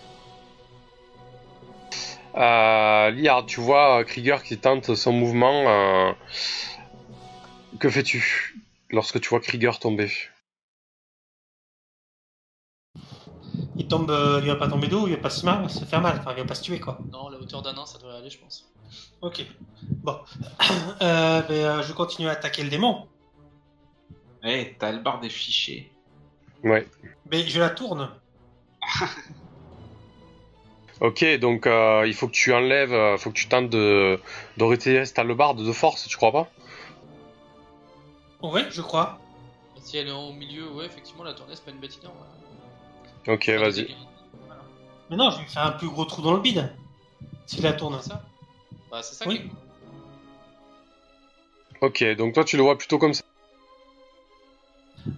Euh, 2.36 3.10
Liard, 3.12 3.45
tu 3.48 3.60
vois 3.62 4.04
Krieger 4.06 4.44
qui 4.44 4.60
tente 4.60 4.94
son 4.94 5.12
mouvement. 5.12 5.64
euh, 5.68 6.12
Que 7.80 7.90
fais-tu 7.90 8.60
lorsque 8.91 9.20
tu 9.20 9.30
vois 9.30 9.40
Krieger 9.40 9.80
tomber? 9.80 10.12
Il 13.76 13.88
tombe, 13.88 14.10
euh, 14.12 14.40
il 14.42 14.48
va 14.48 14.56
pas 14.56 14.68
tomber 14.68 14.88
d'eau, 14.88 15.08
il 15.08 15.16
va 15.16 15.22
pas 15.22 15.30
se, 15.30 15.46
mal, 15.46 15.70
se 15.70 15.86
faire 15.86 16.02
mal, 16.02 16.18
enfin, 16.20 16.34
il 16.36 16.42
va 16.42 16.48
pas 16.48 16.56
se 16.56 16.64
tuer, 16.64 16.80
quoi. 16.80 17.00
Non, 17.12 17.30
la 17.30 17.38
hauteur 17.38 17.62
d'un 17.62 17.76
an, 17.78 17.86
ça 17.86 17.98
devrait 17.98 18.18
aller, 18.18 18.30
je 18.30 18.40
pense. 18.40 18.70
Ok. 19.22 19.46
Bon. 19.82 20.20
Euh, 21.02 21.42
ben, 21.44 21.54
euh, 21.54 21.84
je 21.84 21.94
continue 21.94 22.28
à 22.28 22.32
attaquer 22.32 22.64
le 22.64 22.70
démon. 22.70 23.08
Eh, 24.44 24.76
t'as 24.80 24.92
le 24.92 25.00
bar 25.00 25.20
des 25.20 25.30
fichiers. 25.30 25.92
Ouais. 26.64 26.88
Mais 27.30 27.44
je 27.44 27.60
la 27.60 27.70
tourne. 27.70 28.10
Ok, 31.00 31.24
donc 31.38 31.68
euh, 31.68 32.06
il 32.08 32.16
faut 32.16 32.28
que 32.28 32.34
tu 32.34 32.52
enlèves, 32.54 32.94
euh, 32.94 33.18
faut 33.18 33.30
que 33.30 33.36
tu 33.36 33.48
tentes 33.48 33.70
de, 33.70 34.20
de 34.58 34.64
retirer 34.64 35.06
cette 35.06 35.20
hallebarde 35.20 35.64
de 35.64 35.72
force, 35.72 36.08
tu 36.08 36.18
crois 36.18 36.32
pas? 36.32 36.50
Ouais, 38.42 38.66
je 38.72 38.82
crois. 38.82 39.20
Si 39.80 39.98
elle 39.98 40.08
est 40.08 40.12
en 40.12 40.30
haut 40.30 40.34
milieu, 40.34 40.72
ouais, 40.72 40.86
effectivement, 40.86 41.24
la 41.24 41.34
tournée, 41.34 41.56
c'est 41.56 41.64
pas 41.64 41.72
une 41.72 41.78
bête 41.78 41.96
idée. 41.96 42.08
Ok, 43.28 43.49
vas-y. 43.49 43.95
Mais 45.10 45.16
non, 45.18 45.30
je 45.32 45.38
vais 45.40 45.45
faire 45.48 45.66
un 45.66 45.72
plus 45.72 45.90
gros 45.90 46.06
trou 46.06 46.22
dans 46.22 46.34
le 46.34 46.40
bide. 46.41 46.70
S'il 47.45 47.64
la 47.64 47.74
tourne. 47.74 47.98
C'est 48.02 48.10
ça 48.10 48.22
Bah, 48.91 49.02
c'est 49.04 49.16
ça 49.16 49.26
Oui. 49.28 49.40
qui 49.40 49.48
est- 49.48 49.52
Ok, 51.80 52.04
donc 52.18 52.34
toi 52.34 52.44
tu 52.44 52.58
le 52.58 52.64
vois 52.64 52.78
plutôt 52.78 52.98
comme 52.98 53.14
ça. 53.14 53.22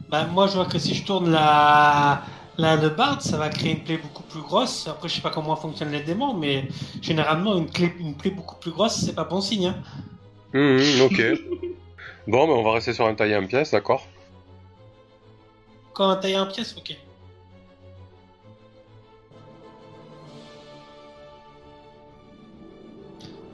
Bah, 0.10 0.26
moi, 0.26 0.48
je 0.48 0.53
vois 0.56 0.65
que 0.65 0.77
si 0.80 0.94
je 0.94 1.06
tourne 1.06 1.31
la, 1.31 2.22
la 2.57 2.77
de 2.77 2.90
Bard, 2.90 3.22
ça 3.22 3.38
va 3.38 3.49
créer 3.49 3.73
une 3.73 3.84
plaie 3.84 3.98
beaucoup 3.98 4.23
plus 4.23 4.41
grosse. 4.41 4.88
Après, 4.88 5.07
je 5.07 5.15
sais 5.15 5.22
pas 5.22 5.30
comment 5.30 5.56
fonctionnent 5.56 5.91
les 5.91 6.02
démons, 6.02 6.34
mais 6.34 6.68
généralement, 7.02 7.56
une, 7.56 7.69
clé, 7.69 7.94
une 7.99 8.15
plaie 8.15 8.31
beaucoup 8.31 8.56
plus 8.56 8.72
grosse, 8.72 8.95
c'est 9.06 9.14
pas 9.15 9.23
bon 9.23 9.40
signe. 9.40 9.68
hein. 9.68 9.81
Mhm, 10.53 11.02
ok. 11.02 11.22
bon, 12.27 12.48
ben 12.48 12.53
on 12.53 12.64
va 12.64 12.73
rester 12.73 12.94
sur 12.94 13.06
un 13.06 13.14
taillé 13.15 13.38
en 13.38 13.45
pièces, 13.45 13.72
d'accord 13.72 14.06
Quand 15.94 16.10
a 16.10 16.15
taillé 16.18 16.38
en 16.40 16.48
pièces, 16.48 16.76
ok. 16.77 16.98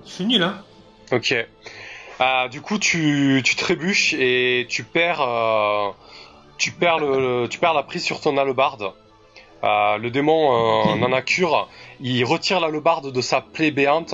Je 0.06 0.12
suis 0.12 0.26
nul, 0.26 0.44
hein. 0.44 0.64
Ok. 1.12 1.34
Ah, 2.20 2.48
du 2.50 2.62
coup, 2.62 2.78
tu, 2.80 3.42
tu 3.44 3.56
trébuches 3.56 4.14
et 4.14 4.66
tu 4.70 4.84
perds, 4.84 5.22
euh, 5.22 5.90
tu 6.58 6.72
perds 6.72 7.00
le, 7.00 7.42
le- 7.44 7.48
tu 7.50 7.60
perds 7.60 7.74
la 7.74 7.84
prise 7.84 8.04
sur 8.04 8.22
ton 8.22 8.38
hallebarde. 8.38 8.94
Euh, 9.64 9.98
le 9.98 10.12
démon 10.12 10.52
euh, 10.52 10.94
Ok. 10.94 11.00
n'en 11.00 11.12
a 11.12 11.22
cure. 11.22 11.68
Il 12.00 12.24
retire 12.24 12.60
l'hallebarde 12.60 13.12
de 13.12 13.22
sa 13.22 13.42
plaie 13.42 13.72
béante 13.72 14.14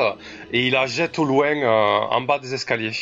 et 0.52 0.68
il 0.68 0.74
la 0.74 0.88
jette 0.88 1.20
au 1.20 1.26
loin 1.26 1.56
euh, 1.56 2.00
en 2.00 2.22
bas 2.22 2.40
des 2.40 2.54
escaliers. 2.54 2.96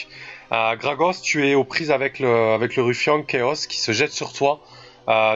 Gragos, 0.51 1.21
tu 1.23 1.47
es 1.47 1.53
aux 1.53 1.63
prises 1.63 1.91
avec 1.91 2.17
le, 2.17 2.53
avec 2.53 2.75
le 2.75 2.81
ruffian 2.81 3.21
Chaos 3.21 3.53
qui 3.69 3.77
se 3.79 3.91
jette 3.91 4.11
sur 4.11 4.33
toi. 4.33 4.59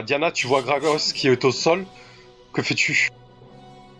Diana, 0.02 0.32
tu 0.32 0.48
vois 0.48 0.60
Gragos 0.62 1.12
qui 1.14 1.28
est 1.28 1.44
au 1.44 1.52
sol. 1.52 1.84
Que 2.52 2.62
fais-tu? 2.62 3.08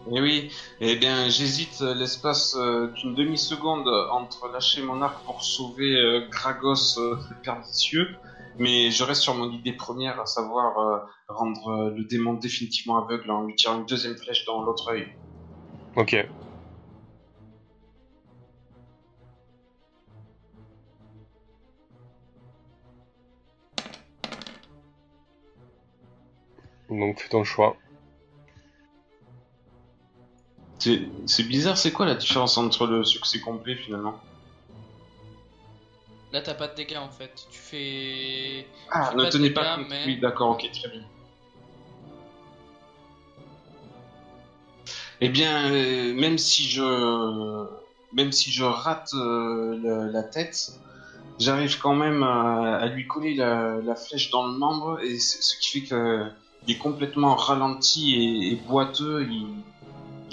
Eh 0.06 0.20
oui, 0.20 0.52
eh 0.81 0.97
bien 0.97 1.28
j'hésite 1.31 1.81
euh, 1.81 1.94
l'espace 1.94 2.55
euh, 2.56 2.93
d'une 2.93 3.14
demi-seconde 3.14 3.89
entre 4.10 4.48
lâcher 4.48 4.82
mon 4.82 5.01
arc 5.01 5.24
pour 5.24 5.43
sauver 5.43 5.97
euh, 5.97 6.28
Gragos 6.31 6.98
euh, 6.98 7.16
le 7.31 7.36
pernicieux, 7.43 8.09
mais 8.59 8.90
je 8.90 9.02
reste 9.02 9.22
sur 9.22 9.35
mon 9.35 9.51
idée 9.51 9.72
première, 9.72 10.20
à 10.20 10.26
savoir 10.26 10.78
euh, 10.78 10.98
rendre 11.28 11.68
euh, 11.68 11.90
le 11.97 12.05
démon 12.05 12.35
définitivement 12.35 13.02
aveugle 13.02 13.31
en 13.31 13.44
lui 13.44 13.55
tirant 13.56 13.78
une 13.78 13.86
deuxième 13.86 14.16
flèche 14.16 14.44
dans 14.44 14.62
l'autre 14.62 14.90
œil. 14.93 15.06
Ok. 15.97 16.14
Donc 26.89 27.20
fais 27.20 27.28
ton 27.28 27.44
choix. 27.44 27.76
C'est 31.27 31.43
bizarre, 31.44 31.78
c'est 31.78 31.93
quoi 31.93 32.05
la 32.06 32.15
différence 32.15 32.59
entre 32.59 32.86
le 32.86 33.05
succès 33.05 33.40
complet 33.40 33.77
finalement? 33.77 34.20
Là, 36.32 36.43
t'as 36.43 36.55
pas 36.55 36.69
de 36.69 36.74
dégâts 36.74 36.97
en 36.98 37.11
fait. 37.11 37.47
Tu 37.51 37.59
fais. 37.59 38.66
Ah, 38.90 39.11
fais 39.11 39.16
ne 39.16 39.23
pas 39.23 39.31
tenez 39.31 39.48
dégâts, 39.48 39.55
pas 39.55 39.77
compte. 39.77 39.86
mais- 39.89 40.05
Oui, 40.06 40.19
d'accord, 40.20 40.51
ok, 40.51 40.69
très 40.73 40.89
bien. 40.90 41.02
Eh 45.20 45.28
bien, 45.28 45.70
euh, 45.73 46.12
même 46.15 46.39
si 46.39 46.65
je, 46.69 46.82
même 48.12 48.32
si 48.32 48.51
je 48.51 48.65
rate 48.65 49.11
euh, 49.15 49.78
le- 49.81 50.11
la 50.12 50.23
tête, 50.24 50.73
j'arrive 51.39 51.78
quand 51.78 51.94
même 51.94 52.23
à, 52.23 52.77
à 52.77 52.86
lui 52.89 53.06
coller 53.06 53.35
la, 53.35 53.77
la 53.82 53.94
flèche 53.94 54.31
dans 54.31 54.47
le 54.47 54.59
membre, 54.59 55.01
et 55.02 55.19
ce 55.19 55.56
qui 55.61 55.81
fait 55.81 55.86
qu'il 55.86 56.74
est 56.74 56.78
complètement 56.78 57.36
ralenti 57.36 58.15
et, 58.16 58.52
et 58.52 58.56
boiteux. 58.56 59.27
Il, 59.31 59.62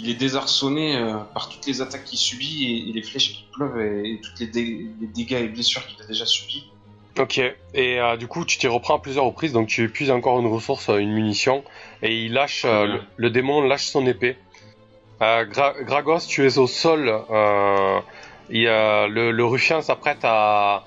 il 0.02 0.10
est 0.10 0.16
désarçonné 0.16 0.96
euh, 0.98 1.18
par 1.34 1.48
toutes 1.50 1.66
les 1.68 1.82
attaques 1.82 2.06
qu'il 2.06 2.18
subit 2.18 2.66
et, 2.66 2.90
et 2.90 2.94
les 2.94 3.04
flèches 3.04 3.34
qui 3.34 3.46
pleuvent 3.54 3.80
et, 3.80 4.14
et 4.14 4.22
tous 4.22 4.32
les, 4.40 4.48
dé- 4.48 4.88
les 5.00 5.08
dégâts 5.08 5.34
et 5.44 5.48
blessures 5.48 5.86
qu'il 5.86 6.02
a 6.02 6.08
déjà 6.08 6.26
subis. 6.26 6.66
Ok. 7.20 7.38
Et 7.38 8.00
euh, 8.00 8.18
du 8.18 8.28
coup, 8.28 8.46
tu 8.46 8.58
t'y 8.58 8.68
reprends 8.68 8.96
à 8.96 9.00
plusieurs 9.00 9.26
reprises, 9.26 9.54
donc 9.54 9.68
tu 9.68 9.84
épuises 9.84 10.12
encore 10.12 10.40
une 10.40 10.48
ressource, 10.48 10.90
euh, 10.90 10.98
une 10.98 11.12
munition, 11.12 11.64
et 12.02 12.26
il 12.26 12.34
lâche, 12.34 12.64
euh, 12.66 12.86
le, 12.88 13.02
le 13.18 13.30
démon 13.30 13.62
lâche 13.62 13.86
son 13.86 14.06
épée. 14.08 14.38
Euh, 15.22 15.46
Gra- 15.46 15.84
Gragos, 15.84 16.22
tu 16.28 16.46
es 16.48 16.58
au 16.58 16.68
sol. 16.68 17.08
Euh, 17.30 18.00
et, 18.50 18.68
euh, 18.68 19.08
le, 19.08 19.32
le 19.32 19.46
ruffian 19.46 19.82
s'apprête 19.82 20.20
à, 20.24 20.84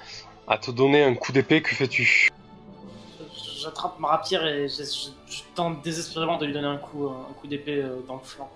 à 0.49 0.59
te 0.59 0.71
donner 0.73 1.05
un 1.05 1.15
coup 1.15 1.31
d'épée. 1.31 1.63
Que 1.63 1.75
fais-tu? 1.75 2.29
J'attrape 3.61 3.99
ma 4.01 4.09
rapière 4.09 4.45
et 4.47 4.69
je, 4.69 4.83
je- 4.83 5.35
je 5.35 5.41
tente 5.55 5.83
désespérément 5.83 6.37
de 6.37 6.47
lui 6.47 6.53
donner 6.53 6.67
un 6.67 6.77
coup, 6.79 7.07
un 7.07 7.33
coup 7.41 7.47
d'épée 7.47 7.83
dans 8.09 8.17
le 8.17 8.21
flanc. 8.25 8.51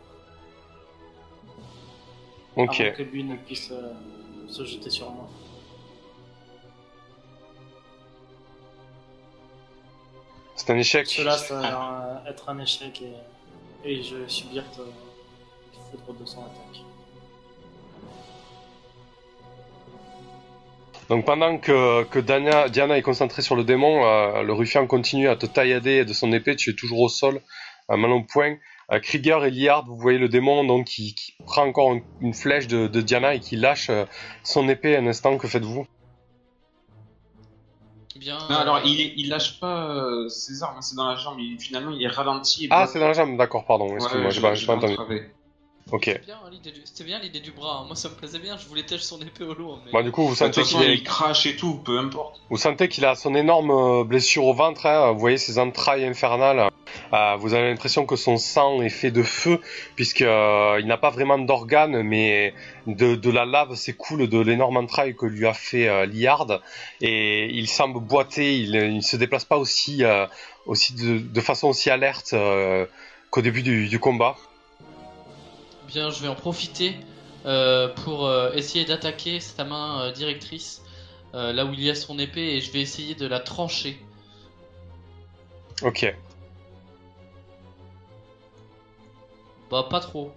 Ok. 2.58 2.80
Avant 2.80 2.96
que 2.96 3.02
lui 3.04 3.22
ne 3.22 3.36
puisse 3.36 3.70
euh, 3.70 3.92
se 4.48 4.64
jeter 4.64 4.90
sur 4.90 5.10
moi. 5.10 5.28
C'est 10.56 10.70
un 10.70 10.76
échec. 10.76 11.06
Cela, 11.06 11.38
ça 11.38 11.60
va 11.60 12.24
être 12.28 12.48
un 12.48 12.58
échec 12.58 13.00
et, 13.00 13.14
et 13.88 14.02
je 14.02 14.16
vais 14.16 14.28
subir 14.28 14.64
euh, 14.80 14.82
foudre 16.04 16.18
de 16.18 16.26
son 16.26 16.40
attaque. 16.40 16.82
Donc 21.08 21.24
pendant 21.24 21.58
que, 21.58 22.02
que 22.04 22.18
Diana, 22.18 22.68
Diana 22.68 22.98
est 22.98 23.02
concentrée 23.02 23.40
sur 23.40 23.54
le 23.54 23.62
démon, 23.62 24.04
euh, 24.04 24.42
le 24.42 24.52
ruffian 24.52 24.86
continue 24.88 25.28
à 25.28 25.36
te 25.36 25.46
taillader 25.46 26.04
de 26.04 26.12
son 26.12 26.32
épée, 26.32 26.56
tu 26.56 26.70
es 26.70 26.74
toujours 26.74 27.00
au 27.00 27.08
sol, 27.08 27.40
à 27.88 27.96
main 27.96 28.10
au 28.10 28.22
poing. 28.24 28.56
Euh, 28.90 29.00
Krieger 29.00 29.44
et 29.44 29.50
Liard, 29.50 29.84
vous 29.86 29.96
voyez 29.96 30.18
le 30.18 30.28
démon 30.28 30.64
donc 30.64 30.86
qui, 30.86 31.14
qui 31.14 31.34
prend 31.44 31.66
encore 31.66 31.92
une, 31.92 32.02
une 32.20 32.34
flèche 32.34 32.66
de, 32.68 32.86
de 32.86 33.00
Diana 33.00 33.34
et 33.34 33.40
qui 33.40 33.56
lâche 33.56 33.90
euh, 33.90 34.04
son 34.44 34.68
épée 34.68 34.96
un 34.96 35.06
instant, 35.06 35.36
que 35.36 35.46
faites-vous? 35.46 35.86
Bien. 38.16 38.38
Non, 38.38 38.56
euh, 38.56 38.58
alors 38.58 38.80
il, 38.84 39.28
lâche 39.28 39.60
pas 39.60 39.94
euh, 39.94 40.28
ses 40.28 40.62
armes, 40.62 40.80
c'est 40.80 40.96
dans 40.96 41.06
la 41.06 41.14
jambe, 41.14 41.38
il, 41.38 41.60
finalement 41.60 41.90
il 41.92 42.02
est 42.02 42.08
ralenti. 42.08 42.64
et 42.64 42.68
Ah, 42.70 42.86
c'est 42.86 42.98
dans 42.98 43.06
la 43.08 43.12
jambe, 43.12 43.36
d'accord, 43.36 43.64
pardon, 43.66 43.86
Ouais, 43.88 43.96
excuse-moi, 43.96 44.30
j'ai 44.30 44.40
je- 44.40 44.42
pas, 44.42 44.54
je 44.54 44.60
j'ai 44.60 44.66
pas 44.66 44.74
entendu. 44.74 45.32
Ok. 45.90 46.04
C'était 46.04 46.18
bien 46.26 46.36
hein, 46.44 46.48
l'idée 46.50 46.70
du... 46.70 46.80
c'était 46.84 47.04
bien 47.04 47.18
l'idée 47.18 47.40
du 47.40 47.50
bras. 47.52 47.80
hein. 47.80 47.84
Moi, 47.86 47.96
ça 47.96 48.08
me 48.10 48.14
plaisait 48.14 48.38
bien. 48.38 48.56
Je 48.58 48.66
voulais 48.68 48.82
tâcher 48.82 49.02
son 49.04 49.20
épée 49.20 49.44
au 49.44 49.54
lourd. 49.54 49.80
Mais... 49.86 49.92
Bah, 49.92 50.02
du 50.02 50.10
coup, 50.10 50.22
vous 50.24 50.28
toute 50.34 50.38
sentez 50.38 50.62
qu'il 50.62 50.82
est- 50.82 50.94
il 50.94 51.02
crache 51.02 51.46
et 51.46 51.56
tout, 51.56 51.78
peu 51.84 51.98
importe. 51.98 52.40
Vous 52.50 52.56
sentez 52.58 52.88
qu'il 52.88 53.04
a 53.06 53.14
son 53.14 53.34
énorme 53.34 53.70
euh, 53.70 54.04
blessure 54.04 54.44
au 54.44 54.52
ventre, 54.54 54.84
hein, 54.86 55.12
vous 55.12 55.18
voyez 55.18 55.38
ses 55.38 55.58
entrailles 55.58 56.04
infernales. 56.04 56.68
Euh, 57.12 57.36
vous 57.36 57.54
avez 57.54 57.68
l'impression 57.70 58.04
que 58.06 58.16
son 58.16 58.36
sang 58.36 58.82
est 58.82 58.88
fait 58.90 59.10
de 59.10 59.22
feu, 59.22 59.60
puisque 59.96 60.22
euh, 60.22 60.76
il 60.80 60.86
n'a 60.86 60.98
pas 60.98 61.10
vraiment 61.10 61.38
d'organes, 61.38 62.02
mais 62.02 62.52
de, 62.86 63.14
de 63.14 63.30
la 63.30 63.44
lave 63.46 63.74
s'écoule 63.74 64.28
de 64.28 64.38
l'énorme 64.38 64.76
entraille 64.76 65.14
que 65.16 65.24
lui 65.26 65.46
a 65.46 65.54
fait 65.54 65.88
euh, 65.88 66.04
Liard, 66.06 66.60
et 67.00 67.46
il 67.50 67.66
semble 67.68 68.00
boiter, 68.00 68.58
il, 68.58 68.74
il 68.74 68.96
ne 68.96 69.00
se 69.00 69.16
déplace 69.16 69.44
pas 69.46 69.56
aussi, 69.56 70.04
euh, 70.04 70.26
aussi 70.66 70.92
de, 70.94 71.18
de 71.18 71.40
façon 71.40 71.68
aussi 71.68 71.88
alerte 71.88 72.32
euh, 72.34 72.84
qu'au 73.30 73.40
début 73.42 73.62
du, 73.62 73.88
du 73.88 73.98
combat. 73.98 74.36
Bien, 75.88 76.10
je 76.10 76.20
vais 76.22 76.28
en 76.28 76.34
profiter 76.34 76.96
euh, 77.46 77.88
pour 77.88 78.26
euh, 78.26 78.52
essayer 78.52 78.84
d'attaquer 78.84 79.40
sa 79.40 79.64
main 79.64 80.02
euh, 80.02 80.12
directrice, 80.12 80.82
là 81.32 81.64
où 81.64 81.72
il 81.72 81.80
y 81.82 81.90
a 81.90 81.94
son 81.94 82.18
épée, 82.18 82.56
et 82.56 82.60
je 82.60 82.70
vais 82.72 82.80
essayer 82.80 83.14
de 83.14 83.26
la 83.26 83.40
trancher. 83.40 83.98
Ok. 85.82 86.14
Bah, 89.70 89.86
pas 89.88 90.00
trop. 90.00 90.32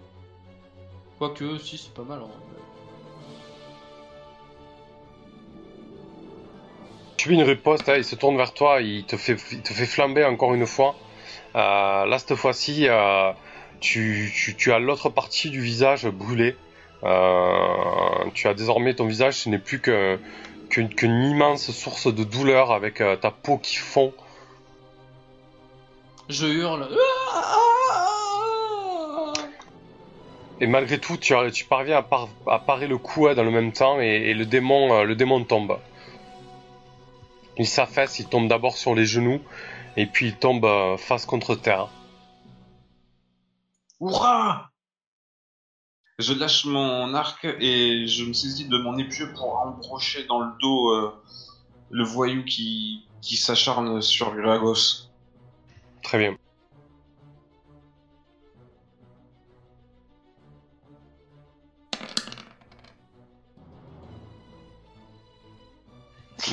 Quoique, 1.18 1.58
si, 1.60 1.78
c'est 1.78 1.94
pas 1.94 2.04
mal. 2.04 2.20
hein. 2.24 2.30
Tu 7.18 7.30
vis 7.30 7.36
une 7.36 7.44
riposte, 7.44 7.88
hein, 7.90 7.96
il 7.98 8.06
se 8.06 8.16
tourne 8.16 8.36
vers 8.36 8.54
toi, 8.54 8.82
il 8.82 9.06
te 9.06 9.16
fait, 9.16 9.38
il 9.52 9.62
te 9.62 9.74
fait 9.74 9.86
flamber 9.86 10.26
encore 10.26 10.54
une 10.54 10.66
fois. 10.66 10.96
Euh, 11.56 12.06
là, 12.06 12.18
cette 12.18 12.36
fois-ci, 12.36 12.88
euh, 12.88 13.32
tu, 13.82 14.32
tu, 14.34 14.56
tu 14.56 14.72
as 14.72 14.80
l'autre 14.80 15.10
partie 15.10 15.50
du 15.50 15.60
visage 15.60 16.08
brûlé. 16.08 16.56
Euh, 17.04 18.26
tu 18.34 18.48
as 18.48 18.54
désormais 18.54 18.94
ton 18.94 19.08
visage, 19.08 19.34
ce 19.34 19.50
n'est 19.50 19.58
plus 19.60 19.82
que- 19.82 20.20
qu'une 20.70 21.24
immense 21.24 21.72
source 21.72 22.14
de 22.14 22.24
douleur 22.24 22.72
avec 22.72 23.02
euh, 23.02 23.16
ta 23.18 23.32
peau 23.32 23.58
qui 23.58 23.76
fond. 23.76 24.14
Je 26.30 26.46
hurle. 26.48 26.88
Et 30.62 30.68
malgré 30.68 31.00
tout, 31.00 31.18
tu, 31.18 31.34
parviens 31.68 31.98
à, 31.98 32.02
par- 32.04 32.30
à 32.48 32.60
parer 32.60 32.88
le 32.88 33.00
coup 33.00 33.28
hein, 33.28 33.34
dans 33.34 33.44
le 33.44 33.50
même 33.52 33.74
temps 33.74 34.00
et, 34.00 34.06
et 34.30 34.34
le, 34.36 34.46
démon, 34.46 34.94
euh, 34.94 35.04
le 35.04 35.16
démon 35.16 35.44
tombe. 35.44 35.80
Il 37.58 37.68
s'affaisse, 37.68 38.20
il 38.20 38.28
tombe 38.28 38.48
d'abord 38.48 38.78
sur 38.78 38.94
les 38.94 39.06
genoux 39.06 39.42
et 39.98 40.06
puis 40.06 40.28
il 40.28 40.36
tombe 40.36 40.64
euh, 40.66 40.98
face 40.98 41.26
contre 41.26 41.56
terre. 41.56 41.88
Hurrah 44.02 44.72
Je 46.18 46.34
lâche 46.34 46.66
mon 46.66 47.14
arc 47.14 47.46
et 47.46 48.08
je 48.08 48.26
me 48.26 48.34
saisis 48.34 48.68
de 48.68 48.78
mon 48.80 48.98
épieu 48.98 49.32
pour 49.34 49.60
embrocher 49.60 50.26
dans 50.26 50.40
le 50.40 50.52
dos 50.60 50.90
euh, 50.90 51.14
le 51.92 52.04
voyou 52.04 52.44
qui, 52.44 53.06
s'acharne 53.22 54.02
sur 54.02 54.36
Gragos. 54.36 55.12
Très 56.02 56.18
bien. 56.18 56.36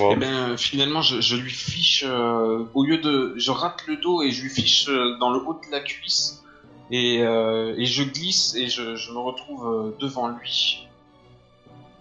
Eh 0.00 0.56
finalement, 0.58 1.02
je, 1.02 1.34
lui 1.34 1.50
fiche, 1.50 2.04
euh, 2.06 2.66
au 2.74 2.84
lieu 2.84 2.98
de. 2.98 3.32
Je 3.36 3.50
rate 3.50 3.86
le 3.86 3.96
dos 3.96 4.22
et 4.22 4.30
je 4.30 4.42
lui 4.42 4.50
fiche 4.50 4.88
euh, 4.88 5.16
dans 5.18 5.30
le 5.30 5.40
haut 5.40 5.54
de 5.54 5.72
la 5.72 5.80
cuisse 5.80 6.44
et, 6.90 7.22
euh, 7.22 7.74
et 7.76 7.84
je 7.86 8.02
glisse 8.02 8.54
et 8.54 8.68
je, 8.68 8.96
je 8.96 9.12
me 9.12 9.18
retrouve 9.18 9.66
euh, 9.66 9.96
devant 9.98 10.28
lui, 10.28 10.88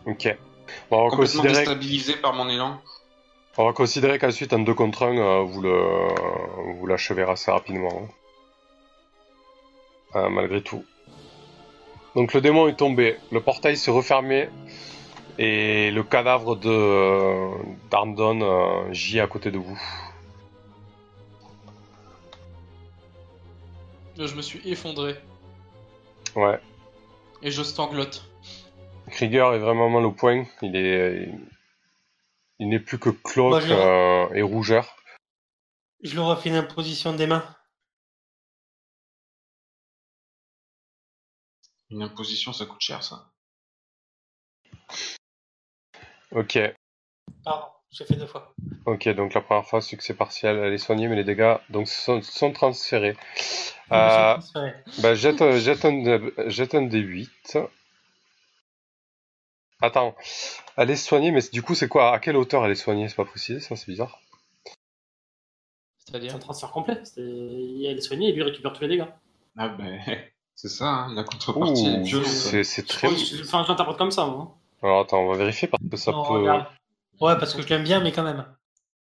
ok. 0.06 0.38
Bon, 0.90 0.98
on 1.00 1.04
va 1.06 1.10
complètement 1.10 1.42
considérer, 1.44 1.54
déstabilisé 1.66 2.16
par 2.18 2.34
mon 2.34 2.50
élan. 2.50 2.80
on 3.58 3.66
va 3.66 3.74
considérer 3.74 4.20
qu'ensuite, 4.20 4.52
en 4.54 4.60
2 4.60 4.74
contre 4.74 5.04
1, 5.04 5.44
vous 5.44 5.62
le, 5.62 6.74
vous 6.80 6.86
l'achevez 6.88 7.24
assez 7.24 7.52
rapidement. 7.52 7.90
hein. 8.04 8.08
Euh, 10.16 10.30
malgré 10.30 10.62
tout. 10.62 10.84
Donc 12.16 12.34
le 12.34 12.42
démon 12.42 12.68
est 12.68 12.76
tombé, 12.78 13.18
le 13.32 13.42
portail 13.42 13.78
s'est 13.78 13.92
refermé 13.92 14.50
et 15.38 15.92
le 15.92 16.02
cadavre 16.04 16.56
de 16.56 16.70
euh, 16.70 17.50
d'Arndon 17.92 18.40
euh, 18.42 18.92
gît 18.94 19.20
à 19.20 19.28
côté 19.28 19.52
de 19.52 19.58
vous. 19.60 19.80
Je 24.18 24.34
me 24.36 24.42
suis 24.42 24.68
effondré 24.68 25.16
Ouais. 26.36 26.60
et 27.42 27.52
je 27.52 27.62
stanglote. 27.64 28.26
Krieger 29.12 29.54
est 29.54 29.60
vraiment 29.60 29.90
mal 29.90 30.06
au 30.06 30.12
point. 30.12 30.46
Il 30.62 30.76
est, 30.76 31.32
il 32.60 32.70
n'est 32.70 32.80
plus 32.80 33.00
que 33.00 33.10
cloque 33.10 33.64
euh, 33.64 34.28
et 34.34 34.42
rougeur. 34.42 34.98
Je 36.04 36.16
leur 36.16 36.28
refais 36.28 36.50
une 36.50 36.56
imposition 36.56 37.14
des 37.14 37.28
mains. 37.28 37.46
Une 41.90 42.02
imposition, 42.04 42.52
ça 42.54 42.66
coûte 42.66 42.82
cher, 42.82 43.04
ça. 43.04 43.32
Ok, 46.32 46.60
Pardon, 47.46 47.68
j'ai 47.92 48.06
fait 48.06 48.16
deux 48.16 48.28
fois. 48.28 48.54
ok. 48.86 49.08
Donc 49.10 49.34
la 49.34 49.42
première 49.42 49.66
fois 49.66 49.82
succès 49.82 50.14
partiel, 50.14 50.58
elle 50.58 50.74
est 50.74 50.78
soignée, 50.78 51.08
mais 51.08 51.16
les 51.16 51.24
dégâts 51.24 51.56
donc 51.70 51.88
sont, 51.88 52.22
sont 52.22 52.52
transférés. 52.52 53.16
Euh, 53.92 54.34
transféré. 54.34 54.74
bah, 55.02 55.16
jette, 55.16 55.42
euh, 55.42 55.58
jette 55.60 55.86
un, 55.86 56.30
jette 56.50 56.76
un 56.76 56.84
D8. 56.86 57.30
Attends, 59.82 60.16
elle 60.76 60.90
est 60.90 60.96
soignée, 60.96 61.32
mais 61.32 61.42
du 61.54 61.62
coup 61.62 61.76
c'est 61.76 61.88
quoi? 61.88 62.12
À 62.12 62.20
quelle 62.20 62.36
hauteur 62.36 62.66
elle 62.66 62.72
est 62.72 62.76
soignée? 62.76 63.08
C'est 63.10 63.16
pas 63.16 63.26
précisé, 63.26 63.60
ça 63.60 63.76
c'est 63.76 63.88
bizarre. 63.88 64.20
C'est 64.66 66.12
C'est-à-dire? 66.12 66.36
un 66.36 66.40
transfert 66.40 66.72
complet. 66.72 67.00
C'est- 67.04 67.22
Elle 67.22 67.98
est 67.98 68.02
soignée 68.02 68.30
et 68.30 68.34
lui 68.34 68.42
récupère 68.44 68.74
tous 68.74 68.82
les 68.82 68.88
dégâts. 68.88 69.06
Ah 69.56 69.70
ben, 69.70 70.00
c'est 70.56 70.68
ça, 70.70 70.86
hein, 70.88 71.14
la 71.16 71.24
contrepartie, 71.24 72.26
c'est 72.26 72.64
c'est 72.64 72.88
très. 72.88 73.08
Enfin, 73.08 73.64
je 73.64 73.70
l'interprète 73.70 73.98
comme 73.98 74.12
ça, 74.12 74.26
moi. 74.26 74.58
Alors 74.82 75.02
attends, 75.02 75.20
on 75.20 75.30
va 75.32 75.38
vérifier 75.38 75.68
parce 75.68 75.84
que 75.90 75.98
ça 75.98 76.12
Non, 76.12 76.24
peut. 76.24 76.40
regarde. 76.42 76.66
Ouais, 77.20 77.38
parce 77.38 77.54
que 77.54 77.62
je 77.62 77.68
l'aime 77.70 77.84
bien, 77.84 78.00
mais 78.00 78.12
quand 78.12 78.24
même. 78.24 78.46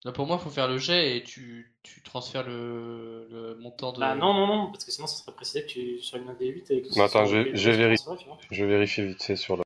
Là, 0.05 0.13
pour 0.13 0.27
moi, 0.27 0.37
il 0.41 0.43
faut 0.45 0.51
faire 0.51 0.69
le 0.69 0.79
jet 0.79 1.17
et 1.17 1.25
tu, 1.25 1.75
tu 1.83 2.03
transfères 2.03 2.47
le, 2.47 3.27
le 3.31 3.57
montant 3.57 3.93
de. 3.93 3.99
Bah 3.99 4.15
non, 4.15 4.35
non, 4.35 4.47
non, 4.47 4.71
parce 4.71 4.85
que 4.85 4.91
sinon, 4.93 5.07
ça 5.07 5.17
serait 5.17 5.35
précisé 5.35 5.63
que 5.63 5.69
tu 5.69 6.01
sois 6.01 6.19
une 6.19 6.33
D8 6.35 6.71
et 6.71 6.83
que 6.83 6.89
Mais 6.97 7.03
attends, 7.03 7.27
je- 7.27 7.55
je 7.55 7.71
vérifie. 7.71 8.05
Je 8.51 8.65
vérifie 8.65 9.03
vite 9.07 9.23
fait 9.23 9.37
sur 9.37 9.57
le 9.57 9.63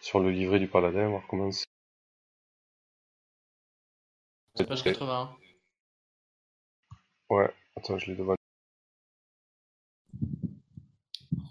sur 0.00 0.20
le 0.20 0.30
livret 0.30 0.58
du 0.58 0.68
paladin, 0.68 1.08
voir 1.08 1.22
comment 1.28 1.50
c'est. 1.50 1.64
C'est 4.54 4.66
page 4.66 4.82
81. 4.84 5.36
Attends, 7.76 7.98
je 7.98 8.10
l'ai 8.10 8.16
devant. 8.16 8.36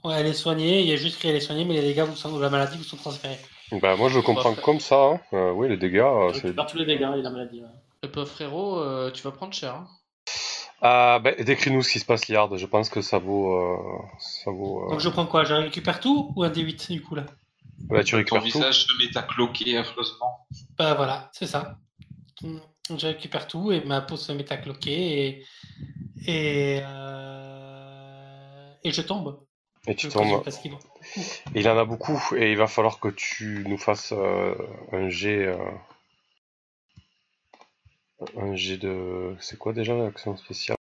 Ouais, 0.04 0.16
elle 0.20 0.28
est 0.28 0.34
soignée, 0.34 0.82
il 0.82 0.88
y 0.88 0.94
a 0.94 0.96
juste 0.96 1.20
qu'elle 1.22 1.36
est 1.36 1.40
soignée, 1.42 1.66
mais 1.66 1.76
les 1.76 1.82
dégâts 1.82 2.02
vous 2.08 2.16
sont, 2.16 2.32
ou 2.34 2.40
la 2.40 2.50
maladie 2.50 2.78
vous 2.78 2.84
sont 2.84 2.98
transférés. 2.98 3.40
Bah 3.82 3.96
moi 3.96 4.10
je 4.10 4.16
le 4.18 4.22
comprends 4.22 4.54
comme 4.56 4.80
ça. 4.80 5.02
Hein. 5.14 5.20
Euh, 5.34 5.52
oui, 5.52 5.70
les 5.70 5.78
dégâts, 5.78 6.00
euh, 6.00 6.32
Tu 6.34 6.40
c'est. 6.42 6.56
tous 6.56 6.78
les 6.78 6.86
dégâts 6.86 7.10
et 7.18 7.22
la 7.22 7.30
maladie. 7.30 7.62
ouais. 7.62 7.68
Le 8.04 8.12
pauvre 8.12 8.28
frérot, 8.28 8.80
euh, 8.80 9.12
tu 9.12 9.22
vas 9.24 9.32
prendre 9.32 9.54
cher. 9.54 9.76
Hein. 9.76 9.88
Ah, 10.82 11.20
bah, 11.24 11.32
décris-nous 11.40 11.84
ce 11.84 11.92
qui 11.92 12.00
se 12.00 12.06
passe, 12.06 12.28
Liard. 12.28 12.58
Je 12.58 12.66
pense 12.66 12.90
que 12.90 13.02
ça 13.02 13.20
vaut, 13.20 13.54
euh, 13.56 13.78
ça 14.20 14.50
vaut. 14.52 14.86
euh, 14.86 14.90
Donc 14.90 15.00
je 15.00 15.10
prends 15.10 15.28
quoi? 15.28 15.44
Je 15.44 15.54
récupère 15.54 16.00
tout 16.00 16.34
ou 16.36 16.44
un 16.44 16.50
D8 16.50 16.92
du 16.92 17.02
coup 17.04 17.14
là? 17.16 17.26
Bah, 17.82 18.04
tu 18.04 18.12
Ton 18.12 18.18
récupères 18.18 18.40
tout. 18.42 18.46
visage 18.46 18.86
se 18.86 18.92
met 18.98 19.16
à 19.18 19.22
cloquer 19.24 19.78
affreusement. 19.78 20.48
Bah 20.78 20.96
voilà, 20.96 21.30
c'est 21.34 21.48
ça. 21.48 21.78
Je 22.44 23.06
récupère 23.08 23.48
tout 23.48 23.72
et 23.72 23.82
ma 23.86 24.02
peau 24.02 24.18
se 24.18 24.32
met 24.32 24.52
à 24.52 24.58
cloquer 24.58 25.28
et 25.28 25.46
et, 26.28 26.82
euh, 26.84 28.74
et 28.84 28.92
je 28.92 29.02
tombe. 29.02 29.40
Et 29.88 29.96
tu 29.96 30.08
tombes. 30.10 30.44
Il 31.56 31.68
en 31.68 31.78
a 31.78 31.86
beaucoup 31.86 32.20
et 32.36 32.52
il 32.52 32.58
va 32.58 32.68
falloir 32.68 33.00
que 33.00 33.08
tu 33.10 33.64
nous 33.68 33.78
fasses 33.78 34.14
euh, 34.16 34.56
un 34.92 35.10
jet. 35.10 35.48
euh, 35.48 35.58
Un 38.38 38.56
jet 38.56 38.78
de. 38.78 39.36
C'est 39.40 39.58
quoi 39.58 39.74
déjà 39.74 39.96
l'action 39.96 40.38
spéciale? 40.38 40.78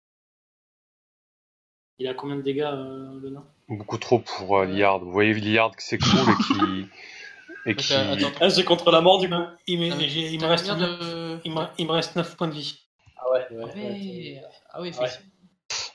Il 2.00 2.08
a 2.08 2.14
combien 2.14 2.36
de 2.36 2.42
dégâts, 2.42 2.62
euh, 2.62 3.20
le 3.20 3.30
nain 3.30 3.46
Beaucoup 3.70 3.98
trop 3.98 4.20
pour 4.20 4.58
euh, 4.60 4.66
Liard. 4.66 5.00
Vous 5.00 5.12
voyez 5.12 5.34
Liard 5.34 5.76
qui 5.76 5.86
s'écroule 5.86 6.30
et 6.30 6.44
qui. 6.44 6.88
Et 7.70 7.76
qui. 7.76 7.94
euh, 7.94 8.14
attends, 8.14 8.32
Ah, 8.40 8.50
j'ai 8.50 8.64
contre 8.64 8.92
la 8.92 9.02
mort, 9.02 9.20
du 9.20 9.30
coup. 9.30 9.36
Il 9.68 9.80
me, 9.80 9.92
Ah, 9.92 9.96
il 10.02 10.46
reste 10.46 10.70
combien 10.70 10.88
neuf- 10.88 11.00
de... 11.00 11.40
il 11.46 11.52
me, 11.54 11.66
il 11.78 11.86
me 11.88 11.92
reste 11.92 12.16
9 12.16 12.36
points 12.38 12.48
de 12.48 12.54
vie. 12.54 12.82
Ah 13.18 13.32
ouais, 13.32 13.48
Ah 13.50 13.54
ouais, 13.54 14.42
ah 14.72 14.82
ouais, 14.82 14.88
Ouais. 14.90 14.90
effectivement. 14.90 15.32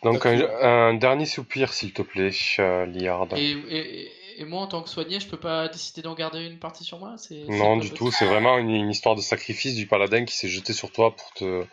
Donc 0.03 0.27
un, 0.27 0.41
un 0.61 0.95
dernier 0.95 1.27
soupir, 1.27 1.73
s'il 1.73 1.93
te 1.93 2.03
plaît, 2.03 2.33
euh, 2.59 2.87
Liard. 2.87 3.29
Et, 3.37 3.53
et, 3.53 4.41
et 4.41 4.45
moi, 4.45 4.63
en 4.63 4.67
tant 4.67 4.83
que 4.83 4.89
soigné, 4.89 5.21
je 5.21 5.29
peux 5.29 5.39
pas 5.39 5.69
décider 5.69 6.03
d'en 6.03 6.15
garder 6.15 6.45
une 6.45 6.59
partie 6.59 6.85
sur 6.85 6.99
moi 6.99 7.15
Non, 7.49 7.77
du 7.77 7.91
tout. 7.91 8.11
C'est 8.11 8.27
vraiment 8.27 8.59
une, 8.59 8.71
une 8.71 8.91
histoire 8.91 9.15
de 9.15 9.21
sacrifice 9.21 9.75
du 9.75 9.87
paladin 9.87 10.25
qui 10.25 10.35
s'est 10.35 10.49
jeté 10.49 10.73
sur 10.73 10.91
toi 10.91 11.15
pour 11.15 11.33
te, 11.33 11.65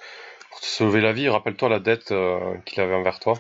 pour 0.52 0.60
te 0.60 0.66
sauver 0.66 1.02
la 1.02 1.14
vie. 1.14 1.30
Rappelle-toi 1.30 1.70
la 1.70 1.80
dette 1.80 2.12
euh, 2.12 2.58
qu'il 2.66 2.82
avait 2.82 2.96
envers 2.96 3.20
toi. 3.20 3.34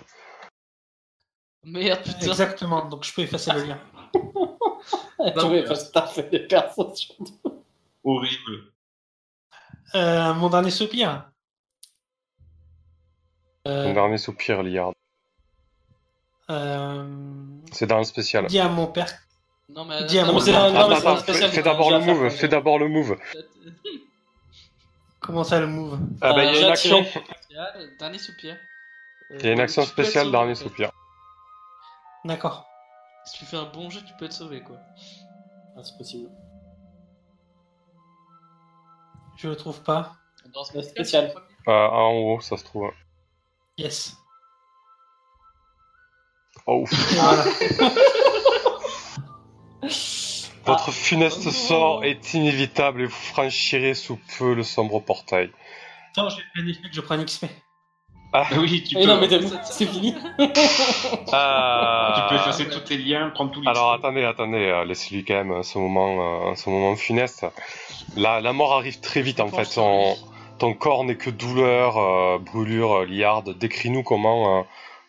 Merde, 1.63 2.01
putain. 2.03 2.19
Exactement, 2.19 2.85
donc 2.85 3.03
je 3.03 3.13
peux 3.13 3.21
effacer 3.21 3.51
le 3.53 3.63
lien. 3.63 3.79
Attends, 5.19 5.49
mais 5.49 5.63
parce 5.63 5.85
que 5.85 5.91
t'as 5.91 6.07
fait 6.07 6.29
des 6.29 6.39
persos 6.39 6.95
sur 6.95 7.15
Horrible. 8.03 8.71
Euh, 9.95 10.33
mon 10.35 10.49
dernier 10.49 10.71
soupir. 10.71 11.28
Euh, 13.69 13.83
Ton 13.85 13.93
dernier 13.93 14.17
soupir, 14.17 14.63
Liard. 14.63 14.93
euh, 16.49 17.05
C'est 17.71 17.85
dans 17.85 17.99
le 17.99 18.03
spécial. 18.03 18.47
dis 18.47 18.59
à 18.59 18.67
mon 18.67 18.87
père. 18.87 19.07
Non, 19.69 19.85
mais 19.85 20.03
Dis 20.05 20.17
à 20.17 20.25
mon- 20.25 20.39
spécial, 20.39 21.51
fais, 21.51 21.61
d'abord 21.61 21.91
le 21.91 21.99
move. 21.99 22.29
Fais 22.29 22.47
d'abord 22.47 22.79
le 22.79 22.87
move. 22.87 23.17
Comment 25.19 25.43
ça 25.43 25.59
le 25.59 25.67
move? 25.67 25.99
Ah 26.21 26.33
bah 26.33 26.43
il 26.45 26.55
y 26.55 26.57
a 26.57 26.61
une 26.67 26.71
attiré. 26.71 26.99
action. 27.01 27.21
Dernier 27.99 28.17
soupir. 28.17 28.57
Il 29.31 29.45
y 29.45 29.49
a 29.49 29.51
une 29.51 29.59
action 29.59 29.83
spéciale, 29.83 30.31
dernier 30.31 30.55
soupir. 30.55 30.89
D'accord. 32.25 32.65
Si 33.25 33.37
tu 33.37 33.45
fais 33.45 33.57
un 33.57 33.65
bon 33.71 33.91
jeu, 33.91 34.01
tu 34.07 34.13
peux 34.17 34.25
être 34.25 34.33
sauvé, 34.33 34.61
quoi. 34.63 34.77
Ah, 35.77 35.81
c'est 35.83 35.95
possible. 35.97 36.29
Je 39.37 39.47
le 39.49 39.55
trouve 39.55 39.81
pas. 39.83 40.13
Dans 40.53 40.63
ce 40.63 40.81
spécial. 40.81 41.31
Euh, 41.67 41.71
en 41.71 42.11
haut, 42.13 42.39
ça 42.41 42.57
se 42.57 42.63
trouve. 42.63 42.89
Yes. 43.79 44.17
Oh, 46.67 46.83
Voilà. 47.15 47.45
votre 50.65 50.91
funeste 50.91 51.43
Oh. 51.47 51.51
sort 51.51 52.03
est 52.03 52.33
inévitable 52.33 53.03
et 53.03 53.05
vous 53.05 53.11
franchirez 53.11 53.93
sous 53.93 54.19
peu 54.37 54.53
le 54.53 54.63
sombre 54.63 54.99
portail. 54.99 55.49
Attends, 56.11 56.27
j'ai 56.29 56.41
fait 56.53 56.61
un 56.61 56.67
échec, 56.67 56.83
je 56.91 56.99
prends 56.99 57.15
un 57.15 57.23
XP. 57.23 57.45
Ah, 58.33 58.45
Ah 58.51 58.55
oui, 58.59 58.83
tu 58.83 58.97
Eh 58.97 59.01
peux, 59.01 59.07
non, 59.07 59.17
mais 59.21 59.29
tu 59.29 59.39
c'est 59.63 59.85
fini. 59.87 60.13
ah. 61.31 62.27
peux 62.29 62.35
effacer 62.35 62.67
tous 62.67 62.81
tes 62.81 62.97
liens, 62.97 63.29
prendre 63.29 63.51
tous 63.51 63.61
les. 63.61 63.69
Alors 63.69 63.93
attendez, 63.93 64.25
attendez, 64.25 64.65
euh, 64.67 64.83
laissez-lui 64.83 65.23
quand 65.23 65.35
même 65.35 65.51
euh, 65.51 65.63
ce 65.63 65.77
moment, 65.79 66.49
euh, 66.49 66.55
ce 66.55 66.69
moment 66.69 66.97
funeste. 66.97 67.45
La, 68.17 68.41
la 68.41 68.51
mort 68.51 68.73
arrive 68.73 68.99
très 68.99 69.21
vite 69.21 69.39
en 69.39 69.47
fait. 69.47 69.79
Ton 70.59 70.73
corps 70.73 71.03
n'est 71.05 71.17
que 71.17 71.29
douleur, 71.29 71.97
euh, 71.97 72.37
brûlure, 72.37 72.99
euh, 72.99 73.05
liarde. 73.05 73.57
Décris-nous 73.57 74.03
comment, 74.03 74.59
euh, 74.59 74.63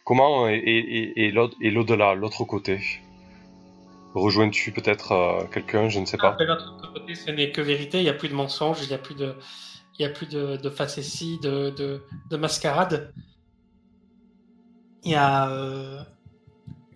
comment 0.05 0.49
est, 0.49 0.59
est, 0.59 0.79
est, 0.99 1.27
est 1.27 1.31
l'au- 1.33 1.51
est 1.61 1.71
l'au-delà, 1.71 2.15
l'autre 2.15 2.45
côté. 2.45 2.81
Rejoins-tu 4.15 4.73
peut-être 4.73 5.47
quelqu'un, 5.53 5.89
je 5.89 6.01
ne 6.01 6.07
sais 6.07 6.17
pas. 6.17 6.37
L'autre 6.41 6.93
côté, 6.95 7.15
ce 7.15 7.31
n'est 7.31 7.53
que 7.53 7.61
vérité, 7.61 7.99
il 7.99 8.05
n'y 8.05 8.09
a 8.09 8.15
plus 8.15 8.29
de 8.29 8.35
mensonges, 8.35 8.79
il 8.83 8.89
n'y 8.89 8.95
a 8.95 8.99
plus 8.99 9.15
de, 9.15 9.37
il 9.99 10.03
y 10.03 10.05
a 10.05 10.09
plus 10.09 10.27
de, 10.27 10.71
facéties, 10.71 11.39
de, 11.41 11.71
de, 11.71 12.03
de 12.29 12.37
mascarade. 12.37 13.13
Il 15.05 15.13
y 15.13 15.15
a 15.15 15.49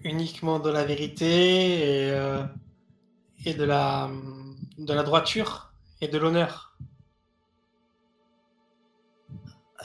uniquement 0.03 0.59
de 0.59 0.71
la 0.71 0.85
vérité 0.85 2.09
et, 2.09 2.13
et 3.47 3.55
de, 3.55 3.65
la, 3.65 4.11
de 4.79 4.93
la 4.93 5.05
droiture 5.05 5.71
et 6.01 6.09
de 6.09 6.19
l'honneur. 6.19 6.77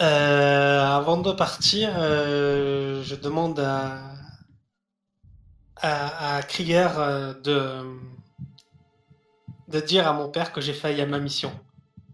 Euh, 0.01 0.81
avant 0.81 1.17
de 1.17 1.33
partir, 1.33 1.91
euh, 1.97 3.03
je 3.03 3.15
demande 3.15 3.59
à, 3.59 4.15
à, 5.75 6.41
Krieger 6.43 6.97
euh, 6.97 7.33
de, 7.33 7.99
de 9.67 9.79
dire 9.81 10.07
à 10.07 10.13
mon 10.13 10.29
père 10.29 10.53
que 10.53 10.61
j'ai 10.61 10.73
failli 10.73 11.01
à 11.01 11.05
ma 11.05 11.19
mission. 11.19 11.51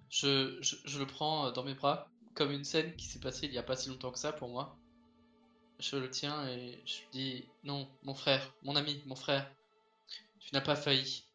Je, 0.09 0.57
je, 0.61 0.97
le 0.97 1.05
prends 1.05 1.51
dans 1.51 1.63
mes 1.63 1.75
bras, 1.75 2.09
comme 2.33 2.51
une 2.51 2.63
scène 2.63 2.95
qui 2.95 3.05
s'est 3.05 3.19
passée 3.19 3.45
il 3.45 3.53
y 3.53 3.59
a 3.59 3.63
pas 3.63 3.75
si 3.75 3.89
longtemps 3.89 4.11
que 4.11 4.19
ça 4.19 4.31
pour 4.31 4.49
moi. 4.49 4.79
Je 5.77 5.97
le 5.97 6.09
tiens 6.09 6.47
et 6.47 6.81
je 6.85 7.01
lui 7.01 7.07
dis 7.11 7.45
Non, 7.63 7.87
mon 8.01 8.15
frère, 8.15 8.51
mon 8.63 8.75
ami, 8.75 9.03
mon 9.05 9.15
frère, 9.15 9.51
tu 10.39 10.55
n'as 10.55 10.61
pas 10.61 10.75
failli. 10.75 11.27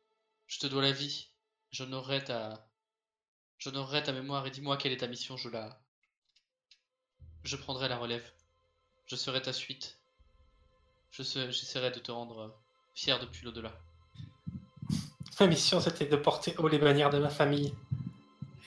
Je 0.49 0.59
te 0.59 0.67
dois 0.67 0.83
la 0.83 0.93
vie. 0.93 1.31
J'honorerai 1.71 2.25
ta. 2.25 2.67
J'honorerai 3.59 4.03
ta 4.03 4.13
mémoire 4.13 4.47
et 4.49 4.51
dis-moi 4.51 4.77
quelle 4.79 4.93
est 4.93 4.97
ta 4.97 5.07
mission, 5.07 5.37
je 5.37 5.49
la. 5.49 5.80
Je 7.45 7.57
prendrai 7.57 7.89
la 7.89 7.97
relève. 7.97 8.25
Je 9.07 9.17
serai 9.17 9.43
ta 9.43 9.53
suite. 9.53 9.99
Je 11.11 11.23
se- 11.23 11.51
J'essaierai 11.51 11.91
de 11.91 11.99
te 11.99 12.13
rendre 12.13 12.39
euh, 12.41 12.49
fier 12.95 13.19
depuis 13.19 13.45
l'au-delà. 13.45 13.73
Ma 15.41 15.47
mission, 15.47 15.81
c'était 15.81 16.07
de 16.07 16.17
porter 16.17 16.55
haut 16.59 16.69
les 16.69 16.79
bannières 16.79 17.11
de 17.11 17.19
ma 17.19 17.31
famille. 17.31 17.75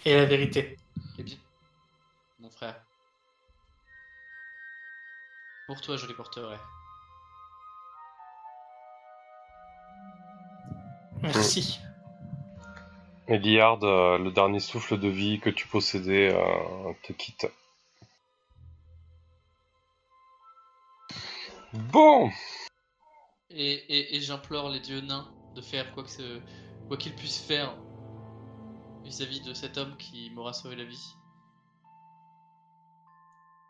Et 0.06 0.16
la 0.16 0.26
vérité. 0.26 0.78
Eh 1.18 1.24
bien, 1.24 1.38
mon 2.40 2.50
frère. 2.50 2.84
Pour 5.68 5.80
toi, 5.80 5.96
je 5.96 6.08
les 6.08 6.14
porterai. 6.14 6.58
Merci. 11.22 11.80
Eliard, 13.28 13.82
euh, 13.84 14.18
le 14.18 14.32
dernier 14.32 14.60
souffle 14.60 15.00
de 15.00 15.08
vie 15.08 15.40
que 15.40 15.50
tu 15.50 15.68
possédais 15.68 16.34
euh, 16.34 16.92
te 17.04 17.14
quitte. 17.14 17.48
Bon, 21.74 22.30
Et, 23.50 23.74
et, 23.74 24.16
et 24.16 24.22
j'implore 24.22 24.70
les 24.70 24.80
dieux 24.80 25.02
nains 25.02 25.28
de 25.56 25.62
faire 25.62 25.92
quoi 25.94 26.04
que 26.04 26.10
ce- 26.10 26.42
quoi 26.88 26.98
qu'ils 26.98 27.16
puissent 27.16 27.40
faire 27.40 27.76
vis-à-vis 29.04 29.42
de 29.42 29.54
cet 29.54 29.78
homme 29.78 29.96
qui 29.98 30.30
m'aura 30.32 30.54
sauvé 30.54 30.76
la 30.76 30.86
vie. 30.86 31.16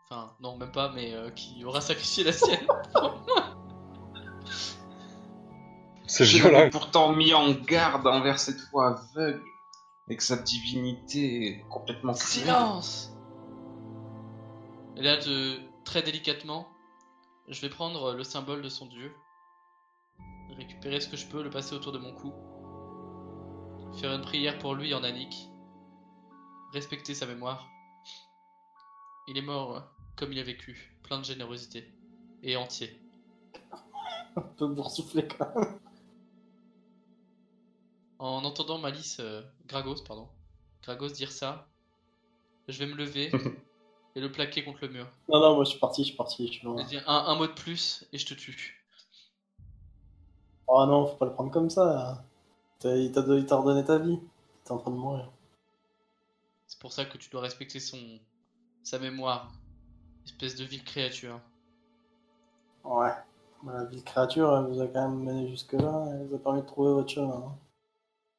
Enfin, 0.04 0.32
non, 0.40 0.56
même 0.56 0.72
pas, 0.72 0.90
mais 0.92 1.14
euh, 1.14 1.30
qui 1.30 1.64
aura 1.64 1.80
sacrifié 1.80 2.24
la 2.24 2.32
sienne. 2.32 2.66
c'est 6.06 6.24
violent. 6.24 6.68
pourtant 6.70 7.12
mis 7.12 7.34
en 7.34 7.50
garde 7.52 8.06
envers 8.06 8.38
cette 8.38 8.60
foi 8.60 9.00
aveugle, 9.14 9.42
avec 10.06 10.22
sa 10.22 10.36
divinité 10.36 11.64
complètement 11.70 12.12
cruelle. 12.12 12.44
Silence 12.44 13.10
Et 14.96 15.02
là, 15.02 15.16
de, 15.16 15.58
très 15.84 16.02
délicatement, 16.02 16.68
je 17.48 17.60
vais 17.60 17.68
prendre 17.68 18.14
le 18.14 18.24
symbole 18.24 18.62
de 18.62 18.68
son 18.68 18.86
dieu, 18.86 19.12
récupérer 20.56 21.00
ce 21.00 21.08
que 21.08 21.16
je 21.16 21.26
peux, 21.26 21.42
le 21.42 21.50
passer 21.50 21.74
autour 21.74 21.92
de 21.92 21.98
mon 21.98 22.14
cou, 22.14 22.32
faire 23.98 24.12
une 24.12 24.22
prière 24.22 24.58
pour 24.58 24.74
lui 24.74 24.94
en 24.94 25.04
Anik, 25.04 25.48
respecter 26.72 27.14
sa 27.14 27.26
mémoire. 27.26 27.68
Il 29.28 29.38
est 29.38 29.42
mort 29.42 29.76
euh, 29.76 29.80
comme 30.16 30.32
il 30.32 30.38
a 30.38 30.42
vécu, 30.42 30.96
plein 31.02 31.18
de 31.18 31.24
générosité, 31.24 31.92
et 32.42 32.56
entier. 32.56 32.98
Un 34.36 34.42
peu 34.42 34.66
boursouflé 34.66 35.26
quand 35.28 35.54
même. 35.54 35.78
En 38.18 38.44
entendant 38.44 38.78
Malice, 38.78 39.18
euh, 39.20 39.42
Gragos, 39.66 40.02
pardon, 40.06 40.28
Gragos 40.82 41.10
dire 41.10 41.32
ça, 41.32 41.68
je 42.68 42.78
vais 42.78 42.86
me 42.86 42.94
lever 42.94 43.30
et 44.16 44.20
le 44.20 44.30
plaquer 44.32 44.64
contre 44.64 44.78
le 44.82 44.88
mur. 44.88 45.08
Non, 45.28 45.40
non, 45.40 45.54
moi 45.56 45.64
je 45.64 45.70
suis 45.70 45.78
parti, 45.78 46.02
je 46.02 46.08
suis 46.08 46.16
parti, 46.16 46.46
je 46.46 46.52
suis 46.52 46.66
loin. 46.66 46.76
Un, 47.06 47.14
un 47.26 47.34
mot 47.36 47.46
de 47.46 47.52
plus 47.52 48.04
et 48.12 48.18
je 48.18 48.26
te 48.26 48.34
tue. 48.34 48.84
Oh 50.66 50.84
non, 50.86 51.06
faut 51.06 51.16
pas 51.16 51.26
le 51.26 51.32
prendre 51.32 51.50
comme 51.50 51.70
ça. 51.70 52.24
T'as- 52.78 52.96
Il 52.96 53.12
t'a 53.12 53.20
il 53.20 53.46
t'a 53.46 53.56
redonné 53.56 53.84
ta 53.84 53.98
vie. 53.98 54.18
T'es 54.64 54.72
en 54.72 54.78
train 54.78 54.90
de 54.90 54.96
mourir. 54.96 55.30
C'est 56.66 56.78
pour 56.78 56.92
ça 56.92 57.04
que 57.04 57.18
tu 57.18 57.28
dois 57.30 57.42
respecter 57.42 57.80
son 57.80 57.98
sa 58.82 58.98
mémoire. 58.98 59.52
Espèce 60.24 60.56
de 60.56 60.64
ville 60.64 60.84
créature. 60.84 61.40
Ouais. 62.84 63.12
Bah, 63.62 63.72
la 63.74 63.84
vie 63.84 63.96
de 63.98 64.02
créature, 64.02 64.56
elle 64.56 64.66
vous 64.72 64.80
a 64.80 64.86
quand 64.88 65.08
même 65.08 65.22
mené 65.22 65.48
jusque-là. 65.48 66.06
Elle 66.12 66.26
vous 66.28 66.34
a 66.34 66.38
permis 66.38 66.62
de 66.62 66.66
trouver 66.66 66.92
votre 66.92 67.10
chemin. 67.10 67.34
hein. 67.46 67.58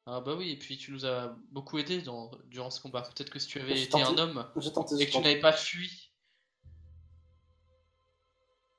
Ah 0.08 0.20
bah 0.20 0.34
oui, 0.36 0.50
et 0.50 0.56
puis 0.56 0.78
tu 0.78 0.92
nous 0.92 1.04
as 1.04 1.34
beaucoup 1.50 1.78
aidé 1.78 2.00
dans, 2.00 2.30
durant 2.46 2.70
ce 2.70 2.80
combat. 2.80 3.02
Peut-être 3.02 3.30
que 3.30 3.40
si 3.40 3.48
tu 3.48 3.60
avais 3.60 3.80
été 3.82 4.00
un 4.00 4.16
homme 4.18 4.48
tenté, 4.72 4.94
et 5.02 5.06
que 5.06 5.10
tu 5.10 5.18
n'avais 5.18 5.40
pas 5.40 5.52
fui, 5.52 6.12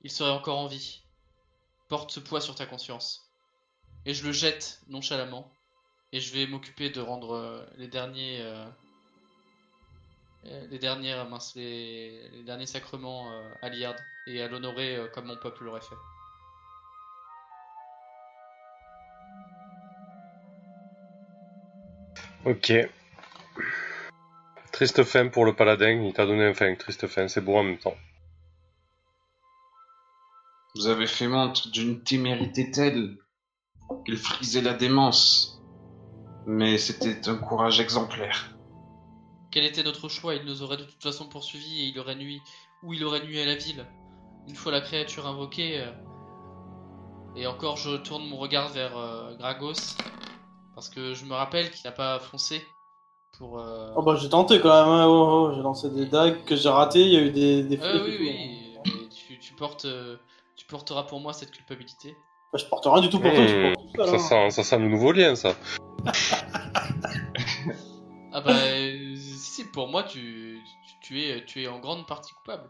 il 0.02 0.10
serait 0.12 0.32
encore 0.32 0.58
en 0.58 0.68
vie. 0.68 1.04
Porte 1.90 2.12
ce 2.12 2.22
poids 2.22 2.40
sur 2.40 2.56
ta 2.56 2.66
conscience. 2.66 3.30
Et 4.06 4.14
je 4.14 4.26
le 4.26 4.32
jette 4.32 4.80
nonchalamment. 4.88 5.52
Et 6.14 6.22
je 6.22 6.34
vais 6.34 6.48
m'occuper 6.48 6.90
de 6.90 7.02
rendre 7.02 7.34
euh, 7.36 7.66
les 7.76 7.90
derniers. 7.90 8.42
euh, 8.42 8.66
euh, 10.46 10.68
les 10.68 10.80
dernières 10.80 11.28
mince, 11.30 11.56
les, 11.56 12.30
les 12.30 12.44
derniers 12.44 12.66
sacrements 12.66 13.30
euh, 13.34 13.52
à 13.62 13.68
Liard 13.70 13.96
et 14.28 14.42
à 14.42 14.48
l'honorer 14.48 14.96
euh, 14.96 15.08
comme 15.10 15.26
mon 15.26 15.36
peuple 15.36 15.66
l'aurait 15.66 15.82
fait. 15.82 15.96
Ok. 22.48 22.72
Triste 24.72 25.04
fin 25.04 25.28
pour 25.28 25.44
le 25.44 25.54
paladin, 25.54 26.02
il 26.02 26.14
t'a 26.14 26.26
donné 26.26 26.48
enfin 26.48 26.74
triste 26.76 27.06
fin, 27.08 27.28
c'est 27.28 27.42
beau 27.42 27.58
en 27.58 27.64
même 27.64 27.78
temps. 27.78 27.98
Vous 30.76 30.88
avez 30.88 31.08
fait 31.08 31.28
montre 31.28 31.70
d'une 31.72 32.02
témérité 32.04 32.72
telle 32.72 33.18
qu'il 34.06 34.16
frisait 34.16 34.62
la 34.62 34.74
démence. 34.74 35.62
Mais 36.46 36.78
c'était 36.78 37.28
un 37.28 37.36
courage 37.36 37.82
exemplaire. 37.82 38.58
Quel 39.52 39.66
était 39.66 39.84
notre 39.84 40.08
choix? 40.08 40.36
Il 40.36 40.46
nous 40.46 40.62
aurait 40.62 40.78
de 40.78 40.86
toute 40.86 41.04
façon 41.04 41.28
poursuivis 41.28 41.82
et 41.82 41.88
il 41.88 42.00
aurait 42.00 42.16
nuit, 42.16 42.42
ou 42.82 42.94
il 42.94 43.04
aurait 43.04 43.26
nuit 43.26 43.42
à 43.42 43.46
la 43.46 43.56
ville. 43.56 43.86
Une 44.48 44.56
fois 44.56 44.72
la 44.72 44.80
créature 44.80 45.28
invoquée, 45.28 45.82
euh, 45.82 45.92
et 47.36 47.46
encore 47.46 47.76
je 47.76 47.98
tourne 47.98 48.26
mon 48.26 48.38
regard 48.38 48.70
vers 48.70 48.98
euh, 48.98 49.36
Gragos, 49.36 49.98
parce 50.78 50.90
que 50.90 51.16
je 51.16 51.26
me 51.26 51.34
rappelle 51.34 51.72
qu'il 51.72 51.82
n'a 51.86 51.92
pas 51.92 52.20
foncé 52.20 52.64
pour. 53.32 53.60
euh, 53.60 53.92
Oh 53.96 54.04
bah 54.04 54.16
j'ai 54.16 54.30
tenté 54.30 54.60
quand 54.60 54.70
même, 54.70 54.94
hein. 54.94 55.08
oh, 55.08 55.50
oh, 55.50 55.54
j'ai 55.56 55.62
lancé 55.64 55.90
des 55.90 56.06
dagues 56.06 56.44
que 56.46 56.56
j'ai 56.56 56.70
ratées, 56.70 57.02
il 57.02 57.12
y 57.14 57.18
a 57.18 57.22
eu 57.22 57.32
des, 57.32 57.64
des 57.64 57.78
flics 57.78 58.04
oui, 58.06 58.16
hein. 58.30 58.82
oui, 58.86 58.92
et 59.06 59.10
tu, 59.10 59.40
tu 59.40 59.54
portes, 59.56 59.86
euh, 59.86 60.18
tu 60.56 60.68
porteras 60.68 61.02
pour 61.04 61.20
moi 61.20 61.34
cette 61.34 61.50
culpabilité. 61.50 62.16
Bah, 62.54 62.60
je 62.60 62.66
porte 62.66 62.86
rien 62.86 63.02
du 63.02 63.10
tout 63.10 63.20
pour 63.20 63.34
toi, 63.34 63.44
tu 63.48 63.54
Mmh, 63.56 63.74
portes 63.74 63.88
tout 63.96 64.06
seul. 64.06 64.20
ça, 64.20 64.36
hein. 64.36 64.50
sent, 64.50 64.50
ça 64.52 64.64
sent 64.64 64.78
le 64.78 64.88
nouveau 64.90 65.12
lien, 65.14 65.36
ça. 65.36 65.56
Ah 68.34 68.42
bah, 68.42 68.52
euh, 68.54 69.16
si, 69.16 69.64
pour 69.72 69.88
moi, 69.88 70.04
tu, 70.04 70.60
tu, 71.02 71.08
tu 71.08 71.24
es, 71.24 71.44
tu 71.46 71.64
es 71.64 71.68
en 71.68 71.80
grande 71.80 72.06
partie 72.06 72.34
coupable. 72.34 72.70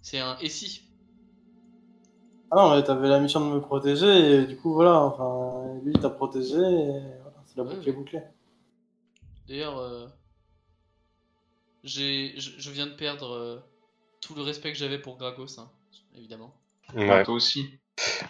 C'est 0.00 0.18
un 0.20 0.38
et 0.40 0.48
si. 0.48 0.80
Ah 2.50 2.56
non, 2.56 2.74
mais 2.74 2.82
t'avais 2.82 3.08
la 3.08 3.20
mission 3.20 3.40
de 3.48 3.54
me 3.54 3.60
protéger, 3.60 4.34
et 4.42 4.46
du 4.46 4.56
coup 4.56 4.74
voilà, 4.74 5.00
enfin, 5.00 5.78
lui 5.84 5.92
il 5.94 6.00
t'a 6.00 6.10
protégé, 6.10 6.56
et 6.56 7.00
voilà, 7.22 7.42
c'est 7.46 7.56
la 7.56 7.64
boucle 7.64 7.80
qui 7.80 7.88
est 7.88 7.92
ouais. 7.92 7.98
bouclée. 7.98 8.22
D'ailleurs, 9.48 9.78
euh, 9.78 10.06
j'ai, 11.84 12.34
je, 12.38 12.50
je 12.58 12.70
viens 12.70 12.86
de 12.86 12.94
perdre 12.94 13.32
euh, 13.34 13.58
tout 14.20 14.34
le 14.34 14.42
respect 14.42 14.72
que 14.72 14.78
j'avais 14.78 14.98
pour 14.98 15.16
Gragos, 15.16 15.58
hein, 15.58 15.70
évidemment. 16.16 16.54
Ouais. 16.94 17.22
Toi 17.24 17.34
aussi. 17.34 17.78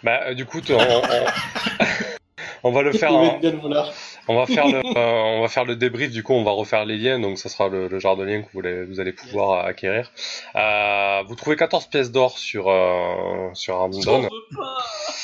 Bah, 0.03 0.27
euh, 0.27 0.33
du 0.33 0.45
coup, 0.45 0.59
on, 0.69 0.73
on- 0.73 1.25
on 2.63 2.71
va 2.71 2.81
le 2.83 2.91
faire. 2.93 3.13
En- 3.13 3.39
On 4.27 4.35
va 4.37 4.45
faire 4.45 4.67
le, 4.67 4.77
euh, 4.97 5.37
on 5.37 5.41
va 5.41 5.47
faire 5.47 5.65
le 5.65 5.75
débrief. 5.75 6.11
Du 6.11 6.23
coup, 6.23 6.33
on 6.33 6.43
va 6.43 6.51
refaire 6.51 6.85
les 6.85 6.97
liens. 6.97 7.19
Donc, 7.19 7.37
ça 7.37 7.49
sera 7.49 7.67
le, 7.69 7.87
le 7.87 7.99
genre 7.99 8.17
de 8.17 8.23
lien 8.23 8.41
que 8.41 8.49
vous, 8.85 8.99
allez 8.99 9.13
pouvoir 9.13 9.65
acquérir. 9.65 10.11
Euh, 10.55 11.23
vous 11.27 11.35
trouvez 11.35 11.55
14 11.55 11.87
pièces 11.87 12.11
d'or 12.11 12.37
sur 12.37 12.69
euh, 12.69 13.49
sur 13.53 13.75
J'en 13.75 13.85
Amazon. 13.85 14.21
veux 14.21 14.29
pas 14.55 14.77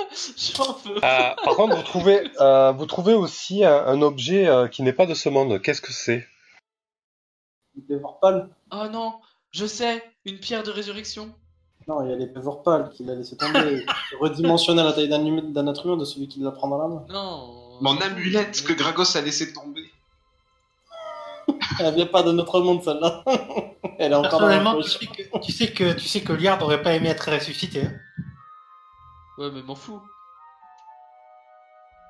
J'en 0.56 0.74
veux 0.74 0.96
Euh, 0.98 1.34
par 1.44 1.56
contre, 1.56 1.76
vous 1.76 1.84
trouvez, 1.84 2.22
euh, 2.40 2.72
vous 2.72 2.86
trouvez 2.86 3.14
aussi 3.14 3.64
un, 3.64 3.86
un 3.86 4.02
objet 4.02 4.48
euh, 4.48 4.68
qui 4.68 4.84
n'est 4.84 4.94
pas 4.94 5.06
de 5.06 5.14
ce 5.14 5.30
monde. 5.30 5.62
Qu'est-ce 5.62 5.82
que 5.82 5.94
c'est? 5.94 6.26
Oh 8.72 8.88
non, 8.92 9.14
je 9.52 9.66
sais, 9.66 10.04
une 10.26 10.40
pierre 10.40 10.64
de 10.64 10.72
résurrection. 10.72 11.30
Non, 11.88 12.04
il 12.04 12.10
y 12.10 12.14
a 12.14 12.18
les 12.18 12.28
Pévorpales 12.28 12.90
qu'il 12.90 13.10
a 13.10 13.16
laissé 13.16 13.38
tomber, 13.38 13.86
redimensionné 14.20 14.82
à 14.82 14.86
la 14.86 14.94
taille 14.94 15.08
d'un 15.08 15.24
d'un 15.42 15.68
être 15.68 15.86
humain 15.86 15.96
de 15.98 16.04
celui 16.04 16.28
qui 16.28 16.40
la 16.42 16.52
prend 16.52 16.68
dans 16.68 16.78
la 16.80 16.88
main. 16.88 17.06
Non. 17.10 17.67
Mon 17.82 18.00
amulette 18.02 18.64
que 18.64 18.74
Gragos 18.74 19.16
a 19.18 19.22
laissé 19.22 19.54
tomber. 19.54 19.84
Elle 21.80 21.94
vient 21.96 22.06
pas 22.08 22.24
de 22.24 22.32
notre 22.32 22.60
monde 22.62 22.84
celle-là. 22.84 23.24
Elle 24.00 24.12
est 24.12 24.16
encore 24.16 24.40
dans 24.42 24.48
la 24.48 24.60
Personnellement, 24.60 24.82
tu 24.82 24.82
poche. 24.82 25.00
sais 25.00 25.08
que, 25.08 25.40
tu 25.46 25.52
sais 25.52 25.72
que, 25.72 25.94
tu 25.94 26.08
sais 26.08 26.22
que 26.22 26.34
Liard 26.34 26.60
n'aurait 26.60 26.82
pas 26.82 26.94
aimé 26.94 27.10
être 27.10 27.32
ressuscité. 27.32 27.84
hein. 27.84 27.94
Ouais, 29.38 29.50
mais 29.52 29.62
m'en 29.62 29.76
fous. 29.76 30.02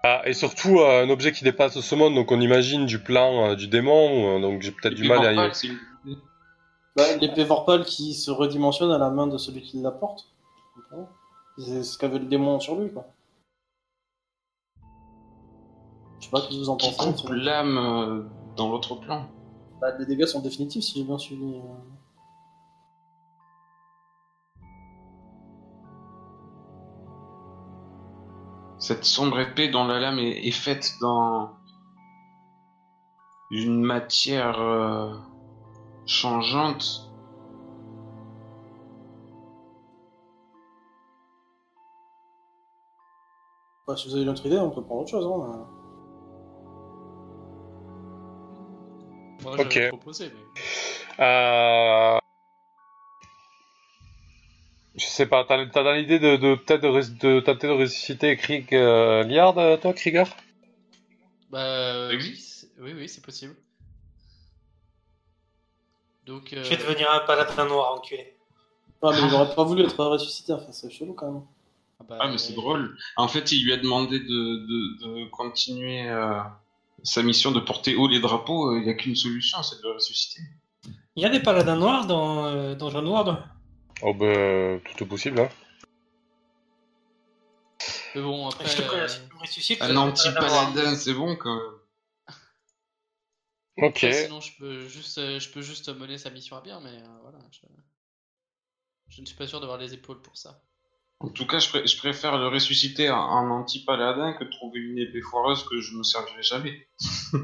Ah, 0.03 0.21
Et 0.25 0.33
surtout 0.33 0.79
euh, 0.79 1.03
un 1.03 1.09
objet 1.09 1.31
qui 1.31 1.43
dépasse 1.43 1.79
ce 1.79 1.95
monde. 1.95 2.15
Donc, 2.15 2.31
on 2.31 2.39
imagine 2.39 2.85
du 2.85 2.99
plan 2.99 3.49
euh, 3.51 3.55
du 3.55 3.67
démon. 3.67 4.37
euh, 4.37 4.41
donc, 4.41 4.61
j'ai 4.61 4.71
peut-être 4.71 4.93
du 4.95 5.07
mal 5.07 5.25
à 5.25 5.33
y. 5.33 5.71
Bah, 6.95 7.03
les 7.21 7.31
Pévorpales 7.31 7.85
qui 7.85 8.13
se 8.13 8.31
redimensionnent 8.31 8.91
à 8.91 8.97
la 8.97 9.09
main 9.09 9.27
de 9.27 9.37
celui 9.37 9.61
qui 9.61 9.79
la 9.81 9.91
porte. 9.91 10.25
C'est 11.57 11.83
ce 11.83 11.97
qu'avait 11.97 12.19
le 12.19 12.25
démon 12.25 12.59
sur 12.59 12.75
lui, 12.75 12.91
quoi. 12.91 13.07
Je 16.19 16.25
sais 16.25 16.31
pas 16.31 16.41
ce 16.41 16.49
que 16.49 16.53
vous 16.55 16.69
en 16.69 16.77
qui 16.77 16.93
pensez. 16.95 17.21
coupe 17.23 17.31
l'âme 17.31 17.77
euh, 17.77 18.23
dans 18.55 18.69
l'autre 18.71 18.95
plan. 18.95 19.27
Bah, 19.79 19.95
les 19.97 20.05
dégâts 20.05 20.25
sont 20.25 20.41
définitifs 20.41 20.83
si 20.83 20.99
j'ai 20.99 21.03
bien 21.03 21.17
suivi. 21.17 21.55
euh. 21.55 21.59
Cette 28.79 29.05
sombre 29.05 29.39
épée 29.39 29.69
dont 29.69 29.85
la 29.85 29.99
lame 29.99 30.19
est, 30.19 30.47
est 30.47 30.51
faite 30.51 30.93
dans 31.01 31.51
une 33.49 33.81
matière 33.81 34.59
euh, 34.59 35.13
changeante. 36.05 37.09
Bah, 43.87 43.95
si 43.95 44.07
vous 44.07 44.15
avez 44.15 44.23
une 44.23 44.29
autre 44.29 44.45
idée, 44.45 44.57
on 44.59 44.69
peut 44.69 44.83
prendre 44.83 45.01
autre 45.01 45.11
chose. 45.11 45.25
Hein. 45.25 45.76
Moi, 49.43 49.55
Ok. 49.57 49.87
proposé, 49.89 50.31
mais. 50.33 50.63
Euh... 51.19 52.17
Je 54.95 55.05
sais 55.05 55.27
pas, 55.27 55.45
t'as 55.45 55.63
dans 55.65 55.91
l'idée 55.93 56.17
de, 56.19 56.37
de 56.37 56.55
peut-être 56.55 56.81
de, 56.81 57.35
de 57.35 57.39
tenter 57.39 57.67
de 57.67 57.73
ressusciter 57.73 58.35
Krieg 58.35 58.73
euh, 58.73 59.23
Liard, 59.23 59.57
euh, 59.59 59.77
toi, 59.77 59.93
Krieger? 59.93 60.25
Bah, 61.49 61.59
euh, 61.59 62.09
Oui. 62.11 62.17
oui, 62.17 62.35
c'est- 62.37 62.69
oui, 62.79 63.07
c'est 63.09 63.23
possible. 63.23 63.55
Donc, 66.25 66.51
euh, 66.53 66.63
Je 66.63 66.69
vais 66.69 66.77
devenir 66.77 67.09
un 67.11 67.19
paladin 67.25 67.65
noir, 67.65 67.93
enculé. 67.93 68.33
Ouais, 69.01 69.11
mais 69.13 69.27
il 69.27 69.33
aurait 69.33 69.55
pas 69.55 69.63
voulu 69.63 69.83
être 69.83 70.03
ressuscité, 70.03 70.53
enfin, 70.53 70.71
c'est 70.71 70.89
chelou 70.89 71.13
quand 71.13 71.31
même. 71.31 71.43
ah 71.99 72.03
bah, 72.09 72.17
Ah, 72.19 72.27
mais 72.29 72.37
c'est 72.37 72.53
euh, 72.53 72.55
drôle. 72.55 72.97
En 73.15 73.27
fait, 73.27 73.51
il 73.51 73.63
lui 73.63 73.73
a 73.73 73.77
demandé 73.77 74.19
de, 74.19 74.25
de, 74.25 75.21
de 75.23 75.29
continuer 75.29 76.09
euh, 76.09 76.39
sa 77.03 77.23
mission 77.23 77.51
de 77.51 77.59
porter 77.59 77.95
haut 77.95 78.07
les 78.07 78.19
drapeaux. 78.19 78.71
euh, 78.71 78.79
Il 78.79 78.83
n'y 78.85 78.89
a 78.89 78.93
qu'une 78.93 79.15
solution, 79.15 79.61
c'est 79.63 79.77
de 79.77 79.83
le 79.83 79.93
ressusciter. 79.93 80.41
Il 81.15 81.23
y 81.23 81.25
a 81.25 81.29
des 81.29 81.39
paladins 81.39 81.75
noirs 81.75 82.05
dans 82.05 82.45
euh, 82.45 82.75
Donjon 82.75 83.05
World. 83.05 83.37
Oh, 84.03 84.13
bah, 84.13 84.79
tout 84.85 85.03
est 85.03 85.07
possible, 85.07 85.39
hein. 85.39 85.49
Mais 88.15 88.21
bon, 88.21 88.47
après. 88.49 88.67
Je 88.67 88.77
te 88.77 88.81
connais, 88.87 89.01
euh, 89.03 89.07
si 89.07 89.19
tu 89.19 89.33
me 89.35 89.39
ressuscites, 89.39 89.81
Un 89.81 89.95
anti-paladin, 89.95 90.95
c'est 90.95 91.13
bon 91.13 91.35
quand 91.35 91.55
même. 91.55 91.73
Ok. 93.79 94.05
sinon, 94.11 94.41
je 94.41 94.57
peux 94.57 94.87
juste, 94.87 95.19
euh, 95.19 95.39
je 95.39 95.49
peux 95.49 95.61
juste 95.61 95.89
mener 95.89 96.17
sa 96.17 96.31
mission 96.31 96.55
à 96.57 96.61
bien, 96.61 96.79
mais 96.79 96.89
euh, 96.97 97.17
voilà. 97.21 97.37
Je... 97.51 97.59
je 99.09 99.21
ne 99.21 99.25
suis 99.27 99.35
pas 99.35 99.45
sûr 99.47 99.59
d'avoir 99.59 99.77
les 99.77 99.93
épaules 99.93 100.21
pour 100.21 100.35
ça. 100.35 100.63
En 101.19 101.29
tout 101.29 101.47
cas, 101.47 101.57
je, 101.59 101.69
pré- 101.69 101.87
je 101.87 101.97
préfère 101.97 102.37
le 102.37 102.47
ressusciter 102.47 103.09
en, 103.09 103.49
anti-paladin 103.49 104.33
que 104.33 104.43
de 104.43 104.49
trouver 104.51 104.79
une 104.79 104.99
épée 104.99 105.21
foireuse 105.21 105.63
que 105.63 105.79
je 105.81 105.97
ne 105.97 106.03
servirai 106.03 106.43
jamais. 106.43 106.87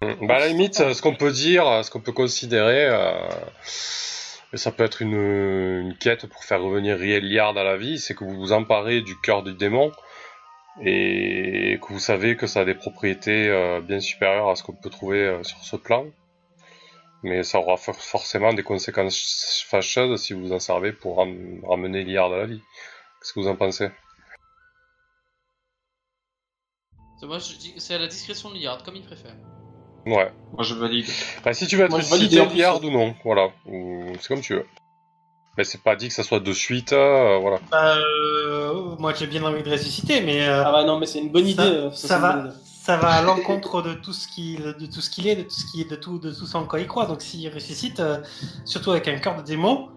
Bah, 0.00 0.34
à 0.34 0.38
la 0.40 0.48
limite, 0.48 0.74
ce 0.92 1.00
qu'on 1.00 1.14
peut 1.14 1.30
dire, 1.30 1.84
ce 1.84 1.90
qu'on 1.92 2.00
peut 2.00 2.10
considérer, 2.10 2.86
euh, 2.88 3.28
et 4.52 4.56
ça 4.56 4.72
peut 4.72 4.82
être 4.82 5.00
une, 5.00 5.94
quête 6.00 6.26
pour 6.26 6.42
faire 6.42 6.60
revenir 6.60 6.98
Riel 6.98 7.24
Liard 7.28 7.56
à 7.56 7.62
la 7.62 7.76
vie, 7.76 8.00
c'est 8.00 8.14
que 8.16 8.24
vous 8.24 8.34
vous 8.36 8.50
emparez 8.52 9.00
du 9.02 9.16
cœur 9.20 9.44
du 9.44 9.54
démon 9.54 9.92
et 10.84 11.78
que 11.80 11.92
vous 11.92 12.00
savez 12.00 12.36
que 12.36 12.48
ça 12.48 12.62
a 12.62 12.64
des 12.64 12.74
propriétés 12.74 13.48
euh, 13.48 13.80
bien 13.80 14.00
supérieures 14.00 14.48
à 14.48 14.56
ce 14.56 14.64
qu'on 14.64 14.72
peut 14.74 14.90
trouver 14.90 15.20
euh, 15.20 15.42
sur 15.44 15.58
ce 15.58 15.76
plan. 15.76 16.06
Mais 17.22 17.44
ça 17.44 17.60
aura 17.60 17.76
for- 17.76 17.94
forcément 17.94 18.52
des 18.54 18.64
conséquences 18.64 19.64
fâcheuses 19.68 20.20
si 20.20 20.32
vous 20.32 20.52
en 20.52 20.58
servez 20.58 20.92
pour 20.92 21.18
ram- 21.18 21.60
ramener 21.64 22.02
Liard 22.02 22.32
à 22.32 22.38
la 22.38 22.46
vie. 22.46 22.60
Qu'est-ce 23.22 23.34
que 23.34 23.40
vous 23.40 23.46
en 23.46 23.54
pensez? 23.54 23.88
C'est- 27.20 27.26
Moi, 27.26 27.38
je 27.38 27.54
dis, 27.56 27.72
c'est 27.78 27.94
à 27.94 27.98
la 28.00 28.08
discrétion 28.08 28.50
de 28.50 28.56
Liard, 28.56 28.82
comme 28.82 28.96
il 28.96 29.02
préfère. 29.04 29.36
Ouais. 30.06 30.32
Moi, 30.52 30.64
je 30.64 30.74
valide. 30.74 31.06
Bah, 31.44 31.54
si 31.54 31.68
tu 31.68 31.76
veux 31.76 31.84
être 31.84 31.90
Moi, 31.90 32.00
je 32.00 32.10
valide, 32.10 32.36
en 32.40 32.46
plus, 32.48 32.56
Liard 32.58 32.80
ça. 32.80 32.84
ou 32.84 32.90
non, 32.90 33.14
voilà. 33.24 33.50
Ou- 33.66 34.12
C'est 34.18 34.26
comme 34.26 34.40
tu 34.40 34.54
veux. 34.54 34.66
Mais 35.56 35.62
c'est 35.62 35.82
pas 35.82 35.94
dit 35.94 36.08
que 36.08 36.14
ça 36.14 36.24
soit 36.24 36.40
de 36.40 36.52
suite, 36.52 36.92
euh, 36.92 37.38
voilà. 37.38 37.60
Bah, 37.70 37.96
euh, 37.98 38.96
moi 38.98 39.12
j'ai 39.12 39.26
bien 39.26 39.44
envie 39.44 39.62
de 39.62 39.70
ressusciter, 39.70 40.22
mais 40.22 40.48
euh, 40.48 40.64
Ah 40.64 40.72
ouais, 40.80 40.86
non, 40.86 40.98
mais 40.98 41.04
c'est 41.04 41.18
une 41.18 41.30
bonne 41.30 41.46
idée. 41.46 41.62
ça, 41.62 41.68
euh, 41.68 41.90
ça 41.92 42.08
c'est 42.08 42.14
une 42.14 42.20
bonne 42.22 42.46
va, 42.48 42.54
ça 42.64 42.96
va 42.96 43.08
à 43.10 43.22
l'encontre 43.22 43.82
de 43.82 43.92
tout 43.92 44.14
ce 44.14 44.26
qu'il, 44.28 44.62
de 44.62 44.86
tout 44.86 45.02
ce 45.02 45.10
qu'il 45.10 45.26
est, 45.28 45.36
de 45.36 45.42
tout 45.42 45.50
ce 45.50 45.70
qui 45.70 45.82
est, 45.82 45.90
de 45.90 45.94
tout, 45.94 46.18
de 46.18 46.32
tout 46.32 46.46
ce 46.46 46.56
en 46.56 46.64
quoi 46.64 46.80
il 46.80 46.86
croit. 46.86 47.04
Donc 47.04 47.20
s'il 47.20 47.52
ressuscite, 47.52 48.00
euh, 48.00 48.22
surtout 48.64 48.92
avec 48.92 49.06
un 49.08 49.18
cœur 49.18 49.36
de 49.36 49.42
démon, 49.42 49.90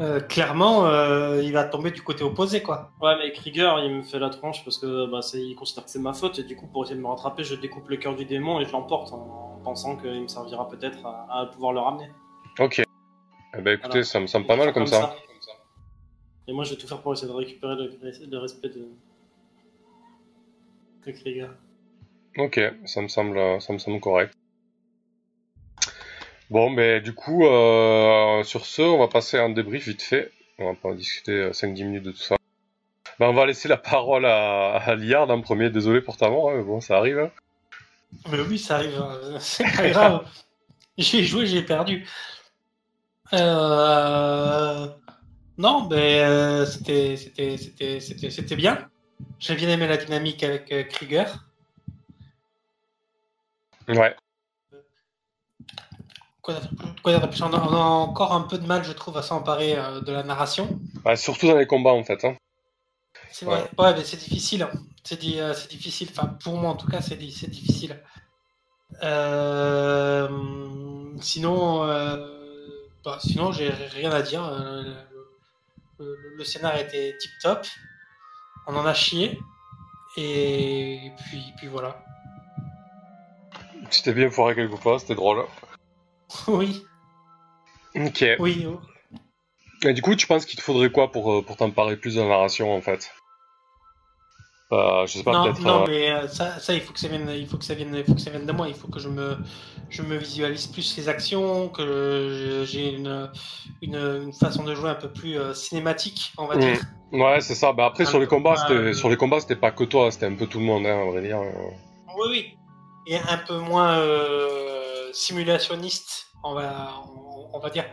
euh, 0.00 0.20
clairement, 0.20 0.86
euh, 0.86 1.42
il 1.42 1.52
va 1.52 1.64
tomber 1.64 1.90
du 1.90 2.02
côté 2.02 2.24
opposé, 2.24 2.62
quoi. 2.62 2.90
Ouais, 3.00 3.16
mais 3.18 3.30
Krieger, 3.32 3.78
il 3.84 3.96
me 3.96 4.02
fait 4.02 4.18
la 4.18 4.30
tronche 4.30 4.64
parce 4.64 4.78
que 4.78 5.06
bah, 5.10 5.22
c'est- 5.22 5.42
il 5.42 5.54
considère 5.54 5.84
que 5.84 5.90
c'est 5.90 5.98
ma 6.00 6.12
faute 6.12 6.38
et 6.38 6.44
du 6.44 6.56
coup, 6.56 6.66
pour 6.66 6.84
essayer 6.84 6.96
de 6.96 7.02
me 7.02 7.08
rattraper, 7.08 7.44
je 7.44 7.54
découpe 7.54 7.88
le 7.88 7.96
cœur 7.98 8.16
du 8.16 8.24
démon 8.24 8.60
et 8.60 8.64
je 8.64 8.72
l'emporte 8.72 9.12
en 9.12 9.60
pensant 9.62 9.96
qu'il 9.96 10.22
me 10.22 10.28
servira 10.28 10.68
peut-être 10.68 11.04
à, 11.06 11.26
à 11.42 11.46
pouvoir 11.46 11.72
le 11.72 11.80
ramener. 11.80 12.10
Ok. 12.58 12.82
Eh 13.54 13.60
ben 13.60 13.74
écoutez, 13.74 13.88
Voilà. 13.88 14.04
ça 14.04 14.20
me 14.20 14.26
semble 14.26 14.46
pas 14.46 14.56
mal 14.56 14.72
comme, 14.72 14.86
ça. 14.86 15.14
Et 16.48 16.52
moi, 16.52 16.64
je 16.64 16.70
vais 16.70 16.76
tout 16.76 16.86
faire 16.88 17.00
pour 17.00 17.12
essayer 17.12 17.28
de 17.30 17.36
récupérer 17.36 17.76
le, 17.76 17.90
le 18.30 18.38
respect 18.38 18.70
de, 18.70 18.88
de 21.06 21.12
Krieger. 21.12 21.50
Ok, 22.38 22.58
ça 22.86 23.02
me 23.02 23.08
semble, 23.08 23.38
ça 23.60 23.72
me 23.72 23.78
semble 23.78 24.00
correct. 24.00 24.32
Bon, 26.52 26.70
ben 26.70 27.02
du 27.02 27.14
coup, 27.14 27.46
euh, 27.46 28.44
sur 28.44 28.66
ce, 28.66 28.82
on 28.82 28.98
va 28.98 29.08
passer 29.08 29.38
à 29.38 29.44
un 29.44 29.48
débrief 29.48 29.88
vite 29.88 30.02
fait. 30.02 30.30
On 30.58 30.66
va 30.66 30.74
pas 30.78 30.90
en 30.90 30.94
discuter 30.94 31.32
euh, 31.32 31.52
5-10 31.52 31.84
minutes 31.84 32.02
de 32.02 32.10
tout 32.12 32.18
ça. 32.18 32.36
Ben, 33.18 33.28
on 33.28 33.32
va 33.32 33.46
laisser 33.46 33.68
la 33.68 33.78
parole 33.78 34.26
à, 34.26 34.76
à 34.76 34.94
Liard 34.94 35.30
en 35.30 35.40
premier. 35.40 35.70
Désolé 35.70 36.02
pour 36.02 36.18
ta 36.18 36.28
mort, 36.28 36.50
hein, 36.50 36.56
mais 36.58 36.62
bon, 36.62 36.82
ça 36.82 36.98
arrive. 36.98 37.18
hein. 37.20 37.30
Mais 38.30 38.38
oui, 38.40 38.58
ça 38.58 38.76
arrive, 38.76 39.00
euh, 39.00 39.38
c'est 39.40 39.64
pas 39.64 39.88
grave. 39.88 40.28
J'ai 40.98 41.24
joué, 41.24 41.46
j'ai 41.46 41.62
perdu. 41.62 42.06
Euh... 43.32 44.88
Non, 45.56 45.88
mais 45.88 46.20
euh, 46.22 46.66
c'était, 46.66 47.16
c'était, 47.16 47.56
c'était, 47.56 48.00
c'était, 48.00 48.28
c'était 48.30 48.56
bien. 48.56 48.90
J'ai 49.38 49.54
bien 49.54 49.70
aimé 49.70 49.86
la 49.86 49.96
dynamique 49.96 50.42
avec 50.44 50.70
euh, 50.70 50.82
Krieger. 50.84 51.46
Ouais. 53.88 54.14
On, 56.48 57.74
a, 57.74 57.76
encore 57.76 58.32
un 58.32 58.42
peu 58.42 58.58
de 58.58 58.66
mal, 58.66 58.84
je 58.84 58.92
trouve, 58.92 59.16
à 59.16 59.22
s'emparer 59.22 59.76
euh, 59.76 60.00
de 60.00 60.12
la 60.12 60.22
narration. 60.22 60.80
Bah, 61.04 61.16
surtout 61.16 61.46
dans 61.46 61.56
les 61.56 61.66
combats, 61.66 61.92
en 61.92 62.04
fait. 62.04 62.24
Hein. 62.24 62.34
C'est 63.30 63.44
vrai. 63.44 63.68
Ouais, 63.78 63.94
mais 63.94 64.04
c'est 64.04 64.16
difficile. 64.16 64.66
C'est 65.04 65.18
euh, 65.38 65.54
c'est 65.54 65.70
difficile. 65.70 66.08
Enfin, 66.10 66.28
pour 66.42 66.56
moi, 66.56 66.70
en 66.70 66.76
tout 66.76 66.88
cas, 66.88 67.00
c'est 67.00 67.16
di- 67.16 67.32
c'est 67.32 67.50
difficile. 67.50 68.00
Euh, 69.02 70.28
Sinon, 71.20 71.84
euh, 71.84 72.16
bah, 73.04 73.18
sinon, 73.20 73.52
j'ai 73.52 73.68
rien 73.70 74.10
à 74.10 74.22
dire. 74.22 74.42
Le, 74.50 74.94
le- 76.00 76.34
le 76.36 76.44
scénar 76.44 76.76
était 76.76 77.16
tip 77.20 77.30
top. 77.42 77.66
On 78.66 78.74
en 78.76 78.84
a 78.86 78.94
chié. 78.94 79.38
Et 80.16 81.12
puis, 81.24 81.42
puis 81.56 81.68
voilà. 81.68 82.02
C'était 83.90 84.12
bien 84.12 84.30
foiré 84.30 84.54
quelque 84.54 84.76
fois, 84.76 84.98
c'était 84.98 85.14
drôle. 85.14 85.44
oui, 86.48 86.84
Ok. 87.94 88.24
oui. 88.38 88.66
Et 89.84 89.92
du 89.92 90.02
coup, 90.02 90.14
tu 90.14 90.26
penses 90.26 90.46
qu'il 90.46 90.58
te 90.58 90.64
faudrait 90.64 90.90
quoi 90.90 91.10
pour, 91.10 91.32
euh, 91.32 91.42
pour 91.42 91.56
t'emparer 91.56 91.96
plus 91.96 92.14
de 92.14 92.20
la 92.20 92.28
narration, 92.28 92.72
en 92.72 92.80
fait? 92.80 93.10
Euh, 94.70 95.06
Je 95.06 95.18
sais 95.18 95.24
pas, 95.24 95.32
non, 95.32 95.52
non, 95.60 95.82
euh, 95.82 95.86
mais 95.86 96.10
euh, 96.10 96.28
ça, 96.28 96.58
ça, 96.58 96.72
il 96.72 96.80
faut 96.80 96.92
que 96.94 96.98
ça 97.00 97.08
vienne, 97.08 97.28
il 97.34 97.46
faut 97.46 97.58
que 97.58 97.64
ça 97.64 97.74
vienne, 97.74 97.94
il 97.94 98.04
faut 98.04 98.14
que 98.14 98.20
ça 98.20 98.30
vienne 98.30 98.46
de 98.46 98.52
moi. 98.52 98.68
Il 98.68 98.74
faut 98.74 98.88
que 98.88 99.00
je 99.00 99.08
me, 99.10 99.36
je 99.90 100.00
me 100.02 100.16
visualise 100.16 100.66
plus 100.68 100.96
les 100.96 101.08
actions, 101.10 101.68
que 101.68 102.64
j'ai 102.66 102.94
une, 102.94 103.30
une, 103.82 103.96
une 103.96 104.32
façon 104.32 104.62
de 104.64 104.74
jouer 104.74 104.88
un 104.90 104.94
peu 104.94 105.12
plus 105.12 105.36
cinématique, 105.54 106.32
on 106.38 106.46
va 106.46 106.56
Mm. 106.56 106.60
dire. 106.60 106.80
Ouais, 107.12 107.40
c'est 107.42 107.54
ça. 107.54 107.72
Bah, 107.74 107.86
après, 107.86 108.04
Un 108.04 108.06
sur 108.06 108.20
les 108.20 108.26
combats, 108.26 108.56
c'était 108.56 108.94
sur 108.94 109.10
les 109.10 109.16
combats, 109.18 109.40
c'était 109.40 109.56
pas 109.56 109.72
que 109.72 109.84
toi, 109.84 110.10
c'était 110.10 110.26
un 110.26 110.34
peu 110.34 110.46
tout 110.46 110.60
le 110.60 110.64
monde, 110.64 110.86
hein, 110.86 111.02
à 111.02 111.04
vrai 111.10 111.20
dire. 111.20 111.40
Oui, 112.16 112.28
oui. 112.30 112.56
Et 113.06 113.16
un 113.18 113.38
peu 113.46 113.58
moins 113.58 113.98
simulationniste, 115.12 116.28
on 116.42 116.54
va, 116.54 116.94
on, 117.52 117.58
va 117.58 117.70
dire. 117.70 117.84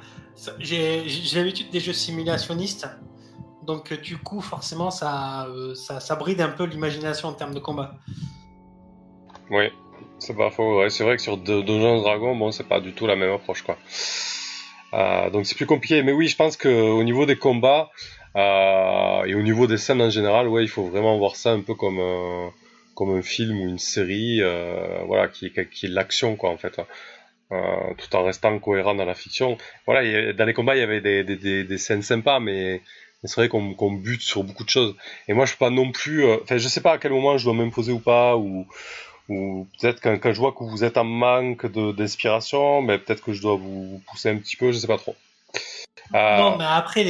J'ai 0.60 1.06
l'habitude 1.36 1.70
des 1.70 1.80
jeux 1.80 1.94
simulationnistes, 1.94 2.88
donc 3.64 3.92
euh, 3.92 3.98
du 3.98 4.18
coup, 4.18 4.42
forcément, 4.42 4.92
ça, 4.92 5.46
euh, 5.48 5.76
ça, 5.76 6.00
ça 6.00 6.16
bride 6.16 6.42
un 6.42 6.50
peu 6.50 6.64
l'imagination 6.64 7.28
en 7.28 7.34
termes 7.34 7.54
de 7.54 7.60
combat. 7.60 7.96
Oui, 9.52 9.66
c'est 10.20 10.36
pas 10.36 10.50
faux. 10.50 10.88
C'est 10.90 11.04
vrai 11.04 11.18
que 11.18 11.22
sur 11.22 11.38
Do- 11.38 11.64
Donjons 11.64 12.02
Dragons, 12.02 12.36
bon, 12.36 12.52
c'est 12.52 12.68
pas 12.68 12.80
du 12.80 12.94
tout 12.94 13.08
la 13.08 13.16
même 13.16 13.34
approche, 13.34 13.64
quoi. 13.64 13.78
Euh, 14.94 15.30
donc 15.30 15.46
c'est 15.46 15.56
plus 15.56 15.66
compliqué. 15.66 16.02
Mais 16.04 16.14
oui, 16.14 16.28
je 16.28 16.36
pense 16.36 16.58
que 16.58 16.70
au 16.70 17.04
niveau 17.04 17.26
des 17.26 17.38
combats 17.38 17.90
et 18.36 19.36
au 19.36 19.42
niveau 19.42 19.68
des 19.68 19.78
scènes 19.78 20.02
en 20.02 20.10
général, 20.10 20.48
ouais, 20.48 20.64
il 20.64 20.70
faut 20.70 20.88
vraiment 20.88 21.18
voir 21.18 21.36
ça 21.36 21.52
un 21.52 21.62
peu 21.62 21.76
comme 21.76 22.00
comme 23.00 23.18
un 23.18 23.22
film 23.22 23.62
ou 23.62 23.70
une 23.70 23.80
série, 23.80 24.42
euh, 24.42 25.00
voilà, 25.06 25.30
qui 25.30 25.46
est 25.46 25.84
l'action, 25.84 26.36
quoi, 26.36 26.50
en 26.50 26.58
fait. 26.58 26.82
Euh, 27.54 27.94
tout 27.98 28.14
en 28.14 28.26
restant 28.26 28.60
cohérent 28.60 28.94
dans 28.94 29.06
la 29.06 29.16
fiction. 29.16 29.58
Voilà, 29.86 30.02
a- 30.02 30.34
dans 30.34 30.44
les 30.44 30.54
combats, 30.54 30.76
il 30.76 30.80
y 30.80 30.84
avait 30.84 31.00
des, 31.00 31.78
scènes 31.78 32.02
sympas, 32.02 32.42
mais, 32.42 32.82
c'est 33.24 33.36
vrai 33.36 33.48
qu'on 33.48 33.92
bute 33.94 34.22
sur 34.22 34.44
beaucoup 34.44 34.66
de 34.66 34.70
choses. 34.70 34.96
Et 35.30 35.34
moi, 35.34 35.46
je 35.46 35.54
peux 35.54 35.60
pas 35.60 35.70
non 35.70 35.94
plus. 35.94 36.26
euh, 36.26 36.40
Enfin, 36.44 36.58
je 36.58 36.68
sais 36.68 36.82
pas 36.82 36.92
à 36.94 36.98
quel 36.98 37.14
moment 37.14 37.38
je 37.38 37.46
dois 37.46 37.54
m'imposer 37.54 37.94
ou 37.94 38.00
pas, 38.00 38.36
ou 38.36 38.68
peut-être 39.80 40.02
quand, 40.02 40.34
je 40.34 40.40
vois 40.40 40.52
que 40.52 40.66
vous 40.66 40.84
êtes 40.84 40.98
en 40.98 41.06
manque 41.06 41.66
d'inspiration, 41.96 42.82
mais 42.82 42.98
peut-être 42.98 43.24
que 43.24 43.32
je 43.32 43.42
dois 43.42 43.56
vous 43.56 44.02
pousser 44.10 44.30
un 44.30 44.38
petit 44.38 44.58
peu, 44.58 44.74
je 44.74 44.78
sais 44.78 44.88
pas 44.88 44.98
trop. 44.98 45.16
Non, 46.12 46.58
mais 46.58 46.66
après, 46.66 47.04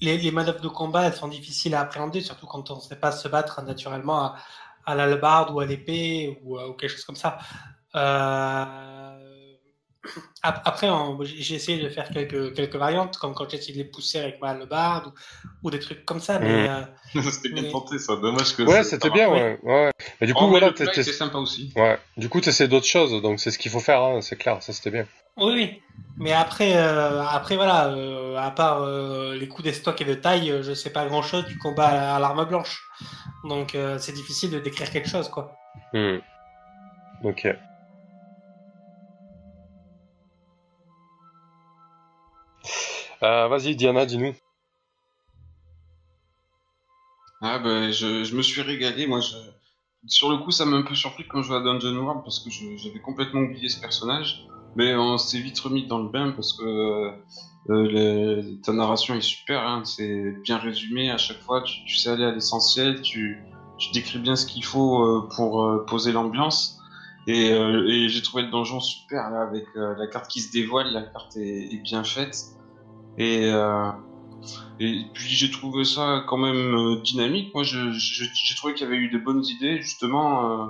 les 0.00 0.30
manœuvres 0.30 0.60
de 0.60 0.68
combat, 0.68 1.06
elles 1.06 1.14
sont 1.14 1.28
difficiles 1.28 1.74
à 1.74 1.80
appréhender, 1.80 2.20
surtout 2.20 2.46
quand 2.46 2.70
on 2.70 2.76
ne 2.76 2.80
sait 2.80 3.00
pas 3.00 3.10
se 3.10 3.26
battre 3.26 3.62
naturellement 3.62 4.18
à, 4.18 4.36
à 4.86 4.94
l'albarde 4.94 5.50
ou 5.52 5.60
à 5.60 5.66
l'épée 5.66 6.38
ou, 6.42 6.58
euh, 6.58 6.68
ou 6.68 6.72
quelque 6.74 6.90
chose 6.90 7.04
comme 7.04 7.16
ça. 7.16 7.38
Euh, 7.94 9.05
Après, 10.42 10.88
j'ai 11.24 11.54
essayé 11.56 11.82
de 11.82 11.88
faire 11.88 12.08
quelques, 12.10 12.54
quelques 12.54 12.76
variantes, 12.76 13.16
comme 13.18 13.34
quand 13.34 13.50
j'ai 13.50 13.56
essayé 13.58 13.72
de 13.72 13.78
les 13.78 13.84
pousser 13.84 14.18
avec 14.20 14.40
ma 14.40 14.50
hallebarde 14.50 15.08
ou, 15.08 15.68
ou 15.68 15.70
des 15.70 15.78
trucs 15.80 16.04
comme 16.04 16.20
ça. 16.20 16.38
Mais, 16.38 16.68
Mhm. 16.68 16.86
euh, 17.16 17.22
c'était 17.30 17.48
bien 17.50 17.62
Mais- 17.62 17.70
tenté, 17.70 17.98
ça. 17.98 18.16
Dommage 18.16 18.54
que. 18.56 18.62
ouais, 18.62 18.84
c'était 18.84 19.10
bien, 19.10 19.28
ouais. 19.28 19.58
ouais. 19.62 19.90
Mais 20.20 20.26
du 20.26 20.34
coup, 20.34 20.44
Oh, 20.44 20.48
voilà, 20.48 20.68
le 20.68 20.74
plat 20.74 20.86
t'es- 20.86 21.00
était 21.02 21.12
sympa 21.12 21.38
aussi. 21.38 21.72
ouais. 21.76 21.98
Du 22.16 22.28
coup, 22.28 22.40
t'essaies 22.40 22.68
d'autres 22.68 22.86
choses, 22.86 23.20
donc 23.22 23.40
c'est 23.40 23.50
ce 23.50 23.58
qu'il 23.58 23.70
faut 23.70 23.80
faire, 23.80 24.02
hein, 24.02 24.20
c'est 24.20 24.36
clair, 24.36 24.62
ça 24.62 24.72
c'était 24.72 24.90
bien. 24.90 25.06
Oui, 25.38 25.52
oui. 25.54 25.82
Mais 26.18 26.32
après, 26.32 26.76
euh, 26.76 27.22
après 27.22 27.56
voilà, 27.56 27.88
euh, 27.88 28.36
à 28.36 28.50
part 28.50 28.82
euh, 28.82 29.34
les 29.34 29.48
coups 29.48 29.64
d'estoc 29.64 30.00
et 30.00 30.04
de 30.06 30.14
taille, 30.14 30.60
je 30.62 30.72
sais 30.72 30.88
pas 30.90 31.04
grand 31.06 31.20
chose 31.22 31.44
du 31.44 31.58
combat 31.58 31.88
à, 31.88 32.16
à 32.16 32.18
l'arme 32.18 32.44
blanche. 32.46 32.82
Donc 33.44 33.74
euh, 33.74 33.98
c'est 33.98 34.12
difficile 34.12 34.50
de 34.50 34.58
décrire 34.58 34.90
quelque 34.90 35.08
chose, 35.10 35.28
quoi. 35.28 35.54
Hmm. 35.92 36.18
Ok. 37.22 37.46
Euh, 43.22 43.48
Vas-y, 43.48 43.76
Diana, 43.76 44.06
dis-nous. 44.06 44.34
Ah 47.42 47.58
ben, 47.58 47.92
je, 47.92 48.24
je 48.24 48.36
me 48.36 48.42
suis 48.42 48.62
régalé. 48.62 49.06
Moi, 49.06 49.20
sur 50.06 50.30
le 50.30 50.38
coup, 50.38 50.50
ça 50.50 50.64
m'a 50.64 50.76
un 50.76 50.82
peu 50.82 50.94
surpris 50.94 51.26
quand 51.26 51.42
je 51.42 51.48
jouais 51.48 51.56
à 51.56 51.60
Dungeon 51.60 51.96
World 51.96 52.22
parce 52.24 52.40
que 52.40 52.50
j'avais 52.50 53.00
complètement 53.00 53.40
oublié 53.40 53.68
ce 53.68 53.80
personnage. 53.80 54.46
Mais 54.74 54.94
on 54.94 55.16
s'est 55.16 55.40
vite 55.40 55.58
remis 55.58 55.86
dans 55.86 55.98
le 55.98 56.08
bain 56.08 56.32
parce 56.32 56.52
que 56.52 57.12
euh, 57.70 58.42
ta 58.62 58.72
narration 58.72 59.14
est 59.14 59.22
super. 59.22 59.66
Hein, 59.66 59.82
c'est 59.84 60.32
bien 60.42 60.58
résumé 60.58 61.10
à 61.10 61.18
chaque 61.18 61.40
fois. 61.40 61.62
Tu, 61.62 61.96
sais 61.96 62.10
aller 62.10 62.24
à 62.24 62.32
l'essentiel. 62.32 63.00
Tu, 63.02 63.38
tu 63.78 63.92
décris 63.92 64.18
bien 64.18 64.36
ce 64.36 64.46
qu'il 64.46 64.64
faut 64.64 65.02
euh, 65.02 65.28
pour 65.34 65.64
euh, 65.64 65.84
poser 65.86 66.12
l'ambiance. 66.12 66.78
Et, 67.26 67.50
euh, 67.52 68.08
j'ai 68.08 68.22
trouvé 68.22 68.44
le 68.44 68.50
donjon 68.50 68.80
super 68.80 69.24
avec 69.34 69.64
euh, 69.76 69.94
la 69.96 70.06
carte 70.06 70.30
qui 70.30 70.40
se 70.40 70.52
dévoile. 70.52 70.92
La 70.92 71.02
carte 71.02 71.36
est 71.36 71.82
bien 71.82 72.04
faite. 72.04 72.36
Et 73.18 73.50
euh, 73.50 73.90
et 74.78 75.04
puis 75.14 75.30
j'ai 75.30 75.50
trouvé 75.50 75.84
ça 75.84 76.24
quand 76.26 76.36
même 76.36 76.74
euh, 76.74 77.00
dynamique. 77.00 77.54
Moi, 77.54 77.64
j'ai 77.64 78.54
trouvé 78.56 78.74
qu'il 78.74 78.84
y 78.84 78.86
avait 78.86 78.98
eu 78.98 79.08
de 79.08 79.18
bonnes 79.18 79.44
idées 79.44 79.80
justement 79.80 80.64
euh, 80.64 80.66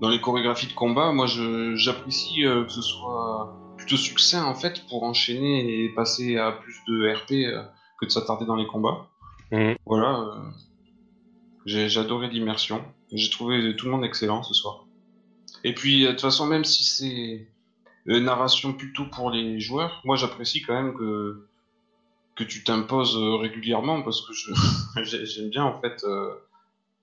dans 0.00 0.08
les 0.08 0.20
chorégraphies 0.20 0.68
de 0.68 0.72
combat. 0.72 1.12
Moi, 1.12 1.26
j'apprécie 1.74 2.46
euh, 2.46 2.64
que 2.64 2.72
ce 2.72 2.80
soit 2.80 3.54
plutôt 3.76 3.96
succinct 3.96 4.44
en 4.44 4.54
fait 4.54 4.86
pour 4.88 5.02
enchaîner 5.02 5.84
et 5.84 5.88
passer 5.90 6.38
à 6.38 6.52
plus 6.52 6.76
de 6.88 7.12
RP 7.12 7.68
que 8.00 8.06
de 8.06 8.10
s'attarder 8.10 8.46
dans 8.46 8.56
les 8.56 8.66
combats. 8.66 9.08
Mhm. 9.50 9.76
Voilà. 9.84 10.34
j'ai 11.66 11.98
adoré 11.98 12.28
l'immersion. 12.28 12.82
J'ai 13.12 13.28
trouvé 13.28 13.76
tout 13.76 13.86
le 13.86 13.92
monde 13.92 14.04
excellent 14.04 14.42
ce 14.42 14.54
soir. 14.54 14.86
Et 15.64 15.74
puis 15.74 16.04
de 16.04 16.10
toute 16.10 16.22
façon, 16.22 16.46
même 16.46 16.64
si 16.64 16.84
c'est 16.84 17.48
narration 18.06 18.72
plutôt 18.72 19.04
pour 19.04 19.30
les 19.30 19.60
joueurs, 19.60 20.00
moi 20.04 20.16
j'apprécie 20.16 20.62
quand 20.62 20.74
même 20.74 20.94
que 20.94 21.46
que 22.36 22.44
tu 22.44 22.64
t'imposes 22.64 23.16
euh, 23.16 23.36
régulièrement 23.36 24.02
parce 24.02 24.26
que 24.26 24.32
j'aime 25.04 25.50
bien 25.50 25.64
en 25.64 25.80
fait 25.80 26.02
euh, 26.04 26.30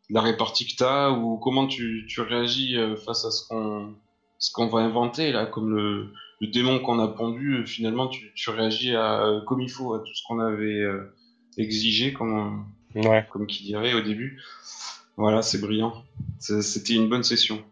la 0.10 0.22
répartie 0.22 0.68
que 0.68 0.76
t'as 0.76 1.11
ou 1.11 1.38
comment 1.38 1.68
tu, 1.68 2.06
tu 2.07 2.22
réagis 2.22 2.77
euh, 2.77 2.95
face 2.95 3.26
à 3.26 3.31
ce 3.31 3.47
qu'on 3.47 3.93
ce 4.39 4.51
qu'on 4.51 4.68
va 4.68 4.80
inventer 4.80 5.31
là 5.31 5.45
comme 5.45 5.76
le, 5.76 6.14
le 6.41 6.47
démon 6.47 6.80
qu'on 6.80 6.99
a 6.99 7.07
pondu 7.07 7.57
euh, 7.57 7.65
finalement 7.65 8.07
tu, 8.07 8.31
tu 8.35 8.49
réagis 8.49 8.95
à, 8.95 9.41
comme 9.47 9.61
il 9.61 9.69
faut 9.69 9.93
à 9.93 9.99
tout 9.99 10.14
ce 10.15 10.23
qu'on 10.27 10.39
avait 10.39 10.80
euh, 10.81 11.14
exigé 11.57 12.14
comme 12.14 12.65
Ouais. 12.95 13.23
comme 13.31 13.45
qui 13.45 13.64
dirait 13.65 13.93
au 13.93 14.01
début. 14.01 14.41
Voilà 15.15 15.43
c'est 15.43 15.61
brillant. 15.61 15.93
C'était 16.39 16.95
une 16.95 17.07
bonne 17.07 17.22
session. 17.23 17.64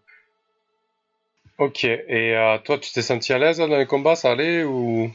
Ok. 1.57 1.85
Et 1.85 2.35
euh, 2.35 2.59
toi, 2.59 2.77
tu 2.77 2.91
t'es 2.91 3.01
senti 3.01 3.33
à 3.33 3.39
l'aise 3.39 3.57
dans 3.57 3.65
les 3.65 3.87
combats, 3.87 4.15
ça 4.15 4.31
allait 4.31 4.63
ou? 4.63 5.09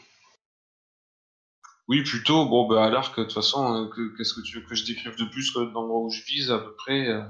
Oui, 1.93 2.03
plutôt. 2.03 2.47
Bon, 2.47 2.67
bah, 2.67 2.85
à 2.87 2.89
l'arc, 2.91 3.19
de 3.19 3.25
toute 3.25 3.35
façon, 3.35 3.85
euh, 3.85 3.89
que- 3.89 4.17
qu'est-ce 4.17 4.33
que 4.33 4.41
tu 4.41 4.57
veux 4.59 4.65
que 4.67 4.75
je 4.75 4.85
décrive 4.87 5.15
de 5.17 5.25
plus 5.25 5.51
que 5.51 5.59
dans 5.59 5.83
l'endroit 5.83 6.01
où 6.01 6.11
je 6.11 6.23
vise, 6.25 6.51
à 6.51 6.59
peu 6.59 6.73
près 6.75 7.07
euh, 7.09 7.21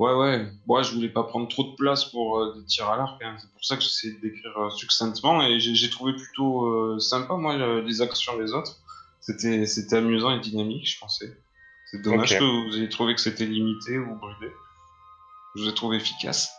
Ouais, 0.00 0.14
ouais. 0.14 0.48
Moi, 0.66 0.82
je 0.82 0.92
voulais 0.94 1.08
pas 1.08 1.22
prendre 1.24 1.46
trop 1.48 1.62
de 1.64 1.74
place 1.76 2.04
pour 2.06 2.38
euh, 2.40 2.54
des 2.56 2.64
tirs 2.64 2.88
à 2.88 2.96
l'arc. 2.96 3.22
hein. 3.22 3.36
C'est 3.40 3.50
pour 3.52 3.64
ça 3.64 3.76
que 3.76 3.82
j'essaie 3.82 4.12
de 4.12 4.20
décrire 4.20 4.56
euh, 4.58 4.70
succinctement. 4.70 5.42
Et 5.42 5.60
j'ai 5.60 5.90
trouvé 5.90 6.12
plutôt 6.14 6.66
euh, 6.66 6.98
sympa, 6.98 7.34
moi, 7.34 7.56
le- 7.56 7.80
les 7.82 8.00
actions 8.02 8.36
des 8.38 8.52
autres. 8.52 8.76
C'était 9.20 9.64
c'était 9.66 9.96
amusant 9.96 10.30
et 10.30 10.40
dynamique, 10.40 10.88
je 10.88 10.98
pensais. 10.98 11.36
C'est 11.90 12.00
dommage 12.02 12.30
que 12.38 12.44
vous 12.70 12.76
ayez 12.78 12.88
trouvé 12.88 13.14
que 13.14 13.20
c'était 13.20 13.46
limité 13.46 13.98
ou 13.98 14.14
brûlé. 14.16 14.52
Je 15.56 15.62
vous 15.62 15.68
ai 15.68 15.74
trouvé 15.74 15.96
efficace. 15.98 16.52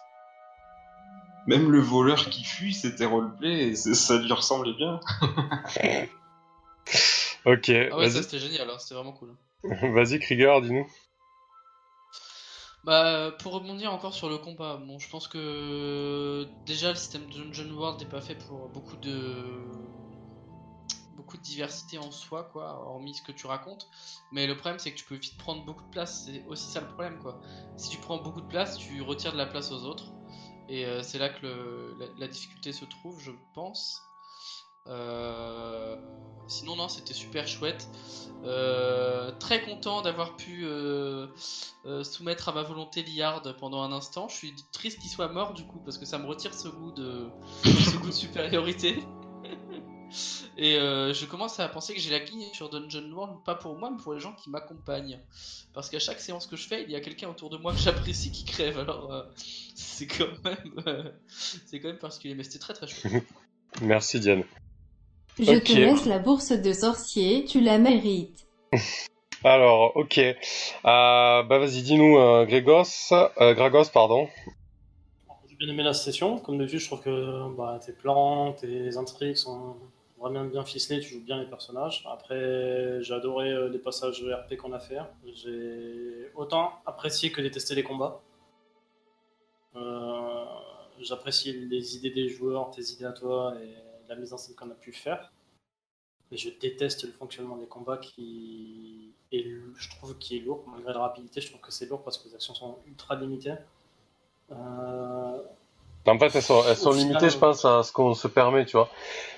Même 1.48 1.72
le 1.72 1.80
voleur 1.80 2.30
qui 2.30 2.44
fuit, 2.44 2.74
c'était 2.74 3.06
roleplay 3.06 3.70
et 3.70 3.76
ça 3.76 4.18
lui 4.18 4.32
ressemblait 4.34 4.74
bien. 4.74 5.00
Ok. 7.46 7.70
Ah 7.90 7.98
ouais, 7.98 8.10
ça 8.10 8.24
c'était 8.24 8.40
génial, 8.40 8.68
hein, 8.70 8.80
c'était 8.80 8.96
vraiment 8.96 9.14
cool. 9.14 9.38
vas-y, 9.94 10.20
Krieger, 10.20 10.62
dis-nous. 10.62 10.88
Bah, 12.84 13.32
pour 13.40 13.54
rebondir 13.54 13.92
encore 13.94 14.14
sur 14.14 14.30
le 14.30 14.38
combat, 14.38 14.78
bon, 14.78 15.00
je 15.00 15.10
pense 15.10 15.28
que 15.28 16.48
déjà 16.66 16.90
le 16.90 16.96
système 16.96 17.30
de 17.30 17.44
Dungeon 17.44 17.72
World 17.72 18.00
n'est 18.00 18.08
pas 18.08 18.22
fait 18.22 18.36
pour 18.36 18.70
beaucoup 18.70 18.96
de 18.98 19.70
beaucoup 21.14 21.38
de 21.38 21.42
diversité 21.42 21.98
en 21.98 22.12
soi, 22.12 22.46
quoi, 22.46 22.80
hormis 22.88 23.16
ce 23.16 23.22
que 23.22 23.32
tu 23.32 23.48
racontes. 23.48 23.90
Mais 24.32 24.48
le 24.48 24.56
problème, 24.56 24.80
c'est 24.80 24.92
que 24.94 24.98
tu 24.98 25.06
peux 25.06 25.16
vite 25.16 25.38
prendre 25.38 25.66
beaucoup 25.66 25.84
de 25.84 25.90
place. 25.90 26.24
C'est 26.26 26.46
aussi 26.46 26.70
ça 26.72 26.82
le 26.82 26.88
problème, 26.88 27.20
quoi. 27.20 27.42
Si 27.78 27.90
tu 27.90 27.98
prends 28.00 28.18
beaucoup 28.18 28.42
de 28.42 28.48
place, 28.48 28.78
tu 28.78 29.02
retires 29.02 29.34
de 29.34 29.38
la 29.38 29.46
place 29.46 29.72
aux 29.72 29.84
autres, 29.86 30.16
et 30.68 30.86
euh, 30.86 31.04
c'est 31.04 31.20
là 31.20 31.30
que 31.30 31.46
le- 31.46 31.96
la, 31.98 32.08
la 32.18 32.28
difficulté 32.28 32.72
se 32.74 32.86
trouve, 32.86 33.20
je 33.22 33.32
pense. 33.54 34.09
Euh, 34.88 35.96
Sinon, 36.50 36.76
non, 36.76 36.88
c'était 36.88 37.14
super 37.14 37.48
chouette. 37.48 37.88
Euh, 38.44 39.32
très 39.40 39.62
content 39.62 40.02
d'avoir 40.02 40.36
pu 40.36 40.66
euh, 40.66 41.28
soumettre 42.04 42.50
à 42.50 42.54
ma 42.54 42.64
volonté 42.64 43.04
Liard 43.04 43.56
pendant 43.58 43.84
un 43.84 43.92
instant. 43.92 44.28
Je 44.30 44.36
suis 44.36 44.56
triste 44.72 45.00
qu'il 45.00 45.12
soit 45.12 45.28
mort 45.28 45.54
du 45.54 45.64
coup 45.64 45.80
parce 45.86 46.00
que 46.00 46.06
ça 46.06 46.18
me 46.18 46.26
retire 46.26 46.56
ce 46.56 46.68
goût 46.68 46.92
de, 46.92 47.30
ce 47.64 47.98
goût 47.98 48.08
de 48.08 48.12
supériorité. 48.12 49.04
Et 50.58 50.74
je 50.74 51.26
commence 51.26 51.60
à 51.60 51.70
penser 51.70 51.94
que 51.94 52.02
j'ai 52.02 52.10
la 52.10 52.20
guigne 52.20 52.48
sur 52.52 52.72
Dungeon 52.72 53.12
World, 53.12 53.44
pas 53.46 53.54
pour 53.54 53.78
moi, 53.78 53.92
mais 53.92 54.02
pour 54.02 54.16
les 54.16 54.20
gens 54.20 54.34
qui 54.34 54.50
m'accompagnent. 54.50 55.20
Parce 55.72 55.88
qu'à 55.92 56.00
chaque 56.00 56.20
séance 56.20 56.48
que 56.48 56.56
je 56.56 56.68
fais, 56.68 56.82
il 56.82 56.90
y 56.90 56.96
a 56.96 57.00
quelqu'un 57.00 57.30
autour 57.30 57.52
de 57.52 57.58
moi 57.58 57.74
que 57.74 57.80
j'apprécie 57.80 58.32
qui 58.32 58.44
crève. 58.44 58.80
Alors 58.80 59.28
c'est 59.76 60.08
quand 60.08 60.44
même, 60.44 61.14
c'est 61.28 61.80
quand 61.80 61.90
même 61.90 62.00
particulier, 62.00 62.34
mais 62.34 62.44
c'était 62.44 62.58
très 62.58 62.74
très 62.74 62.88
chouette. 62.88 63.24
Merci, 63.84 64.20
Diane. 64.20 64.44
Je 65.40 65.56
Ok. 65.56 65.64
te 65.64 65.72
laisse 65.72 66.06
la 66.06 66.20
bourse 66.20 66.52
de 66.52 66.74
sorcier, 66.74 67.46
tu 67.46 67.62
la 67.62 67.78
mérites. 67.78 68.46
Alors, 69.44 69.96
ok. 69.96 70.18
Euh, 70.18 70.36
bah 70.84 71.44
vas-y, 71.60 71.82
dis-nous, 71.82 72.18
euh, 72.18 72.46
Grégos, 72.46 73.14
euh, 73.14 73.54
Gragos, 73.54 73.86
pardon. 73.94 74.28
J'ai 75.48 75.56
bien 75.56 75.70
aimé 75.70 75.84
la 75.84 75.94
session. 75.94 76.40
Comme 76.40 76.58
d'habitude, 76.58 76.80
je 76.80 76.88
trouve 76.88 77.02
que 77.02 77.56
bah, 77.56 77.80
tes 77.86 77.94
plans, 77.94 78.52
tes 78.54 78.98
intrigues 78.98 79.36
sont 79.36 79.78
vraiment 80.20 80.44
bien 80.44 80.66
ficelés. 80.66 81.00
Tu 81.00 81.14
joues 81.14 81.24
bien 81.24 81.40
les 81.40 81.48
personnages. 81.48 82.06
Après, 82.12 83.02
j'ai 83.02 83.14
adoré 83.14 83.50
euh, 83.50 83.70
les 83.70 83.80
passages 83.80 84.22
de 84.22 84.34
RP 84.34 84.58
qu'on 84.58 84.74
a 84.74 84.80
fait. 84.80 84.98
J'ai 85.34 86.32
autant 86.36 86.74
apprécié 86.86 87.32
que 87.32 87.42
détesté 87.42 87.76
les 87.76 87.84
combats. 87.84 88.22
Euh, 89.76 90.44
J'apprécie 91.02 91.54
les 91.54 91.96
idées 91.96 92.10
des 92.10 92.28
joueurs, 92.28 92.72
tes 92.72 92.82
idées 92.82 93.06
à 93.06 93.14
toi 93.14 93.54
et 93.64 93.74
la 94.10 94.16
mise 94.16 94.34
en 94.34 94.38
scène 94.38 94.56
qu'on 94.56 94.70
a 94.72 94.76
pu 94.76 94.92
faire. 94.92 95.32
Mais 96.32 96.38
je 96.38 96.50
déteste 96.50 97.04
le 97.06 97.12
fonctionnement 97.12 97.58
des 97.58 97.66
combats 97.66 97.98
qui 97.98 99.14
est, 99.32 99.46
je 99.78 99.90
trouve, 99.90 100.18
qui 100.18 100.38
est 100.38 100.42
lourd. 100.42 100.64
Malgré 100.72 100.94
la 100.94 101.00
rapidité, 101.00 101.42
je 101.42 101.48
trouve 101.50 101.62
que 101.62 101.72
c'est 101.72 101.88
lourd 101.88 102.04
parce 102.04 102.18
que 102.18 102.28
les 102.28 102.36
actions 102.36 102.54
sont 102.54 102.78
ultra 102.88 103.16
limitées. 103.16 103.56
Euh, 104.52 105.38
En 106.06 106.20
fait, 106.20 106.36
elles 106.36 106.42
sont, 106.42 106.64
elles 106.68 106.76
sont 106.76 106.90
Au 106.90 106.94
final, 106.94 107.08
limitées, 107.08 107.30
je 107.30 107.38
euh, 107.38 107.40
pense, 107.40 107.66
à 107.66 107.84
ce 107.84 107.92
qu'on 107.92 108.14
se 108.14 108.28
permet, 108.28 108.66
tu 108.66 108.74
vois. 108.74 108.90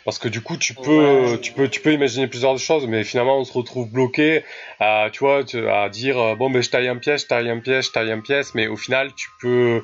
Parce 0.06 0.20
que 0.20 0.28
du 0.28 0.42
coup, 0.42 0.58
tu 0.58 0.74
peux, 0.74 1.32
Ouais. 1.32 1.40
tu 1.42 1.54
peux, 1.54 1.70
tu 1.70 1.82
peux 1.82 1.94
imaginer 1.94 2.28
plusieurs 2.28 2.58
choses, 2.58 2.86
mais 2.88 3.04
finalement, 3.04 3.38
on 3.40 3.44
se 3.46 3.54
retrouve 3.54 3.90
bloqué 3.90 4.44
à, 4.80 5.10
tu 5.12 5.20
vois, 5.20 5.44
à 5.70 5.90
dire, 5.90 6.18
euh, 6.20 6.36
bon, 6.36 6.50
ben, 6.50 6.62
je 6.62 6.70
taille 6.70 6.88
un 6.90 6.98
piège, 6.98 7.22
je 7.22 7.28
taille 7.28 7.50
un 7.50 7.60
piège, 7.60 7.88
je 7.88 7.92
taille 7.92 8.12
un 8.12 8.20
piège, 8.22 8.48
mais 8.54 8.68
au 8.68 8.78
final, 8.78 9.14
tu 9.16 9.30
peux, 9.40 9.82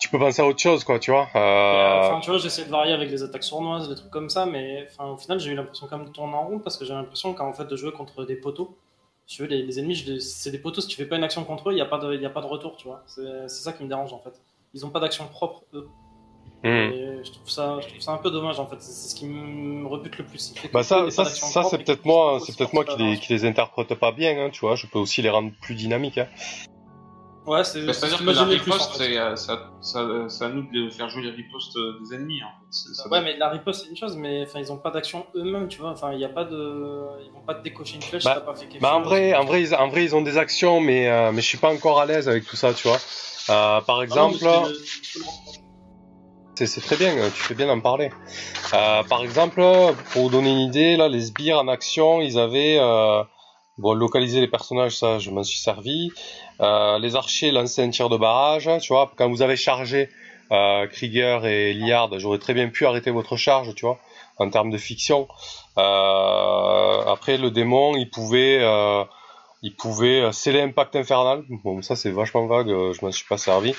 tu 0.00 0.08
peux 0.08 0.18
penser 0.18 0.42
à 0.42 0.46
autre 0.46 0.60
chose, 0.60 0.84
quoi, 0.84 0.98
tu 0.98 1.10
vois. 1.10 1.28
Euh, 1.34 2.00
Enfin, 2.08 2.20
tu 2.20 2.30
vois, 2.30 2.38
j'essaie 2.38 2.64
de 2.64 2.70
varier 2.70 2.92
avec 2.92 3.10
des 3.10 3.22
attaques 3.22 3.44
sournoises, 3.44 3.88
des 3.88 3.94
trucs 3.94 4.10
comme 4.10 4.30
ça, 4.30 4.46
mais 4.46 4.86
enfin, 4.90 5.10
au 5.10 5.16
final, 5.16 5.38
j'ai 5.40 5.50
eu 5.50 5.54
l'impression 5.54 5.86
quand 5.88 5.98
même 5.98 6.06
de 6.08 6.12
tourner 6.12 6.34
en 6.34 6.46
rond 6.46 6.58
parce 6.58 6.76
que 6.76 6.84
j'ai 6.84 6.94
l'impression 6.94 7.34
qu'en 7.34 7.52
fait, 7.52 7.64
de 7.66 7.76
jouer 7.76 7.92
contre 7.92 8.24
des 8.24 8.36
poteaux, 8.36 8.76
tu 9.26 9.42
veux, 9.42 9.48
les, 9.48 9.62
les 9.62 9.78
ennemis, 9.78 9.94
je 9.94 10.18
c'est 10.18 10.50
des 10.50 10.58
poteaux, 10.58 10.80
si 10.80 10.88
tu 10.88 10.96
fais 10.96 11.04
pas 11.06 11.16
une 11.16 11.24
action 11.24 11.44
contre 11.44 11.68
eux, 11.68 11.72
il 11.72 11.76
n'y 11.76 11.82
a, 11.82 11.86
pas 11.86 11.98
de- 11.98 12.14
y 12.16 12.24
a 12.26 12.30
pas 12.30 12.40
de 12.40 12.46
retour, 12.46 12.76
tu 12.76 12.86
vois. 12.88 13.02
C'est 13.06 13.22
c'est 13.48 13.62
ça 13.62 13.72
qui 13.72 13.82
me 13.82 13.88
dérange 13.88 14.12
en 14.12 14.18
fait. 14.20 14.32
ils 14.74 14.86
ont 14.86 14.90
pas 14.90 15.00
d'action 15.00 15.26
propre 15.26 15.62
eux. 15.74 15.88
Hmm. 16.64 16.66
Et 16.66 17.22
je 17.24 17.30
trouve 17.32 17.48
ça, 17.48 17.78
je 17.80 17.86
trouve 17.88 18.00
ça 18.00 18.12
un 18.12 18.16
peu 18.16 18.30
dommage 18.32 18.58
en 18.58 18.66
fait. 18.66 18.76
C'est 18.80 18.90
c'est 18.92 19.10
ce 19.10 19.14
qui 19.14 19.26
me 19.26 19.86
rebute 19.86 20.16
le 20.18 20.24
plus. 20.24 20.54
Bah 20.72 20.82
ça, 20.82 21.08
c'est 21.10 21.84
peut-être 21.84 22.04
moi, 22.04 22.38
c'est 22.44 22.56
peut-être 22.56 22.72
moi 22.72 22.84
qui 22.84 22.96
les, 22.96 23.18
qui 23.18 23.32
les 23.32 23.44
interprète 23.44 23.94
pas 23.94 24.10
bien, 24.12 24.36
hein, 24.38 24.50
tu 24.50 24.60
vois. 24.60 24.74
Je 24.74 24.86
peux 24.86 24.98
aussi 24.98 25.20
les 25.22 25.30
rendre 25.30 25.52
plus 25.60 25.74
dynamiques. 25.74 26.18
Hein. 26.18 26.26
Ouais, 27.48 27.64
c'est 27.64 27.80
Bah, 27.86 27.92
c'est 27.94 28.00
ce 28.00 28.06
C'est-à-dire 28.16 28.18
que 28.18 28.24
la 28.32 28.42
en 28.42 28.46
riposte, 28.46 28.96
fait. 28.98 29.16
euh, 29.18 29.34
ça- 29.36 29.70
ça- 29.80 30.06
c'est 30.28 30.44
à 30.44 30.48
nous 30.50 30.62
de 30.70 30.90
faire 30.90 31.08
jouer 31.08 31.22
les 31.22 31.30
ripostes 31.30 31.76
euh, 31.76 31.98
des 32.00 32.14
ennemis. 32.14 32.42
En 32.42 32.48
fait. 32.48 32.66
C'est- 32.70 32.94
ça 32.94 33.08
Ouais, 33.08 33.22
mais 33.22 33.36
la 33.38 33.48
riposte 33.48 33.84
c'est 33.84 33.90
une 33.90 33.96
chose, 33.96 34.16
mais 34.16 34.42
enfin 34.46 34.58
ils 34.60 34.70
ont 34.70 34.76
pas 34.76 34.90
d'action 34.90 35.24
eux-mêmes, 35.34 35.68
tu 35.68 35.80
vois. 35.80 35.90
Enfin, 35.90 36.12
il 36.12 36.20
y 36.20 36.24
a 36.26 36.28
pas 36.28 36.44
de, 36.44 37.24
ils 37.24 37.32
vont 37.32 37.40
pas 37.46 37.54
te 37.54 37.62
décocher 37.62 37.96
une 37.96 38.02
flèche 38.02 38.24
Bah, 38.24 38.34
si 38.34 38.40
t'as 38.40 38.44
pas 38.52 38.54
fait 38.54 38.66
quelque 38.68 38.82
Bah 38.82 38.94
en 38.94 38.98
chose. 38.98 39.08
vrai, 39.08 39.34
en 39.34 39.44
vrai, 39.46 39.62
ils, 39.62 39.74
en 39.74 39.88
vrai, 39.88 40.04
ils 40.04 40.14
ont 40.14 40.20
des 40.20 40.36
actions, 40.36 40.80
mais 40.80 41.08
euh, 41.08 41.32
mais 41.32 41.40
je 41.40 41.46
suis 41.46 41.56
pas 41.58 41.72
encore 41.72 42.00
à 42.00 42.04
l'aise 42.06 42.28
avec 42.28 42.44
tout 42.44 42.56
ça, 42.56 42.74
tu 42.74 42.86
vois. 42.86 42.98
Euh, 43.50 43.80
par 43.80 43.96
Ah 43.96 43.96
non, 43.96 44.02
exemple, 44.02 44.36
c'est- 46.66 46.80
très 46.82 46.96
bien, 46.96 47.14
tu 47.30 47.42
fais 47.42 47.54
bien 47.54 47.68
d'en 47.68 47.80
parler. 47.80 48.10
Euh, 48.74 49.02
par 49.04 49.22
exemple, 49.22 49.62
pour 50.12 50.22
vous 50.24 50.28
donner 50.30 50.50
une 50.50 50.58
idée, 50.60 50.96
là, 50.96 51.08
les 51.08 51.20
sbires 51.20 51.60
en 51.60 51.68
action, 51.68 52.20
ils 52.20 52.38
avaient 52.38 52.76
euh, 52.78 53.22
bon 53.78 53.94
localiser 53.94 54.40
les 54.40 54.48
personnages, 54.48 54.96
ça, 54.98 55.18
je 55.20 55.30
m'en 55.30 55.44
suis 55.44 55.58
servi. 55.60 56.10
Euh, 56.60 56.98
les 56.98 57.14
archers 57.16 57.50
lançaient 57.50 57.82
un 57.82 57.90
tir 57.90 58.08
de 58.08 58.16
barrage, 58.16 58.68
tu 58.80 58.92
vois. 58.92 59.10
Quand 59.16 59.28
vous 59.28 59.42
avez 59.42 59.56
chargé 59.56 60.10
euh, 60.50 60.86
Krieger 60.86 61.44
et 61.46 61.72
Liard, 61.74 62.18
j'aurais 62.18 62.38
très 62.38 62.54
bien 62.54 62.68
pu 62.68 62.86
arrêter 62.86 63.10
votre 63.10 63.36
charge, 63.36 63.74
tu 63.74 63.86
vois, 63.86 63.98
en 64.38 64.50
termes 64.50 64.70
de 64.70 64.78
fiction. 64.78 65.28
Euh, 65.76 67.02
après, 67.06 67.36
le 67.36 67.50
démon, 67.50 67.96
il 67.96 68.10
pouvait 68.10 68.58
euh, 68.60 69.04
il 69.62 69.74
pouvait 69.74 70.32
sceller 70.32 70.60
impact 70.62 70.96
infernal. 70.96 71.42
Bon, 71.48 71.82
ça 71.82 71.96
c'est 71.96 72.10
vachement 72.10 72.46
vague, 72.46 72.70
euh, 72.70 72.92
je 72.92 73.04
m'en 73.04 73.10
suis 73.12 73.26
pas 73.26 73.38
servi. 73.38 73.74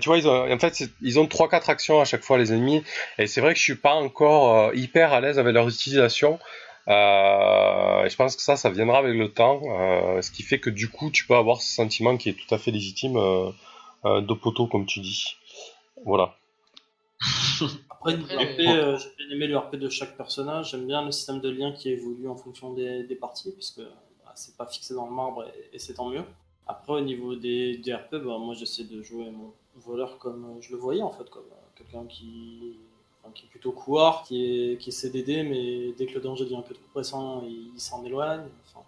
Tu 0.00 0.08
vois, 0.08 0.18
ils 0.18 0.28
ont, 0.28 0.52
en 0.52 0.58
fait, 0.58 0.84
ils 1.00 1.18
ont 1.18 1.26
trois 1.26 1.48
quatre 1.48 1.70
actions 1.70 2.00
à 2.00 2.04
chaque 2.04 2.22
fois 2.22 2.38
les 2.38 2.52
ennemis, 2.52 2.82
et 3.18 3.26
c'est 3.26 3.40
vrai 3.40 3.52
que 3.52 3.58
je 3.58 3.64
suis 3.64 3.76
pas 3.76 3.94
encore 3.94 4.56
euh, 4.56 4.74
hyper 4.74 5.12
à 5.12 5.20
l'aise 5.20 5.38
avec 5.38 5.54
leur 5.54 5.68
utilisation. 5.68 6.38
Euh, 6.88 8.04
et 8.04 8.10
je 8.10 8.16
pense 8.16 8.36
que 8.36 8.42
ça, 8.42 8.56
ça 8.56 8.70
viendra 8.70 8.98
avec 8.98 9.14
le 9.14 9.32
temps, 9.32 9.60
euh, 9.66 10.20
ce 10.20 10.30
qui 10.30 10.42
fait 10.42 10.58
que 10.58 10.70
du 10.70 10.88
coup, 10.88 11.10
tu 11.10 11.26
peux 11.26 11.36
avoir 11.36 11.60
ce 11.60 11.72
sentiment 11.72 12.16
qui 12.16 12.28
est 12.28 12.34
tout 12.34 12.52
à 12.54 12.58
fait 12.58 12.70
légitime 12.70 13.16
euh, 13.16 13.50
euh, 14.04 14.20
de 14.20 14.34
poteau, 14.34 14.66
comme 14.66 14.86
tu 14.86 15.00
dis. 15.00 15.36
Voilà. 16.04 16.36
Après, 17.90 18.16
j'ai 18.16 18.56
bien 18.56 18.98
aimé 19.30 19.46
le 19.46 19.56
RP 19.56 19.76
de 19.76 19.88
chaque 19.88 20.16
personnage. 20.16 20.70
J'aime 20.70 20.86
bien 20.86 21.04
le 21.04 21.12
système 21.12 21.40
de 21.40 21.48
lien 21.48 21.72
qui 21.72 21.90
évolue 21.90 22.28
en 22.28 22.36
fonction 22.36 22.72
des, 22.72 23.04
des 23.04 23.14
parties, 23.14 23.52
puisque 23.52 23.80
bah, 23.80 24.32
c'est 24.34 24.56
pas 24.56 24.66
fixé 24.66 24.94
dans 24.94 25.06
le 25.06 25.12
marbre 25.12 25.44
et, 25.44 25.76
et 25.76 25.78
c'est 25.78 25.94
tant 25.94 26.08
mieux. 26.08 26.24
Après, 26.66 26.94
au 26.94 27.00
niveau 27.00 27.36
des, 27.36 27.76
des 27.76 27.94
RP, 27.94 28.16
bah, 28.16 28.38
moi 28.38 28.54
j'essaie 28.54 28.84
de 28.84 29.02
jouer 29.02 29.30
mon 29.30 29.52
voleur 29.76 30.18
comme 30.18 30.58
je 30.60 30.72
le 30.72 30.78
voyais 30.78 31.02
en 31.02 31.12
fait, 31.12 31.28
comme 31.30 31.44
quelqu'un 31.76 32.06
qui, 32.06 32.76
qui 33.34 33.46
est 33.46 33.48
plutôt 33.48 33.72
couard, 33.72 34.24
qui 34.24 34.44
est, 34.44 34.78
qui 34.78 34.90
est 34.90 34.92
CDD, 34.92 35.42
mais 35.42 35.92
dès 35.92 36.06
que 36.06 36.14
le 36.14 36.20
danger 36.20 36.44
devient 36.44 36.56
un 36.56 36.62
peu 36.62 36.74
trop 36.74 36.84
pressant, 36.92 37.42
il, 37.44 37.80
s'en 37.80 38.04
éloigne. 38.04 38.44
Enfin, 38.66 38.84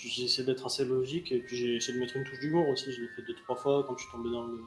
j'essaie 0.00 0.44
d'être 0.44 0.66
assez 0.66 0.84
logique 0.84 1.32
et 1.32 1.38
puis 1.38 1.56
j'ai 1.56 1.76
essayé 1.76 1.94
de 1.94 2.00
mettre 2.00 2.16
une 2.16 2.24
touche 2.24 2.40
d'humour 2.40 2.68
aussi. 2.68 2.92
Je 2.92 3.02
l'ai 3.02 3.08
fait 3.08 3.22
deux 3.22 3.34
trois 3.44 3.56
fois 3.56 3.84
quand 3.86 3.96
je 3.96 4.02
suis 4.02 4.12
tombé 4.12 4.30
dans 4.30 4.44
le, 4.44 4.60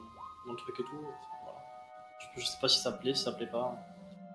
dans 0.46 0.52
le 0.52 0.58
truc 0.58 0.80
et 0.80 0.82
tout. 0.82 1.06
Je, 2.36 2.40
je 2.40 2.46
sais 2.46 2.58
pas 2.60 2.68
si 2.68 2.80
ça 2.80 2.92
plaît, 2.92 3.14
si 3.14 3.22
ça 3.22 3.32
plaît 3.32 3.46
pas. 3.46 3.76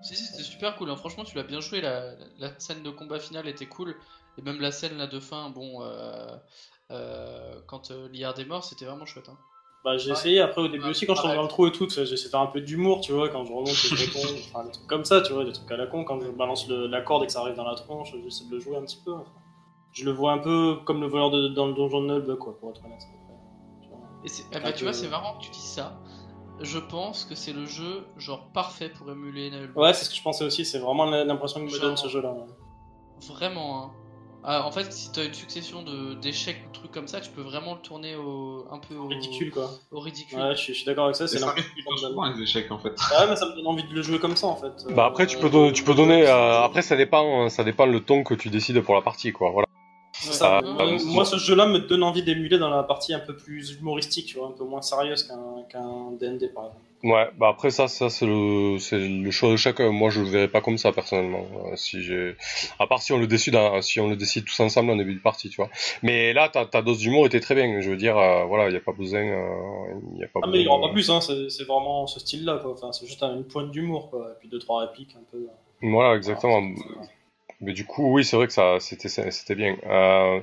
Si, 0.02 0.14
c'était 0.14 0.42
super 0.42 0.76
cool. 0.76 0.90
hein. 0.90 0.96
Franchement, 0.96 1.24
tu 1.24 1.36
l'as 1.36 1.42
bien 1.42 1.60
joué. 1.60 1.80
La, 1.80 2.14
scène 2.58 2.82
de 2.82 2.90
combat 2.90 3.18
finale 3.18 3.48
était 3.48 3.66
cool. 3.66 3.96
Et 4.38 4.42
même 4.42 4.60
la 4.60 4.70
scène 4.70 4.96
là 4.98 5.06
de 5.06 5.18
fin, 5.18 5.50
bon, 5.50 5.82
euh, 5.82 6.36
euh, 6.90 7.60
quand 7.66 7.90
euh, 7.90 8.08
Liard 8.12 8.38
est 8.38 8.44
mort, 8.44 8.64
c'était 8.64 8.84
vraiment 8.84 9.06
chouette. 9.06 9.28
Hein. 9.28 9.38
Bah, 9.86 9.96
j'ai 9.98 10.10
Ouais. 10.10 10.16
essayé 10.16 10.40
après 10.40 10.62
au 10.62 10.66
début 10.68 10.82
Ouais, 10.84 10.90
aussi 10.90 11.06
quand 11.06 11.14
je 11.14 11.22
tombe 11.22 11.36
dans 11.36 11.42
le 11.42 11.48
trou 11.48 11.68
et 11.68 11.70
tout, 11.70 11.88
j'essaie 11.88 12.12
de 12.24 12.28
faire 12.28 12.40
un 12.40 12.46
peu 12.48 12.60
d'humour, 12.60 13.00
tu 13.02 13.12
vois, 13.12 13.28
quand 13.28 13.44
je 13.44 13.52
remonte 13.52 13.68
et 13.68 13.72
je 13.72 13.94
enfin 14.52 14.64
des 14.64 14.72
trucs 14.72 14.86
comme 14.88 15.04
ça, 15.04 15.20
tu 15.20 15.32
vois, 15.32 15.44
des 15.44 15.52
trucs 15.52 15.70
à 15.70 15.76
la 15.76 15.86
con, 15.86 16.02
quand 16.02 16.18
je 16.20 16.26
balance 16.28 16.66
le- 16.68 16.88
la 16.88 17.02
corde 17.02 17.22
et 17.22 17.26
que 17.26 17.32
ça 17.32 17.40
arrive 17.42 17.54
dans 17.54 17.62
la 17.68 17.76
tronche, 17.76 18.12
j'essaie 18.24 18.46
de 18.46 18.50
le 18.50 18.58
jouer 18.58 18.76
un 18.76 18.82
petit 18.82 18.98
peu. 19.04 19.12
enfin. 19.14 19.30
Je 19.92 20.04
le 20.04 20.10
vois 20.10 20.32
un 20.32 20.38
peu 20.38 20.76
comme 20.84 21.00
le 21.00 21.06
voleur 21.06 21.30
de, 21.30 21.48
dans 21.48 21.68
le 21.68 21.72
donjon 21.72 22.02
de 22.02 22.18
Null, 22.20 22.36
quoi, 22.36 22.58
pour 22.58 22.70
être 22.70 22.84
honnête. 22.84 23.00
Et 24.24 24.28
c'est- 24.28 24.44
ben, 24.50 24.60
Un 24.64 24.72
tu 24.72 24.82
vois, 24.82 24.92
c'est 24.92 25.08
marrant 25.08 25.38
que 25.38 25.44
tu 25.44 25.50
dises 25.50 25.62
ça. 25.62 25.96
Je 26.60 26.78
pense 26.80 27.24
que 27.24 27.36
c'est 27.36 27.52
le 27.52 27.64
jeu 27.66 28.04
genre 28.16 28.48
parfait 28.52 28.88
pour 28.88 29.08
émuler 29.10 29.50
Null. 29.52 29.70
Ouais, 29.76 29.94
c'est 29.94 30.04
ce 30.04 30.10
que 30.10 30.16
je 30.16 30.22
pensais 30.22 30.44
aussi, 30.44 30.64
c'est 30.64 30.80
vraiment 30.80 31.04
l'impression 31.04 31.60
que 31.64 31.72
me 31.72 31.80
donne 31.80 31.96
ce 31.96 32.08
jeu-là. 32.08 32.34
Vraiment. 33.28 33.84
Hein. 33.84 33.90
Ah, 34.48 34.64
en 34.64 34.70
fait, 34.70 34.92
si 34.92 35.10
t'as 35.10 35.24
une 35.24 35.34
succession 35.34 35.82
de 35.82 36.14
d'échecs 36.14 36.58
ou 36.64 36.68
de 36.68 36.72
trucs 36.72 36.92
comme 36.92 37.08
ça, 37.08 37.20
tu 37.20 37.30
peux 37.30 37.40
vraiment 37.42 37.74
le 37.74 37.80
tourner 37.80 38.14
au 38.14 38.64
un 38.70 38.78
peu 38.78 38.94
au 38.94 39.08
Ridicule, 39.08 39.50
quoi. 39.50 39.68
Au 39.90 39.98
ridicule. 39.98 40.38
Ouais, 40.38 40.54
je 40.54 40.60
suis, 40.60 40.72
je 40.72 40.78
suis 40.78 40.86
d'accord 40.86 41.06
avec 41.06 41.16
ça, 41.16 41.26
c'est 41.26 41.38
ça 41.38 41.46
l'impression 41.46 41.68
arrive 41.68 41.74
que 41.74 41.82
plutôt 41.82 41.96
ça 41.96 41.96
me 41.96 42.00
donne. 42.02 42.10
souvent 42.12 42.36
les 42.36 42.42
échecs 42.44 42.70
en 42.70 42.78
fait. 42.78 42.92
Ah 43.12 43.24
ouais, 43.24 43.30
mais 43.30 43.36
ça 43.36 43.46
me 43.46 43.56
donne 43.56 43.66
envie 43.66 43.82
de 43.82 43.92
le 43.92 44.02
jouer 44.02 44.20
comme 44.20 44.36
ça, 44.36 44.46
en 44.46 44.54
fait. 44.56 44.86
Bah 44.94 45.06
après, 45.06 45.26
tu 45.26 45.36
Euh, 45.36 45.40
peux 45.40 45.50
donner, 45.50 45.72
tu 45.72 45.82
peux 45.82 45.94
donner. 45.94 46.26
euh, 46.28 46.62
après, 46.62 46.82
ça 46.82 46.96
dépend, 46.96 47.48
ça 47.48 47.64
dépend 47.64 47.86
le 47.86 47.98
ton 48.00 48.22
que 48.22 48.34
tu 48.34 48.48
décides 48.48 48.80
pour 48.82 48.94
la 48.94 49.02
partie, 49.02 49.32
quoi. 49.32 49.50
Voilà. 49.50 49.66
Ça. 50.12 50.60
Ah, 50.64 50.82
Euh, 50.84 50.98
moi, 51.06 51.24
ce 51.24 51.36
jeu-là 51.38 51.66
me 51.66 51.80
donne 51.80 52.04
envie 52.04 52.22
d'émuler 52.22 52.58
dans 52.58 52.70
la 52.70 52.84
partie 52.84 53.12
un 53.14 53.18
peu 53.18 53.36
plus 53.36 53.72
humoristique, 53.72 54.26
tu 54.26 54.38
vois, 54.38 54.46
un 54.46 54.52
peu 54.52 54.64
moins 54.64 54.80
sérieuse 54.80 55.24
qu'un 55.24 55.64
qu'un 55.68 56.12
D&D, 56.12 56.48
par 56.54 56.66
exemple. 56.66 56.85
Ouais, 57.02 57.28
bah 57.38 57.48
après 57.48 57.70
ça, 57.70 57.88
ça 57.88 58.08
c'est 58.08 58.26
le, 58.26 58.78
c'est 58.78 58.98
le 58.98 59.30
choix 59.30 59.50
de 59.50 59.56
chacun. 59.56 59.90
Moi, 59.92 60.10
je 60.10 60.22
le 60.22 60.28
verrais 60.28 60.48
pas 60.48 60.60
comme 60.62 60.78
ça 60.78 60.92
personnellement. 60.92 61.46
Euh, 61.66 61.76
si 61.76 62.02
j'ai, 62.02 62.34
à 62.78 62.86
part 62.86 63.02
si 63.02 63.12
on 63.12 63.18
le 63.18 63.26
décide, 63.26 63.54
hein, 63.54 63.80
si 63.82 64.00
on 64.00 64.08
le 64.08 64.16
décide 64.16 64.44
tous 64.44 64.58
ensemble 64.60 64.90
en 64.90 64.96
début 64.96 65.14
de 65.14 65.20
partie, 65.20 65.50
tu 65.50 65.56
vois. 65.56 65.70
Mais 66.02 66.32
là, 66.32 66.48
ta, 66.48 66.64
ta 66.64 66.82
dose 66.82 66.98
d'humour 66.98 67.26
était 67.26 67.40
très 67.40 67.54
bien. 67.54 67.80
Je 67.80 67.90
veux 67.90 67.96
dire, 67.96 68.16
euh, 68.16 68.44
voilà, 68.44 68.68
il 68.70 68.72
y 68.72 68.76
a 68.76 68.80
pas 68.80 68.92
besoin, 68.92 69.20
euh, 69.20 69.94
y 70.16 70.24
a 70.24 70.28
pas 70.28 70.40
Ah, 70.42 70.46
besoin 70.46 70.52
mais 70.52 70.60
il 70.60 70.64
y 70.64 70.68
aura 70.68 70.88
pas 70.88 70.92
plus, 70.92 71.08
hein, 71.10 71.20
c'est 71.20 71.50
c'est 71.50 71.64
vraiment 71.64 72.06
ce 72.06 72.18
style-là, 72.18 72.60
quoi. 72.62 72.72
Enfin, 72.72 72.90
c'est 72.92 73.06
juste 73.06 73.22
une 73.22 73.44
pointe 73.44 73.70
d'humour, 73.70 74.10
quoi. 74.10 74.30
Et 74.32 74.38
puis 74.40 74.48
deux, 74.48 74.58
trois 74.58 74.80
répliques, 74.80 75.14
un 75.16 75.24
peu. 75.30 75.46
Voilà, 75.82 76.16
exactement. 76.16 76.60
Voilà. 76.60 77.08
Mais 77.62 77.72
du 77.72 77.86
coup, 77.86 78.12
oui, 78.12 78.24
c'est 78.24 78.36
vrai 78.36 78.46
que 78.46 78.52
ça, 78.52 78.78
c'était, 78.80 79.08
c'était 79.08 79.54
bien. 79.54 79.76
Euh, 79.86 80.40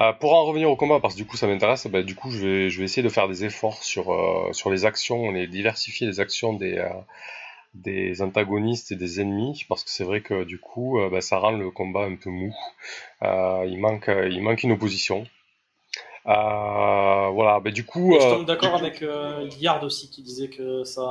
euh, 0.00 0.12
pour 0.14 0.34
en 0.34 0.44
revenir 0.44 0.68
au 0.68 0.74
combat, 0.76 0.98
parce 1.00 1.14
que 1.14 1.18
du 1.18 1.26
coup, 1.26 1.36
ça 1.36 1.46
m'intéresse. 1.46 1.86
Bah, 1.86 2.02
du 2.02 2.16
coup, 2.16 2.30
je 2.32 2.44
vais, 2.44 2.70
je 2.70 2.78
vais 2.78 2.84
essayer 2.84 3.04
de 3.04 3.08
faire 3.08 3.28
des 3.28 3.44
efforts 3.44 3.84
sur, 3.84 4.12
euh, 4.12 4.52
sur 4.52 4.70
les 4.70 4.84
actions, 4.84 5.30
les 5.30 5.46
diversifier 5.46 6.08
les 6.08 6.18
actions 6.18 6.54
des, 6.54 6.84
des 7.74 8.20
antagonistes 8.20 8.90
et 8.90 8.96
des 8.96 9.20
ennemis, 9.20 9.64
parce 9.68 9.84
que 9.84 9.90
c'est 9.90 10.02
vrai 10.02 10.22
que 10.22 10.42
du 10.42 10.58
coup, 10.58 10.98
bah, 11.10 11.20
ça 11.20 11.38
rend 11.38 11.52
le 11.52 11.70
combat 11.70 12.04
un 12.04 12.16
peu 12.16 12.30
mou. 12.30 12.52
Il 13.22 13.78
manque, 13.78 14.10
il 14.10 14.42
manque 14.42 14.64
une 14.64 14.72
opposition. 14.72 15.24
Voilà. 16.24 17.60
Bah, 17.60 17.70
du 17.70 17.84
coup, 17.84 18.16
je 18.20 18.34
tombe 18.34 18.46
d'accord 18.46 18.74
avec 18.74 19.02
Liard 19.60 19.84
aussi, 19.84 20.10
qui 20.10 20.22
disait 20.22 20.48
que 20.48 20.82
ça. 20.82 21.02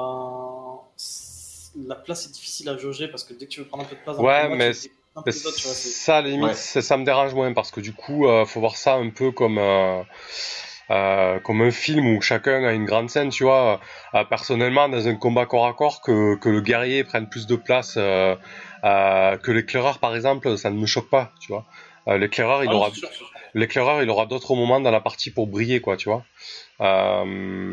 La 1.78 1.96
place 1.96 2.26
est 2.26 2.32
difficile 2.32 2.70
à 2.70 2.78
jauger 2.78 3.10
parce 3.10 3.26
que 3.26 3.34
dès 3.34 3.48
que 3.48 3.52
tu 3.52 3.60
veux 3.60 3.66
prendre 3.66 3.84
un 3.84 3.88
peu 3.88 3.96
de 3.96 4.02
place 4.02 4.16
dans 4.16 4.24
Ouais, 4.24 4.44
le 4.44 4.50
combat, 4.50 4.56
mais 4.56 4.74
tu 4.74 4.90
un 5.16 5.22
peu 5.22 5.30
Mais 5.30 5.34
les 5.34 5.46
autres, 5.46 5.58
tu 5.58 5.66
vois, 5.66 5.74
c'est- 5.76 5.90
ça, 5.90 6.18
à 6.18 6.22
la 6.22 6.30
limite, 6.30 6.48
Ouais. 6.48 6.54
ça, 6.54 6.82
ça 6.82 6.98
me 6.98 7.04
dérange 7.06 7.34
moins 7.34 7.54
parce 7.54 7.72
que 7.72 7.80
du 7.82 7.94
coup, 7.94 8.28
euh, 8.28 8.46
faut 8.46 8.60
voir 8.60 8.76
ça 8.78 8.96
un 8.96 9.10
peu 9.10 9.32
comme 9.32 9.58
euh, 9.58 10.04
euh, 10.92 11.40
comme 11.40 11.62
un 11.62 11.72
film 11.72 12.16
où 12.16 12.22
chacun 12.22 12.64
a 12.64 12.74
une 12.74 12.86
grande 12.86 13.10
scène, 13.10 13.30
tu 13.30 13.44
vois. 13.44 13.80
Euh, 14.14 14.24
personnellement, 14.26 14.88
dans 14.90 15.08
un 15.08 15.16
combat 15.16 15.46
corps 15.46 15.66
à 15.68 15.74
corps, 15.74 16.02
que, 16.02 16.36
que 16.38 16.50
le 16.50 16.62
guerrier 16.62 17.04
prenne 17.04 17.28
plus 17.28 17.48
de 17.48 17.56
place 17.56 17.96
euh, 17.98 18.36
euh, 18.84 19.38
que 19.38 19.52
l'éclaireur, 19.52 20.00
par 20.00 20.16
exemple, 20.16 20.58
ça 20.58 20.70
ne 20.70 20.78
me 20.78 20.86
choque 20.86 21.10
pas, 21.10 21.32
tu 21.40 21.52
vois. 21.52 21.66
Euh, 22.08 22.18
l'éclaireur, 22.20 22.64
il 22.64 22.70
Ah, 22.70 22.76
aura 22.76 22.92
sûr, 22.92 23.10
sûr. 23.12 23.32
il 23.56 24.10
aura 24.10 24.26
d'autres 24.28 24.56
moments 24.56 24.80
dans 24.80 24.92
la 24.92 25.02
partie 25.02 25.32
pour 25.32 25.48
briller, 25.48 25.80
quoi, 25.82 25.98
tu 25.98 26.10
vois. 26.10 26.24
Euh, 26.82 27.72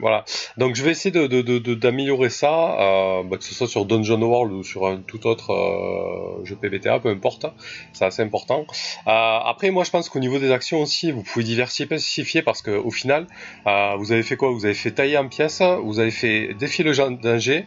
voilà. 0.00 0.24
Donc 0.56 0.76
je 0.76 0.82
vais 0.82 0.92
essayer 0.92 1.10
de, 1.10 1.26
de, 1.26 1.42
de, 1.42 1.74
d'améliorer 1.74 2.30
ça, 2.30 2.80
euh, 2.80 3.22
bah, 3.22 3.36
que 3.36 3.44
ce 3.44 3.54
soit 3.54 3.66
sur 3.66 3.84
Dungeon 3.84 4.20
World 4.22 4.52
ou 4.52 4.62
sur 4.62 4.86
un 4.86 4.96
tout 4.96 5.26
autre 5.26 5.52
euh, 5.52 6.44
jeu 6.44 6.56
PBTA, 6.56 7.00
peu 7.00 7.10
importe. 7.10 7.46
C'est 7.92 8.06
assez 8.06 8.22
important. 8.22 8.66
Euh, 9.06 9.10
après, 9.10 9.70
moi, 9.70 9.84
je 9.84 9.90
pense 9.90 10.08
qu'au 10.08 10.20
niveau 10.20 10.38
des 10.38 10.50
actions 10.52 10.80
aussi, 10.80 11.12
vous 11.12 11.22
pouvez 11.22 11.44
diversifier 11.44 12.42
parce 12.42 12.62
que 12.62 12.70
au 12.70 12.90
final, 12.90 13.26
euh, 13.66 13.96
vous 13.98 14.12
avez 14.12 14.22
fait 14.22 14.36
quoi? 14.36 14.50
Vous 14.50 14.64
avez 14.64 14.74
fait 14.74 14.92
tailler 14.92 15.18
en 15.18 15.28
pièces, 15.28 15.62
vous 15.82 15.98
avez 16.00 16.10
fait 16.10 16.54
défier 16.54 16.84
le 16.84 16.94
danger. 17.20 17.66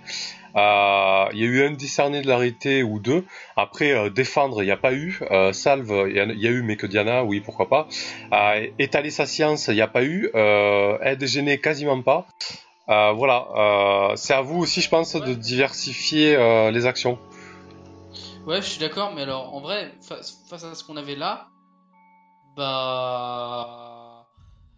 Euh, 0.57 1.25
Il 1.33 1.39
y 1.39 1.43
a 1.43 1.47
eu 1.47 1.65
un 1.67 1.71
discerné 1.71 2.21
de 2.21 2.27
l'arité 2.27 2.81
ou 2.83 2.99
deux. 2.99 3.25
Après, 3.55 3.91
euh, 3.91 4.09
défendre, 4.09 4.63
il 4.63 4.65
n'y 4.65 4.71
a 4.71 4.77
pas 4.77 4.93
eu. 4.93 5.19
Euh, 5.31 5.53
salve, 5.53 6.05
il 6.09 6.15
y, 6.15 6.19
a- 6.19 6.51
eu, 6.51 6.61
mais 6.63 6.75
que 6.77 6.87
Diana, 6.87 7.23
oui, 7.23 7.39
pourquoi 7.41 7.67
pas. 7.69 7.87
Étaler 8.79 9.11
sa 9.11 9.25
science, 9.25 9.67
il 9.67 9.75
n'y 9.75 9.81
a 9.81 9.87
pas 9.87 10.03
eu. 10.03 10.29
Aide 10.33 11.25
gênée, 11.25 11.59
quasiment 11.59 12.01
pas. 12.01 12.25
Voilà, 12.87 14.13
c'est 14.15 14.33
à 14.33 14.41
vous 14.41 14.59
aussi, 14.59 14.81
je 14.81 14.89
pense, 14.89 15.15
de 15.15 15.33
diversifier 15.33 16.37
les 16.71 16.85
actions. 16.85 17.19
Ouais, 18.47 18.61
je 18.61 18.67
suis 18.67 18.79
d'accord, 18.79 19.11
mais 19.13 19.23
alors 19.23 19.53
en 19.53 19.59
vrai, 19.59 19.91
face, 20.01 20.41
face 20.49 20.63
à 20.63 20.73
ce 20.73 20.81
qu'on 20.85 20.95
avait 20.95 21.15
là, 21.17 21.47
bah. 22.55 23.86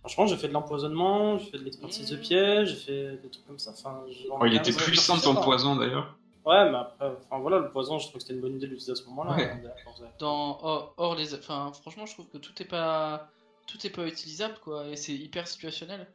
Franchement, 0.02 0.28
j'ai 0.28 0.38
fait 0.38 0.48
de 0.48 0.54
l'empoisonnement, 0.54 1.38
j'ai 1.40 1.52
fait 1.52 1.58
de 1.58 1.64
l'expertise 1.64 2.10
de 2.10 2.16
piège, 2.16 2.70
j'ai 2.70 2.76
fait 2.76 3.18
des 3.22 3.30
trucs 3.30 3.46
comme 3.46 3.60
ça. 3.60 3.72
Enfin, 3.72 4.02
Oh, 4.32 4.46
il 4.46 4.56
était 4.56 4.72
puissant 4.72 5.18
ton 5.20 5.36
poison 5.36 5.76
d'ailleurs. 5.76 6.16
Ouais, 6.46 6.72
mais 6.72 6.78
après, 6.78 7.12
enfin 7.20 7.40
voilà, 7.40 7.60
le 7.60 7.70
poison, 7.70 8.00
je 8.00 8.06
trouve 8.08 8.16
que 8.16 8.22
c'était 8.22 8.34
une 8.34 8.42
bonne 8.42 8.56
idée 8.56 8.66
de 8.66 8.72
l'utiliser 8.72 8.94
à 8.94 8.96
ce 8.96 9.04
moment-là. 9.10 9.36
Ouais. 9.36 9.52
hein. 9.52 10.06
Dans 10.20 10.58
hors, 10.64 10.94
hors 10.98 11.16
les. 11.16 11.36
Enfin, 11.36 11.72
franchement, 11.82 12.06
je 12.06 12.14
trouve 12.14 12.28
que 12.30 12.38
tout 12.38 12.54
est 12.62 12.66
pas. 12.66 13.30
Tout 13.68 13.86
est 13.86 13.90
pas 13.92 14.08
utilisable, 14.08 14.56
quoi, 14.64 14.88
et 14.88 14.96
c'est 14.96 15.14
hyper 15.14 15.48
situationnel. 15.48 16.08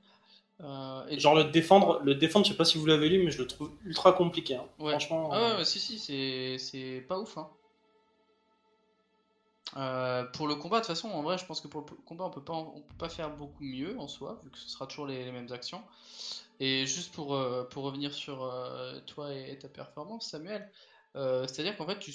Euh, 0.60 1.06
et 1.08 1.18
Genre 1.20 1.34
le 1.36 1.44
défendre, 1.44 2.00
le 2.02 2.14
défendre, 2.14 2.46
je 2.46 2.50
sais 2.52 2.56
pas 2.56 2.64
si 2.64 2.78
vous 2.78 2.86
l'avez 2.86 3.08
lu, 3.08 3.22
mais 3.24 3.30
je 3.30 3.38
le 3.38 3.46
trouve 3.46 3.70
ultra 3.84 4.12
compliqué. 4.12 4.56
hein. 4.56 4.64
Ouais. 4.80 4.90
Franchement. 4.92 5.28
Ah 5.32 5.36
euh, 5.36 5.50
ouais, 5.52 5.58
ouais, 5.58 5.64
si, 5.64 5.78
si, 5.78 5.98
c'est, 5.98 6.58
c'est 6.58 7.04
pas 7.06 7.18
ouf. 7.18 7.36
Hein. 7.38 7.48
Euh, 9.76 10.24
pour 10.24 10.46
le 10.46 10.54
combat, 10.54 10.76
de 10.76 10.82
toute 10.82 10.94
façon, 10.94 11.08
en 11.10 11.22
vrai, 11.22 11.38
je 11.38 11.46
pense 11.46 11.60
que 11.60 11.68
pour 11.68 11.80
le 11.80 11.96
combat, 12.04 12.24
on 12.24 12.30
peut 12.30 12.44
pas, 12.44 12.54
peut 12.62 12.96
pas 12.98 13.08
faire 13.08 13.30
beaucoup 13.36 13.64
mieux 13.64 13.98
en 13.98 14.08
soi, 14.08 14.40
vu 14.44 14.50
que 14.50 14.58
ce 14.58 14.68
sera 14.68 14.86
toujours 14.86 15.06
les, 15.06 15.30
mêmes 15.32 15.50
actions. 15.52 15.82
Et 16.60 16.86
juste 16.86 17.12
pour, 17.14 17.34
euh, 17.34 17.68
revenir 17.74 18.14
sur 18.14 18.44
euh, 18.44 19.00
toi 19.06 19.34
et, 19.34 19.58
ta 19.58 19.68
performance, 19.68 20.30
Samuel, 20.30 20.70
c'est-à-dire 21.14 21.76
qu'en 21.76 21.86
fait, 21.86 21.98
tu... 21.98 22.12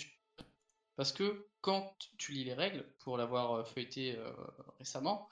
parce 0.95 1.11
que 1.11 1.45
quand 1.61 1.93
tu 2.17 2.33
lis 2.33 2.43
les 2.43 2.53
règles, 2.53 2.85
pour 2.99 3.17
l'avoir 3.17 3.67
feuilleté 3.67 4.17
récemment, 4.79 5.27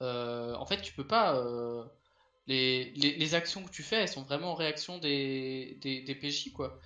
en 0.00 0.66
fait, 0.66 0.80
tu 0.82 0.92
peux 0.94 1.06
pas. 1.06 1.40
les, 2.46 3.34
actions 3.34 3.64
que 3.64 3.70
tu 3.70 3.82
fais, 3.82 3.96
elles 4.02 4.08
sont 4.08 4.22
vraiment 4.22 4.52
en 4.52 4.54
réaction 4.54 4.98
des 4.98 6.18
PJ, 6.20 6.52
quoi. 6.52 6.78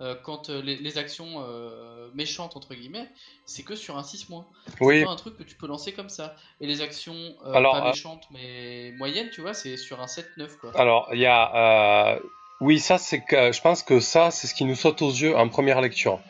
Euh, 0.00 0.16
quand 0.24 0.50
euh, 0.50 0.60
les, 0.60 0.76
les 0.76 0.98
actions 0.98 1.44
euh, 1.46 2.08
méchantes, 2.14 2.56
entre 2.56 2.74
guillemets, 2.74 3.08
c'est 3.46 3.62
que 3.62 3.76
sur 3.76 3.96
un 3.96 4.02
6 4.02 4.28
mois. 4.28 4.44
C'est 4.66 4.84
Oui, 4.84 5.04
pas 5.04 5.10
un 5.10 5.16
truc 5.16 5.36
que 5.38 5.44
tu 5.44 5.54
peux 5.54 5.68
lancer 5.68 5.92
comme 5.92 6.08
ça. 6.08 6.34
Et 6.60 6.66
les 6.66 6.80
actions 6.80 7.14
euh, 7.46 7.52
Alors, 7.52 7.74
pas 7.74 7.90
méchantes, 7.90 8.24
mais 8.32 8.92
moyennes, 8.96 9.30
tu 9.30 9.40
vois, 9.40 9.54
c'est 9.54 9.76
sur 9.76 10.00
un 10.00 10.06
7-9, 10.06 10.56
quoi. 10.60 10.72
alors 10.74 11.08
il 11.12 11.20
y 11.20 11.26
a. 11.26 12.18
Oui, 12.60 12.78
ça 12.78 12.98
c'est 12.98 13.20
que 13.20 13.52
je 13.52 13.60
pense 13.60 13.82
que 13.82 13.98
ça 14.00 14.30
c'est 14.30 14.46
ce 14.46 14.54
qui 14.54 14.64
nous 14.64 14.76
saute 14.76 15.02
aux 15.02 15.10
yeux 15.10 15.36
en 15.36 15.48
première 15.48 15.80
lecture. 15.80 16.20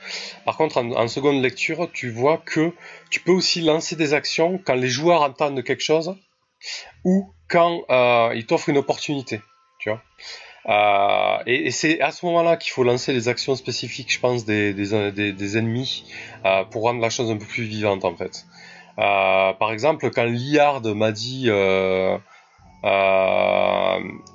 Par 0.45 0.57
contre, 0.57 0.79
en, 0.79 0.91
en 0.93 1.07
seconde 1.07 1.41
lecture, 1.43 1.91
tu 1.93 2.11
vois 2.11 2.39
que 2.39 2.73
tu 3.11 3.21
peux 3.21 3.31
aussi 3.33 3.61
lancer 3.61 3.95
des 3.95 4.15
actions 4.15 4.59
quand 4.59 4.75
les 4.75 4.89
joueurs 4.89 5.23
entendent 5.23 5.63
quelque 5.63 5.83
chose 5.83 6.17
ou 7.05 7.33
quand 7.49 7.85
ils 8.35 8.47
t'offrent 8.47 8.71
une 8.71 8.79
opportunité. 8.79 9.41
Tu 9.79 9.91
vois. 9.91 10.03
Euh, 10.67 11.37
et 11.47 11.67
et 11.67 11.71
c'est 11.71 12.01
à 12.01 12.11
ce 12.11 12.25
moment-là 12.27 12.57
qu'il 12.57 12.73
faut 12.73 12.85
lancer 12.85 13.13
les 13.13 13.29
actions 13.29 13.55
spécifiques, 13.55 14.13
je 14.13 14.19
pense, 14.21 14.45
des, 14.45 14.73
des, 14.73 15.11
des, 15.13 15.33
des 15.33 15.59
ennemis 15.59 16.05
euh, 16.47 16.65
pour 16.65 16.83
rendre 16.85 17.01
la 17.01 17.11
chose 17.11 17.31
un 17.31 17.37
peu 17.37 17.45
plus 17.45 17.65
vivante 17.65 18.05
en 18.05 18.15
fait. 18.17 18.47
Euh, 18.99 19.53
par 19.53 19.73
exemple, 19.73 20.09
quand 20.11 20.25
Liard 20.25 20.83
m'a 20.95 21.13
dit 21.13 21.47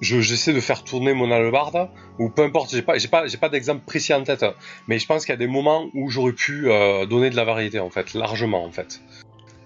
je- 0.01 0.21
j'essaie 0.21 0.53
de 0.53 0.59
faire 0.61 0.83
tourner 0.83 1.13
mon 1.13 1.31
albarde 1.31 1.89
ou 2.19 2.29
peu 2.29 2.43
importe, 2.43 2.71
j'ai 2.71 2.81
pas 2.81 2.97
j'ai 2.97 3.07
pas 3.07 3.27
j'ai 3.27 3.37
pas 3.37 3.49
d'exemple 3.49 3.83
précis 3.85 4.13
en 4.13 4.23
tête, 4.23 4.45
mais 4.87 4.99
je 4.99 5.05
pense 5.07 5.25
qu'il 5.25 5.33
y 5.33 5.37
a 5.37 5.37
des 5.37 5.47
moments 5.47 5.87
où 5.93 6.09
j'aurais 6.09 6.33
pu 6.33 6.63
donner 7.09 7.29
de 7.29 7.35
la 7.35 7.43
variété 7.43 7.79
en 7.79 7.89
fait, 7.89 8.13
largement 8.13 8.63
en 8.63 8.71
fait. 8.71 9.01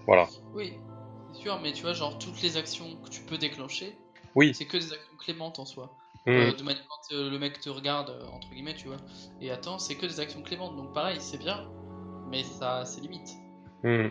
Voilà. 0.07 0.27
Oui, 0.53 0.73
c'est 1.33 1.41
sûr, 1.41 1.59
mais 1.61 1.71
tu 1.73 1.81
vois, 1.83 1.93
genre, 1.93 2.17
toutes 2.19 2.41
les 2.41 2.57
actions 2.57 2.85
que 3.03 3.09
tu 3.09 3.21
peux 3.21 3.37
déclencher, 3.37 3.95
Oui. 4.35 4.53
c'est 4.53 4.65
que 4.65 4.77
des 4.77 4.91
actions 4.93 5.17
clémentes 5.17 5.59
en 5.59 5.65
soi. 5.65 5.89
Hmm. 6.25 6.31
Euh, 6.31 6.53
de 6.53 6.63
manière 6.63 6.83
quand 6.87 7.15
le 7.15 7.37
mec 7.37 7.59
te 7.59 7.69
regarde, 7.69 8.09
euh, 8.09 8.25
entre 8.27 8.49
guillemets, 8.51 8.75
tu 8.75 8.87
vois, 8.87 8.97
et 9.41 9.51
attends, 9.51 9.77
c'est 9.77 9.95
que 9.95 10.05
des 10.05 10.19
actions 10.19 10.41
clémentes. 10.41 10.75
Donc 10.75 10.93
pareil, 10.93 11.17
c'est 11.19 11.37
bien, 11.37 11.69
mais 12.29 12.43
ça 12.43 12.77
a 12.77 12.85
ses 12.85 13.01
limites. 13.01 13.33
Et, 13.83 14.09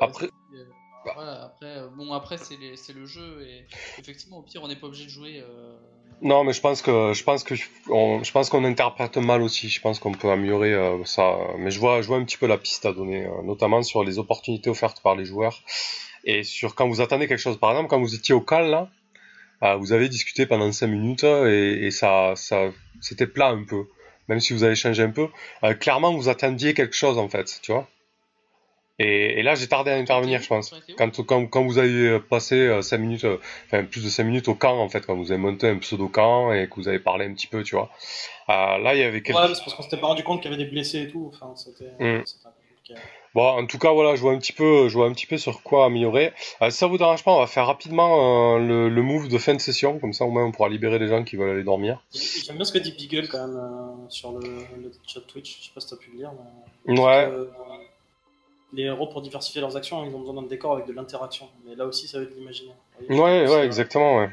après- 0.00 0.28
c'est, 0.28 0.56
euh, 0.56 0.64
voilà, 1.14 1.44
après, 1.44 1.82
bon, 1.96 2.12
après, 2.12 2.38
c'est 2.38 2.92
le 2.94 3.06
jeu, 3.06 3.46
et 3.46 3.66
effectivement, 3.98 4.38
au 4.38 4.42
pire, 4.42 4.62
on 4.62 4.68
n'est 4.68 4.76
pas 4.76 4.86
obligé 4.86 5.04
de 5.04 5.10
jouer. 5.10 5.44
Non, 6.22 6.44
mais 6.44 6.54
je 6.54 6.60
pense 6.62 6.80
que 6.80 7.12
je 7.12 7.24
pense 7.24 7.44
que 7.44 7.54
on, 7.90 8.22
je 8.22 8.32
pense 8.32 8.48
qu'on 8.48 8.64
interprète 8.64 9.18
mal 9.18 9.42
aussi. 9.42 9.68
Je 9.68 9.80
pense 9.82 9.98
qu'on 9.98 10.12
peut 10.12 10.30
améliorer 10.30 10.72
euh, 10.72 11.04
ça. 11.04 11.36
Mais 11.58 11.70
je 11.70 11.78
vois 11.78 12.00
je 12.00 12.06
vois 12.06 12.16
un 12.16 12.24
petit 12.24 12.38
peu 12.38 12.46
la 12.46 12.56
piste 12.56 12.86
à 12.86 12.92
donner, 12.92 13.26
euh, 13.26 13.42
notamment 13.42 13.82
sur 13.82 14.02
les 14.02 14.18
opportunités 14.18 14.70
offertes 14.70 15.02
par 15.02 15.14
les 15.14 15.26
joueurs 15.26 15.62
et 16.24 16.42
sur 16.42 16.74
quand 16.74 16.88
vous 16.88 17.02
attendez 17.02 17.28
quelque 17.28 17.38
chose. 17.38 17.58
Par 17.58 17.70
exemple, 17.70 17.88
quand 17.88 18.00
vous 18.00 18.14
étiez 18.14 18.34
au 18.34 18.40
cal 18.40 18.70
là, 18.70 18.88
vous 19.62 19.92
avez 19.92 20.08
discuté 20.08 20.46
pendant 20.46 20.70
5 20.72 20.86
minutes 20.86 21.24
et, 21.24 21.86
et 21.86 21.90
ça 21.90 22.32
ça 22.36 22.70
c'était 23.00 23.26
plat 23.26 23.48
un 23.48 23.64
peu. 23.64 23.84
Même 24.28 24.40
si 24.40 24.52
vous 24.52 24.64
avez 24.64 24.74
changé 24.74 25.02
un 25.04 25.10
peu, 25.10 25.28
euh, 25.62 25.74
clairement 25.74 26.12
vous 26.12 26.28
attendiez 26.28 26.74
quelque 26.74 26.96
chose 26.96 27.16
en 27.18 27.28
fait, 27.28 27.60
tu 27.62 27.72
vois. 27.72 27.86
Et, 28.98 29.38
et 29.38 29.42
là 29.42 29.54
j'ai 29.54 29.68
tardé 29.68 29.90
à 29.90 29.96
intervenir, 29.96 30.40
je 30.42 30.48
pense. 30.48 30.74
Quand, 30.96 31.10
quand, 31.24 31.46
quand 31.46 31.64
vous 31.64 31.78
avez 31.78 32.18
passé 32.18 32.80
5 32.82 32.98
minutes, 32.98 33.24
euh, 33.24 33.38
enfin 33.66 33.84
plus 33.84 34.02
de 34.02 34.08
5 34.08 34.24
minutes 34.24 34.48
au 34.48 34.54
camp 34.54 34.78
en 34.80 34.88
fait, 34.88 35.04
quand 35.06 35.14
vous 35.14 35.30
avez 35.32 35.40
monté 35.40 35.68
un 35.68 35.78
pseudo 35.78 36.08
camp 36.08 36.52
et 36.52 36.66
que 36.68 36.74
vous 36.76 36.88
avez 36.88 36.98
parlé 36.98 37.26
un 37.26 37.34
petit 37.34 37.46
peu, 37.46 37.62
tu 37.62 37.74
vois. 37.76 37.90
Euh, 38.48 38.78
là 38.78 38.94
il 38.94 39.00
y 39.00 39.04
avait 39.04 39.22
quelque... 39.22 39.38
Ouais, 39.38 39.54
c'est 39.54 39.62
parce 39.62 39.74
qu'on 39.74 39.82
s'était 39.82 39.98
pas 39.98 40.06
rendu 40.08 40.24
compte 40.24 40.40
qu'il 40.42 40.50
y 40.50 40.54
avait 40.54 40.64
des 40.64 40.70
blessés 40.70 41.02
et 41.02 41.08
tout. 41.08 41.30
Enfin, 41.32 41.54
c'était 41.56 41.90
Mm. 42.00 42.24
C'était 42.86 42.94
un 42.94 42.96
peu 42.96 43.02
compliqué. 43.02 43.10
Bon, 43.34 43.46
en 43.46 43.66
tout 43.66 43.78
cas 43.78 43.92
voilà, 43.92 44.16
je 44.16 44.22
vois 44.22 44.32
un 44.32 44.38
petit 44.38 44.52
peu, 44.52 44.88
je 44.88 44.94
vois 44.94 45.06
un 45.06 45.12
petit 45.12 45.26
peu 45.26 45.36
sur 45.36 45.62
quoi 45.62 45.84
améliorer. 45.86 46.32
Euh, 46.62 46.70
si 46.70 46.78
ça 46.78 46.86
vous 46.86 46.98
dérange 46.98 47.22
pas, 47.22 47.32
on 47.32 47.40
va 47.40 47.46
faire 47.46 47.66
rapidement 47.66 48.54
euh, 48.54 48.58
le, 48.58 48.88
le 48.88 49.02
move 49.02 49.28
de 49.28 49.38
fin 49.38 49.54
de 49.54 49.60
session, 49.60 49.98
comme 49.98 50.12
ça 50.12 50.24
au 50.24 50.30
moins 50.30 50.44
on 50.44 50.52
pourra 50.52 50.68
libérer 50.68 50.98
les 50.98 51.08
gens 51.08 51.22
qui 51.22 51.36
veulent 51.36 51.50
aller 51.50 51.64
dormir. 51.64 52.02
J'aime 52.12 52.56
bien 52.56 52.64
ce 52.64 52.72
que 52.72 52.78
dit 52.78 52.92
Beagle 52.92 53.28
quand 53.28 53.46
même 53.46 53.56
euh, 53.56 54.08
sur 54.08 54.32
le, 54.32 54.40
le 54.80 54.90
chat 55.06 55.20
Twitch. 55.26 55.58
Je 55.60 55.66
sais 55.66 55.72
pas 55.74 55.80
si 55.80 55.90
t'as 55.90 55.96
pu 55.96 56.10
le 56.12 56.18
lire. 56.18 56.32
Mais... 56.86 56.98
Ouais. 56.98 57.28
Euh, 57.30 57.44
les 58.72 58.82
héros, 58.82 59.06
pour 59.06 59.22
diversifier 59.22 59.60
leurs 59.60 59.76
actions, 59.76 60.04
ils 60.04 60.14
ont 60.14 60.18
besoin 60.18 60.34
d'un 60.34 60.48
décor 60.48 60.72
avec 60.74 60.86
de 60.86 60.92
l'interaction. 60.92 61.48
Mais 61.64 61.74
là 61.76 61.86
aussi, 61.86 62.08
ça 62.08 62.18
va 62.18 62.24
être 62.24 62.30
de 62.30 62.36
l'imaginaire. 62.36 62.74
Ouais, 63.08 63.16
ouais, 63.16 63.50
euh, 63.50 63.64
exactement. 63.64 64.18
Ouais. 64.18 64.28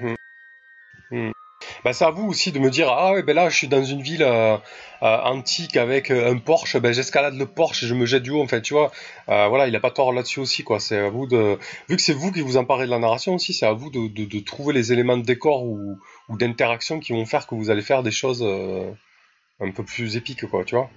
Bah, 1.83 1.91
c'est 1.91 2.05
à 2.05 2.11
vous 2.11 2.25
aussi 2.29 2.53
de 2.53 2.59
me 2.59 2.69
dire 2.69 2.87
ah 2.89 3.11
ouais 3.11 3.23
ben 3.23 3.35
là 3.35 3.49
je 3.49 3.57
suis 3.57 3.67
dans 3.67 3.83
une 3.83 4.01
ville 4.01 4.23
euh, 4.23 4.57
euh, 5.01 5.17
antique 5.23 5.75
avec 5.75 6.11
euh, 6.11 6.31
un 6.31 6.37
Porsche. 6.37 6.77
Ben 6.77 6.93
j'escalade 6.93 7.35
le 7.35 7.45
Porsche 7.45 7.83
et 7.83 7.87
je 7.87 7.93
me 7.93 8.05
jette 8.05 8.23
du 8.23 8.31
haut 8.31 8.41
en 8.41 8.47
fait 8.47 8.61
tu 8.61 8.73
vois. 8.73 8.89
Euh, 9.27 9.47
voilà 9.49 9.67
il 9.67 9.75
a 9.75 9.81
pas 9.81 9.91
tort 9.91 10.13
là-dessus 10.13 10.39
aussi 10.39 10.63
quoi. 10.63 10.79
C'est 10.79 10.97
à 10.97 11.09
vous 11.09 11.27
de 11.27 11.57
vu 11.89 11.97
que 11.97 12.01
c'est 12.01 12.13
vous 12.13 12.31
qui 12.31 12.39
vous 12.39 12.55
emparez 12.55 12.85
de 12.85 12.91
la 12.91 12.99
narration 12.99 13.35
aussi 13.35 13.53
c'est 13.53 13.65
à 13.65 13.73
vous 13.73 13.89
de, 13.89 14.07
de, 14.07 14.23
de 14.23 14.39
trouver 14.39 14.73
les 14.73 14.93
éléments 14.93 15.17
de 15.17 15.23
décor 15.23 15.63
ou, 15.65 15.97
ou 16.29 16.37
d'interaction 16.37 16.99
qui 17.01 17.11
vont 17.11 17.25
faire 17.25 17.47
que 17.47 17.55
vous 17.55 17.69
allez 17.69 17.81
faire 17.81 18.01
des 18.01 18.11
choses 18.11 18.41
euh, 18.47 18.89
un 19.59 19.71
peu 19.71 19.83
plus 19.83 20.15
épiques 20.15 20.45
quoi 20.47 20.63
tu 20.63 20.75
vois. 20.75 20.89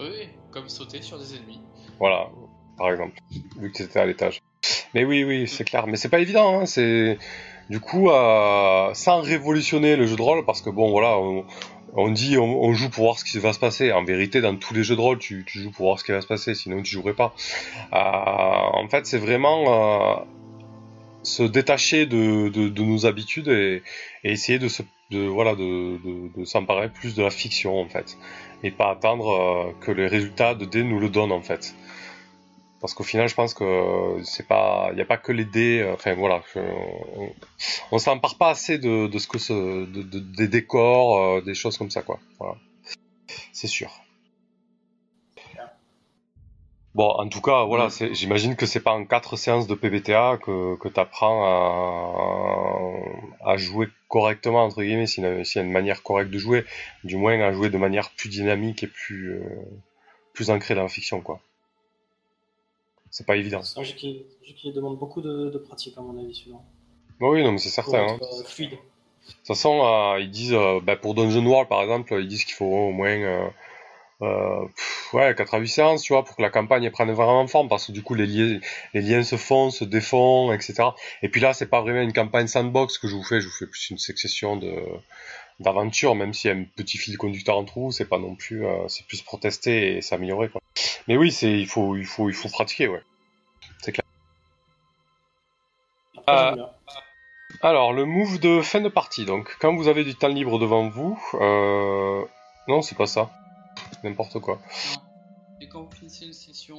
Oui, 0.00 0.28
comme 0.50 0.68
sauter 0.68 1.00
sur 1.00 1.18
des 1.18 1.36
ennemis. 1.36 1.60
voilà 1.98 2.28
par 2.76 2.90
exemple 2.90 3.18
vu 3.58 3.70
que 3.72 3.78
c'était 3.78 4.00
à 4.00 4.06
l'étage. 4.06 4.40
Mais 4.94 5.04
oui 5.04 5.24
oui 5.24 5.48
c'est 5.48 5.64
clair. 5.64 5.86
Mais 5.86 5.96
c'est 5.96 6.10
pas 6.10 6.18
évident 6.20 6.60
hein, 6.60 6.66
c'est 6.66 7.16
du 7.70 7.78
coup 7.78 8.10
euh, 8.10 8.90
sans 8.94 9.22
révolutionner 9.22 9.94
le 9.94 10.06
jeu 10.06 10.16
de 10.16 10.22
rôle 10.22 10.44
parce 10.44 10.60
que 10.60 10.70
bon 10.70 10.90
voilà 10.90 11.16
on, 11.18 12.10
dit 12.10 12.36
on, 12.36 12.72
joue 12.72 12.90
pour 12.90 13.04
voir 13.04 13.18
ce 13.18 13.24
qui 13.24 13.38
va 13.38 13.52
se 13.52 13.60
passer. 13.60 13.92
En 13.92 14.04
vérité 14.04 14.40
dans 14.40 14.56
tous 14.56 14.74
les 14.74 14.82
jeux 14.82 14.96
de 14.96 15.00
rôle 15.00 15.18
tu, 15.18 15.44
joues 15.46 15.70
pour 15.70 15.86
voir 15.86 15.98
ce 15.98 16.04
qui 16.04 16.10
va 16.10 16.20
se 16.20 16.26
passer 16.26 16.54
sinon 16.54 16.82
tu 16.82 16.90
jouerais 16.90 17.14
pas. 17.14 17.32
Euh, 17.92 17.96
en 17.96 18.88
fait 18.88 19.06
c'est 19.06 19.18
vraiment 19.18 19.62
euh, 19.68 20.16
se 21.22 21.44
détacher 21.44 22.06
de, 22.06 22.82
nos 22.82 23.06
habitudes 23.06 23.48
et, 23.48 23.82
essayer 24.24 24.58
de 24.58 24.68
se 24.68 24.82
voilà 25.12 25.54
de, 25.54 26.44
s'emparer 26.44 26.88
plus 26.88 27.14
de 27.14 27.22
la 27.22 27.30
fiction 27.30 27.80
en 27.80 27.88
fait. 27.88 28.18
Et 28.64 28.72
pas 28.72 28.90
attendre 28.90 29.74
que 29.80 29.92
les 29.92 30.08
résultats 30.08 30.54
de 30.54 30.64
dés 30.64 30.82
nous 30.82 30.98
le 30.98 31.08
donnent 31.08 31.32
en 31.32 31.40
fait 31.40 31.74
parce 32.80 32.94
qu'au 32.94 33.04
final 33.04 33.28
je 33.28 33.34
pense 33.34 33.54
que 33.54 34.20
c'est 34.24 34.46
pas 34.46 34.88
il 34.92 34.96
n'y 34.96 35.02
a 35.02 35.04
pas 35.06 35.16
que 35.18 35.32
les 35.32 35.44
dés 35.44 35.80
euh, 35.80 35.94
enfin 35.94 36.14
voilà 36.14 36.42
je- 36.54 36.60
on, 36.60 37.32
on 37.92 37.98
s'empare 37.98 38.36
pas 38.38 38.50
assez 38.50 38.78
de, 38.78 39.06
de 39.06 39.18
ce 39.18 39.28
que 39.28 39.38
ce, 39.38 39.52
de, 39.86 40.02
de- 40.02 40.18
des 40.20 40.48
décors 40.48 41.18
euh, 41.18 41.40
des 41.42 41.54
choses 41.54 41.76
comme 41.78 41.90
ça 41.90 42.02
quoi. 42.02 42.18
Voilà. 42.38 42.56
C'est 43.52 43.66
sûr. 43.68 43.90
Bon, 46.94 47.08
en 47.08 47.28
tout 47.28 47.40
cas, 47.40 47.64
voilà, 47.66 47.88
c'est- 47.88 48.12
j'imagine 48.14 48.56
que 48.56 48.66
c'est 48.66 48.80
pas 48.80 48.90
en 48.92 49.04
quatre 49.04 49.36
séances 49.36 49.68
de 49.68 49.74
PBTA 49.76 50.38
que, 50.42 50.76
que 50.76 50.88
tu 50.88 50.98
apprends 50.98 51.44
à, 53.44 53.52
à 53.52 53.56
jouer 53.56 53.88
correctement, 54.08 54.64
entre 54.64 54.82
guillemets, 54.82 55.06
s'il 55.06 55.22
y, 55.22 55.26
a 55.26 55.44
s'il 55.44 55.60
y 55.60 55.64
a 55.64 55.66
une 55.66 55.72
manière 55.72 56.02
correcte 56.02 56.32
de 56.32 56.38
jouer, 56.38 56.64
du 57.04 57.16
moins 57.16 57.38
à 57.40 57.52
jouer 57.52 57.70
de 57.70 57.78
manière 57.78 58.10
plus 58.10 58.28
dynamique 58.28 58.82
et 58.82 58.88
plus, 58.88 59.34
euh, 59.34 59.44
plus 60.34 60.50
ancrée 60.50 60.74
dans 60.74 60.82
la 60.82 60.88
fiction, 60.88 61.20
quoi. 61.20 61.40
C'est 63.10 63.26
pas 63.26 63.36
évident. 63.36 63.62
C'est 63.62 63.80
un 63.80 63.82
jeu 63.82 63.94
qui, 63.94 64.24
un 64.42 64.46
jeu 64.46 64.54
qui 64.54 64.72
demande 64.72 64.98
beaucoup 64.98 65.20
de, 65.20 65.50
de 65.50 65.58
pratique, 65.58 65.96
à 65.98 66.00
mon 66.00 66.18
avis, 66.22 66.34
celui-là. 66.34 66.58
Bah 67.20 67.28
oui, 67.28 67.42
non, 67.42 67.52
mais 67.52 67.58
c'est 67.58 67.68
certain. 67.70 68.06
hein. 68.06 68.18
euh, 68.22 68.44
fluide. 68.44 68.70
De 68.70 68.76
toute 68.76 69.46
façon, 69.46 69.84
euh, 69.84 70.20
ils 70.20 70.30
disent, 70.30 70.54
euh, 70.54 70.80
bah, 70.82 70.96
pour 70.96 71.14
Dungeon 71.14 71.44
World 71.46 71.68
par 71.68 71.82
exemple, 71.82 72.14
ils 72.18 72.26
disent 72.28 72.44
qu'il 72.44 72.54
faut 72.54 72.64
au 72.66 72.90
moins 72.90 73.10
euh, 73.10 73.48
euh, 74.22 74.66
pff, 74.76 75.14
ouais, 75.14 75.34
4 75.36 75.54
à 75.54 75.58
8 75.58 75.68
séances, 75.68 76.02
tu 76.02 76.12
vois, 76.12 76.24
pour 76.24 76.36
que 76.36 76.42
la 76.42 76.50
campagne 76.50 76.90
prenne 76.90 77.10
vraiment 77.12 77.46
forme, 77.46 77.68
parce 77.68 77.86
que 77.86 77.92
du 77.92 78.02
coup, 78.02 78.14
les, 78.14 78.26
liens, 78.26 78.58
les 78.94 79.00
liens 79.02 79.22
se 79.22 79.36
font, 79.36 79.70
se 79.70 79.84
défont, 79.84 80.52
etc. 80.52 80.90
Et 81.22 81.28
puis 81.28 81.40
là, 81.40 81.52
c'est 81.52 81.68
pas 81.68 81.80
vraiment 81.82 82.00
une 82.02 82.12
campagne 82.12 82.46
sandbox 82.46 82.98
que 82.98 83.08
je 83.08 83.16
vous 83.16 83.22
fais, 83.24 83.40
je 83.40 83.46
vous 83.46 83.54
fais 83.54 83.66
plus 83.66 83.90
une 83.90 83.98
succession 83.98 84.56
de 84.56 84.72
d'aventure, 85.60 86.14
même 86.14 86.34
s'il 86.34 86.50
y 86.50 86.54
a 86.54 86.56
un 86.56 86.64
petit 86.64 86.98
fil 86.98 87.16
conducteur 87.16 87.56
entre 87.56 87.78
vous, 87.78 87.92
c'est 87.92 88.08
pas 88.08 88.18
non 88.18 88.34
plus, 88.34 88.66
euh, 88.66 88.88
c'est 88.88 89.06
plus 89.06 89.22
pour 89.22 89.38
tester 89.38 89.96
et 89.96 90.02
s'améliorer, 90.02 90.48
quoi. 90.48 90.60
Mais 91.06 91.16
oui, 91.16 91.30
c'est, 91.30 91.52
il 91.52 91.66
faut, 91.66 91.96
il 91.96 92.06
faut, 92.06 92.28
il 92.28 92.34
faut 92.34 92.48
pratiquer, 92.48 92.88
ouais. 92.88 93.02
Après, 96.18 96.32
Euh, 96.34 96.48
j'aime 96.48 96.54
bien. 96.56 96.70
Alors, 97.62 97.92
le 97.92 98.04
move 98.04 98.38
de 98.40 98.62
fin 98.62 98.80
de 98.80 98.88
partie. 98.88 99.26
Donc, 99.26 99.56
quand 99.60 99.74
vous 99.74 99.88
avez 99.88 100.04
du 100.04 100.14
temps 100.14 100.28
libre 100.28 100.58
devant 100.58 100.88
vous, 100.88 101.20
euh... 101.34 102.24
non, 102.68 102.80
c'est 102.80 102.96
pas 102.96 103.06
ça. 103.06 103.30
N'importe 104.02 104.38
quoi. 104.38 104.60
Et 105.62 105.68
quand 105.68 105.82
vous 105.82 105.90
finissez 105.90 106.24
une 106.24 106.32
session 106.32 106.78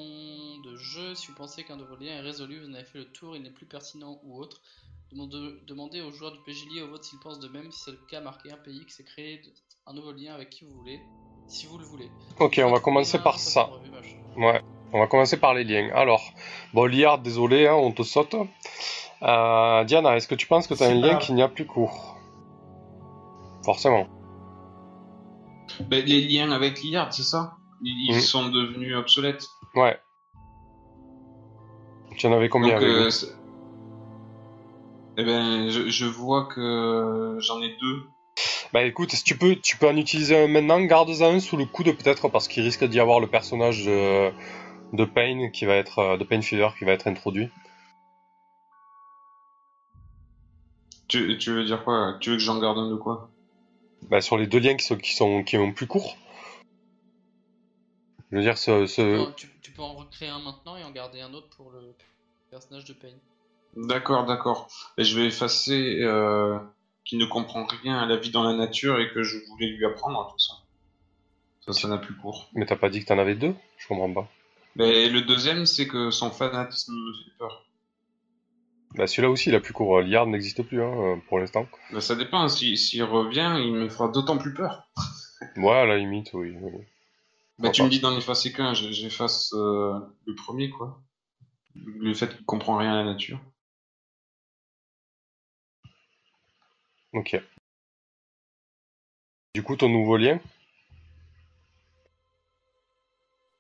de 0.64 0.76
jeu, 0.76 1.14
si 1.14 1.28
vous 1.28 1.36
pensez 1.36 1.64
qu'un 1.64 1.78
de 1.78 1.84
vos 1.84 1.96
liens 1.98 2.16
est 2.16 2.22
résolu, 2.22 2.60
vous 2.62 2.70
en 2.70 2.74
avez 2.74 2.84
fait 2.84 2.98
le 2.98 3.06
tour, 3.06 3.36
il 3.36 3.44
n'est 3.44 3.52
plus 3.52 3.68
pertinent 3.68 4.20
ou 4.24 4.40
autre, 4.40 4.62
demande- 5.12 5.60
demandez 5.68 6.02
aux 6.02 6.12
joueurs 6.12 6.32
du 6.32 6.40
PJ 6.40 6.66
lié 6.74 6.82
au 6.82 6.88
vote 6.88 7.04
s'ils 7.04 7.20
pensent 7.20 7.40
de 7.40 7.48
même. 7.48 7.72
Si 7.72 7.84
c'est 7.86 7.92
le 7.92 8.00
cas, 8.10 8.22
marquez 8.22 8.52
un 8.52 8.58
pays 8.58 8.84
qui 8.86 8.92
s'est 8.94 9.04
créé 9.04 9.38
de- 9.38 9.52
un 9.86 9.94
nouveau 9.94 10.12
lien 10.14 10.34
avec 10.34 10.50
qui 10.50 10.66
vous 10.66 10.74
voulez, 10.74 11.00
si 11.48 11.68
vous 11.68 11.78
le 11.78 11.86
voulez. 11.86 12.10
Ok, 12.40 12.60
on 12.64 12.72
va 12.72 12.80
commencer 12.80 13.18
lien, 13.18 13.24
par 13.24 13.38
ça. 13.38 13.70
Ouais, 14.36 14.62
on 14.94 15.00
va 15.00 15.06
commencer 15.06 15.38
par 15.38 15.54
les 15.54 15.64
liens. 15.64 15.92
Alors, 15.94 16.34
bon, 16.74 16.86
Liard, 16.86 17.20
désolé, 17.20 17.68
hein, 17.68 17.76
on 17.76 17.92
te 17.92 18.02
saute. 18.02 18.36
Euh, 19.22 19.84
Diana, 19.84 20.16
est-ce 20.16 20.28
que 20.28 20.34
tu 20.34 20.48
penses 20.48 20.66
que 20.66 20.74
tu 20.74 20.82
as 20.82 20.88
un 20.88 20.96
lien 20.96 21.18
qui 21.18 21.34
n'y 21.34 21.44
a 21.44 21.48
plus 21.50 21.68
court? 21.68 22.18
Forcément. 23.64 24.08
Ben, 25.82 26.04
les 26.04 26.22
liens 26.28 26.52
avec 26.52 26.82
Liard, 26.84 27.14
c'est 27.14 27.22
ça? 27.22 27.58
Ils, 27.84 28.14
Mhm. 28.14 28.22
sont 28.22 28.50
devenus 28.50 28.96
obsolètes. 28.96 29.48
Ouais. 29.76 30.00
Tu 32.18 32.28
en 32.28 32.34
avais 32.34 32.50
combien 32.50 32.76
Donc, 32.80 32.84
avec 32.84 32.90
euh, 32.90 33.10
eh 35.18 35.24
ben, 35.24 35.70
je, 35.70 35.90
je 35.90 36.06
vois 36.06 36.46
que 36.46 37.38
j'en 37.40 37.62
ai 37.62 37.76
deux. 37.80 38.10
Bah 38.74 38.84
écoute, 38.84 39.12
si 39.12 39.24
tu 39.24 39.38
peux, 39.38 39.56
tu 39.56 39.78
peux 39.78 39.88
en 39.88 39.98
utiliser 39.98 40.38
un 40.38 40.48
maintenant, 40.48 40.80
garde-en 40.82 41.36
un 41.36 41.40
sous 41.40 41.58
le 41.58 41.66
coude 41.66 41.92
peut-être 41.98 42.30
parce 42.30 42.48
qu'il 42.48 42.64
risque 42.64 42.86
d'y 42.86 43.00
avoir 43.00 43.20
le 43.20 43.28
personnage 43.28 43.86
de, 43.86 44.32
de 44.94 45.06
Pain 45.06 45.50
qui 45.52 45.66
va 45.66 45.76
être, 45.76 46.00
euh, 46.00 46.18
de 46.18 46.24
Pain 46.24 46.42
Feeder 46.42 46.70
qui 46.78 46.86
va 46.86 46.94
être 46.94 47.08
introduit. 47.08 47.50
Tu, 51.08 51.38
tu 51.38 51.52
veux 51.52 51.66
dire 51.66 51.84
quoi? 51.84 52.16
Tu 52.22 52.30
veux 52.30 52.38
que 52.38 52.42
j'en 52.42 52.60
garde 52.60 52.78
un 52.78 52.90
de 52.90 52.96
quoi? 52.96 53.30
Bah 54.10 54.22
sur 54.22 54.38
les 54.38 54.48
deux 54.48 54.60
liens 54.60 54.76
qui 54.78 54.86
sont, 54.86 54.98
qui 54.98 55.14
sont, 55.14 55.44
qui 55.44 55.58
ont 55.58 55.74
plus 55.74 55.88
court. 55.88 56.16
Je 58.32 58.38
veux 58.38 58.42
dire, 58.44 58.58
ce, 58.58 58.86
ce... 58.86 59.02
Non, 59.02 59.34
tu, 59.34 59.50
tu 59.62 59.72
peux 59.72 59.82
en 59.82 59.94
recréer 59.94 60.30
un 60.30 60.40
maintenant 60.40 60.78
et 60.78 60.84
en 60.84 60.92
garder 60.92 61.22
un 61.22 61.34
autre 61.34 61.50
pour 61.58 61.72
le 61.72 61.94
personnage 62.50 62.86
de 62.86 62.94
Pain. 62.94 63.14
D'accord, 63.76 64.26
d'accord. 64.26 64.70
Et 64.98 65.04
je 65.04 65.20
vais 65.20 65.28
effacer 65.28 66.00
euh, 66.02 66.58
qui 67.06 67.18
ne 67.18 67.26
comprend 67.26 67.66
rien 67.84 67.98
à 67.98 68.06
la 68.06 68.18
vie 68.18 68.32
dans 68.32 68.44
la 68.44 68.54
nature 68.56 69.00
et 69.00 69.12
que 69.12 69.24
je 69.24 69.38
voulais 69.50 69.68
lui 69.68 69.86
apprendre 69.86 70.30
tout 70.32 70.40
ça. 70.40 70.54
Ça, 71.66 71.74
ça 71.74 71.88
n'a 71.88 71.98
plus 71.98 72.16
cours. 72.16 72.50
mais 72.54 72.66
t'as 72.66 72.76
pas 72.76 72.90
dit 72.90 73.02
que 73.02 73.06
t'en 73.06 73.20
avais 73.20 73.36
deux? 73.36 73.54
Je 73.78 73.88
comprends 73.88 74.12
pas. 74.12 74.28
Mais 74.76 75.10
le 75.10 75.22
deuxième, 75.22 75.66
c'est 75.66 75.88
que 75.88 76.10
son 76.12 76.32
fanatisme 76.32 76.94
me 76.94 77.14
fait 77.14 77.38
peur. 77.38 77.66
Bah 78.96 79.08
celui-là 79.08 79.30
aussi, 79.30 79.50
il 79.50 79.56
a 79.56 79.60
plus 79.62 79.74
court. 79.74 80.02
Liard 80.02 80.28
n'existe 80.28 80.64
plus 80.64 80.82
hein, 80.82 80.94
euh, 80.98 81.16
pour 81.30 81.40
l'instant. 81.40 81.66
Ben, 81.92 82.02
ça 82.02 82.16
dépend. 82.16 82.48
Si- 82.50 82.78
S'il 82.78 83.04
revient, 83.04 83.56
il 83.60 83.74
me 83.74 83.90
fera 83.90 84.10
d'autant 84.10 84.38
plus 84.38 84.54
peur. 84.54 84.90
Ouais, 85.56 85.72
à 85.72 85.86
la 85.86 85.98
limite, 85.98 86.32
oui. 86.34 86.56
oui. 86.60 86.72
Bah, 87.62 87.70
tu 87.70 87.84
me 87.84 87.90
dis 87.90 88.00
d'en 88.00 88.18
effacer 88.18 88.52
qu'un, 88.52 88.74
je- 88.74 88.92
j'efface 88.92 89.54
euh, 89.54 90.00
le 90.26 90.36
premier, 90.36 90.70
quoi. 90.70 91.02
Le 91.76 92.14
fait 92.14 92.36
qu'il 92.36 92.46
comprend 92.46 92.78
rien 92.78 92.94
à 92.94 92.96
la 92.98 93.04
nature. 93.06 93.40
Ok. 97.14 97.36
Du 99.54 99.64
coup, 99.64 99.76
ton 99.76 99.90
nouveau 99.90 100.18
lien? 100.18 100.40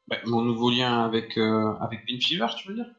Bah, 0.07 0.18
mon 0.26 0.41
nouveau 0.41 0.69
lien 0.72 1.03
avec, 1.06 1.38
euh, 1.38 1.73
avec 1.80 2.02
Fever, 2.22 2.48
tu 2.57 2.69
veux 2.69 2.76
dire? 2.76 2.90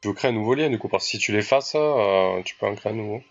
Tu 0.00 0.08
veux 0.08 0.14
créer 0.14 0.30
un 0.30 0.34
nouveau 0.34 0.54
lien 0.54 0.68
du 0.68 0.78
coup 0.78 0.88
Parce 0.88 1.04
que 1.04 1.10
si 1.12 1.18
tu 1.18 1.32
l'effaces, 1.32 1.74
euh, 1.76 2.42
tu 2.42 2.56
peux 2.56 2.66
en 2.66 2.74
créer 2.74 2.92
un 2.92 2.96
nouveau. 2.96 3.22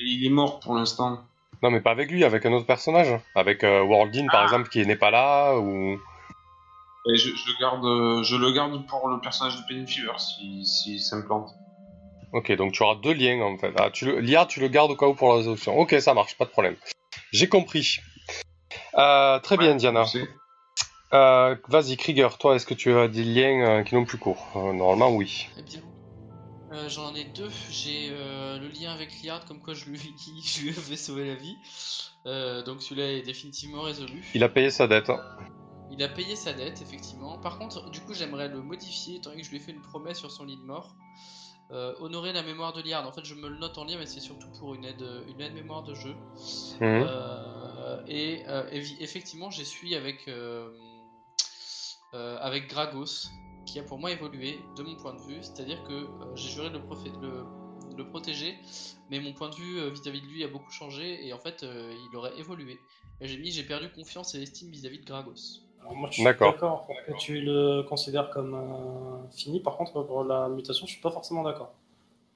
Il 0.00 0.24
est 0.24 0.30
mort 0.30 0.60
pour 0.60 0.74
l'instant. 0.74 1.24
Non, 1.62 1.70
mais 1.70 1.80
pas 1.80 1.90
avec 1.90 2.10
lui, 2.10 2.24
avec 2.24 2.46
un 2.46 2.52
autre 2.52 2.66
personnage. 2.66 3.08
Avec 3.34 3.64
euh, 3.64 3.82
Worldin, 3.82 4.26
par 4.28 4.40
Ah. 4.40 4.44
exemple, 4.44 4.68
qui 4.68 4.84
n'est 4.86 4.96
pas 4.96 5.10
là, 5.10 5.56
ou... 5.58 5.98
Et 7.06 7.16
je, 7.16 7.30
je, 7.30 7.58
garde, 7.60 7.84
euh, 7.84 8.22
je 8.22 8.36
le 8.36 8.52
garde 8.52 8.86
pour 8.86 9.08
le 9.08 9.20
personnage 9.20 9.56
de 9.56 9.62
Penny 9.66 9.86
Fever 9.86 10.12
si, 10.18 10.64
si 10.66 11.00
ça 11.00 11.16
me 11.16 11.24
plante. 11.24 11.50
Ok, 12.32 12.52
donc 12.52 12.72
tu 12.72 12.82
auras 12.82 12.94
deux 12.96 13.12
liens, 13.14 13.40
en 13.42 13.56
fait. 13.58 13.72
Ah, 13.78 13.90
tu 13.90 14.04
le... 14.06 14.20
L'IA, 14.20 14.46
tu 14.46 14.60
le 14.60 14.68
gardes 14.68 14.90
au 14.90 14.96
cas 14.96 15.06
où 15.06 15.14
pour 15.14 15.30
la 15.30 15.36
résolution. 15.36 15.78
Ok, 15.78 15.94
ça 16.00 16.14
marche, 16.14 16.36
pas 16.36 16.44
de 16.44 16.50
problème. 16.50 16.76
J'ai 17.32 17.48
compris. 17.48 17.96
Euh, 18.96 19.38
très 19.40 19.56
bien, 19.56 19.74
Diana. 19.76 20.04
Euh, 21.12 21.56
Vas-y, 21.68 21.96
Krieger, 21.96 22.38
toi, 22.38 22.54
est-ce 22.54 22.66
que 22.66 22.74
tu 22.74 22.92
as 22.96 23.08
des 23.08 23.24
liens 23.24 23.66
euh, 23.80 23.82
qui 23.82 23.94
n'ont 23.96 24.04
plus 24.04 24.18
court 24.18 24.46
Euh, 24.56 24.72
Normalement, 24.72 25.10
oui. 25.10 25.48
Eh 25.58 25.62
bien, 25.62 25.80
euh, 26.72 26.88
j'en 26.88 27.14
ai 27.14 27.24
deux. 27.24 27.50
J'ai 27.70 28.10
euh, 28.12 28.58
le 28.58 28.68
lien 28.68 28.92
avec 28.92 29.22
Liard, 29.22 29.44
comme 29.44 29.60
quoi 29.60 29.74
je 29.74 29.86
lui, 29.86 29.98
je 30.44 30.62
lui 30.62 30.70
avais 30.70 30.96
sauvé 30.96 31.26
la 31.26 31.34
vie. 31.34 31.56
Euh, 32.26 32.62
donc 32.62 32.82
celui-là 32.82 33.12
est 33.12 33.22
définitivement 33.22 33.82
résolu. 33.82 34.24
Il 34.34 34.44
a 34.44 34.48
payé 34.48 34.70
sa 34.70 34.86
dette. 34.86 35.10
Il 35.90 36.02
a 36.02 36.08
payé 36.08 36.36
sa 36.36 36.52
dette, 36.52 36.80
effectivement. 36.80 37.38
Par 37.38 37.58
contre, 37.58 37.90
du 37.90 38.00
coup, 38.00 38.14
j'aimerais 38.14 38.48
le 38.48 38.62
modifier, 38.62 39.16
étant 39.16 39.30
donné 39.30 39.42
que 39.42 39.46
je 39.46 39.50
lui 39.50 39.58
ai 39.58 39.60
fait 39.60 39.72
une 39.72 39.82
promesse 39.82 40.18
sur 40.18 40.30
son 40.30 40.44
lit 40.44 40.56
de 40.56 40.62
mort. 40.62 40.94
Honorer 42.00 42.32
la 42.32 42.42
mémoire 42.42 42.72
de 42.72 42.82
Liard. 42.82 43.06
En 43.06 43.12
fait, 43.12 43.24
je 43.24 43.34
me 43.34 43.48
le 43.48 43.56
note 43.56 43.78
en 43.78 43.84
lien, 43.84 43.96
mais 43.96 44.06
c'est 44.06 44.20
surtout 44.20 44.48
pour 44.58 44.74
une 44.74 44.84
aide, 44.84 45.04
une 45.28 45.40
aide 45.40 45.54
mémoire 45.54 45.84
de 45.84 45.94
jeu. 45.94 46.16
Euh, 46.82 48.02
et 48.08 48.42
effectivement, 49.00 49.50
j'ai 49.50 49.64
suivi 49.64 49.94
avec, 49.94 50.28
avec 52.12 52.68
Gragos, 52.68 53.28
qui 53.66 53.78
a 53.78 53.82
pour 53.82 53.98
moi 53.98 54.10
évolué 54.10 54.60
de 54.76 54.82
mon 54.82 54.96
point 54.96 55.14
de 55.14 55.20
vue. 55.20 55.38
C'est-à-dire 55.42 55.82
que 55.84 55.92
euh, 55.92 56.06
j'ai 56.34 56.48
juré 56.50 56.70
de 56.70 56.78
le, 56.78 56.84
profé- 56.84 57.12
le- 57.20 57.44
le 57.96 58.04
protéger, 58.08 58.54
mais 59.10 59.20
mon 59.20 59.32
point 59.32 59.48
de 59.48 59.54
vue 59.54 59.78
euh, 59.78 59.90
vis-à-vis 59.90 60.20
de 60.20 60.26
lui 60.26 60.44
a 60.44 60.48
beaucoup 60.48 60.70
changé 60.70 61.26
et 61.26 61.32
en 61.32 61.38
fait, 61.38 61.62
euh, 61.62 61.94
il 62.10 62.16
aurait 62.16 62.36
évolué. 62.38 62.78
Et 63.20 63.28
j'ai 63.28 63.36
mis 63.38 63.50
j'ai 63.50 63.62
perdu 63.64 63.90
confiance 63.92 64.34
et 64.34 64.42
estime 64.42 64.70
vis-à-vis 64.70 64.98
de 65.00 65.04
Gragos. 65.04 65.60
Alors, 65.80 65.94
moi, 65.94 66.08
je 66.10 66.16
suis 66.16 66.24
D'accord. 66.24 66.52
d'accord 66.52 66.86
pour 66.86 66.96
que 67.06 67.12
tu 67.18 67.40
le 67.40 67.82
considères 67.82 68.30
comme 68.30 68.54
euh, 68.54 69.28
fini. 69.32 69.60
Par 69.60 69.76
contre, 69.76 70.02
pour 70.02 70.24
la 70.24 70.48
mutation, 70.48 70.86
je 70.86 70.92
suis 70.92 71.00
pas 71.00 71.10
forcément 71.10 71.42
d'accord. 71.42 71.72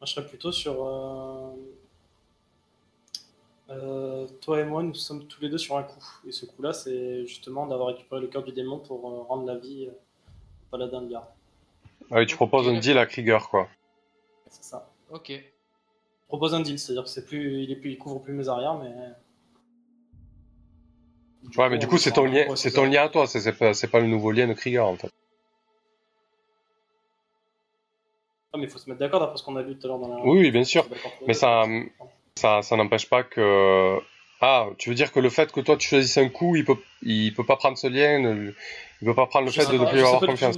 Moi, 0.01 0.07
je 0.07 0.13
serais 0.15 0.27
plutôt 0.27 0.53
sur. 0.53 0.85
euh, 0.87 1.53
euh, 3.71 4.27
toi 4.43 4.61
et 4.61 4.65
moi, 4.65 4.83
nous 4.83 4.95
sommes 4.95 5.27
tous 5.27 5.41
les 5.41 5.49
deux 5.49 5.59
sur 5.59 5.77
un 5.77 5.83
coup. 5.83 6.05
Et 6.27 6.33
ce 6.33 6.47
coup-là, 6.47 6.73
c'est 6.73 7.27
justement 7.27 7.67
d'avoir 7.67 7.89
récupéré 7.89 8.21
le 8.21 8.27
cœur 8.29 8.43
du 8.43 8.53
démon 8.53 8.79
pour 8.79 9.09
euh, 9.09 9.23
rendre 9.23 9.47
la 9.47 9.57
vie 9.57 9.87
euh, 9.89 9.93
paladin 10.77 11.03
de 11.03 11.11
garde. 11.11 11.27
Ah 12.11 12.17
oui, 12.19 12.27
tu 12.27 12.35
proposes 12.35 12.69
un 12.69 12.79
deal 12.79 12.99
à 12.99 13.07
Krieger, 13.07 13.49
quoi. 13.49 13.69
C'est 14.49 14.65
ça. 14.65 14.91
Ok. 15.11 15.29
Je 15.31 16.27
propose 16.27 16.55
un 16.55 16.61
deal, 16.61 16.79
c'est-à-dire 16.81 17.05
que 17.05 17.09
c'est 17.11 17.25
plus, 17.25 17.63
il 17.63 17.71
est 17.71 17.77
plus, 17.77 17.93
il 17.93 17.99
couvre 17.99 18.21
plus 18.21 18.33
mes 18.33 18.49
arrières, 18.49 18.75
mais. 18.75 18.93
Ouais, 21.57 21.69
mais 21.69 21.79
du 21.79 21.87
coup, 21.87 21.99
c'est 21.99 22.11
ton 22.11 22.25
lien, 22.25 22.49
Ouais, 22.49 22.57
c'est 22.57 22.73
ton 22.73 22.87
lien 22.87 23.05
à 23.05 23.09
toi, 23.09 23.27
c'est- 23.29 23.41
c'est 23.41 23.53
pas, 23.53 23.73
c'est 23.75 23.87
pas 23.89 24.01
le 24.01 24.09
nouveau 24.09 24.33
lien 24.33 24.49
de 24.49 24.55
Krieger, 24.55 24.85
en 24.85 24.97
fait. 24.97 25.11
Ah, 28.53 28.57
mais 28.59 28.65
il 28.65 28.71
faut 28.71 28.79
se 28.79 28.89
mettre 28.89 29.01
d'accord 29.01 29.21
d'après 29.21 29.37
ce 29.37 29.43
qu'on 29.45 29.57
a 29.57 29.63
vu 29.63 29.77
tout 29.77 29.87
à 29.87 29.89
l'heure 29.89 29.99
dans 29.99 30.09
la. 30.09 30.25
Oui, 30.25 30.41
oui, 30.41 30.51
bien 30.51 30.65
sûr. 30.65 30.89
Mais 31.27 31.35
ça, 31.35 31.65
ça, 32.37 32.63
ça 32.63 32.77
n'empêche 32.77 33.09
pas 33.09 33.23
que. 33.23 33.99
Ah, 34.41 34.67
tu 34.79 34.89
veux 34.89 34.95
dire 34.95 35.13
que 35.13 35.21
le 35.21 35.31
fait 35.31 35.51
que 35.53 35.61
toi 35.61 35.77
tu 35.77 35.89
choisisses 35.89 36.19
un 36.19 36.29
coup, 36.29 36.55
il 36.57 36.65
peut, 36.65 36.77
il 37.03 37.33
peut 37.35 37.47
pas 37.47 37.57
prendre 37.57 37.79
ce 37.79 37.87
lien, 37.87 38.19
ne- 38.19 38.53
il 39.01 39.07
peut 39.07 39.15
pas 39.15 39.27
prendre 39.27 39.47
le 39.47 39.53
Je 39.53 39.61
fait 39.63 39.73
de 39.73 39.79
ne 39.79 39.85
plus 39.87 40.01
avoir 40.01 40.21
confiance. 40.21 40.57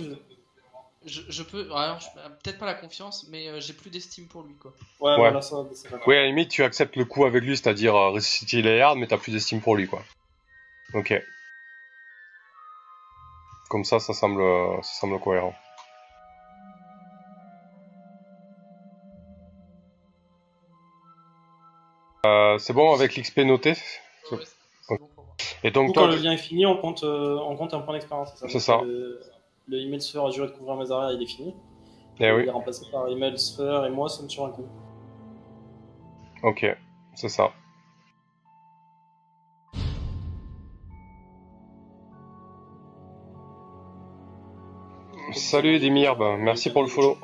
Je, 1.04 1.20
je 1.28 1.42
peux. 1.44 1.70
Alors, 1.72 2.00
je- 2.00 2.08
peut-être 2.42 2.58
pas 2.58 2.66
la 2.66 2.74
confiance, 2.74 3.26
mais 3.28 3.48
euh, 3.48 3.60
j'ai 3.60 3.72
plus 3.74 3.90
d'estime 3.90 4.26
pour 4.26 4.42
lui, 4.42 4.54
quoi. 4.56 4.72
Ouais, 4.98 5.10
Ouais. 5.12 5.16
voilà, 5.18 5.40
ça, 5.40 5.56
c'est 5.74 5.88
d'accord. 5.90 6.08
Oui, 6.08 6.16
à 6.16 6.22
la 6.22 6.26
limite, 6.26 6.50
tu 6.50 6.64
acceptes 6.64 6.96
le 6.96 7.04
coup 7.04 7.24
avec 7.24 7.44
lui, 7.44 7.56
c'est-à-dire 7.56 7.94
euh, 7.94 8.10
ressusciter 8.10 8.60
les 8.62 8.80
hards, 8.80 8.96
mais 8.96 9.06
t'as 9.06 9.16
plus 9.18 9.30
d'estime 9.32 9.60
pour 9.60 9.76
lui, 9.76 9.86
quoi. 9.86 10.02
Ok. 10.94 11.14
Comme 13.68 13.84
ça, 13.84 14.00
ça 14.00 14.14
semble, 14.14 14.42
ça 14.82 15.00
semble 15.00 15.20
cohérent. 15.20 15.54
Euh, 22.26 22.58
c'est 22.58 22.72
bon 22.72 22.92
avec 22.94 23.16
l'XP 23.16 23.38
noté 23.40 23.70
Ouais, 24.30 24.38
ouais, 24.38 24.44
c'est- 24.44 24.52
c'est 24.82 24.98
bon 24.98 25.08
pour 25.14 25.24
moi. 25.24 25.25
Et 25.64 25.70
donc 25.70 25.92
toi, 25.94 26.04
quand 26.04 26.10
le 26.10 26.16
lien 26.16 26.32
est 26.32 26.36
fini, 26.38 26.64
on 26.66 26.76
compte, 26.76 27.02
euh, 27.04 27.38
on 27.38 27.56
compte 27.56 27.74
un 27.74 27.80
point 27.80 27.94
d'expérience. 27.94 28.32
C'est 28.48 28.58
ça. 28.60 28.80
Le, 28.82 29.20
le 29.68 29.78
email 29.80 30.00
sphere 30.00 30.26
a 30.26 30.30
juré 30.30 30.46
de 30.48 30.52
couvrir 30.52 30.76
mes 30.76 30.90
arrières, 30.90 31.12
il 31.18 31.22
est 31.22 31.26
fini. 31.26 31.54
eh 32.20 32.32
oui, 32.32 32.42
Il 32.42 32.48
est 32.48 32.52
remplacé 32.52 32.86
par 32.90 33.08
email 33.08 33.38
sphere 33.38 33.84
et 33.86 33.90
moi, 33.90 34.08
sommes 34.08 34.30
sur 34.30 34.44
un 34.46 34.50
coup. 34.50 34.66
ok, 36.42 36.66
c'est 37.14 37.28
ça. 37.28 37.50
Salut 45.32 45.78
Dimir, 45.78 46.16
bah, 46.16 46.36
merci 46.38 46.70
pour 46.70 46.82
le 46.82 46.88
follow. 46.88 47.16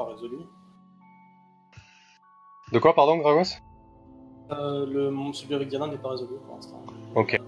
De 2.72 2.78
quoi, 2.78 2.94
pardon, 2.94 3.18
Gragos? 3.18 3.56
Euh, 4.50 4.86
le, 4.86 5.10
mon 5.10 5.32
celui 5.32 5.54
avec 5.54 5.68
Diana 5.68 5.86
n'est 5.86 5.96
pas 5.98 6.10
résolu 6.10 6.34
pour 6.46 6.56
l'instant. 6.56 6.82
Ok. 7.14 7.38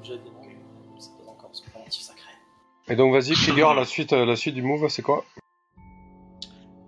Et 2.88 2.96
donc 2.96 3.12
vas-y, 3.12 3.32
Krieger, 3.32 3.72
la 3.74 3.84
suite, 3.84 4.12
euh, 4.12 4.26
la 4.26 4.36
suite 4.36 4.54
du 4.54 4.62
move, 4.62 4.88
c'est 4.88 5.02
quoi? 5.02 5.24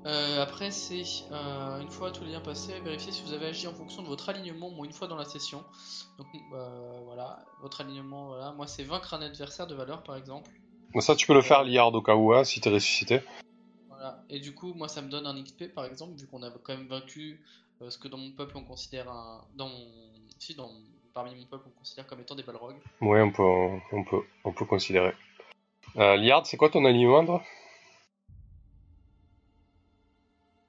Euh, 0.05 0.40
après, 0.40 0.70
c'est 0.70 1.02
euh, 1.32 1.81
une 1.81 1.90
fois 1.90 2.12
tous 2.12 2.23
les 2.23 2.31
liens 2.31 2.40
passés, 2.40 2.78
vérifiez 2.81 3.10
si 3.10 3.23
vous 3.24 3.32
avez 3.32 3.47
agi 3.47 3.66
en 3.66 3.73
fonction 3.73 4.02
de 4.02 4.06
votre 4.06 4.28
alignement, 4.28 4.70
moins 4.70 4.86
une 4.86 4.93
fois 4.93 5.09
dans 5.09 5.16
la 5.16 5.24
session. 5.24 5.64
Donc 6.16 6.28
euh, 6.52 7.01
voilà, 7.06 7.44
votre 7.60 7.81
alignement, 7.81 8.27
voilà. 8.28 8.52
Moi, 8.52 8.68
c'est 8.68 8.85
vaincre 8.85 9.14
un 9.14 9.23
adversaire 9.23 9.66
de 9.66 9.74
valeur, 9.74 10.05
par 10.05 10.16
exemple. 10.16 10.51
Ça, 11.01 11.16
tu 11.16 11.27
peux 11.27 11.35
le 11.35 11.43
faire 11.43 11.64
liard 11.64 11.93
au 11.93 12.02
cas 12.02 12.14
où, 12.14 12.32
hein, 12.32 12.44
si 12.44 12.60
t'es 12.60 12.70
ressuscité. 12.70 13.20
Voilà. 13.89 14.23
Et 14.31 14.39
du 14.39 14.55
coup, 14.55 14.74
moi, 14.74 14.86
ça 14.86 15.02
me 15.02 15.09
donne 15.09 15.27
un 15.27 15.43
XP, 15.43 15.74
par 15.74 15.86
exemple, 15.86 16.16
vu 16.16 16.27
qu'on 16.28 16.43
a 16.43 16.51
quand 16.51 16.77
même 16.77 16.86
vaincu 16.86 17.40
ce 17.89 17.98
que 17.98 18.09
dans 18.09 18.16
mon 18.16 18.31
peuple 18.31 18.56
on 18.56 18.62
considère 18.62 19.10
un. 19.10 19.44
Dans 19.56 19.68
mon... 19.68 19.86
Si, 20.39 20.55
dans... 20.55 20.70
parmi 21.14 21.35
mon 21.35 21.47
peuple 21.47 21.64
on 21.66 21.78
considère 21.78 22.06
comme 22.06 22.20
étant 22.20 22.36
des 22.36 22.44
balrogs. 22.44 22.77
Ouais, 23.01 23.20
on 23.23 23.32
peut, 23.32 23.43
on 23.93 24.05
peut, 24.05 24.23
on 24.44 24.52
peut 24.52 24.66
considérer. 24.66 25.14
Euh, 25.98 26.16
liard, 26.16 26.47
c'est 26.47 26.56
quoi 26.56 26.68
ton 26.70 26.85
aliment, 26.85 27.24
toi 27.24 27.43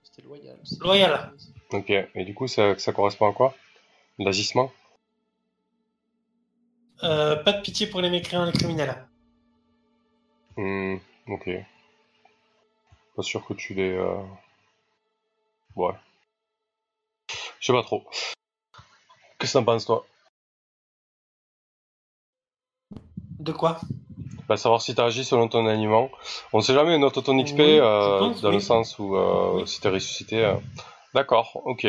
C'était 0.04 0.22
loyal. 0.22 0.58
Loyal. 0.80 1.34
Ok, 1.72 1.90
et 1.90 2.24
du 2.26 2.34
coup, 2.34 2.48
ça, 2.48 2.78
ça 2.80 2.94
correspond 2.94 3.30
à 3.30 3.34
quoi? 3.34 3.54
L'agissement 4.20 4.72
Euh, 7.04 7.36
pas 7.44 7.54
de 7.54 7.62
pitié 7.62 7.88
pour 7.88 8.02
les 8.02 8.10
mécréants 8.10 8.44
et 8.48 8.52
les 8.52 8.58
criminels. 8.58 9.08
Hmm, 10.56 10.96
ok. 11.28 11.50
Pas 13.16 13.22
sûr 13.22 13.46
que 13.46 13.54
tu 13.54 13.74
les... 13.74 13.92
euh, 13.92 14.24
Ouais. 15.76 15.94
Je 17.60 17.68
sais 17.68 17.74
pas 17.74 17.84
trop. 17.84 18.08
Qu'est-ce 19.38 19.54
que 19.54 19.58
t'en 19.60 19.66
penses, 19.66 19.86
toi? 19.86 20.08
De 23.40 23.52
quoi? 23.52 23.80
Bah, 24.48 24.56
savoir 24.58 24.82
si 24.82 24.96
t'as 24.96 25.06
agi 25.06 25.26
selon 25.26 25.48
ton 25.50 25.68
aliment. 25.68 26.10
On 26.54 26.62
sait 26.62 26.74
jamais, 26.74 26.98
note 26.98 27.22
ton 27.24 27.38
XP, 27.44 27.60
Oui, 27.60 27.80
euh, 27.80 28.20
pense, 28.20 28.42
dans 28.42 28.50
le 28.50 28.58
oui. 28.58 28.62
sens 28.62 28.98
où 29.00 29.16
euh, 29.16 29.66
si 29.66 29.82
t'es 29.82 29.90
ressuscité... 29.90 30.44
euh, 30.46 30.56
D'accord, 31.14 31.62
ok. 31.66 31.88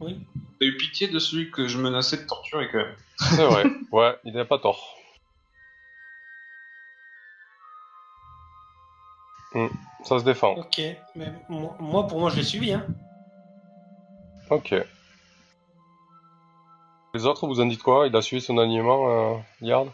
Oui. 0.00 0.18
T'as 0.60 0.66
eu 0.66 0.76
pitié 0.76 1.08
de 1.08 1.18
celui 1.18 1.50
que 1.50 1.66
je 1.66 1.78
menaçais 1.78 2.18
de 2.18 2.26
torturer 2.26 2.68
quand 2.70 2.78
même. 2.78 2.96
C'est 3.18 3.44
vrai. 3.46 3.64
Ouais, 3.92 4.14
il 4.24 4.34
n'a 4.34 4.44
pas 4.44 4.58
tort. 4.58 4.96
Hmm, 9.54 9.68
Ça 10.04 10.18
se 10.18 10.24
défend. 10.24 10.54
Ok. 10.54 10.80
Mais 11.14 11.32
moi, 11.48 11.76
moi, 11.78 12.06
pour 12.06 12.18
moi, 12.18 12.30
je 12.30 12.36
l'ai 12.36 12.42
suivi. 12.42 12.72
Hein. 12.72 12.84
Ok. 14.50 14.74
Les 17.14 17.26
autres, 17.26 17.46
vous 17.46 17.60
en 17.60 17.66
dites 17.66 17.82
quoi? 17.82 18.06
Il 18.08 18.16
a 18.16 18.22
suivi 18.22 18.42
son 18.42 18.58
aliment, 18.58 19.08
euh, 19.08 19.36
Yard? 19.60 19.88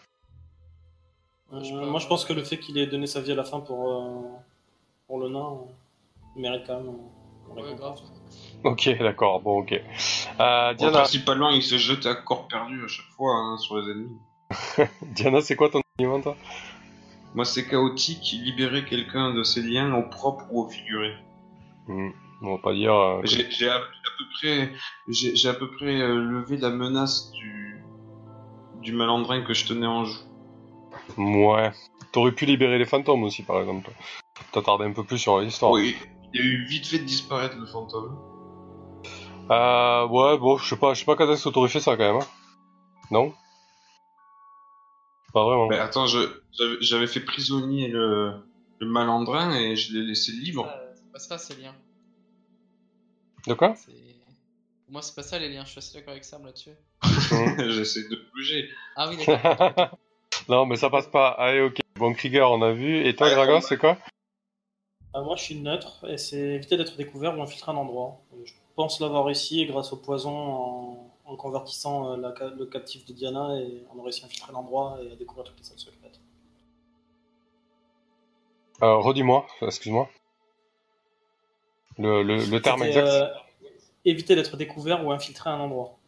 Euh, 1.52 1.62
Je 1.62 1.74
moi, 1.74 1.98
je 2.00 2.06
pense 2.06 2.24
que 2.24 2.32
le 2.32 2.42
fait 2.44 2.58
qu'il 2.58 2.78
ait 2.78 2.86
donné 2.86 3.06
sa 3.06 3.20
vie 3.20 3.32
à 3.32 3.34
la 3.34 3.44
fin 3.44 3.60
pour, 3.60 3.90
euh, 3.90 4.28
pour 5.06 5.18
le 5.20 5.28
nain, 5.28 5.38
euh, 5.52 5.72
il 6.36 6.42
mérite 6.42 6.62
quand 6.66 6.76
même. 6.80 6.88
euh, 6.88 7.60
Ouais, 7.62 7.74
grave. 7.74 7.98
Ok, 8.62 8.88
d'accord, 9.00 9.40
bon, 9.40 9.58
ok. 9.62 9.72
Euh, 9.72 10.70
Bon, 10.70 10.76
Diana, 10.76 10.98
principalement, 11.00 11.50
il 11.50 11.62
se 11.62 11.78
jette 11.78 12.06
à 12.06 12.14
corps 12.14 12.46
perdu 12.46 12.84
à 12.84 12.88
chaque 12.88 13.10
fois 13.16 13.34
hein, 13.34 13.58
sur 13.58 13.78
les 13.78 13.90
ennemis. 13.90 14.16
Diana 15.14 15.40
c'est 15.40 15.56
quoi 15.56 15.68
ton 15.68 15.80
aliment, 15.98 16.20
toi? 16.20 16.36
Moi, 17.34 17.44
c'est 17.44 17.66
chaotique, 17.66 18.22
libérer 18.44 18.84
quelqu'un 18.84 19.34
de 19.34 19.42
ses 19.42 19.62
liens 19.62 19.92
au 19.94 20.08
propre 20.08 20.44
ou 20.52 20.62
au 20.62 20.68
figuré. 20.68 21.12
Hmm, 21.88 22.10
On 22.42 22.54
va 22.56 22.62
pas 22.62 22.72
dire... 22.72 22.94
euh, 22.94 23.20
J'ai 23.24 23.68
à, 23.68 23.76
à 23.76 23.80
peu 23.80 24.24
près, 24.34 24.72
j'ai 25.08 25.34
j'ai 25.34 25.48
à 25.48 25.54
peu 25.54 25.70
près 25.72 26.00
euh, 26.00 26.14
levé 26.16 26.56
la 26.56 26.70
menace 26.70 27.32
du 27.32 27.82
du 28.80 28.92
malandrin 28.92 29.42
que 29.42 29.54
je 29.54 29.66
tenais 29.66 29.86
en 29.86 30.04
joue. 30.04 30.20
Ouais. 31.16 31.72
T'aurais 32.12 32.32
pu 32.32 32.46
libérer 32.46 32.78
les 32.78 32.84
fantômes 32.86 33.22
aussi, 33.24 33.42
par 33.42 33.60
exemple. 33.60 33.90
T'attarder 34.52 34.84
un 34.84 34.92
peu 34.92 35.04
plus 35.04 35.18
sur 35.18 35.38
l'histoire. 35.40 35.72
Oui, 35.72 35.96
il 36.32 36.40
a 36.40 36.44
eu 36.44 36.64
vite 36.66 36.86
fait 36.86 36.98
de 36.98 37.04
disparaître 37.04 37.56
le 37.56 37.66
fantôme. 37.66 38.18
Euh, 39.50 40.06
ouais, 40.06 40.38
bon, 40.38 40.56
je 40.58 40.68
sais 40.68 40.76
pas, 40.76 40.94
je 40.94 41.00
sais 41.00 41.04
pas 41.04 41.16
quand 41.16 41.30
est-ce 41.32 41.44
que 41.44 41.48
t'aurais 41.50 41.68
fait 41.68 41.80
ça, 41.80 41.96
quand 41.96 42.12
même. 42.12 42.22
hein. 42.22 42.26
Non? 43.10 43.34
Pas 45.32 45.44
vraiment. 45.44 45.68
Mais 45.68 45.78
attends, 45.78 46.06
je 46.06 46.18
j'avais- 46.52 46.76
j'avais 46.80 47.06
fait 47.06 47.20
prisonnier 47.20 47.88
le 47.88 48.32
le 48.80 48.86
malandrin 48.86 49.52
et 49.54 49.76
je 49.76 49.92
l'ai 49.92 50.04
laissé 50.06 50.32
libre. 50.32 50.66
Euh, 50.66 50.92
c'est 50.94 51.12
pas 51.12 51.18
ça, 51.18 51.38
c'est 51.38 51.60
liens. 51.60 51.74
De 53.46 53.54
quoi? 53.54 53.74
C'est- 53.76 53.92
Pour 54.86 54.92
moi, 54.92 55.02
c'est 55.02 55.14
pas 55.14 55.22
ça 55.22 55.38
les 55.38 55.48
liens. 55.48 55.64
Je 55.64 55.70
suis 55.70 55.78
assez 55.78 55.94
d'accord 55.98 56.12
avec 56.12 56.24
Sam 56.24 56.44
là-dessus. 56.44 56.70
J'essaie 57.70 58.08
de 58.08 58.18
bouger. 58.32 58.68
Ah 58.96 59.08
oui, 59.10 59.16
d'accord. 59.24 59.98
Non, 60.48 60.66
mais 60.66 60.76
ça 60.76 60.90
passe 60.90 61.06
pas. 61.06 61.28
Allez, 61.30 61.60
ok. 61.60 61.78
Bon, 61.96 62.12
Krieger, 62.14 62.50
on 62.50 62.62
a 62.62 62.72
vu. 62.72 63.06
Et 63.06 63.14
toi, 63.14 63.28
Ouais, 63.28 63.34
Gragos, 63.34 63.60
c'est 63.60 63.76
quoi 63.78 63.98
Ah, 65.14 65.20
moi, 65.22 65.36
je 65.36 65.42
suis 65.42 65.54
neutre 65.56 66.04
et 66.08 66.18
c'est 66.18 66.38
éviter 66.38 66.76
d'être 66.76 66.96
découvert 66.96 67.38
ou 67.38 67.42
infiltrer 67.42 67.72
un 67.72 67.76
endroit. 67.76 68.20
Euh, 68.32 68.42
Je 68.44 68.52
pense 68.74 69.00
l'avoir 69.00 69.24
réussi 69.26 69.66
grâce 69.66 69.92
au 69.92 69.96
poison 69.96 70.30
en, 70.30 71.10
en 71.26 71.36
convertissant 71.36 72.12
euh, 72.12 72.16
la 72.16 72.32
le 72.56 72.66
captif 72.66 73.04
de 73.04 73.12
Diana 73.12 73.56
et 73.60 73.84
on 73.94 74.00
a 74.00 74.02
réussi 74.02 74.22
à 74.22 74.26
infiltrer 74.26 74.52
l'endroit 74.52 74.98
et 75.02 75.12
à 75.12 75.16
découvrir 75.16 75.44
toutes 75.44 75.58
les 75.58 75.64
salles 75.64 75.78
secrètes. 75.78 76.20
euh, 78.82 78.96
Redis-moi, 78.96 79.46
excuse-moi. 79.62 80.08
Le, 81.98 82.22
le, 82.22 82.36
le 82.46 82.62
terme 82.62 82.82
exact. 82.84 83.06
euh, 83.06 83.28
éviter 84.06 84.34
d'être 84.34 84.56
découvert 84.56 85.04
ou 85.04 85.12
infiltrer 85.12 85.50
un 85.50 85.60
endroit. 85.60 85.98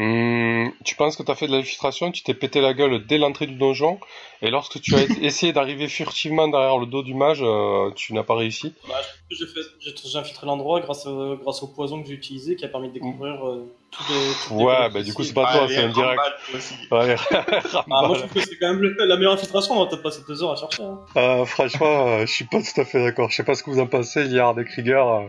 Hmm, 0.00 0.68
tu 0.84 0.94
penses 0.94 1.16
que 1.16 1.24
t'as 1.24 1.34
fait 1.34 1.48
de 1.48 1.52
l'infiltration, 1.56 2.12
tu 2.12 2.22
t'es 2.22 2.32
pété 2.32 2.60
la 2.60 2.72
gueule 2.72 3.04
dès 3.06 3.18
l'entrée 3.18 3.48
du 3.48 3.56
donjon, 3.56 3.98
et 4.42 4.50
lorsque 4.50 4.80
tu 4.80 4.94
as 4.94 5.02
essayé 5.20 5.52
d'arriver 5.52 5.88
furtivement 5.88 6.46
derrière 6.46 6.78
le 6.78 6.86
dos 6.86 7.02
du 7.02 7.14
mage, 7.14 7.40
euh, 7.42 7.90
tu 7.96 8.12
n'as 8.14 8.22
pas 8.22 8.36
réussi? 8.36 8.74
Bah, 8.86 9.00
j'ai 9.28 10.18
infiltré 10.18 10.46
l'endroit 10.46 10.78
grâce, 10.80 11.04
au- 11.06 11.36
grâce 11.38 11.64
au 11.64 11.66
poison 11.66 12.00
que 12.00 12.06
j'ai 12.08 12.14
utilisé 12.14 12.54
qui 12.54 12.64
a 12.64 12.68
permis 12.68 12.88
de 12.90 12.94
découvrir 12.94 13.44
euh, 13.44 13.68
tout 13.90 14.04
les, 14.08 14.54
Ouais, 14.54 14.88
bah 14.88 15.02
du 15.02 15.12
coup, 15.12 15.24
c'est 15.24 15.34
pas 15.34 15.50
toi, 15.50 15.66
c'est 15.68 15.78
un 15.82 15.88
direct. 15.88 16.20
remballe, 16.20 16.36
toi 16.46 16.56
aussi. 16.56 16.74
Ouais, 16.92 17.16
Ah, 17.90 18.06
moi, 18.06 18.14
je 18.14 18.18
trouve 18.20 18.32
que 18.34 18.40
c'est 18.40 18.56
quand 18.58 18.68
même 18.68 18.80
le- 18.80 18.94
la 19.04 19.16
meilleure 19.16 19.32
infiltration, 19.32 19.74
on 19.74 19.82
va 19.82 19.90
peut-être 19.90 20.02
passer 20.04 20.22
deux 20.28 20.40
heures 20.44 20.52
à 20.52 20.56
chercher. 20.56 20.84
hein. 20.84 21.00
Euh, 21.16 21.44
franchement, 21.44 22.06
euh, 22.06 22.20
je 22.20 22.32
suis 22.32 22.44
pas 22.44 22.62
tout 22.62 22.80
à 22.80 22.84
fait 22.84 23.02
d'accord. 23.02 23.30
Je 23.30 23.34
sais 23.34 23.44
pas 23.44 23.56
ce 23.56 23.64
que 23.64 23.70
vous 23.70 23.80
en 23.80 23.88
pensez, 23.88 24.22
Liard 24.24 24.58
et 24.60 24.64
Krieger. 24.64 25.04
euh. 25.08 25.26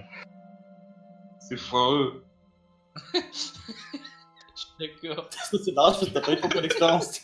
C'est 1.39 1.57
foireux. 1.57 2.23
D'accord. 4.79 5.29
c'est 5.51 5.75
pas 5.75 5.81
grave 5.81 5.99
parce 5.99 6.05
que 6.05 6.13
t'as 6.13 6.21
pas 6.21 6.31
eu 6.33 6.41
beaucoup 6.41 6.61
d'expérience. 6.61 7.21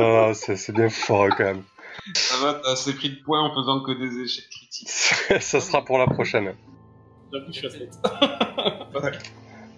Ah, 0.00 0.32
c'est 0.34 0.56
c'est 0.56 0.72
bien 0.72 0.88
fort 0.88 1.28
quand 1.36 1.44
même. 1.44 1.62
Ça 2.14 2.36
va, 2.38 2.54
t'as 2.54 2.72
assez 2.72 2.94
pris 2.94 3.10
de 3.10 3.22
points 3.22 3.40
en 3.42 3.54
faisant 3.54 3.80
que 3.82 3.92
des 3.92 4.24
échecs 4.24 4.50
critiques. 4.50 4.88
Ça 5.40 5.60
sera 5.60 5.84
pour 5.84 5.98
la 5.98 6.06
prochaine. 6.06 6.54
J'avoue, 7.32 7.46
je 7.52 7.52
suis 7.52 7.66
assez 7.66 7.88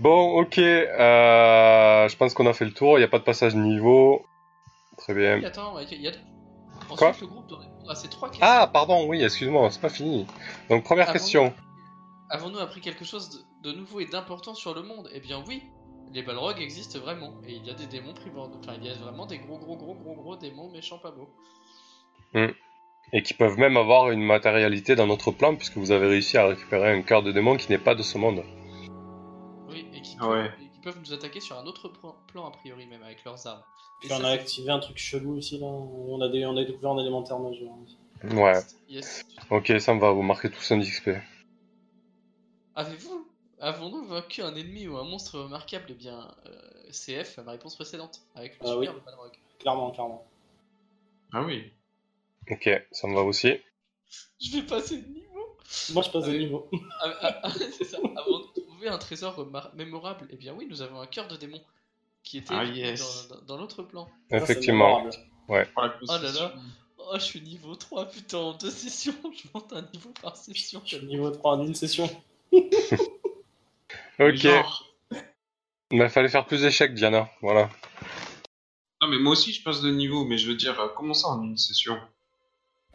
Bon, 0.00 0.40
ok. 0.40 0.58
Euh, 0.58 2.08
je 2.08 2.16
pense 2.16 2.34
qu'on 2.34 2.46
a 2.46 2.52
fait 2.52 2.64
le 2.64 2.72
tour. 2.72 2.98
Il 2.98 3.00
n'y 3.00 3.04
a 3.04 3.08
pas 3.08 3.18
de 3.18 3.24
passage 3.24 3.54
de 3.54 3.60
niveau. 3.60 4.24
Très 4.98 5.14
bien. 5.14 5.38
Oui, 5.38 5.44
attends, 5.44 5.78
il 5.78 6.00
y 6.00 6.08
a... 6.08 6.12
Ensuite, 6.88 6.98
Quoi 6.98 7.12
le 7.20 7.26
groupe 7.26 7.46
doit 7.48 7.58
répondre 7.58 7.90
à 7.90 7.94
ces 7.94 8.08
trois 8.08 8.28
questions. 8.28 8.46
Ah, 8.48 8.68
pardon, 8.72 9.06
oui, 9.08 9.22
excuse-moi, 9.22 9.70
c'est 9.70 9.80
pas 9.80 9.88
fini. 9.88 10.26
Donc, 10.68 10.84
première 10.84 11.08
Ah 11.08 11.12
question. 11.12 11.52
Avons-nous 12.30 12.58
appris 12.58 12.80
quelque 12.80 13.04
chose 13.04 13.44
de, 13.62 13.70
de 13.70 13.76
nouveau 13.76 14.00
et 14.00 14.06
d'important 14.06 14.54
sur 14.54 14.74
le 14.74 14.82
monde? 14.82 15.08
Eh 15.12 15.20
bien 15.20 15.42
oui, 15.48 15.62
les 16.12 16.22
balrogs 16.22 16.60
existent 16.60 16.98
vraiment. 16.98 17.34
Et 17.46 17.54
il 17.54 17.64
y 17.66 17.70
a 17.70 17.74
des 17.74 17.86
démons 17.86 18.14
primordiaux. 18.14 18.58
Enfin, 18.62 18.74
il 18.80 18.86
y 18.86 18.90
a 18.90 18.94
vraiment 18.94 19.26
des 19.26 19.38
gros 19.38 19.58
gros 19.58 19.76
gros 19.76 19.94
gros 19.94 20.14
gros 20.14 20.36
démons 20.36 20.70
méchants 20.70 20.98
pas 20.98 21.10
beaux. 21.10 21.28
Et 23.12 23.22
qui 23.22 23.34
peuvent 23.34 23.56
même 23.58 23.76
avoir 23.76 24.10
une 24.10 24.22
matérialité 24.22 24.96
dans 24.96 25.06
notre 25.06 25.30
plan, 25.30 25.54
puisque 25.54 25.76
vous 25.76 25.92
avez 25.92 26.06
réussi 26.08 26.36
à 26.38 26.46
récupérer 26.46 26.90
un 26.92 27.02
cœur 27.02 27.22
de 27.22 27.30
démon 27.32 27.56
qui 27.56 27.70
n'est 27.70 27.78
pas 27.78 27.94
de 27.94 28.02
ce 28.02 28.18
monde. 28.18 28.42
Oui, 29.68 29.86
et 29.94 30.00
qui, 30.02 30.16
Ah 30.20 30.28
ouais. 30.28 30.42
peuvent, 30.48 30.52
et 30.60 30.68
qui 30.70 30.80
peuvent 30.80 30.98
nous 31.00 31.12
attaquer 31.12 31.40
sur 31.40 31.56
un 31.56 31.64
autre 31.66 31.88
plan, 31.88 32.46
a 32.46 32.50
priori 32.50 32.86
même 32.86 33.02
avec 33.04 33.24
leurs 33.24 33.46
armes. 33.46 33.62
Puis 34.00 34.10
on 34.12 34.24
a 34.24 34.28
activé 34.30 34.70
un 34.70 34.80
truc 34.80 34.98
chelou 34.98 35.38
ici, 35.38 35.58
là. 35.58 35.66
On 35.66 36.20
a, 36.20 36.28
des, 36.28 36.44
on 36.46 36.56
a 36.56 36.64
découvert 36.64 36.90
un 36.90 36.98
élémentaire 36.98 37.38
majeur. 37.38 37.70
aussi. 37.82 37.96
Ouais. 38.34 38.60
Yes. 38.88 39.24
Ok, 39.50 39.72
ça 39.78 39.94
me 39.94 40.00
va, 40.00 40.10
vous 40.10 40.22
marquez 40.22 40.50
tous 40.50 40.72
un 40.72 40.80
XP. 40.80 41.10
Avez-vous 42.74 43.26
Avons-nous 43.60 44.04
vaincu 44.04 44.42
un 44.42 44.54
ennemi 44.54 44.86
ou 44.86 44.96
un 44.98 45.04
monstre 45.04 45.38
remarquable 45.40 45.86
Eh 45.90 45.94
bien, 45.94 46.30
euh, 46.46 46.90
CF, 46.90 47.38
ma 47.44 47.52
réponse 47.52 47.74
précédente, 47.74 48.20
avec 48.34 48.58
le 48.60 48.68
Ah 48.68 48.76
oui. 48.76 48.86
balrog. 49.04 49.32
Clairement, 49.58 49.90
clairement. 49.92 50.26
Ah 51.32 51.42
oui. 51.42 51.70
Ok, 52.50 52.68
ça 52.92 53.06
me 53.08 53.14
va 53.14 53.22
aussi. 53.22 53.54
Je 54.40 54.52
vais 54.52 54.62
passer 54.62 54.98
de 54.98 55.08
niveau 55.08 55.56
Moi, 55.92 56.02
je 56.02 56.10
passe 56.10 56.24
Ah 56.24 56.26
de 56.28 56.32
oui. 56.32 56.38
niveau. 56.44 56.68
Ah, 57.00 57.14
ah, 57.22 57.40
ah, 57.44 57.50
c'est 57.76 57.84
ça. 57.84 57.96
Avant 58.16 58.40
de 58.40 58.60
trouver 58.60 58.88
un 58.88 58.98
trésor 58.98 59.34
remar- 59.36 59.74
mémorable, 59.74 60.28
eh 60.30 60.36
bien 60.36 60.52
oui, 60.54 60.66
nous 60.68 60.82
avons 60.82 61.00
un 61.00 61.06
cœur 61.06 61.26
de 61.26 61.36
démon 61.36 61.60
qui 62.22 62.38
était 62.38 62.54
Ah, 62.54 62.66
dans- 62.66 62.72
yes. 62.72 63.28
dans, 63.28 63.40
dans 63.42 63.56
l'autre 63.56 63.82
plan. 63.82 64.04
Ça, 64.04 64.12
c'est 64.30 64.36
Effectivement. 64.44 64.98
mémorable. 65.02 65.16
La 65.48 65.64
Oh 66.08 66.22
là 66.22 66.32
là. 66.32 66.54
Oh, 66.98 67.12
je 67.14 67.20
suis 67.20 67.40
niveau 67.40 67.74
3, 67.76 68.06
putain, 68.10 68.38
en 68.38 68.52
deux 68.54 68.70
sessions, 68.70 69.14
je 69.32 69.48
monte 69.54 69.72
un 69.72 69.82
niveau 69.94 70.10
par 70.20 70.36
session. 70.36 70.82
Je 70.84 70.96
suis 70.98 71.06
niveau 71.06 71.30
3 71.30 71.56
en 71.56 71.66
une 71.66 71.74
session. 71.74 72.08
Ok. 74.18 74.36
Genre. 74.36 74.82
Mais 75.92 76.08
fallait 76.08 76.28
faire 76.28 76.46
plus 76.46 76.62
d'échecs, 76.62 76.94
Diana. 76.94 77.28
Voilà. 77.42 77.68
Non, 79.02 79.08
mais 79.08 79.18
moi 79.18 79.32
aussi, 79.32 79.52
je 79.52 79.62
passe 79.62 79.82
de 79.82 79.90
niveau, 79.90 80.24
mais 80.24 80.38
je 80.38 80.48
veux 80.48 80.56
dire, 80.56 80.78
euh, 80.80 80.88
comment 80.96 81.14
ça 81.14 81.28
en 81.28 81.42
une 81.42 81.56
session 81.56 81.96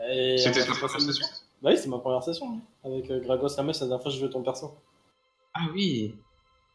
Et 0.09 0.37
C'était 0.37 0.65
ta 0.65 0.73
première 0.73 0.99
session 0.99 1.25
Bah 1.61 1.69
oui, 1.71 1.77
c'est 1.77 1.87
ma 1.87 1.99
première 1.99 2.23
session. 2.23 2.47
hein. 2.47 2.59
Avec 2.83 3.09
euh, 3.11 3.19
Gragos 3.21 3.55
Lames, 3.57 3.67
la 3.67 3.73
dernière 3.79 4.01
fois, 4.01 4.11
je 4.11 4.17
jouais 4.19 4.29
ton 4.29 4.41
perso. 4.43 4.75
Ah 5.53 5.67
oui. 5.73 6.15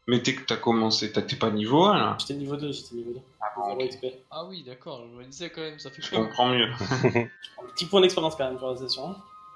Mais 0.07 0.23
t'es 0.23 0.33
que 0.35 0.43
t'as 0.45 0.55
commencé, 0.55 1.11
t'as- 1.11 1.21
t'es 1.21 1.35
pas 1.35 1.49
niveau 1.51 1.83
1 1.83 1.97
là. 1.97 2.17
J'étais 2.19 2.35
niveau 2.35 2.55
2, 2.55 2.71
j'étais 2.71 2.95
niveau 2.95 3.11
2. 3.11 3.19
Ah. 3.41 3.75
XP. 3.85 4.05
Ah 4.31 4.45
oui, 4.45 4.63
d'accord, 4.63 5.03
je 5.11 5.17
me 5.17 5.25
disais 5.25 5.49
quand 5.49 5.59
même, 5.61 5.77
ça 5.79 5.89
fait 5.91 6.01
Je 6.01 6.11
comprends 6.15 6.47
mieux. 6.47 6.69
Un 7.59 7.67
petit 7.75 7.85
point 7.87 7.99
d'expérience 8.01 8.35
quand 8.37 8.47
même 8.47 8.57
sur 8.57 8.69
la 8.71 8.77
session. 8.77 9.13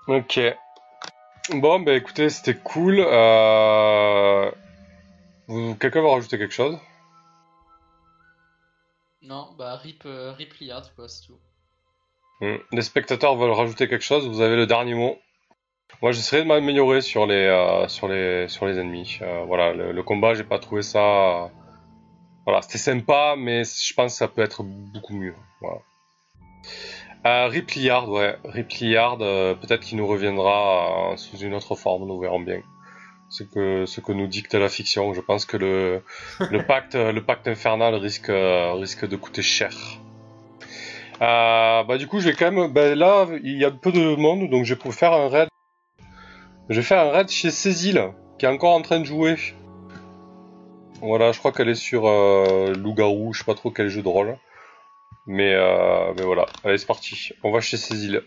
Ok. 0.07 0.39
Bon, 1.53 1.79
bah 1.79 1.93
écoutez, 1.93 2.29
c'était 2.29 2.55
cool. 2.57 2.99
Euh... 2.99 4.51
vous- 5.51 5.75
Quelqu'un 5.75 6.01
va 6.01 6.11
rajouter 6.11 6.37
quelque 6.37 6.53
chose? 6.53 6.77
Non, 9.21 9.49
bah 9.57 9.75
rip, 9.75 10.03
euh, 10.05 10.31
rip 10.31 10.53
Liard, 10.59 10.93
quoi, 10.95 11.07
c'est 11.07 11.27
tout. 11.27 11.37
Hmm. 12.41 12.57
Les 12.71 12.81
spectateurs 12.81 13.35
veulent 13.35 13.51
rajouter 13.51 13.87
quelque 13.87 14.03
chose, 14.03 14.27
vous 14.27 14.41
avez 14.41 14.55
le 14.55 14.65
dernier 14.65 14.95
mot. 14.95 15.17
Moi, 16.01 16.11
j'essaierai 16.11 16.41
de 16.43 16.47
m'améliorer 16.47 17.01
sur 17.01 17.27
les 17.27 17.35
euh, 17.45 17.87
sur 17.87 18.07
les 18.07 18.47
sur 18.47 18.65
les 18.65 18.79
ennemis. 18.79 19.19
Euh, 19.21 19.43
voilà, 19.45 19.73
le, 19.73 19.91
le 19.91 20.03
combat, 20.03 20.33
j'ai 20.33 20.43
pas 20.43 20.57
trouvé 20.57 20.81
ça. 20.81 20.99
euh, 21.43 21.47
Voilà, 22.45 22.61
c'était 22.63 22.79
sympa, 22.79 23.35
mais 23.37 23.63
je 23.63 23.93
pense 23.93 24.13
que 24.13 24.17
ça 24.17 24.27
peut 24.27 24.41
être 24.41 24.63
beaucoup 24.63 25.13
mieux. 25.13 25.35
Voilà. 25.61 25.77
Euh, 27.27 27.47
Ripliard, 27.49 28.09
ouais, 28.09 28.35
Ripliard, 28.45 29.17
euh, 29.21 29.53
peut-être 29.53 29.81
qu'il 29.81 29.97
nous 29.99 30.07
reviendra 30.07 31.13
sous 31.17 31.37
une 31.37 31.53
autre 31.53 31.75
forme, 31.75 32.07
nous 32.07 32.19
verrons 32.19 32.39
bien. 32.39 32.61
Ce 33.31 33.43
que 33.43 33.87
ce 33.87 33.99
que 33.99 34.11
nous 34.11 34.27
dicte 34.27 34.53
la 34.53 34.69
fiction. 34.69 35.13
Je 35.13 35.21
pense 35.21 35.45
que 35.45 35.57
le 35.57 36.03
le 36.51 36.63
pacte 36.67 36.95
le 36.95 37.23
pacte 37.23 37.47
infernal 37.47 37.95
risque 37.95 38.31
risque 38.31 39.07
de 39.07 39.15
coûter 39.15 39.41
cher. 39.41 39.71
Euh, 41.21 41.83
bah 41.83 41.97
du 41.97 42.07
coup, 42.07 42.19
je 42.19 42.29
vais 42.29 42.35
quand 42.35 42.51
même. 42.51 42.73
Bah, 42.73 42.95
là, 42.95 43.27
il 43.43 43.57
y 43.57 43.65
a 43.65 43.71
peu 43.71 43.91
de 43.91 44.15
monde, 44.15 44.49
donc 44.49 44.65
je 44.65 44.73
vais 44.73 44.91
faire 44.91 45.13
un 45.13 45.29
raid. 45.29 45.49
Je 46.69 46.75
vais 46.75 46.81
faire 46.81 47.05
un 47.05 47.11
raid 47.11 47.29
chez 47.29 47.51
Cécile, 47.51 48.11
qui 48.39 48.45
est 48.45 48.49
encore 48.49 48.73
en 48.73 48.81
train 48.81 48.99
de 48.99 49.05
jouer. 49.05 49.35
Voilà, 51.01 51.31
je 51.31 51.39
crois 51.39 51.51
qu'elle 51.51 51.69
est 51.69 51.75
sur 51.75 52.07
euh, 52.07 52.73
Loup-garou, 52.73 53.33
je 53.33 53.39
sais 53.39 53.45
pas 53.45 53.55
trop 53.55 53.71
quel 53.71 53.89
jeu 53.89 54.01
de 54.01 54.07
rôle. 54.07 54.37
Mais, 55.27 55.53
euh, 55.53 56.13
mais 56.17 56.23
voilà, 56.23 56.47
allez, 56.63 56.79
c'est 56.79 56.87
parti. 56.87 57.33
On 57.43 57.51
va 57.51 57.61
chez 57.61 57.77
Cécile. 57.77 58.23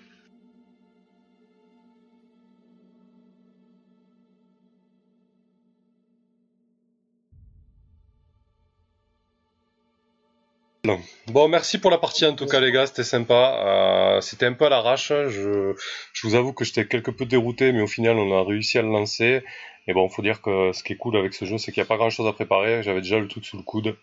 Non. 10.85 11.01
Bon, 11.28 11.48
merci 11.48 11.78
pour 11.78 11.90
la 11.90 11.97
partie 11.97 12.27
en 12.27 12.35
tout 12.36 12.47
cas 12.47 12.61
les 12.61 12.70
gars, 12.70 12.86
c'était 12.86 13.05
sympa. 13.05 14.16
Euh, 14.16 14.20
c'était 14.20 14.44
un 14.47 14.52
peu 14.52 14.66
à 14.66 14.69
l'arrache. 14.69 15.09
Je, 15.09 15.74
je 16.12 16.27
vous 16.27 16.35
avoue 16.35 16.52
que 16.52 16.65
j'étais 16.65 16.86
quelque 16.86 17.11
peu 17.11 17.24
dérouté, 17.24 17.73
mais 17.73 17.81
au 17.81 17.86
final 17.86 18.19
on 18.19 18.39
a 18.39 18.44
réussi 18.44 18.77
à 18.78 18.82
le 18.82 18.89
lancer. 18.89 19.43
Et 19.86 19.94
bon, 19.94 20.09
faut 20.11 20.20
dire 20.23 20.43
que 20.43 20.73
ce 20.73 20.82
qui 20.82 20.93
est 20.93 20.97
cool 20.97 21.16
avec 21.16 21.32
ce 21.35 21.44
jeu, 21.47 21.56
c'est 21.59 21.73
qu'il 21.73 21.81
n'y 21.82 21.86
a 21.86 21.89
pas 21.89 21.97
grand 21.97 22.11
chose 22.11 22.27
à 22.27 22.32
préparer. 22.35 22.82
J'avais 22.82 23.01
déjà 23.01 23.19
le 23.19 23.28
truc 23.28 23.44
sous 23.47 23.56
le 23.56 23.62
coude. 23.62 23.97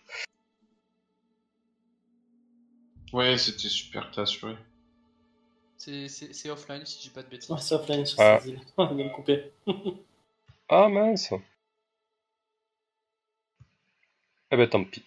Ouais, 3.12 3.36
c'était 3.38 3.68
super, 3.68 4.10
t'as 4.10 4.22
assuré. 4.22 4.54
C'est- 5.76 6.50
offline 6.50 6.84
si 6.86 7.00
j'ai 7.02 7.10
pas 7.10 7.22
de 7.22 7.28
bêtises. 7.28 7.50
Ouais, 7.50 7.60
c'est 7.60 7.74
offline 7.74 8.06
sur 8.06 8.20
Ah. 8.20 8.38
ces 8.40 8.50
îles. 8.50 8.60
On 8.76 8.86
va 8.86 8.94
me 8.94 9.08
couper. 9.14 9.52
Ah 10.68 10.88
mince. 10.88 11.32
Eh 14.50 14.56
ben 14.56 14.68
tant 14.68 14.84
pis. 14.84 15.02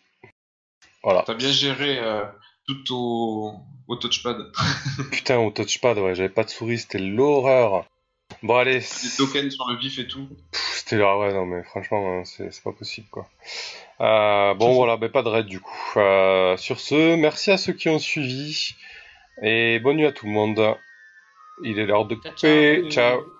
Voilà. 1.05 1.23
T'as 1.25 1.35
bien 1.35 1.51
géré 1.51 1.99
euh, 1.99 2.25
tout 2.67 2.93
au, 2.93 3.53
au 3.87 3.95
touchpad. 3.95 4.51
Putain, 5.11 5.37
au 5.37 5.51
touchpad, 5.51 5.97
ouais, 5.99 6.15
j'avais 6.15 6.29
pas 6.29 6.43
de 6.43 6.49
souris, 6.49 6.79
c'était 6.79 6.97
l'horreur. 6.99 7.85
Bon 8.41 8.55
allez, 8.57 8.79
Des 8.79 9.09
tokens 9.17 9.53
sur 9.53 9.69
le 9.69 9.77
vif 9.77 9.99
et 9.99 10.07
tout. 10.07 10.27
C'était 10.51 10.97
là, 10.97 11.15
ouais, 11.17 11.31
non, 11.31 11.45
mais 11.45 11.63
franchement, 11.63 12.19
hein, 12.19 12.23
c'est 12.25 12.49
pas 12.63 12.71
possible, 12.71 13.07
quoi. 13.11 13.29
Euh, 14.01 14.55
bon, 14.55 14.73
voilà, 14.73 14.97
ben 14.97 15.09
pas 15.09 15.21
de 15.21 15.29
raid, 15.29 15.45
du 15.45 15.59
coup. 15.59 15.93
Euh, 15.97 16.57
sur 16.57 16.79
ce, 16.79 17.15
merci 17.15 17.51
à 17.51 17.57
ceux 17.57 17.73
qui 17.73 17.87
ont 17.87 17.99
suivi, 17.99 18.73
et 19.43 19.79
bonne 19.79 19.97
nuit 19.97 20.07
à 20.07 20.11
tout 20.11 20.25
le 20.25 20.31
monde. 20.31 20.75
Il 21.63 21.77
est 21.79 21.85
l'heure 21.85 22.05
de 22.05 22.15
Ciao, 22.15 22.33
couper. 22.33 22.89
ciao. 22.89 23.19
ciao. 23.21 23.34